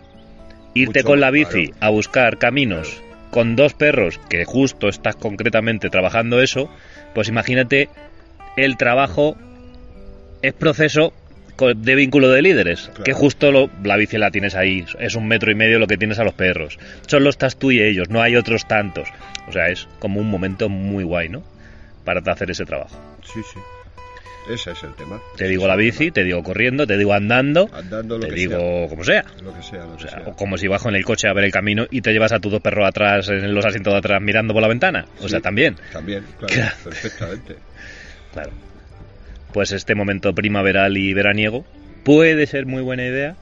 irte 0.74 0.99
Mucho, 0.99 1.08
con 1.08 1.20
la 1.20 1.32
bici 1.32 1.68
claro. 1.70 1.78
a 1.86 1.89
buscar 1.89 2.38
caminos 2.38 3.01
con 3.32 3.55
dos 3.55 3.74
perros 3.74 4.20
que 4.30 4.45
justo 4.45 4.88
estás 4.88 5.16
concretamente 5.16 5.89
trabajando 5.89 6.41
eso, 6.41 6.70
pues 7.14 7.28
imagínate 7.28 7.89
el 8.55 8.78
trabajo 8.78 9.36
es 10.41 10.53
proceso 10.53 11.14
de 11.60 11.95
vínculo 11.95 12.30
de 12.30 12.41
líderes, 12.43 12.88
Claro. 12.89 13.03
que 13.03 13.14
justo 13.14 13.51
lo- 13.51 13.70
la 13.84 13.97
bici 13.97 14.18
la 14.20 14.30
tienes 14.30 14.53
ahí, 14.55 14.86
es 14.99 15.16
un 15.16 15.28
metro 15.28 15.51
y 15.51 15.55
medio 15.55 15.80
lo 15.80 15.88
que 15.88 15.97
tienes 15.97 16.20
a 16.20 16.24
los 16.24 16.36
perros. 16.36 16.78
Solo 17.08 17.30
estás 17.32 17.58
tú 17.58 17.72
y 17.72 17.82
ellos, 17.82 18.10
no 18.10 18.22
hay 18.22 18.36
otros 18.36 18.68
tantos. 18.68 19.10
O 19.47 19.51
sea, 19.51 19.70
es 19.70 19.88
como 19.99 20.20
un 20.20 20.30
momento 20.30 20.70
muy 20.70 21.03
guay, 21.03 21.30
¿no? 21.30 21.41
Para 22.05 22.20
hacer 22.32 22.51
ese 22.51 22.66
trabajo. 22.66 22.95
sí 23.24 23.41
sí 23.53 23.60
ese 24.50 24.72
es 24.72 24.84
el 24.84 24.93
tema 24.95 25.20
Te 25.36 25.48
digo 25.48 25.68
la 25.68 25.76
bici, 25.76 26.12
te 26.12 26.24
digo 26.24 26.41
corriendo, 26.43 26.86
te 26.88 26.98
digo 26.98 27.14
andando, 27.14 27.70
andando 27.74 28.18
lo 28.18 28.24
te 28.26 28.30
que 28.30 28.36
digo 28.36 28.58
sea 28.58 28.88
como 28.89 29.04
sea. 29.04 29.26
lo 29.43 29.54
que 29.54 29.62
sea 29.64 29.86
lo 29.86 29.93
O 29.93 29.98
que 29.98 30.02
sea, 30.04 30.12
sea 30.12 30.24
o 30.28 30.36
como 30.36 30.58
si 30.58 30.68
bajo 30.68 30.89
en 30.89 30.95
el 30.95 31.06
coche 31.06 31.28
a 31.28 31.34
ver 31.34 31.43
el 31.45 31.52
camino 31.52 31.86
y 31.91 32.02
te 32.02 32.12
llevas 32.14 32.32
a 32.32 32.39
tus 32.39 32.52
dos 32.52 32.62
perros 32.62 32.88
atrás 32.88 33.30
en 33.30 33.54
los 33.54 33.66
asientos 33.66 33.93
de 33.93 34.00
atrás 34.00 34.22
mirando 34.22 34.54
por 34.54 34.62
la 34.62 34.68
ventana. 34.68 35.06
O 35.20 35.24
Sí. 35.24 35.30
sea, 35.30 35.39
también. 35.41 35.76
también 35.91 36.24
claro 36.39 36.54
Claro. 36.54 36.76
perfectamente 36.84 37.56
Claro. 38.34 38.52
Pues 39.54 39.72
este 39.72 39.95
momento 39.95 40.34
primaveral 40.36 40.98
y 40.98 41.14
veraniego 41.14 41.66
puede 42.04 42.45
ser 42.48 42.66
muy 42.66 42.82
buena 42.82 43.06
idea 43.06 43.36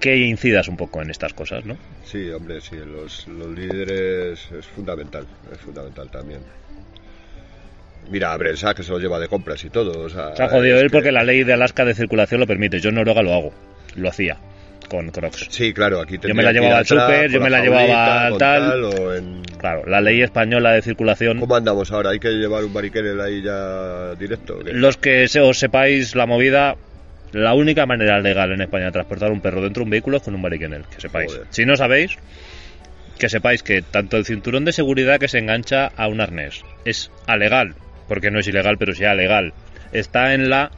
que 0.00 0.16
incidas 0.18 0.68
un 0.68 0.76
poco 0.76 1.00
en 1.02 1.10
estas 1.10 1.32
cosas, 1.32 1.64
¿no? 1.64 1.76
sí 2.04 2.28
hombre 2.30 2.60
sí 2.60 2.76
los, 2.76 3.26
los 3.28 3.48
líderes 3.56 4.38
es 4.52 4.66
fundamental 4.66 5.26
es 5.50 5.58
fundamental 5.58 6.10
también 6.10 6.40
mira 8.10 8.32
a 8.32 8.36
Brensa 8.36 8.74
que 8.74 8.82
se 8.82 8.90
lo 8.92 8.98
lleva 8.98 9.18
de 9.18 9.28
compras 9.28 9.64
y 9.64 9.70
todo 9.70 10.00
o 10.02 10.08
sea, 10.08 10.34
Se 10.36 10.42
ha 10.42 10.48
jodido 10.48 10.78
él 10.78 10.84
que- 10.88 10.90
porque 10.90 11.12
la 11.12 11.22
ley 11.24 11.42
de 11.44 11.52
Alaska 11.52 11.84
de 11.84 11.94
circulación 11.94 12.40
lo 12.40 12.46
permite. 12.46 12.80
Yo 12.80 12.88
en 12.90 12.96
Noruega 12.96 13.22
lo 13.22 13.32
hago. 13.34 13.54
Lo 13.96 14.08
hacía 14.08 14.36
con 14.88 15.10
Crocs. 15.10 15.46
Sí, 15.50 15.72
claro, 15.72 16.00
aquí 16.00 16.18
Yo 16.22 16.34
me 16.34 16.42
la 16.42 16.52
llevaba 16.52 16.78
al 16.78 16.86
súper, 16.86 17.30
yo 17.30 17.40
me 17.40 17.48
la 17.50 17.58
jaulita, 17.58 17.82
llevaba 17.86 18.28
con 18.30 18.38
tal. 18.38 19.16
en- 19.16 19.42
Claro, 19.58 19.86
la 19.86 20.00
ley 20.02 20.20
española 20.22 20.72
de 20.72 20.82
circulación. 20.82 21.40
¿Cómo 21.40 21.56
andamos 21.56 21.90
ahora? 21.90 22.10
¿Hay 22.10 22.18
que 22.18 22.28
llevar 22.32 22.64
un 22.64 22.72
bariquel 22.74 23.18
ahí 23.20 23.40
ya 23.42 24.14
directo? 24.16 24.58
Los 24.72 24.96
que 24.98 25.26
se- 25.28 25.40
os 25.40 25.58
sepáis 25.58 26.14
la 26.14 26.26
movida, 26.26 26.76
la 27.32 27.54
única 27.54 27.86
manera 27.86 28.20
legal 28.20 28.52
en 28.52 28.60
España 28.60 28.86
de 28.86 28.92
transportar 28.92 29.30
un 29.32 29.40
perro 29.40 29.62
dentro 29.62 29.80
de 29.80 29.84
un 29.84 29.90
vehículo 29.90 30.18
es 30.18 30.22
con 30.22 30.34
un 30.34 30.42
bariquenel, 30.42 30.84
que 30.94 31.00
sepáis. 31.00 31.32
Joder. 31.32 31.46
Si 31.50 31.64
no 31.64 31.76
sabéis, 31.76 32.16
que 33.18 33.28
sepáis 33.30 33.62
que 33.62 33.80
tanto 33.80 34.16
el 34.18 34.26
cinturón 34.26 34.64
de 34.66 34.72
seguridad 34.72 35.18
que 35.18 35.28
se 35.28 35.38
engancha 35.38 35.86
a 35.96 36.08
un 36.08 36.20
arnés 36.20 36.62
es 36.84 37.10
alegal, 37.26 37.74
porque 38.08 38.30
no 38.30 38.38
es 38.40 38.46
ilegal, 38.48 38.76
pero 38.78 38.94
sí 38.94 39.02
legal. 39.02 39.52
Está 39.92 40.34
en 40.34 40.50
la 40.50 40.70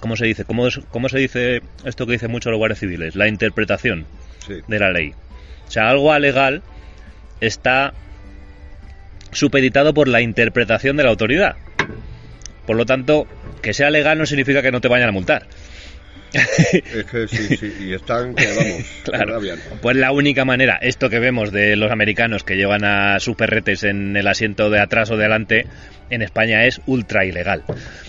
¿Cómo 0.00 0.16
se 0.16 0.26
dice? 0.26 0.44
¿Cómo, 0.44 0.66
es- 0.66 0.80
¿Cómo 0.90 1.08
se 1.08 1.18
dice 1.18 1.62
esto 1.84 2.06
que 2.06 2.12
dicen 2.12 2.30
muchos 2.30 2.50
los 2.50 2.58
guardias 2.58 2.80
civiles? 2.80 3.14
La 3.14 3.28
interpretación 3.28 4.06
Sí, 4.44 4.54
de 4.66 4.78
la 4.80 4.90
ley. 4.90 5.14
O 5.68 5.70
sea, 5.70 5.88
algo 5.88 6.12
alegal 6.12 6.62
está 7.40 7.94
supeditado 9.30 9.94
por 9.94 10.08
la 10.08 10.20
interpretación 10.20 10.96
de 10.96 11.04
la 11.04 11.10
autoridad. 11.10 11.54
Por 12.66 12.76
lo 12.76 12.84
tanto, 12.84 13.28
que 13.62 13.72
sea 13.72 13.90
legal 13.90 14.18
no 14.18 14.26
significa 14.26 14.60
que 14.60 14.72
no 14.72 14.80
te 14.80 14.88
vayan 14.88 15.08
a 15.08 15.12
multar. 15.12 15.46
Es 16.72 17.04
que 17.04 17.28
sí, 17.28 17.56
sí, 17.56 17.72
y 17.80 17.94
están 17.94 18.34
que 18.34 18.46
vamos, 18.46 18.86
Claro. 19.04 19.40
Pues 19.80 19.96
la 19.96 20.12
única 20.12 20.44
manera, 20.44 20.78
esto 20.80 21.10
que 21.10 21.18
vemos 21.18 21.52
de 21.52 21.76
los 21.76 21.90
americanos 21.90 22.44
que 22.44 22.56
llevan 22.56 22.84
a 22.84 23.20
sus 23.20 23.36
perretes 23.36 23.84
en 23.84 24.16
el 24.16 24.26
asiento 24.26 24.70
de 24.70 24.80
atrás 24.80 25.10
o 25.10 25.16
de 25.16 25.24
adelante, 25.24 25.66
en 26.10 26.22
España 26.22 26.64
es 26.64 26.80
ultra 26.86 27.24
ilegal. 27.24 27.64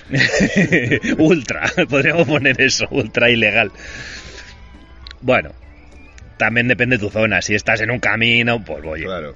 ultra, 1.18 1.64
podríamos 1.90 2.28
poner 2.28 2.62
eso, 2.62 2.88
ultra 2.92 3.30
ilegal. 3.30 3.72
Bueno, 5.22 5.52
también 6.38 6.68
depende 6.68 6.98
de 6.98 7.04
tu 7.04 7.10
zona. 7.10 7.42
Si 7.42 7.56
estás 7.56 7.82
en 7.82 7.92
un 7.92 8.00
camino, 8.00 8.64
pues 8.64 8.84
oye. 8.86 9.06
Claro. 9.06 9.34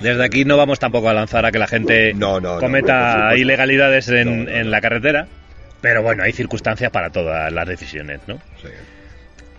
Desde 0.00 0.24
aquí 0.24 0.44
no 0.44 0.56
vamos 0.56 0.80
tampoco 0.80 1.08
a 1.08 1.14
lanzar 1.14 1.46
a 1.46 1.52
que 1.52 1.58
la 1.58 1.68
gente 1.68 2.14
No, 2.14 2.40
no, 2.40 2.58
cometa 2.58 3.36
ilegalidades 3.36 4.08
en, 4.08 4.48
en 4.48 4.70
la 4.70 4.80
carretera. 4.80 5.28
Pero 5.84 6.02
bueno, 6.02 6.22
hay 6.22 6.32
circunstancias 6.32 6.90
para 6.90 7.10
todas 7.10 7.52
las 7.52 7.68
decisiones, 7.68 8.18
¿no? 8.26 8.38
Sí. 8.62 8.68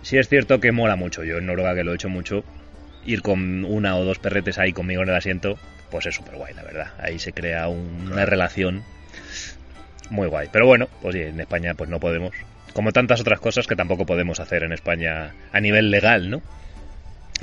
Sí 0.02 0.18
es 0.18 0.28
cierto 0.28 0.58
que 0.58 0.72
mola 0.72 0.96
mucho, 0.96 1.22
yo 1.22 1.38
en 1.38 1.46
Noruega 1.46 1.76
que 1.76 1.84
lo 1.84 1.92
he 1.92 1.94
hecho 1.94 2.08
mucho, 2.08 2.42
ir 3.04 3.22
con 3.22 3.64
una 3.64 3.96
o 3.96 4.04
dos 4.04 4.18
perretes 4.18 4.58
ahí 4.58 4.72
conmigo 4.72 5.04
en 5.04 5.08
el 5.08 5.14
asiento, 5.14 5.56
pues 5.88 6.04
es 6.06 6.16
súper 6.16 6.34
guay, 6.34 6.52
la 6.54 6.64
verdad. 6.64 6.88
Ahí 6.98 7.20
se 7.20 7.32
crea 7.32 7.68
un- 7.68 8.10
una 8.10 8.26
relación 8.26 8.82
muy 10.10 10.26
guay. 10.26 10.48
Pero 10.50 10.66
bueno, 10.66 10.88
pues 11.00 11.14
sí, 11.14 11.22
en 11.22 11.38
España 11.38 11.74
pues 11.74 11.88
no 11.88 12.00
podemos. 12.00 12.34
Como 12.72 12.90
tantas 12.90 13.20
otras 13.20 13.38
cosas 13.38 13.68
que 13.68 13.76
tampoco 13.76 14.04
podemos 14.04 14.40
hacer 14.40 14.64
en 14.64 14.72
España 14.72 15.32
a 15.52 15.60
nivel 15.60 15.92
legal, 15.92 16.28
¿no? 16.28 16.42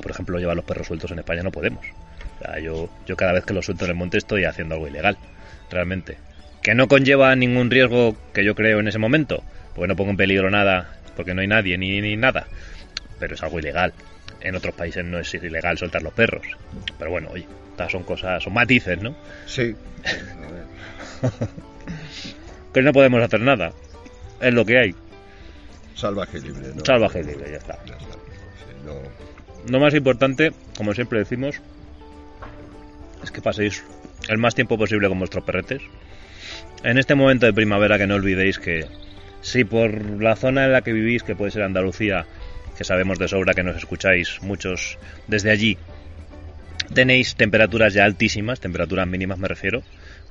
Por 0.02 0.12
ejemplo, 0.12 0.40
llevar 0.40 0.58
los 0.58 0.66
perros 0.66 0.88
sueltos 0.88 1.10
en 1.12 1.20
España 1.20 1.42
no 1.42 1.52
podemos. 1.52 1.86
O 2.42 2.44
sea, 2.46 2.60
yo, 2.60 2.90
yo 3.06 3.16
cada 3.16 3.32
vez 3.32 3.46
que 3.46 3.54
los 3.54 3.64
suelto 3.66 3.86
en 3.86 3.92
el 3.92 3.96
monte 3.98 4.18
estoy 4.18 4.44
haciendo 4.44 4.76
algo 4.76 4.90
ilegal, 4.90 5.18
realmente. 5.72 6.18
Que 6.64 6.74
no 6.76 6.88
conlleva 6.88 7.36
ningún 7.36 7.70
riesgo 7.70 8.16
que 8.34 8.44
yo 8.44 8.56
creo 8.56 8.80
en 8.80 8.88
ese 8.88 8.98
momento, 9.00 9.44
porque 9.76 9.88
no 9.90 9.96
pongo 9.96 10.12
en 10.12 10.18
peligro 10.18 10.50
nada, 10.50 10.98
porque 11.16 11.34
no 11.34 11.42
hay 11.42 11.48
nadie 11.48 11.78
ni, 11.78 12.00
ni 12.02 12.16
nada. 12.16 12.48
Pero 13.20 13.36
es 13.36 13.44
algo 13.44 13.60
ilegal. 13.60 13.94
En 14.42 14.56
otros 14.56 14.74
países 14.74 15.04
no 15.06 15.20
es 15.20 15.34
ilegal 15.34 15.78
soltar 15.78 16.02
los 16.02 16.14
perros. 16.14 16.46
Pero 16.98 17.12
bueno, 17.12 17.30
oye, 17.32 17.46
estas 17.72 17.92
son 17.92 18.04
cosas, 18.04 18.44
son 18.44 18.54
matices, 18.54 19.02
¿no? 19.02 19.16
Sí. 19.46 19.76
Que 22.74 22.82
no 22.82 22.92
podemos 22.92 23.22
hacer 23.22 23.40
nada. 23.42 23.72
Es 24.42 24.52
lo 24.54 24.66
que 24.66 24.80
hay. 24.80 24.96
Salvaje 25.96 26.40
libre, 26.40 26.70
¿no? 26.76 26.84
Salvaje 26.84 27.24
libre, 27.24 27.52
ya 27.52 27.58
está. 27.58 27.78
Ya 27.86 27.94
está. 27.94 28.14
Sí, 28.14 28.74
no- 28.84 29.72
Lo 29.72 29.80
más 29.80 29.94
importante, 29.94 30.52
como 30.76 30.94
siempre 30.96 31.20
decimos, 31.20 31.62
es 33.24 33.30
que 33.32 33.42
paséis 33.44 33.84
el 34.28 34.40
más 34.40 34.56
tiempo 34.56 34.76
posible 34.78 35.08
con 35.08 35.20
vuestros 35.20 35.44
perretes. 35.44 35.84
En 36.84 36.98
este 36.98 37.16
momento 37.16 37.46
de 37.46 37.54
primavera 37.54 37.98
que 37.98 38.08
no 38.08 38.16
olvidéis 38.16 38.60
que 38.60 38.86
si 39.42 39.64
por 39.64 40.22
la 40.22 40.36
zona 40.36 40.66
en 40.66 40.74
la 40.74 40.82
que 40.82 40.94
vivís, 40.94 41.24
que 41.24 41.36
puede 41.36 41.52
ser 41.52 41.64
Andalucía, 41.64 42.26
que 42.78 42.84
sabemos 42.84 43.20
de 43.20 43.28
sobra 43.28 43.54
que 43.54 43.64
nos 43.64 43.78
escucháis 43.78 44.42
muchos 44.42 44.98
desde 45.28 45.52
allí, 45.52 45.78
tenéis 46.94 47.36
temperaturas 47.36 47.94
ya 47.94 48.04
altísimas, 48.04 48.60
temperaturas 48.60 49.08
mínimas 49.08 49.38
me 49.38 49.48
refiero, 49.48 49.84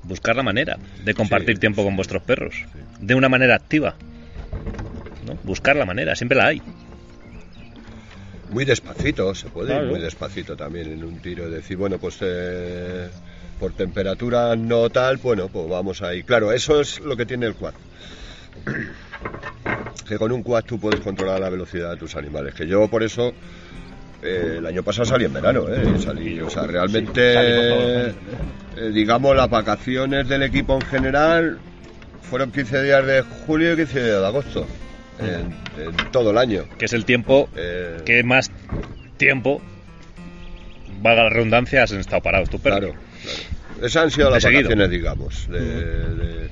buscar 0.02 0.36
la 0.36 0.42
manera 0.42 0.78
de 1.04 1.14
compartir 1.14 1.56
Sí, 1.56 1.60
tiempo 1.60 1.84
con 1.84 1.96
vuestros 1.96 2.22
perros, 2.22 2.64
de 3.00 3.14
una 3.14 3.28
manera 3.28 3.54
activa. 3.54 3.94
¿no? 5.26 5.38
Buscar 5.44 5.76
la 5.76 5.86
manera, 5.86 6.14
siempre 6.16 6.36
la 6.36 6.48
hay. 6.48 6.62
Muy 8.50 8.66
despacito, 8.66 9.34
se 9.34 9.48
puede 9.48 9.74
ir 9.74 9.84
muy 9.84 10.00
despacito 10.00 10.56
también 10.56 10.92
en 10.92 11.04
un 11.04 11.18
tiro. 11.20 11.48
Decir, 11.48 11.78
bueno, 11.78 11.98
pues 11.98 12.18
eh, 12.20 13.08
por 13.62 13.72
temperatura 13.74 14.56
no 14.56 14.90
tal, 14.90 15.18
bueno, 15.18 15.46
pues 15.46 15.68
vamos 15.68 16.02
ahí. 16.02 16.24
Claro, 16.24 16.50
eso 16.50 16.80
es 16.80 16.98
lo 16.98 17.16
que 17.16 17.26
tiene 17.26 17.46
el 17.46 17.54
quad. 17.54 17.74
Que 20.08 20.18
con 20.18 20.32
un 20.32 20.42
quad 20.42 20.64
tú 20.64 20.80
puedes 20.80 20.98
controlar 21.00 21.40
la 21.40 21.48
velocidad 21.48 21.92
de 21.92 21.96
tus 21.96 22.16
animales. 22.16 22.54
Que 22.54 22.66
yo 22.66 22.88
por 22.88 23.04
eso 23.04 23.32
eh, 24.20 24.56
el 24.58 24.66
año 24.66 24.82
pasado 24.82 25.04
salí 25.04 25.26
en 25.26 25.32
verano, 25.32 25.68
¿eh? 25.68 25.96
Salí, 26.00 26.40
o 26.40 26.50
sea, 26.50 26.64
realmente, 26.64 27.22
eh, 27.24 28.12
digamos, 28.92 29.36
las 29.36 29.48
vacaciones 29.48 30.28
del 30.28 30.42
equipo 30.42 30.74
en 30.74 30.82
general 30.82 31.58
fueron 32.20 32.50
15 32.50 32.82
días 32.82 33.06
de 33.06 33.22
julio 33.46 33.74
y 33.74 33.76
15 33.76 34.04
días 34.04 34.20
de 34.20 34.26
agosto. 34.26 34.66
En, 35.20 35.54
en 35.80 36.10
todo 36.10 36.32
el 36.32 36.38
año. 36.38 36.64
Que 36.78 36.86
es 36.86 36.92
el 36.94 37.04
tiempo 37.04 37.48
Eh, 37.54 38.02
que 38.04 38.24
más 38.24 38.50
tiempo, 39.18 39.62
valga 41.00 41.22
la 41.22 41.30
redundancia, 41.30 41.84
has 41.84 41.92
estado 41.92 42.22
parados 42.22 42.50
tu 42.50 42.58
perro. 42.58 42.78
Claro, 42.78 43.11
claro. 43.22 43.38
Esas 43.86 44.02
han 44.04 44.10
sido 44.10 44.30
las 44.30 44.44
vacaciones, 44.44 44.90
digamos, 44.90 45.48
de, 45.48 45.60
de- 45.60 46.48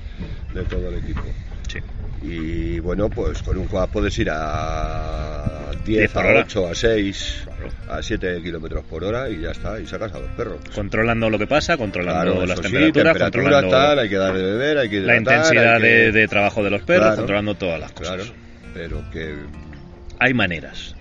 de 0.53 0.63
todo 0.69 0.89
el 0.89 0.95
equipo. 0.95 1.21
Sí. 1.69 1.79
Y 2.23 2.79
bueno, 2.79 3.09
pues 3.09 3.41
con 3.41 3.57
un 3.57 3.67
quad 3.67 3.89
puedes 3.89 4.17
ir 4.19 4.29
a 4.31 5.71
10, 5.85 5.85
10 5.85 6.11
por 6.11 6.25
a 6.25 6.29
hora. 6.29 6.39
8, 6.41 6.67
a 6.67 6.75
6, 6.75 7.43
Claro. 7.45 7.69
a 7.89 8.01
7 8.03 8.41
kilómetros 8.43 8.83
por 8.85 9.03
hora 9.03 9.29
y 9.29 9.39
ya 9.41 9.51
está, 9.51 9.79
y 9.79 9.87
sacas 9.87 10.13
a 10.13 10.19
los 10.19 10.29
perros. 10.31 10.59
Controlando 10.75 11.29
lo 11.29 11.39
que 11.39 11.47
pasa, 11.47 11.77
controlando 11.77 12.33
Claro, 12.33 12.45
las 12.45 12.57
sí, 12.57 12.63
temperaturas, 12.63 12.93
temperatura, 13.13 13.43
controlando 13.61 13.69
tal, 13.69 13.99
hay 13.99 14.09
que 14.09 14.17
dar 14.17 14.33
de 14.35 14.43
beber, 14.43 14.77
hay 14.79 14.89
que 14.89 14.99
la 14.99 15.17
intensidad 15.17 15.75
hay 15.75 15.81
que- 15.81 15.87
de, 15.87 16.11
de 16.11 16.27
trabajo 16.27 16.63
de 16.63 16.69
los 16.69 16.81
perros, 16.83 17.01
Claro. 17.05 17.17
controlando 17.17 17.55
todas 17.55 17.79
las 17.79 17.91
cosas. 17.93 18.15
Claro, 18.15 18.31
pero 18.73 19.03
que 19.11 19.35
Hay 20.19 20.33
maneras. 20.35 20.95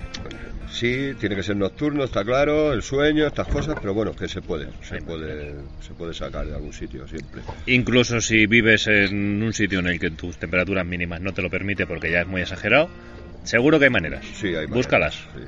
Sí, 0.70 1.12
tiene 1.18 1.36
que 1.36 1.42
ser 1.42 1.56
nocturno, 1.56 2.04
está 2.04 2.24
claro, 2.24 2.72
el 2.72 2.82
sueño, 2.82 3.26
estas 3.26 3.48
cosas, 3.48 3.76
pero 3.80 3.92
bueno, 3.94 4.14
que 4.14 4.28
se 4.28 4.40
puede, 4.42 4.68
se 4.82 5.00
puede, 5.02 5.54
se 5.80 5.92
puede 5.94 6.14
sacar 6.14 6.46
de 6.46 6.54
algún 6.54 6.72
sitio 6.72 7.06
siempre. 7.08 7.42
Incluso 7.66 8.20
si 8.20 8.46
vives 8.46 8.86
en 8.86 9.42
un 9.42 9.52
sitio 9.52 9.80
en 9.80 9.88
el 9.88 10.00
que 10.00 10.10
tus 10.10 10.36
temperaturas 10.38 10.86
mínimas 10.86 11.20
no 11.20 11.32
te 11.34 11.42
lo 11.42 11.50
permite 11.50 11.86
porque 11.86 12.10
ya 12.10 12.20
es 12.22 12.26
muy 12.26 12.40
exagerado, 12.42 12.88
seguro 13.44 13.78
que 13.78 13.86
hay 13.86 13.90
maneras. 13.90 14.24
Sí, 14.34 14.48
hay 14.48 14.54
maneras, 14.54 14.70
Búscalas. 14.70 15.14
sí. 15.14 15.44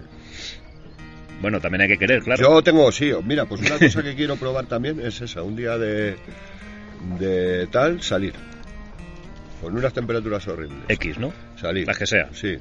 Bueno, 1.40 1.60
también 1.60 1.82
hay 1.82 1.88
que 1.88 1.98
querer, 1.98 2.22
claro. 2.22 2.40
Yo 2.40 2.62
tengo, 2.62 2.92
sí, 2.92 3.10
mira, 3.24 3.46
pues 3.46 3.60
una 3.62 3.76
cosa 3.76 4.00
que 4.02 4.14
quiero 4.14 4.36
probar 4.36 4.66
también 4.66 5.00
es 5.00 5.20
esa, 5.20 5.42
un 5.42 5.56
día 5.56 5.76
de, 5.76 6.14
de 7.18 7.66
tal, 7.66 8.00
salir. 8.00 8.32
Con 9.60 9.76
unas 9.76 9.92
temperaturas 9.92 10.46
horribles. 10.46 10.84
X, 10.88 11.18
¿no? 11.18 11.32
Salir. 11.60 11.84
Las 11.86 11.98
que 11.98 12.06
sea. 12.06 12.28
Sí. 12.32 12.56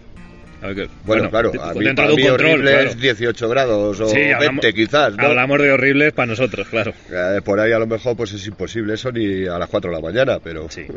A 0.61 0.67
ver 0.67 0.89
Bueno, 1.05 1.29
claro, 1.29 1.51
a 1.61 1.73
mí, 1.73 1.83
dentro 1.85 1.95
para 2.03 2.07
de 2.09 2.13
un 2.13 2.21
mí 2.21 2.27
control, 2.27 2.49
horrible 2.51 2.71
claro. 2.71 2.89
es 2.89 2.99
18 2.99 3.49
grados 3.49 3.99
o 3.99 4.07
Sí, 4.07 4.15
20 4.17 4.33
hablamos- 4.35 4.65
quizás, 4.73 5.17
¿no? 5.17 5.23
Hablamos 5.27 5.59
de 5.61 5.71
horribles 5.71 6.13
para 6.13 6.27
nosotros, 6.27 6.67
claro. 6.69 6.93
Eh, 7.11 7.41
por 7.43 7.59
ahí 7.59 7.71
a 7.71 7.79
lo 7.79 7.87
mejor 7.87 8.15
pues 8.15 8.31
es 8.33 8.45
imposible 8.45 8.93
eso 8.93 9.11
ni 9.11 9.45
a 9.47 9.57
las 9.57 9.69
4 9.69 9.89
de 9.89 9.95
la 9.97 10.01
mañana, 10.01 10.39
pero... 10.43 10.69
Sí. 10.69 10.85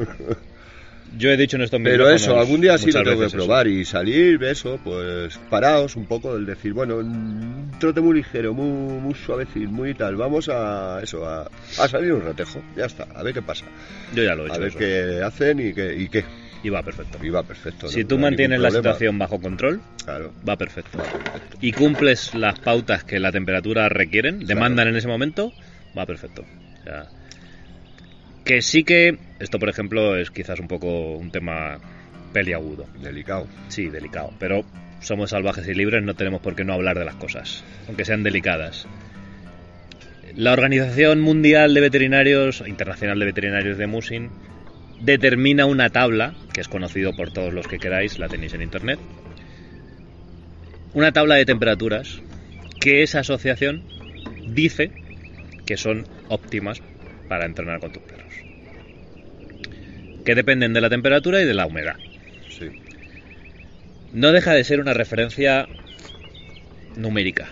Yo 1.16 1.30
he 1.30 1.36
dicho 1.36 1.56
en 1.56 1.62
estos 1.62 1.80
Pero 1.80 2.10
eso, 2.10 2.36
algún 2.40 2.60
día 2.60 2.76
sí 2.76 2.90
lo 2.90 3.04
tengo 3.04 3.20
que 3.20 3.26
eso. 3.26 3.36
probar 3.36 3.68
y 3.68 3.84
salir, 3.84 4.42
eso, 4.42 4.80
pues 4.82 5.38
parados 5.48 5.94
un 5.94 6.06
poco, 6.06 6.34
el 6.34 6.44
decir, 6.44 6.72
bueno, 6.72 6.96
un 6.96 7.70
trote 7.78 8.00
muy 8.00 8.16
ligero, 8.16 8.52
muy, 8.52 8.98
muy 9.00 9.14
suavecín, 9.14 9.72
muy 9.72 9.94
tal, 9.94 10.16
vamos 10.16 10.48
a 10.48 10.98
eso, 11.04 11.24
a, 11.24 11.42
a 11.78 11.88
salir 11.88 12.12
un 12.14 12.22
retejo, 12.22 12.60
ya 12.76 12.86
está, 12.86 13.06
a 13.14 13.22
ver 13.22 13.32
qué 13.32 13.42
pasa, 13.42 13.64
Yo 14.12 14.24
ya 14.24 14.34
lo 14.34 14.44
he 14.48 14.50
a 14.50 14.54
hecho. 14.54 14.60
ver 14.60 14.68
eso. 14.70 14.78
qué 14.78 15.22
hacen 15.22 15.60
y 15.60 15.72
qué, 15.72 15.94
y 15.94 16.08
qué, 16.08 16.24
Y 16.64 16.70
va 16.70 16.82
perfecto. 16.82 17.18
y 17.24 17.28
va 17.28 17.42
perfecto. 17.44 17.86
Si 17.88 18.00
¿no? 18.02 18.08
tú 18.08 18.16
No 18.16 18.22
mantienes 18.22 18.58
la 18.58 18.68
problema. 18.70 18.82
situación 18.94 19.18
bajo 19.18 19.40
control, 19.40 19.80
Claro, 20.04 20.32
va 20.48 20.56
perfecto. 20.56 20.98
va 20.98 21.04
perfecto. 21.04 21.58
Y 21.60 21.70
cumples 21.72 22.34
las 22.34 22.58
pautas 22.58 23.04
que 23.04 23.20
la 23.20 23.30
temperatura 23.30 23.88
requieren, 23.88 24.40
demandan 24.46 24.88
en 24.88 24.96
ese 24.96 25.06
momento, 25.06 25.52
va 25.96 26.06
perfecto. 26.06 26.42
O 26.80 26.82
sea, 26.84 27.06
que 28.44 28.60
sí 28.62 28.82
que, 28.84 29.16
esto 29.38 29.58
por 29.58 29.68
ejemplo 29.68 30.16
es 30.16 30.30
quizás 30.30 30.58
un 30.58 30.66
poco 30.68 31.12
un 31.12 31.30
tema 31.30 31.78
peliagudo, 32.32 32.86
Delicado. 33.00 33.46
sí, 33.68 33.88
delicado, 33.88 34.32
pero 34.40 34.64
somos 35.00 35.30
salvajes 35.30 35.68
y 35.68 35.74
libres, 35.74 36.02
no 36.02 36.14
tenemos 36.14 36.40
por 36.40 36.56
qué 36.56 36.64
no 36.64 36.72
hablar 36.72 36.98
de 36.98 37.04
las 37.04 37.14
cosas, 37.14 37.62
aunque 37.86 38.04
sean 38.04 38.22
delicadas. 38.22 38.86
La 40.34 40.52
Organización 40.52 41.20
Mundial 41.20 41.74
de 41.74 41.80
Veterinarios, 41.80 42.64
Internacional 42.66 43.18
de 43.20 43.26
Veterinarios 43.26 43.78
de 43.78 43.86
Musin, 43.86 44.30
determina 45.00 45.66
una 45.66 45.90
tabla, 45.90 46.34
que 46.52 46.60
es 46.60 46.68
conocido 46.68 47.14
por 47.14 47.32
todos 47.32 47.52
los 47.52 47.66
que 47.66 47.78
queráis, 47.78 48.18
la 48.18 48.28
tenéis 48.28 48.54
en 48.54 48.62
internet, 48.62 48.98
una 50.92 51.12
tabla 51.12 51.34
de 51.34 51.44
temperaturas 51.44 52.22
que 52.80 53.02
esa 53.02 53.20
asociación 53.20 53.82
dice 54.46 54.92
que 55.66 55.76
son 55.76 56.06
óptimas 56.28 56.82
para 57.28 57.46
entrenar 57.46 57.80
con 57.80 57.92
tus 57.92 58.02
perros. 58.02 58.34
Que 60.24 60.34
dependen 60.34 60.72
de 60.72 60.80
la 60.80 60.90
temperatura 60.90 61.40
y 61.40 61.44
de 61.44 61.54
la 61.54 61.66
humedad. 61.66 61.96
Sí, 62.48 62.66
No 64.12 64.32
deja 64.32 64.52
de 64.52 64.64
ser 64.64 64.80
una 64.80 64.94
referencia 64.94 65.66
numérica, 66.96 67.48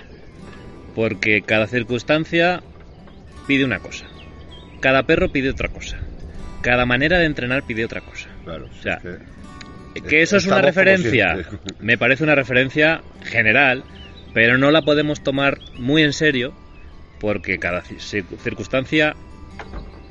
porque 0.94 1.42
cada 1.42 1.66
circunstancia 1.66 2.62
pide 3.46 3.64
una 3.64 3.80
cosa, 3.80 4.06
cada 4.80 5.02
perro 5.02 5.32
pide 5.32 5.50
otra 5.50 5.68
cosa, 5.68 5.98
cada 6.62 6.86
manera 6.86 7.18
de 7.18 7.26
entrenar 7.26 7.62
pide 7.64 7.84
otra 7.84 8.00
cosa. 8.00 8.28
claro. 8.44 8.66
O 8.78 8.82
sea, 8.82 8.98
que- 8.98 10.00
Que 10.08 10.22
eso 10.22 10.38
es 10.38 10.46
una 10.46 10.62
referencia, 10.62 11.36
me 11.80 11.98
parece 11.98 12.24
una 12.24 12.34
referencia 12.34 13.02
general, 13.24 13.84
pero 14.32 14.56
no 14.56 14.70
la 14.70 14.80
podemos 14.82 15.22
tomar 15.22 15.58
muy 15.76 16.02
en 16.02 16.14
serio 16.14 16.54
porque 17.20 17.58
cada 17.58 17.82
ci- 17.82 17.98
circunstancia 18.38 19.14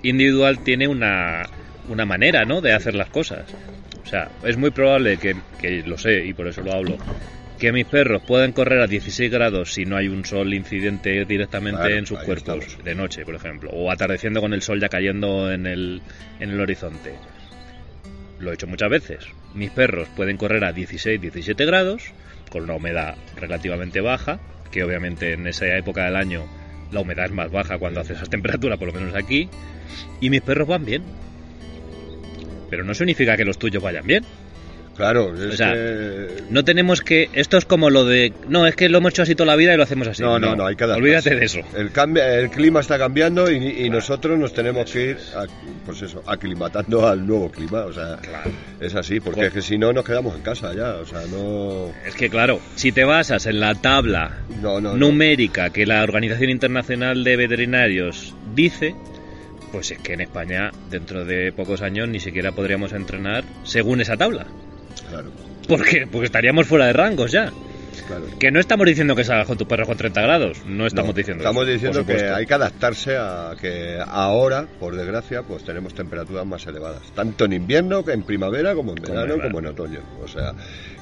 individual 0.03 0.59
tiene 0.59 0.87
una, 0.87 1.43
una 1.87 2.05
manera 2.05 2.45
¿no? 2.45 2.61
de 2.61 2.73
hacer 2.73 2.93
las 2.95 3.09
cosas. 3.09 3.43
O 4.03 4.07
sea, 4.07 4.29
es 4.43 4.57
muy 4.57 4.69
probable 4.71 5.17
que, 5.17 5.35
que 5.59 5.81
lo 5.85 5.97
sé 5.97 6.25
y 6.25 6.33
por 6.33 6.47
eso 6.47 6.61
lo 6.61 6.73
hablo, 6.73 6.97
que 7.61 7.71
mis 7.71 7.85
perros 7.85 8.23
pueden 8.23 8.53
correr 8.53 8.81
a 8.81 8.87
16 8.87 9.29
grados 9.29 9.71
si 9.71 9.85
no 9.85 9.95
hay 9.95 10.07
un 10.07 10.25
sol 10.25 10.51
incidente 10.51 11.25
directamente 11.25 11.81
Claro, 11.81 11.95
en 11.95 12.07
sus 12.07 12.17
cuerpos, 12.17 12.65
estamos. 12.65 12.83
de 12.83 12.95
noche, 12.95 13.23
por 13.23 13.35
ejemplo, 13.35 13.69
o 13.69 13.91
atardeciendo 13.91 14.41
con 14.41 14.55
el 14.55 14.63
sol 14.63 14.81
ya 14.81 14.89
cayendo 14.89 15.51
en 15.51 15.67
el, 15.67 16.01
en 16.39 16.49
el 16.49 16.59
horizonte. 16.59 17.13
Lo 18.39 18.49
he 18.49 18.55
hecho 18.55 18.65
muchas 18.65 18.89
veces. 18.89 19.27
Mis 19.53 19.69
perros 19.69 20.07
pueden 20.15 20.37
correr 20.37 20.63
a 20.63 20.73
16, 20.73 21.21
17 21.21 21.63
grados, 21.67 22.11
con 22.49 22.63
una 22.63 22.73
humedad 22.73 23.15
relativamente 23.35 24.01
baja, 24.01 24.39
que 24.71 24.83
obviamente 24.83 25.33
en 25.33 25.45
esa 25.45 25.67
época 25.77 26.05
del 26.05 26.15
año 26.15 26.47
la 26.91 27.01
humedad 27.01 27.25
es 27.25 27.31
más 27.31 27.51
baja 27.51 27.77
cuando 27.77 27.99
hace 27.99 28.13
esas 28.13 28.31
temperaturas, 28.31 28.79
por 28.79 28.87
lo 28.87 28.93
menos 28.99 29.13
aquí, 29.13 29.49
y 30.19 30.31
mis 30.31 30.41
perros 30.41 30.67
van 30.67 30.83
bien. 30.83 31.03
Pero 32.71 32.83
no 32.83 32.95
significa 32.95 33.37
que 33.37 33.45
los 33.45 33.59
tuyos 33.59 33.83
vayan 33.83 34.07
bien. 34.07 34.25
Claro, 34.95 35.33
es 35.33 35.53
O 35.53 35.57
sea, 35.57 35.73
que... 35.73 36.43
No 36.49 36.63
tenemos 36.63 37.01
que. 37.01 37.29
Esto 37.33 37.57
es 37.57 37.65
como 37.65 37.89
lo 37.89 38.05
de. 38.05 38.33
No, 38.49 38.67
es 38.67 38.75
que 38.75 38.89
lo 38.89 38.97
hemos 38.99 39.13
hecho 39.13 39.21
así 39.23 39.33
toda 39.35 39.47
la 39.47 39.55
vida 39.55 39.73
y 39.73 39.77
lo 39.77 39.83
hacemos 39.83 40.07
así. 40.07 40.21
No, 40.21 40.37
no, 40.37 40.55
no, 40.55 40.65
hay 40.65 40.75
que 40.75 40.83
adaptarse. 40.83 41.01
Olvídate 41.01 41.35
de 41.35 41.45
eso. 41.45 41.59
El, 41.75 41.91
cambio, 41.91 42.23
el 42.23 42.49
clima 42.49 42.81
está 42.81 42.97
cambiando 42.99 43.49
y, 43.49 43.85
y 43.85 43.89
nosotros 43.89 44.37
nos 44.37 44.53
tenemos 44.53 44.91
que 44.91 45.11
ir, 45.11 45.17
a- 45.35 45.45
pues 45.85 46.01
eso, 46.01 46.21
aclimatando 46.27 47.07
al 47.07 47.25
nuevo 47.25 47.49
clima. 47.49 47.85
O 47.85 47.93
sea, 47.93 48.17
Claro. 48.21 48.51
es 48.79 48.93
así, 48.93 49.19
porque 49.21 49.47
es 49.47 49.53
que 49.53 49.61
si 49.61 49.77
no 49.77 49.93
nos 49.93 50.03
quedamos 50.05 50.35
en 50.35 50.41
casa 50.41 50.73
ya. 50.75 50.95
O 50.95 51.05
sea, 51.05 51.21
no. 51.31 51.91
Es 52.05 52.13
que, 52.15 52.29
claro, 52.29 52.59
si 52.75 52.91
te 52.91 53.03
basas 53.05 53.45
en 53.45 53.59
la 53.59 53.73
tabla 53.75 54.39
no. 54.61 54.81
no. 54.81 54.95
numérica 54.95 55.69
que 55.71 55.85
la 55.85 56.03
Organización 56.03 56.49
Internacional 56.49 57.23
de 57.23 57.37
Veterinarios 57.37 58.35
dice, 58.53 58.93
pues 59.71 59.89
es 59.91 59.99
que 59.99 60.13
en 60.13 60.21
España, 60.21 60.69
dentro 60.89 61.23
de 61.25 61.53
pocos 61.53 61.81
años, 61.81 62.09
ni 62.09 62.19
siquiera 62.19 62.51
podríamos 62.51 62.91
entrenar 62.91 63.45
según 63.63 64.01
esa 64.01 64.17
tabla. 64.17 64.45
Claro, 65.11 65.29
¿Por 65.67 65.85
qué? 65.85 66.07
Porque 66.11 66.25
estaríamos 66.25 66.65
fuera 66.67 66.87
de 66.87 66.93
rangos 66.93 67.31
ya. 67.31 67.51
claro. 68.07 68.25
Que 68.39 68.49
no 68.51 68.59
estamos 68.59 68.85
diciendo 68.87 69.15
que 69.15 69.23
salgas 69.23 69.45
con 69.47 69.57
tus 69.57 69.67
perros 69.67 69.87
con 69.87 69.95
30 69.97 70.21
grados. 70.21 70.57
No 70.65 70.87
estamos 70.87 71.09
No, 71.09 71.13
diciendo 71.13 71.43
Estamos 71.43 71.63
eso, 71.67 71.71
diciendo 71.73 72.05
que 72.05 72.29
hay 72.29 72.45
que 72.45 72.53
adaptarse 72.53 73.15
a 73.17 73.51
que 73.59 73.99
ahora, 74.05 74.65
por 74.79 74.95
desgracia, 74.95 75.43
pues 75.43 75.63
tenemos 75.63 75.93
temperaturas 75.93 76.45
más 76.45 76.65
elevadas, 76.65 77.03
tanto 77.15 77.45
en 77.45 77.53
invierno, 77.53 78.03
que 78.03 78.13
en 78.13 78.23
primavera, 78.23 78.73
como 78.73 78.91
en 78.95 79.03
verano, 79.03 79.35
como 79.41 79.59
en 79.59 79.65
otoño. 79.67 79.99
O 80.23 80.27
sea, 80.27 80.53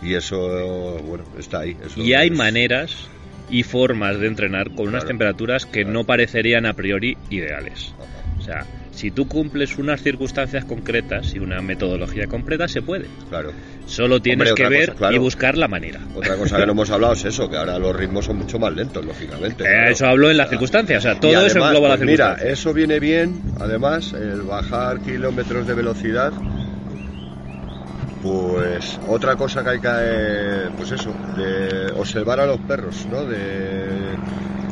y 0.04 0.14
eso, 0.14 0.98
bueno, 1.04 1.24
está 1.38 1.62
ahí. 1.62 1.78
eso 1.86 2.02
Y 2.02 2.14
hay 2.14 2.30
maneras 2.32 3.08
y 3.50 3.64
formas 3.64 4.20
de 4.20 4.28
entrenar 4.28 4.76
con 4.76 4.90
unas 4.90 5.06
temperaturas 5.06 5.66
que 5.66 5.86
no 5.86 6.04
parecerían 6.04 6.66
a 6.68 6.74
priori 6.74 7.18
ideales. 7.32 7.94
O 8.38 8.42
sea, 8.42 8.66
si 9.00 9.12
tú 9.12 9.30
cumples 9.30 9.78
unas 9.78 10.02
circunstancias 10.02 10.66
concretas 10.66 11.34
y 11.34 11.40
una 11.40 11.62
metodología 11.62 12.28
completa, 12.28 12.68
se 12.68 12.82
puede. 12.82 13.06
Claro. 13.30 13.54
Solo 13.86 14.22
tienes 14.22 14.50
Hombre, 14.50 14.62
que 14.62 14.70
ver 14.70 14.86
cosa, 14.88 14.98
claro. 14.98 15.16
y 15.16 15.20
buscar 15.20 15.58
la 15.58 15.70
manera. 15.70 16.02
Otra 16.14 16.36
cosa 16.36 16.58
que 16.58 16.66
no 16.66 16.74
hemos 16.74 16.90
hablado 16.90 17.14
es 17.14 17.24
eso, 17.24 17.50
que 17.50 17.56
ahora 17.56 17.80
los 17.80 17.96
ritmos 17.96 18.26
son 18.26 18.40
mucho 18.40 18.60
más 18.60 18.74
lentos, 18.74 19.06
lógicamente. 19.06 19.64
Eh, 19.64 19.68
claro. 19.68 19.92
Eso 19.92 20.06
hablo 20.06 20.30
en 20.30 20.36
las 20.36 20.50
circunstancias, 20.50 21.00
o 21.00 21.02
sea, 21.02 21.18
todo 21.18 21.32
eso 21.46 21.66
engloba 21.66 21.88
las 21.88 21.98
pues 21.98 22.10
Mira, 22.10 22.26
circunstancias. 22.26 22.60
eso 22.60 22.74
viene 22.74 23.00
bien, 23.00 23.42
además, 23.62 24.12
el 24.12 24.42
bajar 24.42 25.00
kilómetros 25.00 25.66
de 25.66 25.74
velocidad. 25.76 26.34
Pues 28.22 29.00
otra 29.08 29.38
cosa 29.38 29.64
que 29.64 29.70
hay 29.70 29.80
que, 29.80 30.72
pues 30.76 30.92
eso, 30.92 31.16
de 31.38 31.94
observar 31.94 32.42
a 32.42 32.46
los 32.46 32.60
perros, 32.60 33.08
¿no? 33.10 33.24
De, 33.24 33.88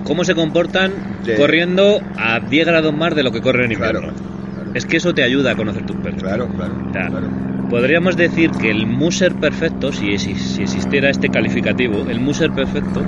¿Cómo 0.08 0.24
se 0.24 0.36
comportan 0.36 0.92
corriendo 1.38 2.02
a 2.16 2.40
10 2.40 2.66
grados 2.66 2.94
más 2.94 3.16
de 3.16 3.24
lo 3.24 3.32
que 3.32 3.42
corren 3.42 3.72
en 3.72 3.78
claro, 3.78 4.00
invierno? 4.00 4.18
claro, 4.54 4.72
Es 4.74 4.86
que 4.86 4.98
eso 4.98 5.14
te 5.14 5.24
ayuda 5.24 5.52
a 5.52 5.56
conocer 5.56 5.84
tus 5.86 5.98
perros. 5.98 6.22
claro, 6.22 6.50
claro, 6.56 6.76
O 6.90 6.92
sea, 6.94 7.10
claro. 7.10 7.28
Podríamos 7.70 8.16
decir 8.16 8.52
que 8.52 8.70
el 8.72 8.88
muser 8.88 9.36
perfecto, 9.36 9.92
si, 9.92 10.08
exi- 10.14 10.36
si 10.38 10.64
existiera 10.64 11.10
este 11.10 11.30
calificativo, 11.30 12.08
el 12.08 12.20
muser 12.22 12.52
perfecto, 12.52 13.04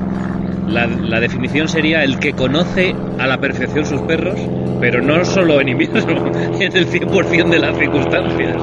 la, 0.65 0.85
la 0.87 1.19
definición 1.21 1.69
sería 1.69 2.03
el 2.03 2.19
que 2.19 2.33
conoce 2.33 2.93
a 3.17 3.27
la 3.27 3.37
perfección 3.37 3.85
sus 3.85 4.01
perros, 4.01 4.41
pero 4.81 5.01
no 5.01 5.23
solo 5.23 5.61
en 5.61 5.69
invierno, 5.69 6.01
en 6.59 6.75
el 6.75 6.87
100% 6.87 7.49
de 7.55 7.59
las 7.59 7.77
circunstancias. 7.77 8.57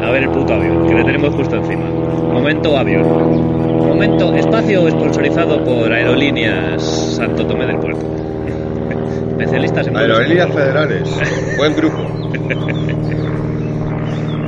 A 0.00 0.10
ver 0.12 0.22
el 0.22 0.30
puto 0.30 0.54
avión, 0.54 0.86
que 0.86 0.94
le 0.94 1.04
tenemos 1.04 1.34
justo 1.34 1.56
encima. 1.56 1.90
Momento 2.30 2.78
avión. 2.78 3.49
Momento 4.00 4.34
espacio 4.34 4.90
sponsorizado 4.90 5.62
por 5.62 5.92
Aerolíneas 5.92 6.82
Santo 7.16 7.46
Tomé 7.46 7.66
del 7.66 7.76
Puerto. 7.76 8.00
Especialistas 9.32 9.88
en 9.88 9.94
Aerolíneas 9.94 10.50
Federales, 10.54 11.06
buen 11.58 11.76
grupo. 11.76 11.98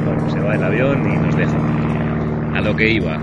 Bueno, 0.06 0.30
se 0.30 0.40
va 0.40 0.54
el 0.54 0.62
avión 0.62 1.04
y 1.06 1.18
nos 1.18 1.36
deja. 1.36 1.58
A 2.54 2.62
lo 2.62 2.74
que 2.74 2.92
iba. 2.92 3.18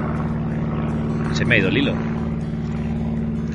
Se 1.33 1.45
me 1.45 1.55
ha 1.55 1.57
ido 1.57 1.69
el 1.69 1.77
hilo. 1.79 2.08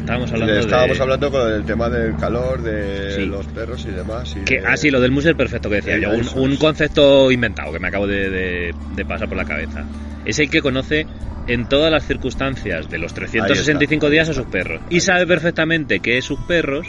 Estábamos 0.05 0.33
hablando 0.33 0.55
Estábamos 0.61 0.97
de... 0.99 1.03
hablando 1.03 1.31
con 1.31 1.53
el 1.53 1.65
tema 1.65 1.89
del 1.89 2.17
calor, 2.17 2.63
de 2.63 3.15
Sí. 3.17 3.25
los 3.27 3.47
perros 3.47 3.87
y 3.87 3.91
demás. 3.91 4.37
y 4.37 4.45
Que, 4.45 4.61
de- 4.61 4.67
ah, 4.67 4.77
sí, 4.77 4.91
lo 4.91 5.01
del 5.01 5.11
muser 5.11 5.35
perfecto 5.35 5.71
que 5.71 5.77
decía 5.77 5.97
yo. 5.99 6.11
Un, 6.11 6.29
un 6.51 6.57
concepto 6.57 7.31
inventado 7.31 7.73
que 7.73 7.79
me 7.79 7.89
acabo 7.89 8.07
de 8.07 8.75
pasar 9.09 9.29
por 9.29 9.39
la 9.39 9.47
cabeza. 9.47 9.85
Es 10.27 10.39
el 10.39 10.51
que 10.51 10.61
conoce 10.61 11.07
en 11.47 11.69
todas 11.71 11.91
las 11.91 12.07
circunstancias 12.07 12.91
de 12.91 12.99
los 12.99 13.15
365 13.15 14.11
días 14.11 14.29
a 14.29 14.35
sus 14.35 14.47
perros. 14.47 14.81
Y 14.91 15.01
sabe 15.01 15.27
perfectamente 15.27 16.01
que 16.01 16.21
sus 16.21 16.39
perros 16.41 16.87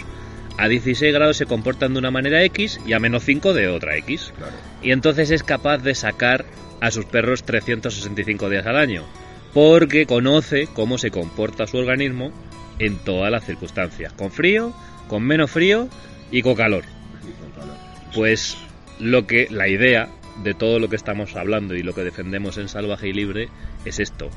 a 0.57 0.67
16 0.67 1.13
grados 1.13 1.37
se 1.37 1.45
comportan 1.45 1.93
de 1.93 1.99
una 1.99 2.11
manera 2.11 2.43
X 2.43 2.79
y 2.85 2.93
a 2.93 2.99
menos 2.99 3.23
5 3.23 3.53
de 3.53 3.69
otra 3.69 3.95
X. 3.97 4.33
Claro. 4.37 4.53
Y 4.81 4.91
entonces 4.91 5.31
es 5.31 5.43
capaz 5.43 5.77
de 5.79 5.95
sacar 5.95 6.43
a 6.81 6.91
sus 6.91 7.05
perros 7.05 7.43
365 7.43 8.49
días 8.49 8.65
al 8.65 8.77
año. 8.77 9.03
Porque 9.53 10.05
conoce 10.05 10.67
cómo 10.73 10.97
se 10.97 11.11
comporta 11.11 11.65
su 11.65 11.77
organismo 11.77 12.31
en 12.79 12.97
todas 12.97 13.31
las 13.31 13.45
circunstancias. 13.45 14.13
Con 14.13 14.31
frío, 14.31 14.73
con 15.07 15.23
menos 15.23 15.51
frío 15.51 15.89
y 16.31 16.41
con 16.41 16.55
calor. 16.55 16.83
Pues 18.13 18.57
lo 18.99 19.27
que 19.27 19.47
la 19.49 19.67
idea 19.67 20.09
de 20.43 20.53
todo 20.53 20.79
lo 20.79 20.89
que 20.89 20.95
estamos 20.95 21.35
hablando 21.35 21.75
y 21.75 21.83
lo 21.83 21.93
que 21.93 22.03
defendemos 22.03 22.57
en 22.57 22.69
Salvaje 22.69 23.09
y 23.09 23.13
Libre 23.13 23.49
es 23.85 23.99
esto. 23.99 24.29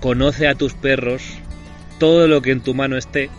Conoce 0.00 0.48
a 0.48 0.54
tus 0.54 0.74
perros 0.74 1.22
todo 1.98 2.26
lo 2.28 2.42
que 2.42 2.52
en 2.52 2.60
tu 2.60 2.74
mano 2.74 2.96
esté 2.96 3.30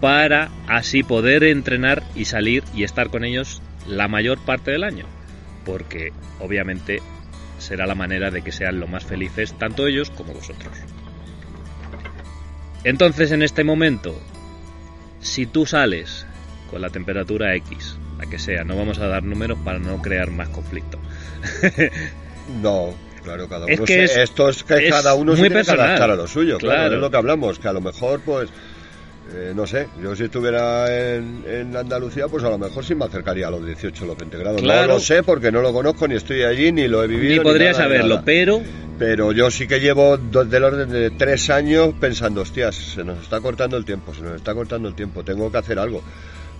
para 0.00 0.50
así 0.66 1.02
poder 1.02 1.44
entrenar 1.44 2.02
y 2.14 2.24
salir 2.24 2.64
y 2.74 2.84
estar 2.84 3.10
con 3.10 3.24
ellos 3.24 3.62
la 3.86 4.08
mayor 4.08 4.38
parte 4.38 4.70
del 4.70 4.84
año. 4.84 5.06
Porque 5.64 6.12
obviamente 6.38 7.00
será 7.58 7.86
la 7.86 7.94
manera 7.94 8.30
de 8.30 8.42
que 8.42 8.52
sean 8.52 8.80
lo 8.80 8.86
más 8.86 9.04
felices 9.04 9.56
tanto 9.58 9.86
ellos 9.86 10.10
como 10.10 10.32
vosotros. 10.32 10.72
Entonces 12.84 13.30
en 13.32 13.42
este 13.42 13.64
momento, 13.64 14.18
si 15.20 15.46
tú 15.46 15.66
sales 15.66 16.26
con 16.70 16.80
la 16.80 16.90
temperatura 16.90 17.54
X, 17.56 17.96
la 18.18 18.26
que 18.26 18.38
sea, 18.38 18.64
no 18.64 18.76
vamos 18.76 18.98
a 18.98 19.06
dar 19.08 19.22
números 19.22 19.58
para 19.64 19.78
no 19.78 20.00
crear 20.02 20.30
más 20.30 20.48
conflicto. 20.48 20.98
No, 22.62 22.92
claro, 23.22 23.48
cada 23.48 23.66
uno 23.66 23.74
Es 23.74 23.80
que 23.82 23.86
se- 23.86 24.04
es- 24.04 24.16
esto 24.16 24.48
es 24.48 24.64
que 24.64 24.88
es 24.88 24.90
cada 24.90 25.14
uno 25.14 25.36
se 25.36 25.40
muy 25.42 25.48
tiene 25.50 25.60
que 25.62 25.66
personal. 25.66 25.86
adaptar 25.86 26.10
a 26.10 26.16
lo 26.16 26.26
suyo, 26.26 26.58
claro. 26.58 26.78
Claro. 26.80 26.94
es 26.96 27.00
lo 27.00 27.10
que 27.10 27.16
hablamos, 27.16 27.58
que 27.60 27.68
a 27.68 27.72
lo 27.72 27.80
mejor 27.80 28.20
pues 28.22 28.50
eh, 29.34 29.52
no 29.54 29.66
sé, 29.66 29.88
yo 30.02 30.14
si 30.16 30.24
estuviera 30.24 31.14
en, 31.14 31.44
en 31.46 31.76
Andalucía, 31.76 32.26
pues 32.28 32.42
a 32.44 32.50
lo 32.50 32.58
mejor 32.58 32.84
sí 32.84 32.94
me 32.94 33.04
acercaría 33.04 33.48
a 33.48 33.50
los 33.50 33.64
18 33.64 34.04
o 34.04 34.06
los 34.08 34.16
20 34.18 34.38
grados. 34.38 34.60
Claro. 34.62 34.88
No 34.88 34.94
lo 34.94 35.00
sé 35.00 35.22
porque 35.22 35.50
no 35.52 35.62
lo 35.62 35.72
conozco, 35.72 36.06
ni 36.08 36.16
estoy 36.16 36.42
allí, 36.42 36.72
ni 36.72 36.88
lo 36.88 37.02
he 37.04 37.06
vivido. 37.06 37.34
Ni 37.34 37.40
podría 37.48 37.72
nada, 37.72 37.84
saberlo, 37.84 38.14
nada. 38.16 38.22
pero 38.24 38.60
Pero 38.98 39.32
yo 39.32 39.50
sí 39.50 39.66
que 39.66 39.80
llevo 39.80 40.16
do- 40.18 40.44
del 40.44 40.62
orden 40.64 40.90
de 40.90 41.10
tres 41.10 41.48
años 41.50 41.94
pensando, 42.00 42.42
hostias, 42.42 42.74
se 42.74 43.02
nos 43.04 43.18
está 43.22 43.40
cortando 43.40 43.76
el 43.76 43.84
tiempo, 43.84 44.12
se 44.14 44.20
nos 44.22 44.34
está 44.36 44.52
cortando 44.54 44.88
el 44.88 44.94
tiempo, 44.94 45.22
tengo 45.24 45.50
que 45.50 45.58
hacer 45.58 45.78
algo. 45.78 46.02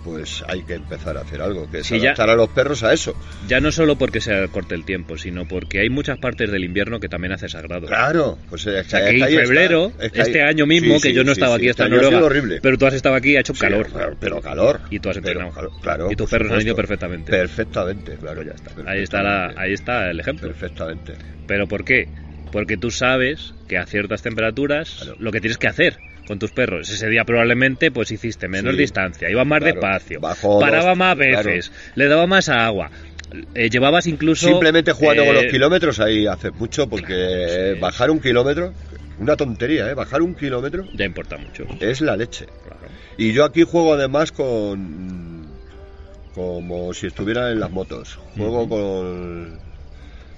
Pues 0.03 0.43
hay 0.47 0.63
que 0.63 0.73
empezar 0.73 1.15
a 1.17 1.21
hacer 1.21 1.41
algo, 1.41 1.69
que 1.69 1.79
es 1.79 1.87
Sí, 1.87 1.99
ya- 1.99 2.09
adaptar 2.09 2.31
a 2.31 2.35
los 2.35 2.49
perros 2.49 2.81
a 2.83 2.91
eso. 2.91 3.15
ya 3.47 3.59
no 3.59 3.71
solo 3.71 3.97
porque 3.97 4.19
se 4.19 4.47
corte 4.49 4.73
el 4.73 4.83
tiempo, 4.83 5.17
sino 5.17 5.47
porque 5.47 5.79
hay 5.79 5.89
muchas 5.89 6.17
partes 6.17 6.51
del 6.51 6.63
invierno 6.63 6.99
que 6.99 7.07
también 7.07 7.33
hace 7.33 7.47
sagrado. 7.49 7.85
Claro, 7.87 8.39
pues 8.49 8.65
es 8.65 8.87
O 8.87 8.89
sea, 8.89 8.99
que 9.01 9.05
es 9.17 9.21
en 9.21 9.27
está, 9.29 9.41
febrero, 9.41 9.91
es 9.99 10.11
que 10.11 10.21
ahí- 10.21 10.27
este 10.27 10.41
año 10.41 10.65
mismo, 10.65 10.95
Sí, 10.95 11.01
que 11.03 11.09
sí, 11.09 11.13
yo 11.15 11.23
no 11.23 11.31
estaba 11.33 11.55
aquí, 11.55 11.65
este 11.67 11.83
estaba 11.83 11.87
en 11.87 11.93
año 11.93 11.99
ha 12.01 12.03
sido 12.09 12.19
Noruega, 12.19 12.39
horrible. 12.39 12.59
pero 12.61 12.77
tú 12.77 12.85
has 12.87 12.93
estado 12.95 13.15
aquí 13.15 13.31
y 13.31 13.35
ha 13.37 13.41
hecho 13.41 13.53
calor. 13.53 13.87
pero 14.19 14.41
calor. 14.41 14.79
Y 14.89 14.99
tú 14.99 15.09
has 15.09 15.17
entrenado. 15.17 15.69
claro, 15.81 16.11
Y 16.11 16.15
tus 16.15 16.29
perros 16.29 16.51
han 16.51 16.61
ido 16.61 16.75
perfectamente. 16.75 17.31
Perfectamente, 17.31 18.15
claro. 18.15 18.41
Ya 18.43 18.53
está. 18.53 18.71
Ahí 18.89 19.03
está, 19.03 19.21
la- 19.21 19.53
ahí 19.55 19.73
está 19.73 20.09
el 20.09 20.19
ejemplo. 20.19 20.47
Perfectamente. 20.47 21.13
¿Pero 21.47 21.67
por 21.67 21.85
qué? 21.85 22.07
Porque 22.51 22.75
tú 22.75 22.89
sabes 22.91 23.53
que 23.67 23.77
a 23.77 23.85
ciertas 23.85 24.21
temperaturas 24.21 24.95
Claro. 25.01 25.15
lo 25.19 25.31
que 25.31 25.39
tienes 25.41 25.57
que 25.57 25.67
hacer 25.67 25.97
con 26.27 26.39
tus 26.39 26.51
perros. 26.51 26.89
Ese 26.89 27.07
día 27.09 27.23
probablemente 27.25 27.91
pues 27.91 28.11
hiciste 28.11 28.47
menos 28.47 28.73
Sí. 28.75 28.79
distancia, 28.81 29.29
ibas 29.29 29.45
más 29.45 29.59
Claro. 29.59 29.75
despacio, 29.75 30.21
paraba 30.59 30.95
más 30.95 31.15
claro. 31.15 31.49
veces, 31.49 31.71
le 31.95 32.07
daba 32.07 32.27
más 32.27 32.49
agua, 32.49 32.89
eh, 33.55 33.69
llevabas 33.69 34.07
incluso... 34.07 34.47
Simplemente 34.47 34.91
jugando 34.91 35.25
con 35.25 35.35
eh, 35.35 35.43
los 35.43 35.51
kilómetros 35.51 35.99
ahí 35.99 36.27
hace 36.27 36.51
mucho, 36.51 36.87
porque 36.87 37.73
Sí. 37.75 37.79
bajar 37.79 38.11
un 38.11 38.19
kilómetro, 38.19 38.73
una 39.19 39.35
tontería, 39.35 39.89
¿eh? 39.89 39.93
Bajar 39.93 40.21
un 40.21 40.35
kilómetro 40.35 40.85
Ya 40.93 41.05
importa 41.05 41.37
mucho. 41.37 41.65
es 41.79 42.01
la 42.01 42.15
leche. 42.17 42.45
Y 43.17 43.33
yo 43.33 43.43
aquí 43.45 43.63
juego 43.63 43.93
además 43.93 44.31
con. 44.31 45.45
como 46.33 46.93
si 46.93 47.07
estuviera 47.07 47.51
en 47.51 47.59
las 47.59 47.69
motos. 47.71 48.17
Juego 48.37 48.67
con 48.69 49.59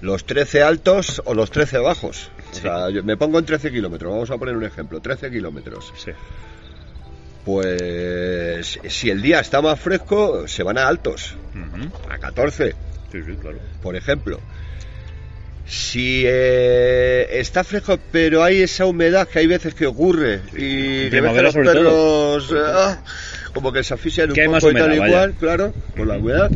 los 0.04 0.26
13 0.26 0.62
altos 0.62 1.22
o 1.24 1.34
los 1.34 1.50
13 1.50 1.78
bajos. 1.78 2.30
O 2.52 2.54
sea, 2.54 2.90
yo 2.90 3.02
me 3.02 3.16
pongo 3.16 3.38
en 3.38 3.46
13 3.46 3.72
kilómetros, 3.72 4.12
vamos 4.12 4.30
a 4.30 4.36
poner 4.36 4.54
un 4.54 4.64
ejemplo, 4.64 5.00
13 5.00 5.30
kilómetros. 5.30 5.92
Sí. 5.96 6.10
Pues 7.44 8.78
si 8.86 9.10
el 9.10 9.22
día 9.22 9.40
está 9.40 9.62
más 9.62 9.80
fresco, 9.80 10.46
se 10.46 10.62
van 10.62 10.78
a 10.78 10.86
altos, 10.86 11.34
a 12.10 12.18
14, 12.18 12.74
Sí, 13.12 13.18
sí, 13.24 13.36
claro. 13.40 13.58
por 13.82 13.96
ejemplo. 13.96 14.40
Si 15.66 16.24
eh, 16.26 17.26
está 17.40 17.64
fresco, 17.64 17.98
pero 18.12 18.42
hay 18.42 18.60
esa 18.60 18.84
humedad 18.84 19.26
que 19.26 19.38
hay 19.38 19.46
veces 19.46 19.74
que 19.74 19.86
ocurre 19.86 20.42
y 20.52 21.08
que 21.08 21.10
que 21.10 21.42
los 21.42 21.54
perros 21.54 22.54
ah, 22.54 23.02
como 23.54 23.72
que 23.72 23.82
se 23.82 23.94
asfixian 23.94 24.30
un 24.30 24.36
poco 24.36 24.70
y 24.70 24.74
tal 24.74 24.82
humedad, 24.82 24.94
y 24.94 24.98
vaya. 24.98 25.12
cual, 25.12 25.34
claro, 25.34 25.74
por 25.96 26.06
la 26.06 26.18
humedad. 26.18 26.50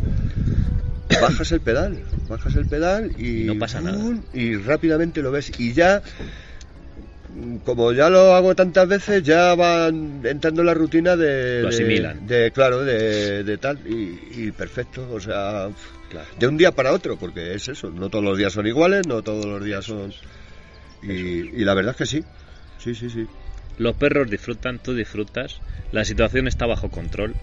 Bajas 1.23 1.53
el 1.53 1.61
pedal, 1.61 2.03
bajas 2.29 2.55
el 2.57 2.67
pedal 2.67 3.13
y 3.19 3.45
No 3.45 3.59
pasa 3.59 3.81
nada. 3.81 3.99
y 4.33 4.57
rápidamente 4.57 5.23
lo 5.23 5.31
ves 5.31 5.53
y 5.59 5.73
ya 5.73 6.03
mm, 7.35 7.57
como 7.59 7.93
ya 7.93 8.09
lo 8.11 8.35
hago 8.35 8.55
tantas 8.55 8.89
veces, 8.89 9.23
ya 9.23 9.55
van 9.55 10.21
entrando 10.25 10.63
en 10.63 10.67
la 10.67 10.75
rutina 10.75 11.17
de... 11.17 11.63
Lo 11.63 11.69
asimilan. 11.69 12.27
De, 12.27 12.51
claro, 12.53 12.85
de, 12.85 13.45
de 13.45 13.59
tal, 13.59 13.79
y, 13.87 14.19
y 14.45 14.53
perfecto, 14.53 15.09
o 15.13 15.21
sea, 15.21 15.69
de 16.39 16.47
un 16.47 16.57
día 16.57 16.73
para 16.73 16.93
otro, 16.93 17.17
porque 17.19 17.55
es 17.55 17.69
eso, 17.69 17.91
no 17.91 18.09
todos 18.09 18.25
los 18.25 18.39
días 18.39 18.53
son 18.53 18.67
iguales, 18.67 19.07
no 19.07 19.23
todos 19.23 19.45
los 19.47 19.65
días 19.65 19.85
son... 19.85 20.13
Y, 21.03 21.13
y 21.13 21.65
la 21.65 21.75
verdad 21.75 21.93
es 21.93 21.97
que 21.99 22.07
sí, 22.07 22.25
sí, 22.79 22.95
sí, 22.95 23.09
sí. 23.11 23.27
Los 23.79 23.95
perros 23.95 24.29
disfrutan, 24.29 24.81
tú 24.81 24.95
disfrutas, 24.95 25.61
la 25.93 26.05
situación 26.05 26.49
está 26.49 26.67
bajo 26.67 26.91
control. 26.91 27.35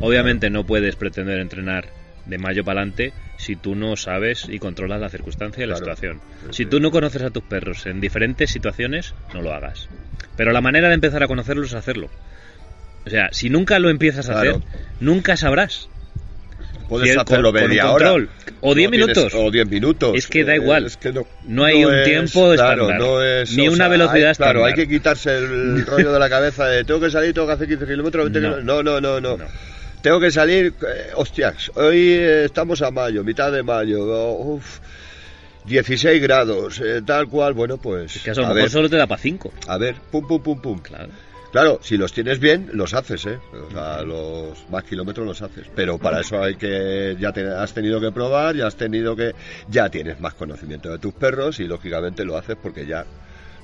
Obviamente 0.00 0.50
no 0.50 0.64
puedes 0.66 0.96
pretender 0.96 1.38
entrenar 1.38 1.86
de 2.26 2.38
mayo 2.38 2.64
para 2.64 2.80
adelante 2.80 3.12
si 3.36 3.56
tú 3.56 3.74
no 3.74 3.96
sabes 3.96 4.46
y 4.48 4.58
controlas 4.58 5.00
la 5.00 5.08
circunstancia 5.08 5.64
y 5.64 5.66
la 5.66 5.76
situación. 5.76 6.20
Sí, 6.44 6.46
Si 6.50 6.62
sí. 6.64 6.66
tú 6.66 6.80
no 6.80 6.90
conoces 6.90 7.22
a 7.22 7.30
tus 7.30 7.42
perros 7.42 7.84
en 7.86 8.00
diferentes 8.00 8.50
situaciones, 8.50 9.14
no 9.34 9.42
lo 9.42 9.52
hagas. 9.52 9.88
Pero 10.36 10.52
la 10.52 10.60
manera 10.60 10.88
de 10.88 10.94
empezar 10.94 11.22
a 11.22 11.26
conocerlos 11.28 11.68
es 11.68 11.74
hacerlo. 11.74 12.08
O 13.06 13.10
sea, 13.10 13.28
si 13.32 13.50
nunca 13.50 13.78
lo 13.78 13.90
empiezas 13.90 14.28
a 14.30 14.32
Claro. 14.34 14.50
hacer, 14.56 14.62
nunca 15.00 15.36
sabrás. 15.36 15.88
Puedes 16.88 17.16
hacerlo 17.16 17.50
con- 17.52 17.60
con 17.60 17.68
media 17.70 17.90
hora. 17.90 18.08
control. 18.10 18.28
O 18.60 18.74
10 18.74 18.90
No 18.90 18.96
tienes- 18.96 19.16
minutos. 19.16 19.34
O 19.34 19.50
10 19.50 19.68
minutos. 19.68 20.12
Es 20.16 20.26
que 20.26 20.44
da 20.44 20.52
Eh, 20.52 20.56
igual. 20.56 20.84
es 20.86 20.96
que 20.96 21.12
no, 21.12 21.26
No 21.44 21.64
hay 21.64 21.84
un 21.84 21.94
es- 21.94 22.04
tiempo 22.04 22.52
claro, 22.54 22.90
estándar. 22.90 23.26
es, 23.42 23.56
Ni 23.56 23.68
una 23.68 23.76
sea, 23.76 23.88
velocidad 23.88 24.28
hay- 24.30 24.34
Claro, 24.36 24.64
hay 24.64 24.74
que 24.74 24.88
quitarse 24.88 25.36
el 25.38 25.84
rollo 25.86 26.12
de 26.12 26.18
la 26.18 26.28
cabeza 26.28 26.66
de 26.66 26.84
tengo 26.84 27.00
que 27.00 27.10
salir, 27.10 27.32
tengo 27.34 27.46
que 27.46 27.52
hacer 27.54 27.68
15 27.68 27.86
kilómetros, 27.86 28.24
20 28.24 28.40
No. 28.40 28.56
kilómetros. 28.56 28.84
No, 28.84 29.00
no, 29.00 29.20
no, 29.20 29.36
no. 29.38 29.44
Tengo 30.04 30.20
que 30.20 30.30
salir, 30.30 30.74
eh, 30.86 31.12
hostias, 31.14 31.72
hoy 31.76 32.10
eh, 32.12 32.44
estamos 32.44 32.82
a 32.82 32.90
mayo, 32.90 33.24
mitad 33.24 33.50
de 33.50 33.62
mayo, 33.62 34.04
oh, 34.04 34.54
uf, 34.56 34.80
16 35.64 36.20
grados, 36.20 36.78
eh, 36.84 37.00
tal 37.06 37.26
cual, 37.26 37.54
bueno, 37.54 37.78
pues... 37.78 38.18
Que 38.22 38.32
a 38.32 38.34
lo 38.34 38.48
mejor 38.52 38.68
solo 38.68 38.90
te 38.90 38.96
da 38.98 39.06
para 39.06 39.18
5. 39.18 39.50
a 39.66 39.78
ver, 39.78 39.94
pum, 40.12 40.26
pum, 40.28 40.42
pum, 40.42 40.60
pum. 40.60 40.78
Claro. 40.80 41.08
Claro, 41.52 41.80
si 41.82 41.96
los 41.96 42.12
tienes 42.12 42.38
bien, 42.38 42.68
los 42.74 42.92
haces, 42.92 43.24
¿eh? 43.24 43.38
O 43.66 43.70
sea, 43.70 44.02
los 44.02 44.68
más 44.68 44.84
kilómetros 44.84 45.26
los 45.26 45.40
haces. 45.40 45.68
Pero 45.74 45.96
para 45.96 46.20
eso 46.20 46.42
hay 46.42 46.56
que, 46.56 47.16
ya 47.18 47.32
te- 47.32 47.48
has 47.48 47.72
tenido 47.72 47.98
que 47.98 48.12
probar, 48.12 48.54
ya 48.56 48.66
has 48.66 48.76
tenido 48.76 49.16
que, 49.16 49.34
ya 49.70 49.88
tienes 49.88 50.20
más 50.20 50.34
conocimiento 50.34 50.90
de 50.92 50.98
tus 50.98 51.14
perros 51.14 51.60
y 51.60 51.64
lógicamente 51.64 52.26
lo 52.26 52.36
haces 52.36 52.58
porque 52.62 52.84
ya 52.84 53.06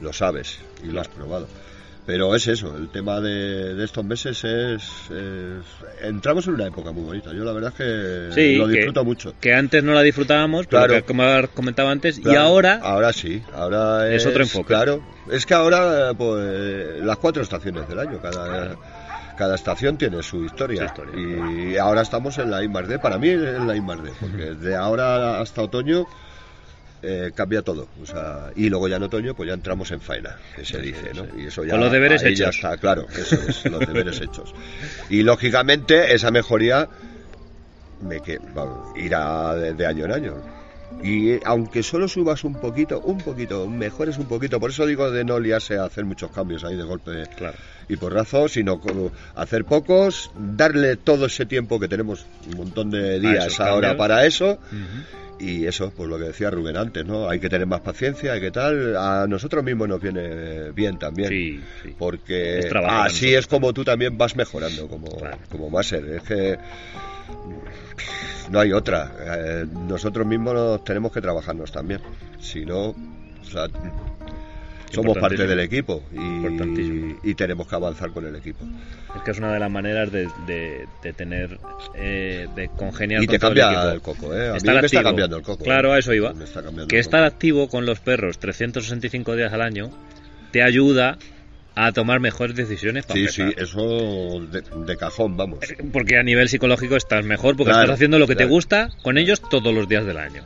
lo 0.01 0.11
sabes 0.15 0.59
y 0.83 0.87
lo 0.87 1.03
has 1.03 1.09
probado. 1.09 1.49
Pero 2.07 2.35
es 2.35 2.49
eso, 2.49 2.77
el 2.77 2.89
tema 2.89 3.21
de, 3.21 3.75
de 3.75 3.85
estos 3.85 4.05
meses 4.05 4.43
es, 4.43 4.83
es- 5.11 6.03
Entramos 6.03 6.47
en 6.49 6.55
una 6.55 6.67
época 6.67 6.93
muy 6.93 7.05
bonita. 7.05 7.33
Yo 7.33 7.45
la 7.45 7.53
verdad 7.53 7.73
es 7.73 7.77
que 7.77 8.35
Sí, 8.35 8.57
lo 8.57 8.67
que- 8.67 8.73
disfruto 8.73 9.05
mucho. 9.05 9.35
Que 9.41 9.55
antes 9.55 9.85
no 9.85 9.93
la 9.93 10.03
disfrutábamos, 10.03 10.67
pero 10.67 10.87
Claro. 10.87 10.95
que 10.95 11.03
como 11.03 11.23
comentaba 11.55 11.91
antes, 11.91 12.19
y 12.19 12.35
ahora 12.35 12.81
Ahora 12.83 13.13
sí, 13.13 13.43
ahora 13.55 14.09
es, 14.09 14.23
es 14.23 14.27
otro 14.27 14.43
enfoque. 14.43 14.67
Claro, 14.67 15.03
es 15.31 15.45
que 15.47 15.55
ahora, 15.55 16.13
pues, 16.15 17.01
las 17.05 17.19
cuatro 17.19 17.43
estaciones 17.43 17.87
del 17.89 17.99
año, 17.99 18.19
cada, 18.21 18.77
cada 19.37 19.55
estación 19.55 19.97
tiene 19.99 20.23
su 20.23 20.45
historia. 20.45 20.79
Su 20.79 20.85
historia, 20.87 21.15
y 21.73 21.77
ahora 21.77 22.01
estamos 22.03 22.39
en 22.39 22.51
la 22.51 22.63
I 22.65 22.69
más 22.69 22.89
D, 22.89 22.99
para 22.99 23.19
mí 23.19 23.29
es 23.29 23.41
la 23.61 23.77
I 23.77 23.81
más 23.83 24.03
D, 24.03 24.11
porque 24.21 24.55
de 24.55 24.75
ahora 24.75 25.41
hasta 25.41 25.63
otoño 25.63 26.07
eh, 27.03 27.31
cambia 27.35 27.63
todo. 27.63 27.89
O 28.03 28.07
sea, 28.07 28.51
y 28.57 28.69
luego 28.69 28.89
ya 28.89 28.97
en 28.97 29.03
otoño, 29.05 29.35
pues 29.35 29.49
ya 29.49 29.55
entramos 29.55 29.91
en 29.91 30.01
faena, 30.01 30.37
que 30.55 30.65
se 30.65 30.81
dice, 30.81 31.13
¿no? 31.15 31.27
Y 31.41 31.47
eso 31.47 31.65
ya, 31.65 31.73
Con 31.73 31.81
los 31.81 31.93
deberes 31.93 32.23
ahí 32.23 32.35
ya 32.35 32.47
hechos. 32.47 32.57
está, 32.57 32.77
claro, 32.77 33.07
eso 33.17 33.37
es, 33.49 33.65
los 33.71 33.81
deberes 33.81 34.21
hechos. 34.23 34.55
Y 35.09 35.23
lógicamente, 35.23 36.15
esa 36.15 36.31
mejoría 36.31 36.89
me 38.03 38.21
que 38.21 38.39
irá 38.97 39.55
de, 39.55 39.75
de 39.75 39.87
año 39.87 40.05
en 40.07 40.13
año. 40.13 40.35
Y 41.03 41.31
eh, 41.31 41.41
aunque 41.45 41.83
solo 41.83 42.09
subas 42.09 42.45
un 42.45 42.55
poquito, 42.61 43.01
un 43.01 43.19
poquito, 43.19 43.67
mejores 43.69 44.19
un 44.19 44.27
poquito, 44.27 44.59
por 44.61 44.71
eso 44.71 44.85
digo 44.85 45.11
de 45.11 45.25
no 45.25 45.39
liarse 45.39 45.79
a 45.79 45.85
hacer 45.85 46.05
muchos 46.05 46.31
cambios 46.31 46.65
ahí 46.65 46.77
de 46.77 46.83
golpe 46.83 47.25
Claro. 47.37 47.57
y 47.89 47.97
porrazo, 47.97 48.49
sino 48.49 48.81
hacer 49.37 49.65
pocos, 49.65 50.31
darle 50.37 50.97
todo 50.97 51.27
ese 51.27 51.47
tiempo 51.47 51.79
que 51.81 51.89
tenemos, 51.89 52.27
un 52.51 52.59
montón 52.59 52.91
de 52.91 53.19
días 53.21 53.59
ahora 53.61 53.89
cambios. 53.91 53.95
para 54.09 54.27
eso. 54.27 54.59
Y 55.41 55.67
eso, 55.67 55.91
pues 55.97 56.09
lo 56.09 56.19
que 56.19 56.25
decía 56.25 56.51
Rubén 56.51 56.77
antes, 56.77 57.05
¿no? 57.07 57.29
Hay 57.29 57.41
que 57.41 57.49
tener 57.49 57.67
más 57.67 57.81
paciencia, 57.81 58.35
hay 58.35 58.41
que 58.41 58.51
tal. 58.51 58.95
A 58.97 59.27
nosotros 59.27 59.65
mismos 59.65 59.89
nos 59.89 60.01
viene 60.01 60.71
bien 60.73 60.99
también. 60.99 61.31
Sí, 61.31 61.61
sí. 61.83 61.95
Porque 61.99 62.59
Es 62.59 62.67
así 62.75 63.35
es 63.35 63.47
como 63.47 63.73
tú 63.73 63.83
también 63.83 64.19
vas 64.19 64.37
mejorando 64.37 64.87
como, 64.87 65.09
Claro. 65.17 65.39
como 65.51 65.71
máster. 65.71 66.05
Es 66.17 66.23
que 66.25 66.59
no 68.51 68.61
hay 68.61 68.73
otra. 68.73 69.13
Eh, 69.19 69.67
nosotros 69.89 70.27
mismos 70.27 70.55
nos 70.55 70.85
tenemos 70.85 71.11
que 71.13 71.21
trabajarnos 71.21 71.73
también. 71.73 72.01
Si 72.39 72.65
no, 72.67 72.89
o 72.89 73.45
sea, 73.51 73.67
somos 74.91 75.17
parte 75.19 75.47
del 75.47 75.61
equipo 75.61 76.03
y, 76.13 77.31
y 77.31 77.35
tenemos 77.35 77.67
que 77.69 77.75
avanzar 77.75 78.11
con 78.11 78.27
el 78.27 78.37
equipo. 78.37 78.65
Es 79.17 79.23
que 79.23 79.31
es 79.33 79.39
una 79.39 79.53
de 79.53 79.59
las 79.61 79.71
maneras 79.71 80.11
de, 80.13 80.29
de- 80.47 80.87
de 81.03 81.13
tener, 81.13 81.59
eh, 81.95 82.47
de 82.55 82.69
congeniar 82.77 83.23
Y 83.23 83.27
con 83.27 83.33
te 83.35 83.39
todo 83.39 83.53
el 83.53 83.59
equipo. 83.59 83.89
el 83.91 84.01
coco, 84.01 84.35
¿eh? 84.35 84.49
A 84.49 84.53
mí 84.53 84.59
está 84.85 85.03
cambiando 85.03 85.37
el 85.37 85.43
coco. 85.43 85.65
Claro, 85.65 85.91
¿eh? 85.93 85.97
a 85.97 85.99
eso 85.99 86.13
iba. 86.15 86.33
Que 86.89 86.99
estar 86.99 87.25
activo 87.25 87.69
con 87.69 87.87
los 87.87 88.01
perros 88.01 88.39
365 88.39 89.37
días 89.37 89.53
al 89.53 89.63
año 89.63 89.91
te 90.53 90.63
ayuda 90.63 91.19
a 91.77 91.93
tomar 91.93 92.19
mejores 92.21 92.57
decisiones 92.57 93.07
para 93.07 93.21
Sí, 93.21 93.29
sí, 93.29 93.43
eso 93.57 94.41
de, 94.51 94.63
de 94.87 94.97
cajón, 94.97 95.37
vamos. 95.37 95.61
Porque 95.93 96.19
a 96.19 96.23
nivel 96.23 96.49
psicológico 96.49 96.97
estás 96.97 97.25
mejor, 97.25 97.57
porque 97.57 97.71
Claro, 97.71 97.83
estás 97.85 97.95
haciendo 97.95 98.19
lo 98.19 98.27
que 98.27 98.35
te 98.37 98.45
gusta 98.45 98.91
con 99.03 99.17
ellos 99.19 99.41
todos 99.49 99.73
los 99.73 99.89
días 99.89 100.05
del 100.05 100.19
año. 100.19 100.43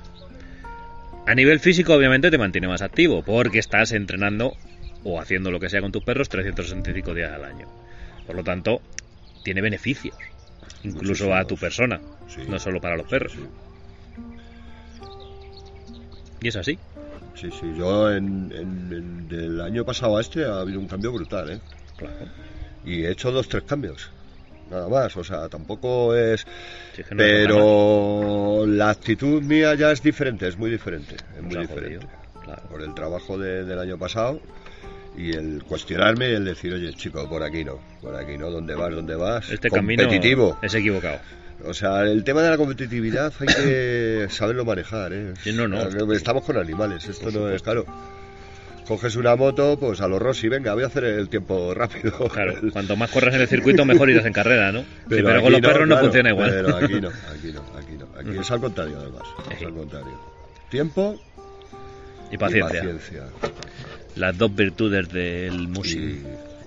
A 1.27 1.35
nivel 1.35 1.59
físico, 1.61 1.95
obviamente, 1.95 2.31
te 2.31 2.39
mantiene 2.39 2.69
más 2.69 2.83
activo, 2.83 3.23
porque 3.23 3.59
estás 3.59 3.93
entrenando 3.93 4.57
o 5.05 5.21
haciendo 5.21 5.51
lo 5.51 5.59
que 5.61 5.69
sea 5.71 5.81
con 5.81 5.93
tus 5.93 6.03
perros 6.03 6.29
365 6.29 7.15
días 7.15 7.33
al 7.33 7.45
año. 7.45 7.67
Por 8.27 8.37
lo 8.37 8.45
tanto, 8.45 8.81
tiene 9.43 9.61
beneficios, 9.63 10.17
incluso 10.83 11.35
a 11.35 11.45
tu 11.47 11.57
persona, 11.57 12.01
Sí. 12.29 12.41
no 12.49 12.59
solo 12.59 12.81
para 12.81 12.97
los 12.97 13.07
perros. 13.07 13.33
Sí. 13.33 13.41
Y 16.43 16.49
es 16.49 16.57
así. 16.57 16.79
Sí, 17.35 17.51
sí, 17.51 17.73
yo 17.77 18.13
en, 18.13 18.53
en- 18.53 18.93
en- 18.93 19.29
del 19.29 19.61
año 19.61 19.85
pasado 19.85 20.19
a 20.19 20.21
este 20.21 20.45
ha 20.45 20.61
habido 20.61 20.79
un 20.79 20.87
cambio 20.87 21.11
brutal, 21.13 21.51
¿eh? 21.51 21.61
Claro. 21.97 22.15
Y 22.85 23.05
he 23.05 23.11
hecho 23.11 23.33
dos, 23.33 23.49
tres 23.49 23.65
cambios, 23.65 24.11
nada 24.75 24.89
más, 24.89 25.17
o 25.17 25.25
sea, 25.25 25.49
tampoco 25.49 26.15
es... 26.15 26.45
Que 26.95 27.03
no 27.11 27.17
Pero 27.17 28.65
la 28.67 28.91
actitud 28.91 29.43
mía 29.43 29.75
ya 29.75 29.91
es 29.91 30.03
diferente, 30.03 30.49
es 30.49 30.57
muy 30.59 30.71
diferente, 30.71 31.17
es 31.37 31.43
muy 31.43 31.57
diferente. 31.57 32.07
claro. 32.45 32.63
Por 32.71 32.83
el 32.83 32.95
trabajo 32.95 33.39
de- 33.39 33.65
del 33.65 33.79
año 33.79 33.99
pasado 33.99 34.41
y 35.17 35.33
el 35.33 35.63
cuestionarme 35.65 36.31
y 36.31 36.35
el 36.35 36.45
decir, 36.45 36.73
oye, 36.75 36.93
chico, 36.95 37.29
por 37.29 37.43
aquí 37.43 37.65
no, 37.65 37.79
por 38.01 38.15
aquí 38.17 38.37
no, 38.37 38.51
¿dónde 38.51 38.75
vas, 38.75 38.93
dónde 38.95 39.15
vas? 39.17 39.49
Este 39.51 39.71
camino 39.71 40.03
Competitivo. 40.05 40.59
es 40.63 40.75
equivocado. 40.75 41.19
O 41.65 41.73
sea, 41.73 42.03
el 42.03 42.25
tema 42.25 42.43
de 42.43 42.51
la 42.51 42.57
competitividad 42.59 43.33
hay 43.41 43.47
que 43.47 44.27
saberlo 44.31 44.65
manejar, 44.65 45.13
¿eh? 45.13 45.33
No, 45.55 45.67
no. 45.69 46.13
Estamos 46.13 46.45
con 46.45 46.59
animales, 46.59 47.09
esto 47.09 47.31
no 47.31 47.49
es 47.49 47.63
claro. 47.63 47.87
Coges 48.87 49.17
una 49.17 49.35
moto, 49.35 49.79
pues 49.79 50.01
a 50.03 50.09
los 50.09 50.21
Rossi, 50.21 50.49
venga, 50.49 50.75
voy 50.75 50.83
a 50.85 50.89
hacer 50.89 51.05
el 51.05 51.29
tiempo 51.29 51.73
rápido. 51.75 52.29
Claro, 52.33 52.55
cuanto 52.73 52.97
más 52.97 53.11
corras 53.11 53.35
en 53.35 53.41
el 53.43 53.49
circuito, 53.49 53.85
mejor 53.85 54.11
irás 54.11 54.27
en 54.27 54.33
carrera, 54.33 54.73
¿no? 54.73 54.81
Sí, 54.83 54.87
pero, 55.09 55.43
con 55.43 55.53
los 55.53 55.61
perros 55.61 55.89
no 55.89 55.99
funciona 55.99 56.31
igual. 56.31 56.51
Pero 56.51 56.77
aquí 56.77 57.01
no, 57.01 57.09
aquí 57.35 57.53
no, 57.53 57.63
aquí 57.79 57.93
no. 57.99 58.07
Aquí 58.19 58.39
es 58.39 58.51
al 58.51 58.61
contrario, 58.61 58.99
además. 59.01 59.23
Es 59.51 59.59
Sí. 59.59 59.65
al 59.65 59.75
contrario. 59.75 60.21
Tiempo 60.71 61.21
y 62.31 62.37
paciencia. 62.37 62.81
y 62.81 62.83
paciencia. 62.83 63.23
Las 64.17 64.37
dos 64.37 64.55
virtudes 64.55 65.09
del 65.09 65.69
músico. 65.69 66.03
Y, 66.03 66.23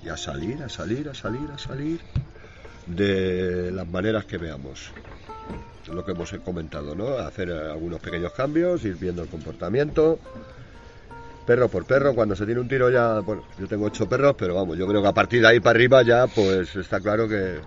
y 0.05 0.09
a 0.09 0.17
salir, 0.17 0.61
a 0.63 0.69
salir, 0.69 1.07
a 1.09 1.13
salir, 1.13 1.49
a 1.53 1.57
salir 1.57 1.99
de 2.87 3.71
las 3.71 3.87
maneras 3.87 4.25
que 4.25 4.37
veamos. 4.37 4.91
Lo 5.91 6.03
que 6.03 6.11
hemos 6.11 6.31
comentado, 6.43 6.95
¿no? 6.95 7.17
Hacer 7.17 7.51
algunos 7.51 7.99
pequeños 8.01 8.33
cambios, 8.33 8.83
ir 8.83 8.95
viendo 8.95 9.21
el 9.23 9.29
comportamiento. 9.29 10.19
Perro 11.47 11.69
por 11.69 11.85
perro, 11.85 12.13
cuando 12.13 12.35
se 12.35 12.45
tiene 12.45 12.59
un 12.61 12.67
tiro 12.67 12.89
ya, 12.91 13.21
bueno, 13.21 13.43
yo 13.57 13.67
tengo 13.67 13.85
ocho 13.85 14.07
perros, 14.07 14.35
pero 14.37 14.53
vamos, 14.53 14.77
yo 14.77 14.85
creo 14.85 15.01
que 15.01 15.07
a 15.07 15.13
partir 15.13 15.41
de 15.41 15.47
ahí 15.47 15.59
para 15.61 15.77
arriba 15.77 16.03
ya, 16.03 16.27
pues 16.27 16.75
está 16.75 16.99
claro 16.99 17.27
que 17.29 17.59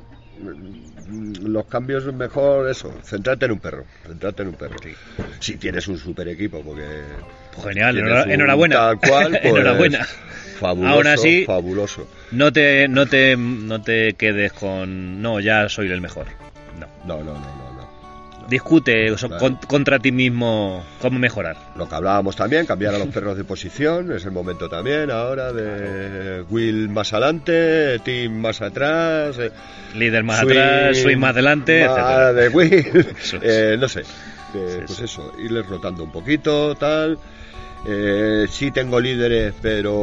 mm, 0.43 1.47
los 1.47 1.65
cambios 1.66 2.05
mejor 2.12 2.69
eso, 2.69 2.93
centrarte 3.02 3.47
en 3.47 3.52
un 3.52 3.59
perro, 3.59 3.85
centrarte 4.07 4.43
en 4.43 4.48
un 4.48 4.55
perro. 4.55 4.77
Si 5.40 5.57
tienes 5.57 5.89
un 5.89 5.97
super 5.98 6.28
equipo, 6.28 6.62
porque 6.62 6.86
genial, 7.65 7.97
enhora- 7.97 8.31
enhorabuena. 8.32 8.77
tal 8.77 8.98
cual, 9.01 9.31
pues, 9.43 9.44
enhorabuena. 9.44 10.07
Fabuloso, 10.59 10.94
Aún 10.94 11.07
así- 11.07 11.44
fabuloso. 11.47 12.07
No 12.32 12.52
te, 12.52 12.86
no 12.86 13.07
te, 13.07 13.35
no 13.36 13.81
te 13.82 14.12
quedes 14.12 14.52
con, 14.52 15.23
no, 15.23 15.40
ya 15.40 15.69
soy 15.70 15.90
el 15.90 16.02
mejor. 16.02 16.27
No, 16.78 16.86
no, 17.16 17.24
no, 17.24 17.32
no. 17.32 17.69
Discute 18.51 19.14
Claro. 19.16 19.39
con- 19.39 19.55
contra 19.68 20.01
ti 20.01 20.10
mismo 20.10 20.85
cómo 21.01 21.18
mejorar. 21.20 21.56
Lo 21.77 21.89
que 21.89 21.94
hablábamos 21.94 22.35
también, 22.35 22.66
cambiar 22.66 22.94
a 22.97 22.98
los 22.98 23.06
perros 23.09 23.36
de 23.36 23.44
posición, 23.44 24.10
es 24.10 24.24
el 24.24 24.32
momento 24.32 24.68
también 24.68 25.10
ahora 25.10 25.52
de 25.52 26.43
Will 26.51 26.89
más 26.89 27.12
adelante, 27.12 28.01
Team 28.01 28.32
más 28.40 28.60
atrás, 28.60 29.39
eh, 29.39 29.52
Líder 29.94 30.24
más 30.24 30.40
Swing 30.40 30.51
atrás, 30.51 30.98
swing 30.98 31.16
más 31.18 31.31
adelante, 31.31 31.86
más 31.86 32.35
de 32.35 32.48
Will, 32.48 33.06
eh, 33.43 33.77
no 33.78 33.89
sé, 33.89 34.01
eh, 34.01 34.05
Sí, 34.52 34.78
pues 34.85 34.98
sí. 34.98 35.05
eso, 35.05 35.32
irles 35.39 35.64
rotando 35.66 36.02
un 36.02 36.10
poquito, 36.10 36.74
tal. 36.74 37.18
Eh, 37.86 38.47
sí 38.51 38.70
tengo 38.70 39.01
líderes, 39.01 39.55
pero 39.62 39.94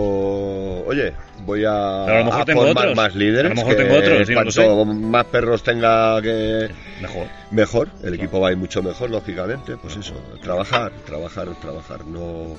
oye, 0.85 1.13
voy 1.45 1.63
a, 1.63 2.03
Pero 2.05 2.15
a 2.15 2.19
lo 2.19 2.25
mejor 2.25 2.45
tengo 2.45 2.61
formar 2.63 2.83
otros. 2.85 2.95
más 2.97 3.15
líderes. 3.15 3.45
A 3.45 3.49
lo 3.49 3.55
mejor 3.55 3.75
que 3.75 3.83
tengo 3.83 3.95
otros, 3.99 4.29
no 4.29 4.33
cuanto 4.35 4.85
más 4.85 5.25
perros 5.25 5.63
tenga 5.63 6.21
que 6.21 6.69
Mejor. 7.01 7.27
mejor, 7.51 7.89
el 8.03 8.15
equipo 8.15 8.39
va 8.39 8.49
a 8.49 8.51
ir 8.51 8.57
mucho 8.57 8.81
mejor, 8.81 9.11
lógicamente. 9.11 9.77
Pues 9.77 9.95
eso, 9.97 10.15
trabajar, 10.41 10.91
trabajar, 11.05 11.47
trabajar. 11.61 12.03
No, 12.07 12.57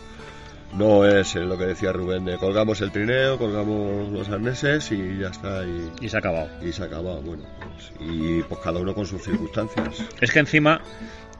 no 0.74 1.04
es 1.04 1.34
lo 1.34 1.58
que 1.58 1.64
decía 1.66 1.90
Rubén 1.92 2.24
de 2.24 2.36
colgamos 2.36 2.80
el 2.80 2.92
trineo, 2.92 3.38
colgamos 3.38 4.12
los 4.12 4.28
arneses 4.28 4.92
y 4.92 5.18
ya 5.18 5.28
está. 5.28 5.64
Y, 5.64 6.04
Y 6.04 6.08
se 6.08 6.16
ha 6.16 6.20
acabado. 6.20 6.48
y 6.62 6.70
se 6.72 6.84
acaba, 6.84 7.14
bueno. 7.16 7.42
pues, 7.58 7.92
y 8.08 8.42
pues 8.44 8.60
cada 8.62 8.78
uno 8.78 8.94
con 8.94 9.04
sus 9.04 9.20
circunstancias. 9.24 10.00
Es 10.20 10.30
que 10.30 10.38
encima 10.38 10.80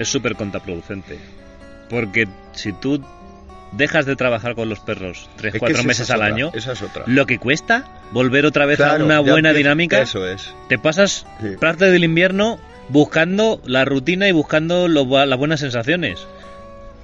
es 0.00 0.08
súper 0.08 0.34
contraproducente. 0.34 1.16
Porque 1.88 2.26
si 2.52 2.72
tú 2.74 3.00
dejas 3.72 4.06
de 4.06 4.16
trabajar 4.16 4.54
con 4.54 4.68
los 4.68 4.80
perros 4.80 5.28
3, 5.36 5.48
Es 5.48 5.52
que 5.54 5.58
4 5.60 5.78
esa 5.78 5.86
meses 5.86 6.04
es 6.04 6.10
al 6.10 6.16
otra, 6.22 6.26
año, 6.34 6.50
Esa 6.54 6.72
es 6.72 6.82
otra. 6.82 7.02
lo 7.06 7.26
que 7.26 7.38
cuesta 7.38 7.84
volver 8.12 8.46
otra 8.46 8.64
vez 8.66 8.76
Claro, 8.78 9.02
a 9.02 9.06
una 9.06 9.20
buena 9.20 9.50
empieza- 9.50 9.56
dinámica, 9.58 10.00
Eso 10.02 10.26
es. 10.26 10.54
te 10.68 10.78
pasas 10.78 11.26
Sí. 11.40 11.48
parte 11.60 11.86
del 11.90 12.04
invierno 12.04 12.58
buscando 12.88 13.60
la 13.66 13.84
rutina 13.84 14.26
y 14.28 14.32
buscando 14.32 14.88
lo 14.88 15.04
las 15.26 15.38
buenas 15.38 15.60
sensaciones. 15.60 16.26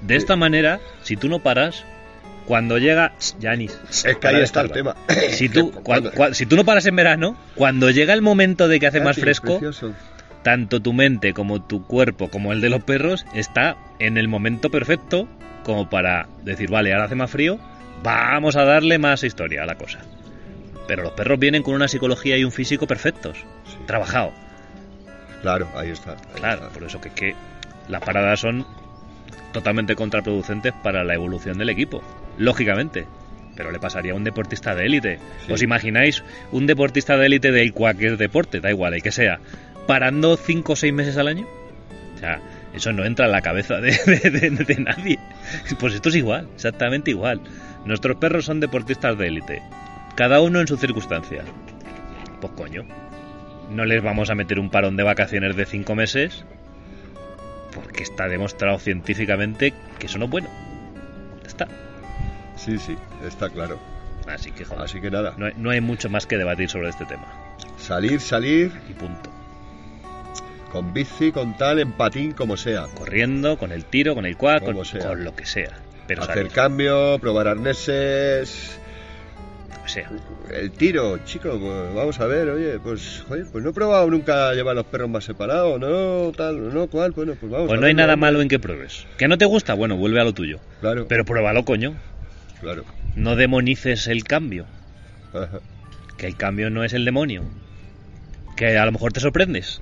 De 0.01 0.15
Sí. 0.15 0.17
esta 0.17 0.35
manera, 0.35 0.79
si 1.03 1.15
tú 1.15 1.29
no 1.29 1.39
paras, 1.39 1.83
cuando 2.47 2.77
llega 2.77 3.13
Janis, 3.41 3.79
Es 3.89 4.17
que 4.17 4.27
ahí 4.27 4.41
está 4.41 4.61
el 4.61 4.71
tema. 4.71 4.95
Si 5.31 5.49
tú, 5.49 5.71
cuando- 5.83 6.11
si 6.33 6.45
tú 6.45 6.55
no 6.55 6.63
paras 6.65 6.85
en 6.87 6.95
verano, 6.95 7.37
cuando 7.55 7.89
llega 7.91 8.13
el 8.13 8.21
momento 8.21 8.67
de 8.67 8.79
que 8.79 8.87
hace 8.87 8.99
Ah, 8.99 9.03
más 9.03 9.17
fresco, 9.17 9.59
tanto 10.43 10.79
tu 10.79 10.93
mente 10.93 11.33
como 11.33 11.61
tu 11.63 11.85
cuerpo 11.87 12.29
como 12.29 12.51
el 12.53 12.61
de 12.61 12.69
los 12.69 12.83
perros 12.83 13.25
está 13.33 13.77
en 13.99 14.17
el 14.17 14.27
momento 14.27 14.69
perfecto 14.69 15.27
como 15.65 15.89
para 15.89 16.27
decir, 16.43 16.69
vale, 16.69 16.93
ahora 16.93 17.05
hace 17.05 17.15
más 17.15 17.29
frío, 17.31 17.59
vamos 18.03 18.55
a 18.55 18.63
darle 18.63 18.97
más 18.99 19.23
historia 19.23 19.63
a 19.63 19.65
la 19.65 19.75
cosa. 19.75 19.99
Pero 20.87 21.01
los 21.03 21.13
perros 21.13 21.39
vienen 21.39 21.63
con 21.63 21.73
una 21.73 21.87
psicología 21.87 22.37
y 22.37 22.43
un 22.45 22.51
físico 22.51 22.85
perfectos, 22.87 23.37
Sí. 23.65 23.77
trabajado. 23.87 24.31
Claro, 25.41 25.67
ahí 25.75 25.89
está. 25.89 26.11
ahí 26.11 26.17
Claro, 26.35 26.61
está. 26.67 26.73
por 26.73 26.83
eso 26.83 27.01
que, 27.01 27.09
que 27.09 27.35
las 27.89 28.01
paradas 28.01 28.39
son 28.39 28.65
totalmente 29.51 29.95
contraproducentes 29.95 30.73
para 30.83 31.03
la 31.03 31.13
evolución 31.15 31.57
del 31.57 31.69
equipo, 31.69 32.01
lógicamente. 32.37 33.05
Pero 33.55 33.71
le 33.71 33.79
pasaría 33.79 34.11
a 34.11 34.15
un 34.15 34.23
deportista 34.25 34.75
de 34.75 34.85
élite. 34.85 35.19
Sí. 35.47 35.53
¿Os 35.53 35.61
imagináis 35.63 36.23
un 36.51 36.67
deportista 36.67 37.15
de 37.17 37.25
élite 37.27 37.51
de 37.51 37.71
cualquier 37.71 38.17
deporte, 38.17 38.59
da 38.59 38.69
igual, 38.69 38.93
el 38.93 39.01
que 39.01 39.11
sea, 39.13 39.39
parando 39.87 40.35
5 40.35 40.73
o 40.73 40.75
6 40.75 40.93
meses 40.93 41.15
al 41.17 41.27
año? 41.29 41.47
O 42.15 42.17
sea, 42.19 42.41
eso 42.75 42.91
no 42.93 43.05
entra 43.05 43.25
en 43.25 43.31
la 43.31 43.41
cabeza 43.41 43.75
de, 43.81 43.91
de- 44.05 44.29
de- 44.29 44.49
de 44.63 44.75
nadie. 44.81 45.19
Pues 45.79 45.93
esto 45.93 46.09
es 46.09 46.15
igual, 46.15 46.47
exactamente 46.55 47.11
igual. 47.11 47.41
Nuestros 47.85 48.17
perros 48.17 48.45
son 48.45 48.59
deportistas 48.59 49.17
de 49.17 49.27
élite, 49.27 49.61
cada 50.15 50.41
uno 50.41 50.59
en 50.59 50.67
su 50.67 50.77
circunstancia. 50.77 51.43
Pues 52.41 52.53
coño, 52.53 52.83
no 53.71 53.85
les 53.85 54.03
vamos 54.03 54.29
a 54.29 54.35
meter 54.35 54.59
un 54.59 54.69
parón 54.69 54.95
de 54.97 55.03
vacaciones 55.03 55.55
de 55.55 55.65
5 55.65 55.95
meses 55.95 56.45
porque 57.73 58.03
está 58.03 58.27
demostrado 58.27 58.79
científicamente 58.79 59.73
que 59.99 60.05
eso 60.07 60.17
no 60.17 60.25
es 60.25 60.31
bueno. 60.31 60.49
Está. 61.45 61.67
Sí, 62.55 62.77
sí, 62.79 62.95
está 63.27 63.49
claro. 63.49 63.79
Así 64.27 64.51
que, 64.51 64.65
joder, 64.65 64.83
Así 64.85 64.99
que 65.01 65.11
nada, 65.11 65.33
no, 65.37 65.45
hay, 65.45 65.53
no 65.57 65.69
hay 65.69 65.81
mucho 65.81 66.09
más 66.09 66.25
que 66.25 66.37
debatir 66.37 66.69
sobre 66.69 66.89
este 66.89 67.05
tema. 67.05 67.27
salir, 67.77 68.19
salir, 68.19 68.71
Y 68.89 68.93
punto. 68.93 69.29
Con 70.75 70.93
bici, 70.93 71.31
con 71.31 71.55
tal, 71.55 71.79
en 71.79 71.93
patín, 71.93 72.33
como 72.33 72.57
sea. 72.57 72.87
Corriendo, 72.93 73.57
con 73.57 73.71
el 73.71 73.85
tiro, 73.85 74.13
con 74.13 74.25
el 74.25 74.35
quad, 74.35 74.61
con, 74.61 74.75
con 74.75 75.23
lo 75.23 75.33
que 75.33 75.45
sea. 75.45 75.71
Pero 76.05 76.23
Hacer 76.23 76.35
salir, 76.35 76.51
cambio, 76.51 77.17
probar 77.19 77.47
arneses, 77.47 78.77
lo 79.73 79.83
que 79.83 79.89
sea. 79.89 80.11
el 80.53 80.71
tiro, 80.71 81.17
chico, 81.19 81.57
pues 81.57 81.95
vamos 81.95 82.19
a 82.19 82.25
ver, 82.25 82.49
oye, 82.49 82.77
pues, 82.79 83.23
joder, 83.25 83.45
pues 83.49 83.63
no 83.63 83.69
he 83.69 83.73
probado 83.73 84.09
nunca 84.11 84.53
llevar 84.53 84.75
los 84.75 84.85
perros 84.87 85.09
más 85.09 85.23
separados, 85.23 85.79
no, 85.79 86.33
tal, 86.35 86.73
no, 86.73 86.87
cuál, 86.87 87.11
bueno, 87.13 87.35
pues 87.39 87.49
vamos 87.49 87.67
Pues 87.69 87.77
a 87.77 87.81
no 87.81 87.87
hay 87.87 87.93
nada 87.93 88.17
malo 88.17 88.41
en 88.41 88.49
que 88.49 88.59
pruebes. 88.59 89.07
¿Que 89.17 89.29
no 89.29 89.37
te 89.37 89.45
gusta? 89.45 89.75
Bueno, 89.75 89.95
vuelve 89.95 90.19
a 90.19 90.25
lo 90.25 90.33
tuyo. 90.33 90.59
Claro, 90.81 91.07
Pero 91.07 91.23
pruébalo, 91.23 91.63
coño. 91.63 91.95
claro. 92.59 92.83
No 93.15 93.37
demonices 93.37 94.07
el 94.07 94.25
cambio. 94.25 94.65
Ajá. 95.33 95.59
Que 96.17 96.27
el 96.27 96.35
cambio 96.35 96.69
no 96.69 96.83
es 96.83 96.91
el 96.91 97.05
demonio. 97.05 97.43
Que 98.57 98.77
a 98.77 98.85
lo 98.85 98.91
mejor 98.91 99.13
te 99.13 99.21
sorprendes. 99.21 99.79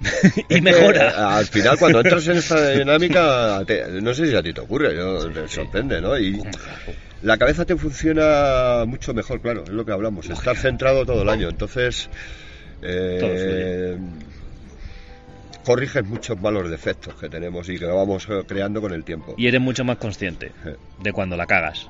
y 0.48 0.54
Es 0.56 0.62
mejora. 0.62 1.36
al 1.38 1.46
final, 1.46 1.78
cuando 1.78 2.00
entras 2.02 2.26
en 2.28 2.36
esta 2.38 2.70
dinámica, 2.70 3.62
te- 3.66 4.00
no 4.00 4.14
sé 4.14 4.28
si 4.30 4.36
a 4.36 4.42
ti 4.42 4.52
te 4.52 4.60
ocurre, 4.60 4.94
yo, 4.96 5.30
te 5.30 5.46
sorprende, 5.48 6.00
¿no? 6.00 6.18
Y 6.18 6.40
la 7.22 7.36
cabeza 7.36 7.64
te 7.66 7.76
funciona 7.76 8.84
mucho 8.86 9.12
mejor, 9.12 9.40
claro, 9.40 9.64
es 9.64 9.70
lo 9.70 9.84
que 9.84 9.92
hablamos, 9.92 10.28
estar 10.30 10.56
centrado 10.56 11.04
todo 11.04 11.22
el 11.22 11.28
año. 11.28 11.48
Entonces, 11.50 12.08
eh, 12.82 13.98
corriges 15.64 16.04
muchos 16.04 16.40
malos 16.40 16.70
defectos 16.70 17.14
que 17.16 17.28
tenemos 17.28 17.68
y 17.68 17.78
que 17.78 17.84
vamos 17.84 18.26
creando 18.46 18.80
con 18.80 18.92
el 18.92 19.04
tiempo. 19.04 19.34
y 19.36 19.46
eres 19.46 19.60
mucho 19.60 19.84
más 19.84 19.98
consciente 19.98 20.52
de 20.98 21.12
cuando 21.12 21.36
la 21.36 21.46
cagas. 21.46 21.88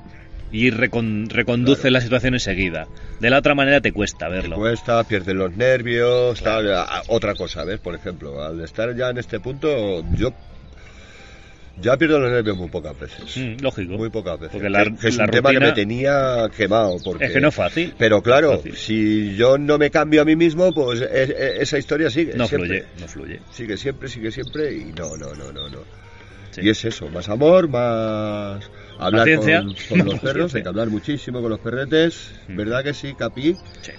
Y 0.53 0.71
recon- 0.71 1.29
reconduce 1.31 1.83
Claro. 1.83 1.93
la 1.95 2.01
situación 2.01 2.35
enseguida. 2.35 2.89
De 3.21 3.31
la 3.31 3.39
otra 3.39 3.55
manera 3.55 3.81
te 3.81 3.93
cuesta 3.93 4.27
Te 4.27 4.33
verlo. 4.35 4.57
cuesta, 4.57 5.05
pierdes 5.05 5.35
los 5.37 5.57
nervios, 5.57 6.43
tal. 6.43 6.73
A- 6.75 7.03
Otra 7.09 7.35
cosa, 7.35 7.65
¿ves? 7.65 7.79
Por 7.81 7.95
ejemplo, 7.95 8.43
al 8.43 8.61
estar 8.61 8.95
ya 8.97 9.11
en 9.11 9.19
este 9.19 9.39
punto, 9.41 10.03
yo 10.17 10.33
ya 11.81 11.97
pierdo 11.97 12.19
los 12.19 12.31
nervios 12.31 12.57
muy 12.59 12.69
pocas 12.69 12.99
veces. 12.99 13.37
Mm, 13.37 13.63
lógico. 13.63 13.93
Muy 13.95 14.11
pocas 14.11 14.39
veces. 14.39 14.53
Porque 14.53 14.69
la- 14.69 14.85
Que- 14.85 14.97
que 14.97 15.09
es 15.09 15.17
la 15.17 15.25
un 15.25 15.31
tema 15.31 15.51
que 15.51 15.61
me 15.61 15.73
tenía 15.73 16.49
quemado. 16.55 16.97
Porque... 17.03 17.25
Es 17.27 17.33
que 17.33 17.41
no 17.41 17.49
es 17.49 17.55
fácil. 17.55 17.95
Pero 17.97 18.21
claro, 18.23 18.57
fácil. 18.57 18.77
si 18.77 19.37
yo 19.37 19.57
no 19.57 19.79
me 19.79 19.91
cambio 19.91 20.21
a 20.21 20.25
mí 20.25 20.37
mismo, 20.37 20.73
pues 20.75 21.01
es- 21.01 21.31
es- 21.31 21.61
esa 21.61 21.79
historia 21.79 22.11
sigue. 22.11 22.35
No 22.35 22.47
siempre. 22.47 22.69
fluye, 22.83 22.85
no 23.01 23.09
fluye. 23.09 23.41
Sigue 23.53 23.77
siempre, 23.77 24.09
sigue 24.09 24.31
siempre 24.31 24.73
y 24.75 24.93
no, 24.97 25.17
no, 25.17 25.33
no, 25.35 25.53
no, 25.53 25.69
no. 25.71 25.79
Sí. 26.51 26.63
Y 26.65 26.69
es 26.71 26.85
eso, 26.85 27.09
más 27.09 27.29
amor, 27.29 27.69
más 27.69 28.69
hablar 29.01 29.29
con, 29.37 29.75
con 29.89 30.05
los 30.07 30.21
perros, 30.21 30.55
hay 30.55 30.63
que 30.63 30.69
hablar 30.69 30.89
muchísimo 30.91 31.41
con 31.41 31.51
los 31.51 31.61
perretes. 31.61 32.33
Mm. 32.49 32.57
¿Verdad 32.57 32.85
que 32.85 32.95
sí, 32.95 33.15
Capi? 33.15 33.57
Sí, 33.83 33.93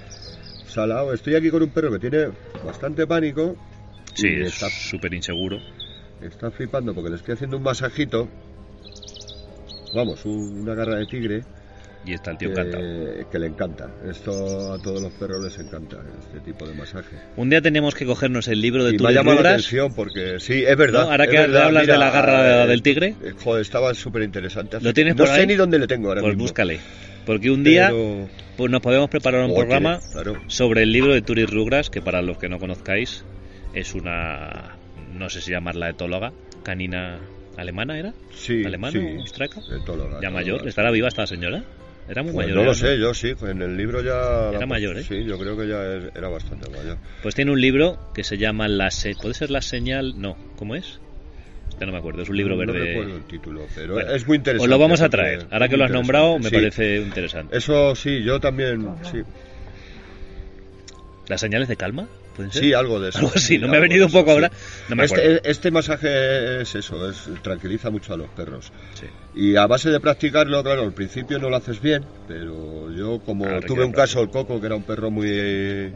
Salao, 0.68 1.14
estoy 1.14 1.36
aquí 1.36 1.50
con 1.50 1.64
un 1.64 1.70
perro 1.70 1.92
que 1.92 2.00
tiene 2.00 2.30
bastante 2.64 3.06
pánico. 3.08 3.56
Sí, 4.14 4.28
y 4.28 4.42
es 4.42 4.54
está, 4.54 4.70
súper 4.70 5.14
inseguro. 5.14 5.60
está 6.22 6.52
flipando 6.52 6.94
porque 6.94 7.10
le 7.10 7.16
estoy 7.18 7.34
haciendo 7.34 7.58
un 7.58 7.64
masajito. 7.64 8.28
Vamos, 9.94 10.24
un- 10.26 10.62
una 10.62 10.74
garra 10.76 10.96
de 10.96 11.06
tigre 11.06 11.44
Y 12.06 12.14
está 12.14 12.32
el 12.32 12.38
tío 12.38 12.50
encantado. 12.50 12.84
que 13.32 13.38
le 13.40 13.46
encanta. 13.48 13.90
Esto 14.10 14.74
a 14.74 14.82
todos 14.82 15.02
los 15.04 15.12
perros 15.14 15.44
les 15.44 15.60
encanta, 15.60 15.98
este 16.26 16.40
tipo 16.40 16.68
de 16.68 16.74
masaje. 16.74 17.16
Un 17.38 17.50
día 17.52 17.62
tenemos 17.62 17.94
que 17.94 18.06
cogernos 18.08 18.48
el 18.48 18.60
libro 18.60 18.84
de 18.84 18.90
Y 18.90 18.94
me 18.94 18.98
Turis 18.98 19.16
llamado 19.16 19.44
la 19.44 19.50
atención 19.52 19.94
porque 19.94 20.40
sí, 20.40 20.64
es 20.66 20.76
verdad. 20.76 21.06
¿No? 21.06 21.12
Ahora 21.12 21.26
es 21.26 21.30
que 21.30 21.38
verdad, 21.38 21.64
hablas 21.66 21.86
de 21.88 21.98
la 21.98 22.10
garra 22.10 22.64
eh, 22.64 22.68
del 22.68 22.82
tigre. 22.82 23.16
Joder, 23.44 23.62
estaba 23.62 23.94
súper 23.94 24.24
interesante. 24.24 24.80
¿Lo 24.82 24.94
tienes 24.94 25.16
no 25.16 25.26
por 25.26 25.28
sé 25.28 25.42
ahí? 25.42 25.48
ni 25.48 25.56
dónde 25.56 25.78
le 25.78 25.86
tengo 25.88 26.08
ahora 26.10 26.22
Pues 26.22 26.34
mismo. 26.34 26.44
búscale. 26.46 26.80
Porque 27.26 27.52
un 27.52 27.64
día 27.64 27.90
Pero- 27.92 28.28
pues 28.58 28.72
nos 28.72 28.82
podemos 28.82 29.08
preparar 29.10 29.44
un 29.46 29.52
Oh, 29.52 29.56
programa 29.56 30.00
claro. 30.12 30.42
sobre 30.48 30.82
el 30.82 30.92
libro 30.92 31.14
de 31.14 31.22
Turis 31.22 31.50
Rugras, 31.50 31.92
que 31.92 32.02
para 32.02 32.24
los 32.24 32.40
que 32.40 32.50
no 32.50 32.58
conozcáis 32.58 33.24
es 33.76 33.94
una, 33.94 34.76
no 35.14 35.30
sé 35.30 35.40
si 35.42 35.52
llamarla 35.52 35.90
etóloga, 35.92 36.34
canina 36.64 37.20
alemana, 37.58 38.00
¿era? 38.00 38.14
Sí, 38.34 38.64
¿Alemana 38.66 38.92
sí. 38.94 38.98
Etóloga, 39.00 39.62
Ya 39.70 39.78
etóloga, 39.78 40.30
mayor. 40.32 40.68
¿estará 40.68 40.90
viva 40.90 41.08
esta 41.10 41.28
señora? 41.28 41.64
Era 42.08 42.24
muy 42.24 42.34
Pues 42.34 42.48
mayor. 42.48 42.60
no 42.60 42.66
lo 42.66 42.74
sé, 42.74 43.00
yo 43.00 43.14
sí, 43.14 43.34
en 43.42 43.62
el 43.62 43.78
libro 43.78 44.02
ya... 44.02 44.50
Era 44.50 44.66
mayor, 44.66 44.98
¿eh? 44.98 45.04
Sí, 45.04 45.24
yo 45.24 45.38
creo 45.38 45.56
que 45.58 45.68
ya 45.68 45.86
es- 45.96 46.12
era 46.16 46.28
bastante 46.28 46.70
mayor. 46.70 46.98
Pues 47.22 47.36
tiene 47.36 47.52
un 47.52 47.62
libro 47.62 47.98
que 48.14 48.24
se 48.24 48.38
llama 48.38 48.68
La 48.68 48.92
Se- 48.92 49.16
¿Puede 49.16 49.34
ser 49.34 49.50
La 49.52 49.62
Señal? 49.62 50.20
No, 50.20 50.36
¿cómo 50.58 50.76
es? 50.76 51.00
Ya 51.80 51.86
no 51.86 51.94
me 51.94 52.00
acuerdo, 52.00 52.22
es 52.24 52.30
un 52.30 52.38
libro 52.38 52.56
no, 52.56 52.60
verde. 52.60 52.80
No 52.80 52.86
recuerdo 52.86 53.16
el 53.18 53.24
título, 53.24 53.66
pero 53.74 53.94
Bueno, 53.94 54.12
es 54.12 54.28
muy 54.28 54.38
interesante. 54.38 54.64
Os 54.66 54.70
lo 54.70 54.78
vamos 54.80 55.02
a 55.02 55.10
traer. 55.10 55.48
Ahora 55.52 55.70
que 55.70 55.78
lo 55.78 55.86
has 55.86 55.92
nombrado, 55.92 56.38
me 56.38 56.50
sí. 56.50 56.56
parece 56.56 56.98
interesante. 56.98 57.58
Eso 57.58 57.96
sí, 57.96 58.24
yo 58.24 58.40
también, 58.40 58.90
sí. 59.04 59.20
¿Las 61.28 61.40
señales 61.42 61.68
de 61.70 61.78
calma? 61.78 62.08
Sí, 62.52 62.74
algo 62.74 63.00
de 63.00 63.10
eso. 63.10 63.20
Algo 63.20 63.32
así, 63.36 63.40
sí, 63.40 63.58
no 63.58 63.68
me 63.68 63.78
ha 63.78 63.80
venido 63.80 64.06
un 64.06 64.12
poco 64.12 64.32
ahora. 64.32 64.52
No 64.90 64.96
me 64.96 65.06
este, 65.06 65.50
este 65.50 65.72
masaje 65.72 66.62
es 66.62 66.76
eso, 66.76 67.10
es, 67.10 67.30
tranquiliza 67.42 67.90
mucho 67.90 68.14
a 68.14 68.18
los 68.18 68.30
perros. 68.30 68.72
Sí. 68.94 69.06
Y 69.36 69.56
a 69.56 69.68
base 69.68 69.90
de 69.90 70.00
practicarlo, 70.00 70.64
claro, 70.64 70.84
al 70.84 70.94
principio 70.94 71.40
no 71.40 71.50
lo 71.50 71.58
haces 71.58 71.82
bien, 71.82 72.04
pero 72.28 72.92
yo 72.92 73.20
como 73.20 73.46
Claro, 73.46 73.62
tuve 73.62 73.86
un 73.86 73.92
caso, 73.92 74.22
el 74.22 74.30
Coco, 74.30 74.60
que 74.60 74.66
era 74.66 74.76
un 74.76 74.84
perro 74.84 75.12
muy... 75.12 75.92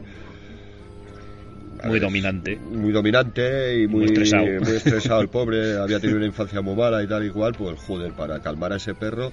Muy 1.84 1.92
ver, 1.92 2.02
dominante. 2.02 2.56
Muy 2.56 2.90
dominante 2.90 3.80
y 3.80 3.86
muy, 3.86 4.00
Muy 4.00 4.06
estresado. 4.06 4.44
muy 4.44 4.76
estresado 4.76 5.20
el 5.20 5.28
pobre, 5.30 5.76
había 5.78 6.00
tenido 6.00 6.16
una 6.18 6.26
infancia 6.26 6.60
muy 6.60 6.74
mala 6.74 7.02
y 7.02 7.06
tal 7.06 7.26
y 7.26 7.30
cual, 7.30 7.54
pues 7.54 7.78
joder, 7.80 8.12
para 8.12 8.40
calmar 8.40 8.72
a 8.72 8.76
ese 8.76 8.94
perro, 8.94 9.30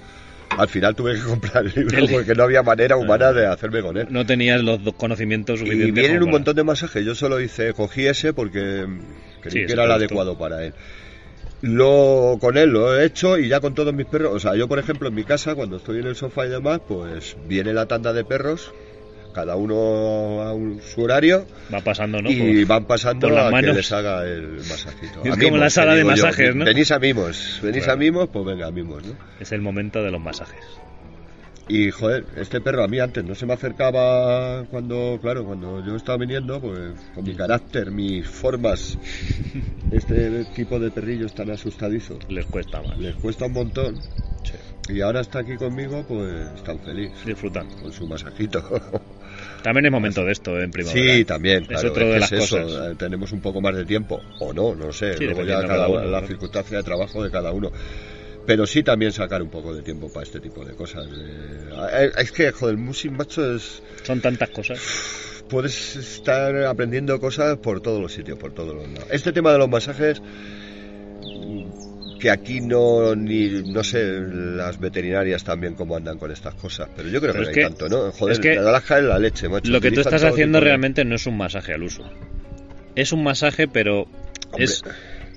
al 0.58 0.68
final 0.68 0.96
tuve 0.96 1.16
que 1.16 1.22
comprar 1.22 1.66
el 1.66 1.74
libro 1.76 2.08
porque 2.12 2.36
no 2.36 2.44
había 2.44 2.64
manera 2.64 2.96
humana 2.98 3.32
de 3.34 3.46
hacerme 3.48 3.82
con 3.82 3.98
él. 3.98 4.08
No 4.10 4.26
tenías 4.26 4.62
los 4.62 4.84
dos 4.84 4.94
conocimientos 4.96 5.56
Y 5.62 5.66
suficientes. 5.66 5.94
vienen 5.96 6.18
como 6.20 6.26
un 6.26 6.32
para- 6.32 6.40
montón 6.40 6.56
de 6.56 6.64
masajes. 6.64 7.06
Yo 7.06 7.16
solo 7.16 7.40
hice, 7.42 7.74
cogí 7.74 8.06
ese 8.08 8.34
porque 8.34 8.86
creí 9.42 9.62
Sí, 9.62 9.66
que 9.66 9.74
era 9.74 9.86
el 9.86 9.92
adecuado 9.92 10.38
para 10.38 10.64
él. 10.64 10.74
Lo, 11.62 12.38
con 12.42 12.58
él 12.58 12.70
lo 12.72 12.98
he 13.00 13.06
hecho 13.06 13.38
y 13.38 13.48
ya 13.48 13.60
con 13.62 13.74
todos 13.74 13.94
mis 13.94 14.06
perros. 14.06 14.34
O 14.36 14.40
sea, 14.40 14.56
yo 14.56 14.68
por 14.68 14.80
ejemplo 14.80 15.08
en 15.08 15.16
mi 15.16 15.24
casa, 15.24 15.56
cuando 15.56 15.78
estoy 15.78 16.00
en 16.00 16.08
el 16.08 16.16
sofá 16.16 16.46
y 16.46 16.50
demás, 16.50 16.82
pues 16.88 17.38
viene 17.48 17.74
la 17.74 17.86
tanda 17.86 18.12
de 18.12 18.26
perros, 18.26 18.74
cada 19.34 19.56
uno 19.56 20.42
a 20.42 20.54
un, 20.54 20.80
su 20.82 21.02
horario, 21.02 21.46
Va 21.74 21.82
pasando, 21.82 22.22
¿no? 22.22 22.30
y 22.32 22.64
Por- 22.64 22.68
van 22.68 22.86
pasando 22.86 23.28
por 23.28 23.36
las 23.36 23.48
a 23.48 23.52
manos. 23.52 23.72
que 23.72 23.78
les 23.78 23.92
haga 23.92 24.26
el 24.26 24.58
masajito. 24.58 25.22
Es 25.26 25.34
A 25.34 25.40
como 25.44 25.58
la 25.58 25.70
sala 25.70 25.96
de 25.96 26.02
yo. 26.02 26.08
masajes, 26.08 26.56
¿no? 26.56 26.66
Venís 26.66 26.92
a 26.92 27.00
mimos, 27.00 27.60
venís 27.62 27.84
Claro. 27.84 27.94
a 27.94 27.98
mimos, 27.98 28.30
pues 28.32 28.46
venga, 28.46 28.68
a 28.68 28.72
mimos, 28.72 29.06
¿no? 29.06 29.14
Es 29.40 29.52
el 29.52 29.62
momento 29.62 30.02
de 30.04 30.12
los 30.12 30.22
masajes. 30.22 30.64
Y 31.70 31.92
joder, 31.92 32.26
este 32.36 32.60
perro 32.60 32.84
a 32.84 32.90
mí 32.90 33.00
antes 33.00 33.24
no 33.24 33.36
se 33.36 33.46
me 33.46 33.54
acercaba 33.54 34.66
cuando, 34.66 35.18
claro, 35.22 35.46
cuando 35.46 35.82
yo 35.86 35.96
estaba 35.96 36.18
viniendo, 36.18 36.60
pues 36.60 36.78
con 37.16 37.24
mi 37.24 37.34
carácter, 37.36 37.90
mis 37.90 38.28
formas, 38.28 38.98
este 39.92 40.44
tipo 40.56 40.78
de 40.78 40.92
perrillos 40.92 41.34
tan 41.34 41.50
asustadizos, 41.52 42.18
Les 42.30 42.46
cuesta 42.48 42.82
más. 42.82 42.98
les 42.98 43.16
cuesta 43.16 43.46
un 43.46 43.54
montón. 43.54 43.96
Sí. 44.44 44.94
Y 44.94 45.00
ahora 45.00 45.22
está 45.22 45.40
aquí 45.40 45.56
conmigo, 45.56 46.04
pues 46.06 46.62
tan 46.66 46.78
feliz, 46.80 47.12
Disfrutando. 47.26 47.74
con 47.78 47.94
su 47.94 48.06
masajito. 48.08 48.62
También 49.64 49.86
es 49.86 49.92
momento 49.92 50.24
de 50.26 50.32
esto 50.34 50.60
en 50.62 50.70
primavera. 50.72 51.14
Sí, 51.16 51.26
también, 51.26 51.64
Es 51.64 51.68
claro, 51.70 51.90
otro 51.90 52.08
de 52.10 52.20
las 52.20 52.32
es 52.32 52.44
eso, 52.44 52.62
cosas. 52.62 52.92
eh, 52.92 52.96
tenemos 52.98 53.32
un 53.32 53.42
poco 53.42 53.62
más 53.62 53.76
de 53.76 53.86
tiempo, 53.86 54.22
o 54.40 54.54
no, 54.54 54.76
no 54.76 54.92
sé, 54.92 55.18
Sí, 55.18 55.24
luego 55.24 55.44
ya 55.44 55.60
dependiendo 55.60 55.68
cada 55.68 55.74
cada 55.74 55.88
uno, 55.88 56.00
uno, 56.02 56.10
la 56.12 56.22
¿no? 56.22 56.28
circunstancia 56.28 56.78
de 56.78 56.84
trabajo 56.84 57.24
de 57.24 57.32
cada 57.32 57.52
uno. 57.52 57.72
Pero 58.46 58.68
sí 58.68 58.84
también 58.84 59.14
sacar 59.14 59.42
un 59.42 59.50
poco 59.50 59.74
de 59.74 59.82
tiempo 59.82 60.12
para 60.12 60.24
este 60.26 60.42
tipo 60.42 60.66
de 60.66 60.74
cosas. 60.76 61.08
eh, 61.08 62.12
es 62.18 62.32
que, 62.34 62.52
joder, 62.52 62.76
el 62.76 62.82
music 62.82 63.12
macho 63.14 63.56
es... 63.56 63.82
Son 64.04 64.20
tantas 64.20 64.50
cosas. 64.50 64.80
puedes 65.50 65.96
estar 65.96 66.54
aprendiendo 66.66 67.18
cosas 67.22 67.58
por 67.58 67.80
todos 67.80 68.02
los 68.02 68.12
sitios, 68.12 68.38
por 68.38 68.52
todos 68.54 68.76
los 68.76 68.86
lados. 68.90 69.08
Este 69.12 69.32
tema 69.32 69.54
de 69.54 69.60
los 69.60 69.70
masajes, 69.70 70.22
que 72.24 72.32
aquí 72.32 72.62
no, 72.62 73.14
ni, 73.18 73.50
no 73.66 73.84
sé, 73.84 74.02
las 74.32 74.80
veterinarias 74.80 75.44
también 75.44 75.74
cómo 75.76 75.98
andan 75.98 76.18
con 76.18 76.32
estas 76.32 76.56
cosas, 76.56 76.88
pero 76.96 77.10
yo 77.10 77.20
creo 77.20 77.34
Pero 77.34 77.44
que 77.44 77.44
no 77.44 77.50
hay 77.50 77.54
que- 77.56 77.62
tanto, 77.64 77.90
¿no? 77.90 78.14
Joder, 78.14 78.32
es 78.32 78.40
que 78.40 78.56
la 78.56 78.70
Alaska 78.70 78.98
es 79.00 79.04
la 79.04 79.20
leche, 79.20 79.50
macho. 79.50 79.70
Lo 79.70 79.82
que 79.82 79.92
tú 79.92 80.00
estás 80.00 80.24
haciendo 80.24 80.62
realmente 80.62 81.04
no 81.04 81.16
es 81.16 81.26
un 81.28 81.36
masaje 81.36 81.74
al 81.74 81.84
uso. 81.84 82.10
Es 82.96 83.12
un 83.12 83.24
masaje, 83.26 83.68
pero 83.68 84.04
Hombre. 84.52 84.64
es 84.64 84.82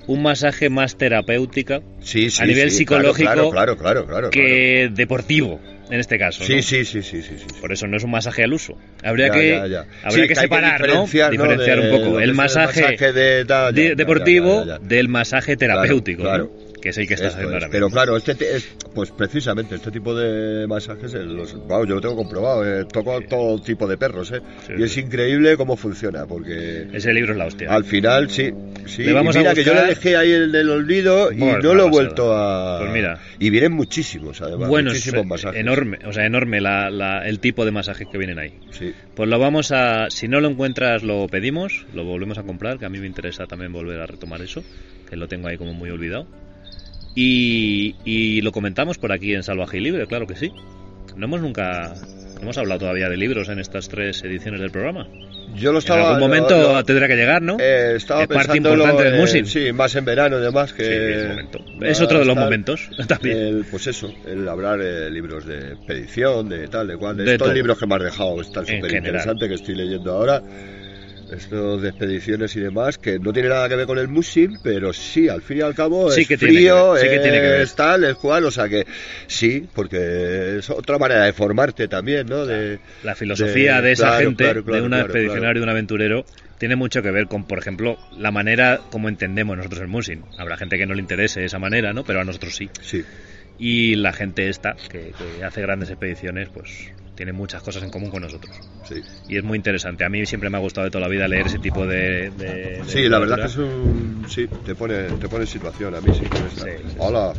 un 0.07 0.23
masaje 0.23 0.69
más 0.69 0.95
terapéutica 0.97 1.81
Sí, 1.99 2.29
sí, 2.29 2.41
a 2.41 2.45
nivel 2.45 2.71
sí, 2.71 2.77
psicológico 2.77 3.51
claro, 3.51 3.75
claro, 3.77 4.05
claro, 4.07 4.29
que 4.29 4.89
deportivo, 4.93 5.59
en 5.91 5.99
este 5.99 6.17
caso. 6.17 6.45
Sí, 6.45 6.55
¿no? 6.55 6.61
sí, 6.61 6.85
sí, 6.85 7.03
sí, 7.03 7.21
sí, 7.21 7.35
sí. 7.37 7.45
Por 7.59 7.73
eso 7.73 7.85
no 7.87 7.97
es 7.97 8.03
un 8.05 8.11
masaje 8.11 8.43
al 8.45 8.53
uso. 8.53 8.77
Habría 9.03 9.27
Ya, 9.27 9.33
que, 9.33 9.49
ya, 9.49 9.67
ya. 9.67 9.85
Habría 10.03 10.27
que 10.29 10.35
separar, 10.35 10.81
diferenciar, 10.81 11.33
¿no? 11.33 11.43
Diferenciar 11.43 11.81
de 11.81 11.91
un 11.91 11.97
poco 12.01 12.19
el 12.21 12.33
masaje, 12.33 12.95
de, 13.11 13.93
deportivo 13.95 14.63
del 14.81 15.09
masaje 15.09 15.57
terapéutico, 15.57 16.23
claro. 16.23 16.66
Que 16.81 16.89
es 16.89 16.97
el 16.97 17.07
que 17.07 17.15
estás 17.15 17.29
Esto 17.29 17.37
haciendo 17.39 17.57
es. 17.57 17.63
ahora 17.63 17.71
Pero 17.71 17.85
mismo. 17.87 17.95
claro, 17.95 18.17
este 18.17 18.35
te- 18.35 18.55
es, 18.55 18.75
pues 18.93 19.11
precisamente 19.11 19.75
este 19.75 19.89
tipo 19.91 20.13
de 20.15 20.67
masajes, 20.67 21.13
eh, 21.13 21.23
los, 21.23 21.53
yo 21.67 21.85
lo 21.85 22.01
tengo 22.01 22.15
comprobado, 22.15 22.65
eh, 22.65 22.85
toco 22.85 23.19
todo 23.21 23.59
tipo 23.61 23.87
de 23.87 23.97
perros, 23.97 24.31
eh, 24.31 24.41
Sí, 24.65 24.73
y 24.77 24.83
es 24.83 24.91
sí. 24.91 25.01
increíble 25.01 25.57
cómo 25.57 25.75
funciona, 25.75 26.25
porque 26.25 26.87
Ese 26.93 27.13
libro 27.13 27.31
es 27.33 27.37
la 27.39 27.45
hostia. 27.45 27.71
al 27.73 27.83
final 27.83 28.29
sí, 28.29 28.51
sí. 28.85 29.03
Le 29.03 29.13
vamos 29.13 29.35
y 29.35 29.39
a 29.39 29.41
mira 29.41 29.53
que 29.53 29.63
yo 29.63 29.73
le 29.73 29.85
dejé 29.85 30.17
ahí 30.17 30.31
el 30.31 30.51
del 30.51 30.69
olvido 30.69 31.31
y 31.31 31.37
Bueno, 31.39 31.59
no 31.59 31.73
lo 31.73 31.85
he 31.87 31.89
vuelto 31.89 32.33
a. 32.35 32.79
Pues 32.79 32.91
mira. 32.91 33.19
Y 33.39 33.49
vienen 33.49 33.71
muchísimos, 33.73 34.41
además, 34.41 34.69
bueno, 34.69 34.89
muchísimos 34.91 35.25
masajes. 35.25 35.59
enorme, 35.59 35.99
o 36.05 36.13
sea, 36.13 36.25
enorme 36.25 36.61
la- 36.61 36.89
la- 36.89 37.27
el 37.27 37.39
tipo 37.39 37.65
de 37.65 37.71
masajes 37.71 38.07
que 38.11 38.17
vienen 38.17 38.39
ahí. 38.39 38.53
Sí. 38.71 38.93
Pues 39.15 39.27
lo 39.29 39.39
vamos 39.39 39.71
a, 39.71 40.09
si 40.09 40.27
no 40.27 40.39
lo 40.41 40.47
encuentras, 40.49 41.03
lo 41.03 41.27
pedimos, 41.27 41.85
lo 41.93 42.03
volvemos 42.03 42.37
a 42.37 42.43
comprar, 42.43 42.77
que 42.77 42.85
a 42.85 42.89
mí 42.89 42.99
me 42.99 43.07
interesa 43.07 43.45
también 43.47 43.73
volver 43.73 43.99
a 43.99 44.05
retomar 44.05 44.41
eso, 44.41 44.63
que 45.09 45.15
lo 45.15 45.27
tengo 45.27 45.47
ahí 45.47 45.57
como 45.57 45.73
muy 45.73 45.89
olvidado. 45.89 46.27
Y, 47.19 47.95
y 48.05 48.41
lo 48.41 48.51
comentamos 48.51 48.99
por 48.99 49.11
aquí 49.11 49.33
en 49.33 49.41
Salvaje 49.41 49.77
y 49.77 49.81
Libre, 49.81 50.05
claro 50.05 50.27
que 50.27 50.35
sí. 50.35 50.51
No 51.15 51.25
hemos 51.25 51.41
nunca, 51.41 51.95
no 52.35 52.41
hemos 52.43 52.59
hablado 52.59 52.81
todavía 52.81 53.09
de 53.09 53.17
libros 53.17 53.49
en 53.49 53.57
estas 53.57 53.89
tres 53.89 54.21
ediciones 54.23 54.61
del 54.61 54.69
programa. 54.69 55.07
Yo 55.55 55.71
lo 55.71 55.79
En 55.79 55.79
estaba. 55.79 56.01
algún 56.09 56.19
lo- 56.19 56.27
momento 56.27 56.73
lo- 56.73 56.83
tendrá 56.85 57.07
que 57.07 57.15
llegar, 57.15 57.41
¿no? 57.41 57.57
eh, 57.59 57.95
estaba 57.95 58.21
es 58.21 58.27
parte 58.27 58.57
importante 58.57 59.03
del 59.03 59.15
en- 59.15 59.19
Musin. 59.19 59.45
Sí, 59.47 59.71
más 59.73 59.95
en 59.95 60.05
verano 60.05 60.37
y 60.37 60.41
demás 60.43 60.73
que. 60.73 60.83
Sí, 60.83 60.91
es 60.91 61.81
va 61.81 61.87
Es 61.87 62.01
otro 62.01 62.19
de 62.19 62.25
los 62.25 62.35
momentos 62.37 62.87
también. 63.07 63.35
El, 63.39 63.65
pues 63.71 63.87
eso, 63.87 64.13
el 64.27 64.47
hablar 64.47 64.77
de 64.77 65.09
libros 65.09 65.43
de 65.47 65.69
expedición, 65.73 66.47
de 66.49 66.67
tal, 66.67 66.87
de 66.87 66.97
cual, 66.97 67.17
de, 67.17 67.23
De 67.23 67.31
estos 67.31 67.47
todo. 67.47 67.55
libros 67.55 67.79
que 67.79 67.87
me 67.87 67.95
has 67.95 68.03
dejado, 68.03 68.41
están 68.41 68.67
En 68.69 68.75
súper 68.75 68.95
interesantes 68.95 69.47
que 69.49 69.55
estoy 69.55 69.73
leyendo 69.73 70.11
ahora. 70.11 70.43
Estos 71.31 71.81
de 71.81 71.89
expediciones 71.89 72.55
y 72.55 72.61
demás, 72.61 72.97
que 72.97 73.19
no 73.19 73.33
tiene 73.33 73.49
nada 73.49 73.67
que 73.67 73.75
ver 73.75 73.85
con 73.85 73.97
el 73.97 74.07
musim, 74.07 74.57
pero 74.63 74.93
sí, 74.93 75.27
al 75.27 75.41
fin 75.41 75.57
y 75.57 75.61
al 75.61 75.75
cabo 75.75 76.09
Sí 76.09 76.21
es 76.21 76.27
que 76.27 76.37
frío, 76.37 76.93
ver, 76.93 77.01
sí 77.01 77.09
que 77.09 77.19
tiene 77.19 77.41
que 77.41 77.47
ver. 77.47 77.61
es 77.61 77.75
tal, 77.75 78.03
es 78.05 78.15
cual, 78.15 78.45
o 78.45 78.51
sea 78.51 78.69
que 78.69 78.85
sí, 79.27 79.67
porque 79.73 80.57
es 80.59 80.69
otra 80.69 80.97
manera 80.97 81.25
de 81.25 81.33
formarte 81.33 81.87
también, 81.87 82.27
¿no? 82.27 82.45
De, 82.45 82.79
La 83.03 83.15
filosofía 83.15 83.81
de, 83.81 83.91
esa 83.91 84.07
claro, 84.07 84.25
gente, 84.25 84.43
claro, 84.43 84.63
claro, 84.63 84.81
de 84.81 84.87
un 84.87 84.93
expedicionario 84.93 85.61
de 85.61 85.63
un 85.63 85.69
aventurero, 85.69 86.25
tiene 86.57 86.75
mucho 86.75 87.01
que 87.01 87.11
ver 87.11 87.27
con, 87.27 87.45
por 87.45 87.59
ejemplo, 87.59 87.97
la 88.17 88.31
manera 88.31 88.79
como 88.89 89.09
entendemos 89.09 89.57
nosotros 89.57 89.81
el 89.81 89.87
musing. 89.87 90.23
Habrá 90.37 90.57
gente 90.57 90.77
que 90.77 90.85
no 90.85 90.93
le 90.93 91.01
interese 91.01 91.43
esa 91.43 91.59
manera, 91.59 91.93
¿no? 91.93 92.03
Pero 92.03 92.21
a 92.21 92.23
nosotros 92.23 92.55
sí. 92.55 92.69
Sí, 92.81 93.03
Y 93.59 93.95
la 93.95 94.13
gente 94.13 94.49
esta, 94.49 94.75
que, 94.89 95.11
que 95.11 95.43
hace 95.43 95.61
grandes 95.61 95.89
expediciones, 95.89 96.49
pues 96.49 96.91
tiene 97.17 97.33
muchas 97.33 97.61
cosas 97.63 97.83
en 97.83 97.89
común 97.89 98.09
con 98.11 98.21
nosotros. 98.21 98.55
sí. 98.87 99.01
Y 99.27 99.37
es 99.37 99.43
muy 99.43 99.57
interesante. 99.57 100.05
A 100.05 100.09
mí 100.09 100.25
siempre 100.25 100.49
me 100.49 100.55
ha 100.57 100.61
gustado 100.61 100.85
de 100.85 100.91
toda 100.91 101.01
la 101.01 101.09
vida 101.09 101.27
leer 101.27 101.47
ese 101.47 101.59
tipo 101.59 101.85
de... 101.85 102.29
de- 102.29 102.77
de 102.77 102.81
Sí, 102.85 103.09
la 103.09 103.19
verdad 103.19 103.37
que 103.39 103.45
es 103.47 103.57
un... 103.57 104.25
Sí, 104.29 104.47
te 104.65 104.75
pone, 104.75 105.03
te 105.19 105.27
pone 105.27 105.43
en 105.43 105.47
situación, 105.47 105.95
a 105.95 105.99
mí 106.01 106.13
sí. 106.13 106.21
que 106.21 106.39
me 106.39 106.47
está- 106.47 106.65
Sí, 106.65 106.71
sí. 106.89 106.95
Hola, 106.99 107.33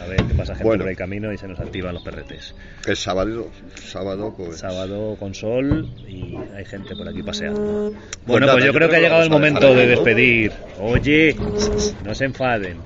A 0.00 0.06
ver, 0.06 0.16
que 0.24 0.34
pasa 0.34 0.52
gente 0.54 0.64
Bueno. 0.64 0.84
por 0.84 0.90
el 0.90 0.96
camino 0.96 1.32
y 1.32 1.38
se 1.38 1.48
nos 1.48 1.58
activan 1.58 1.94
los 1.94 2.02
perretes. 2.04 2.54
es 2.86 2.98
sábado, 2.98 3.50
sábado 3.82 4.34
pues... 4.36 4.58
Sábado 4.58 5.16
con 5.18 5.34
sol 5.34 5.88
y 6.06 6.36
hay 6.54 6.64
gente 6.64 6.94
por 6.94 7.08
aquí 7.08 7.22
paseando. 7.22 7.90
Pues 7.92 8.26
Bueno, 8.26 8.46
nada, 8.46 8.52
pues 8.58 8.64
yo 8.66 8.72
yo 8.72 8.76
creo 8.78 8.88
que 8.90 8.96
ha 8.96 9.00
llegado 9.00 9.22
el 9.22 9.30
momento 9.30 9.74
de 9.74 9.86
despedir. 9.86 10.52
Oye, 10.78 11.34
no 12.04 12.14
se 12.14 12.26
enfaden. 12.26 12.76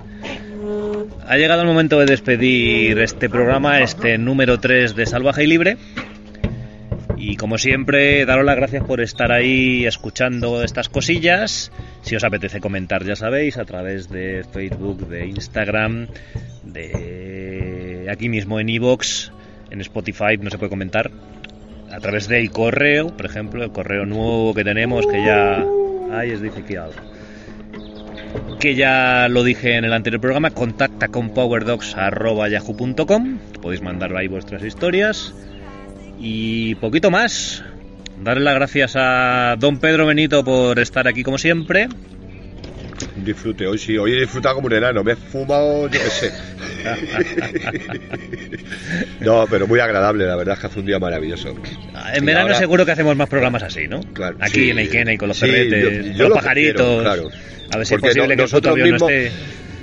Ha 1.28 1.36
llegado 1.36 1.62
el 1.62 1.66
momento 1.66 1.98
de 1.98 2.06
despedir 2.06 2.98
este 3.00 3.28
programa, 3.28 3.80
este 3.80 4.16
número 4.18 4.58
3 4.60 4.94
de 4.94 5.06
Salvaje 5.06 5.44
y 5.44 5.46
Libre. 5.48 5.76
Y 7.28 7.34
como 7.34 7.58
siempre, 7.58 8.24
daros 8.24 8.44
las 8.44 8.54
gracias 8.54 8.84
por 8.84 9.00
estar 9.00 9.32
ahí 9.32 9.84
escuchando 9.84 10.62
estas 10.62 10.88
cosillas. 10.88 11.72
Si 12.02 12.14
os 12.14 12.22
apetece 12.22 12.60
comentar, 12.60 13.04
ya 13.04 13.16
sabéis, 13.16 13.58
a 13.58 13.64
través 13.64 14.08
de 14.08 14.44
Facebook, 14.52 15.08
de 15.08 15.26
Instagram, 15.26 16.06
de 16.62 18.06
aquí 18.08 18.28
mismo 18.28 18.60
en 18.60 18.68
iVoox, 18.68 19.32
en 19.72 19.80
Spotify 19.80 20.36
no 20.40 20.50
se 20.50 20.58
puede 20.58 20.70
comentar. 20.70 21.10
A 21.90 21.98
través 21.98 22.28
del 22.28 22.52
correo, 22.52 23.08
por 23.08 23.26
ejemplo, 23.26 23.64
el 23.64 23.72
correo 23.72 24.06
nuevo 24.06 24.54
que 24.54 24.62
tenemos, 24.62 25.04
que 25.04 25.24
ya... 25.24 25.66
Ay, 26.12 26.30
es 26.30 26.40
dice 26.40 26.78
algo 26.78 26.94
que 28.60 28.76
ya 28.76 29.28
lo 29.28 29.42
dije 29.42 29.76
en 29.76 29.84
el 29.84 29.92
anterior 29.92 30.20
programa, 30.20 30.50
contacta 30.50 31.08
con 31.08 31.30
powerdogs.yahoo.com, 31.30 33.38
podéis 33.60 33.82
mandar 33.82 34.16
ahí 34.16 34.28
vuestras 34.28 34.62
historias 34.62 35.34
y 36.18 36.74
poquito 36.76 37.10
más. 37.10 37.62
Darle 38.22 38.44
las 38.44 38.54
gracias 38.54 38.92
a 38.96 39.56
don 39.58 39.78
Pedro 39.78 40.06
Benito 40.06 40.42
por 40.44 40.78
estar 40.78 41.06
aquí 41.06 41.22
como 41.22 41.36
siempre. 41.38 41.88
Disfrute, 43.16 43.66
hoy 43.66 43.76
sí, 43.78 43.98
hoy 43.98 44.12
he 44.14 44.20
disfrutado 44.20 44.54
como 44.54 44.68
un 44.68 44.72
enano, 44.72 45.04
me 45.04 45.12
he 45.12 45.16
fumado, 45.16 45.86
yo 45.88 46.00
qué 46.00 46.10
sé. 46.10 46.32
no, 49.20 49.46
pero 49.50 49.66
muy 49.66 49.80
agradable, 49.80 50.26
la 50.26 50.36
verdad 50.36 50.54
es 50.54 50.60
que 50.60 50.66
hace 50.66 50.80
un 50.80 50.86
día 50.86 50.98
maravilloso. 50.98 51.54
En 52.14 52.22
Y 52.22 52.26
verano 52.26 52.46
ahora- 52.46 52.58
seguro 52.58 52.86
que 52.86 52.92
hacemos 52.92 53.16
más 53.16 53.28
programas 53.28 53.62
así, 53.62 53.88
¿no? 53.88 54.00
Claro, 54.12 54.36
aquí 54.40 54.60
sí. 54.64 54.70
en 54.70 54.78
Aikena 54.78 55.12
y 55.12 55.18
con 55.18 55.28
los 55.28 55.38
Sí, 55.38 55.46
perretes, 55.46 56.06
yo- 56.06 56.12
yo 56.12 56.18
los 56.20 56.28
lo 56.30 56.34
pajaritos. 56.36 57.02
prefiero, 57.02 57.02
claro. 57.02 57.28
A 57.72 57.76
ver 57.78 57.86
si 57.86 57.94
es 57.94 58.00
Porque 58.00 58.14
posible 58.14 58.28
no- 58.28 58.30
que 58.30 58.36
nosotros 58.42 58.72
fotoavión 58.74 58.98
no 58.98 59.06
mismos- 59.06 59.12
esté... 59.12 59.32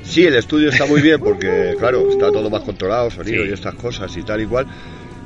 Sí, 0.03 0.25
el 0.25 0.35
estudio 0.35 0.69
está 0.69 0.85
muy 0.85 1.01
bien 1.01 1.19
porque, 1.19 1.75
claro, 1.79 2.09
está 2.09 2.31
todo 2.31 2.49
más 2.49 2.61
controlado, 2.63 3.09
sonido 3.11 3.43
Sí. 3.43 3.49
y 3.49 3.53
estas 3.53 3.73
cosas 3.75 4.15
y 4.17 4.23
tal 4.23 4.41
y 4.41 4.45
cual. 4.45 4.65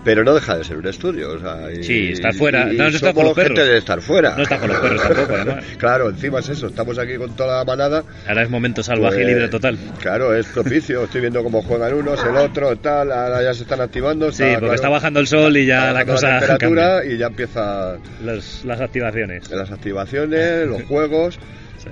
Pero 0.07 0.23
no 0.23 0.34
deja 0.34 0.57
de 0.57 0.63
ser 0.63 0.77
un 0.77 0.88
estudio. 0.88 1.31
O 1.34 1.39
sea, 1.39 1.69
y- 1.69 1.84
Sí, 1.84 2.09
estar 2.13 2.34
fuera. 2.34 2.71
y 2.71 2.77
No, 2.77 2.84
no 2.84 2.89
estar 2.95 3.13
con 3.13 3.25
los 3.25 3.34
perros. 3.34 3.57
gente 3.59 3.69
de 3.73 3.77
estar 3.77 4.01
fuera. 4.01 4.35
No 4.38 4.43
está 4.43 4.57
con 4.57 4.69
los 4.69 4.77
perros 4.79 5.01
tampoco, 5.01 5.34
además. 5.35 5.65
Claro, 5.77 6.09
encima 6.09 6.39
es 6.39 6.47
eso. 6.47 6.67
Estamos 6.67 6.97
aquí 6.97 7.15
con 7.17 7.35
toda 7.35 7.57
la 7.57 7.65
manada. 7.65 8.03
Ahora 8.25 8.43
es 8.43 8.49
momento 8.49 8.81
salvaje 8.81 9.15
y 9.15 9.23
Pues, 9.23 9.27
libre 9.27 9.47
total. 9.49 9.77
Claro, 9.99 10.34
es 10.34 10.45
propicio. 10.47 11.03
Estoy 11.03 11.19
viendo 11.19 11.43
cómo 11.43 11.61
juegan 11.61 11.93
unos, 11.93 12.23
el 12.23 12.38
otro, 12.38 12.73
tal. 12.77 13.11
Ahora 13.11 13.43
ya 13.43 13.53
se 13.53 13.63
están 13.63 13.81
activando. 13.81 14.31
Sí, 14.31 14.43
está, 14.43 14.45
porque 14.53 14.59
claro, 14.61 14.75
está 14.75 14.89
bajando 14.89 15.19
el 15.19 15.27
sol 15.27 15.57
y 15.57 15.65
ya 15.65 15.89
está 15.89 15.93
la 15.93 16.05
cosa 16.05 16.39
temperatura 16.39 16.99
cambia. 16.99 17.13
y 17.13 17.17
ya 17.17 17.27
empieza 17.27 17.97
Las, 18.23 18.63
las 18.63 18.79
activaciones. 18.79 19.51
las 19.51 19.69
activaciones, 19.71 20.67
los 20.67 20.84
juegos. 20.88 21.38
Sí. 21.79 21.89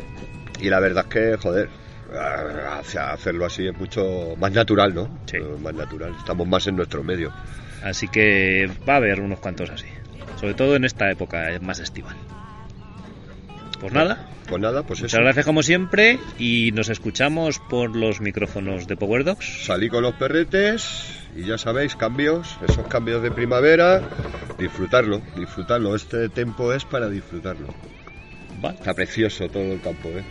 Y 0.66 0.70
la 0.70 0.80
verdad 0.80 1.04
es 1.10 1.14
que, 1.14 1.36
joder, 1.38 1.68
hacerlo 3.12 3.46
así 3.46 3.68
es 3.68 3.78
mucho 3.78 4.36
más 4.40 4.52
natural, 4.52 4.94
¿no? 4.94 5.20
Sí. 5.26 5.38
Más 5.62 5.74
natural. 5.74 6.14
Estamos 6.18 6.48
más 6.48 6.66
en 6.68 6.78
nuestro 6.78 7.04
medio. 7.04 7.34
Así 7.86 8.08
que 8.08 8.68
va 8.90 8.94
a 8.94 8.98
haber 8.98 9.22
unos 9.22 9.38
cuantos 9.40 9.70
así. 9.70 9.86
Sobre 10.40 10.56
todo 10.56 10.76
en 10.76 10.86
esta 10.86 11.12
época 11.12 11.48
más 11.62 11.78
estival. 11.80 12.16
Pues 13.80 13.94
nada, 13.94 14.28
Pues 14.50 14.60
nada, 14.60 14.82
pues 14.82 15.00
eso. 15.00 15.06
muchas 15.06 15.20
gracias 15.20 15.46
como 15.46 15.62
siempre 15.62 16.18
y 16.40 16.72
nos 16.74 16.90
escuchamos 16.90 17.60
por 17.60 17.96
los 17.96 18.22
micrófonos 18.22 18.88
de 18.88 18.98
Power 18.98 19.24
Dogs. 19.24 19.66
Salí 19.66 19.88
con 19.90 20.02
los 20.02 20.16
perretes 20.16 21.12
y 21.36 21.46
ya 21.46 21.60
sabéis, 21.60 21.96
cambios, 21.96 22.58
esos 22.68 22.88
cambios 22.88 23.22
de 23.22 23.30
primavera, 23.30 24.02
disfrutarlo, 24.58 25.22
disfrutarlo. 25.38 25.96
Este 25.96 26.30
tiempo 26.30 26.74
es 26.74 26.86
para 26.86 27.08
disfrutarlo. 27.08 27.68
Vale. 28.62 28.80
Está 28.80 28.96
precioso 28.96 29.48
todo 29.48 29.62
el 29.74 29.82
campo, 29.82 30.10
¿eh? 30.10 30.24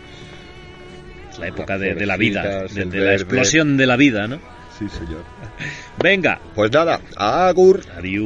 Es 1.31 1.39
la 1.39 1.47
época 1.47 1.77
de, 1.77 1.95
de 1.95 2.05
la 2.05 2.17
vida, 2.17 2.63
de, 2.63 2.85
la 2.85 3.13
explosión 3.13 3.77
de 3.77 3.85
la 3.85 3.95
vida, 3.95 4.27
¿no? 4.27 4.54
Sí, 4.77 4.89
señor. 4.89 5.23
Venga. 6.01 6.39
Pues 6.53 6.71
nada, 6.71 6.99
agur. 7.15 7.81
Adiós. 7.97 8.25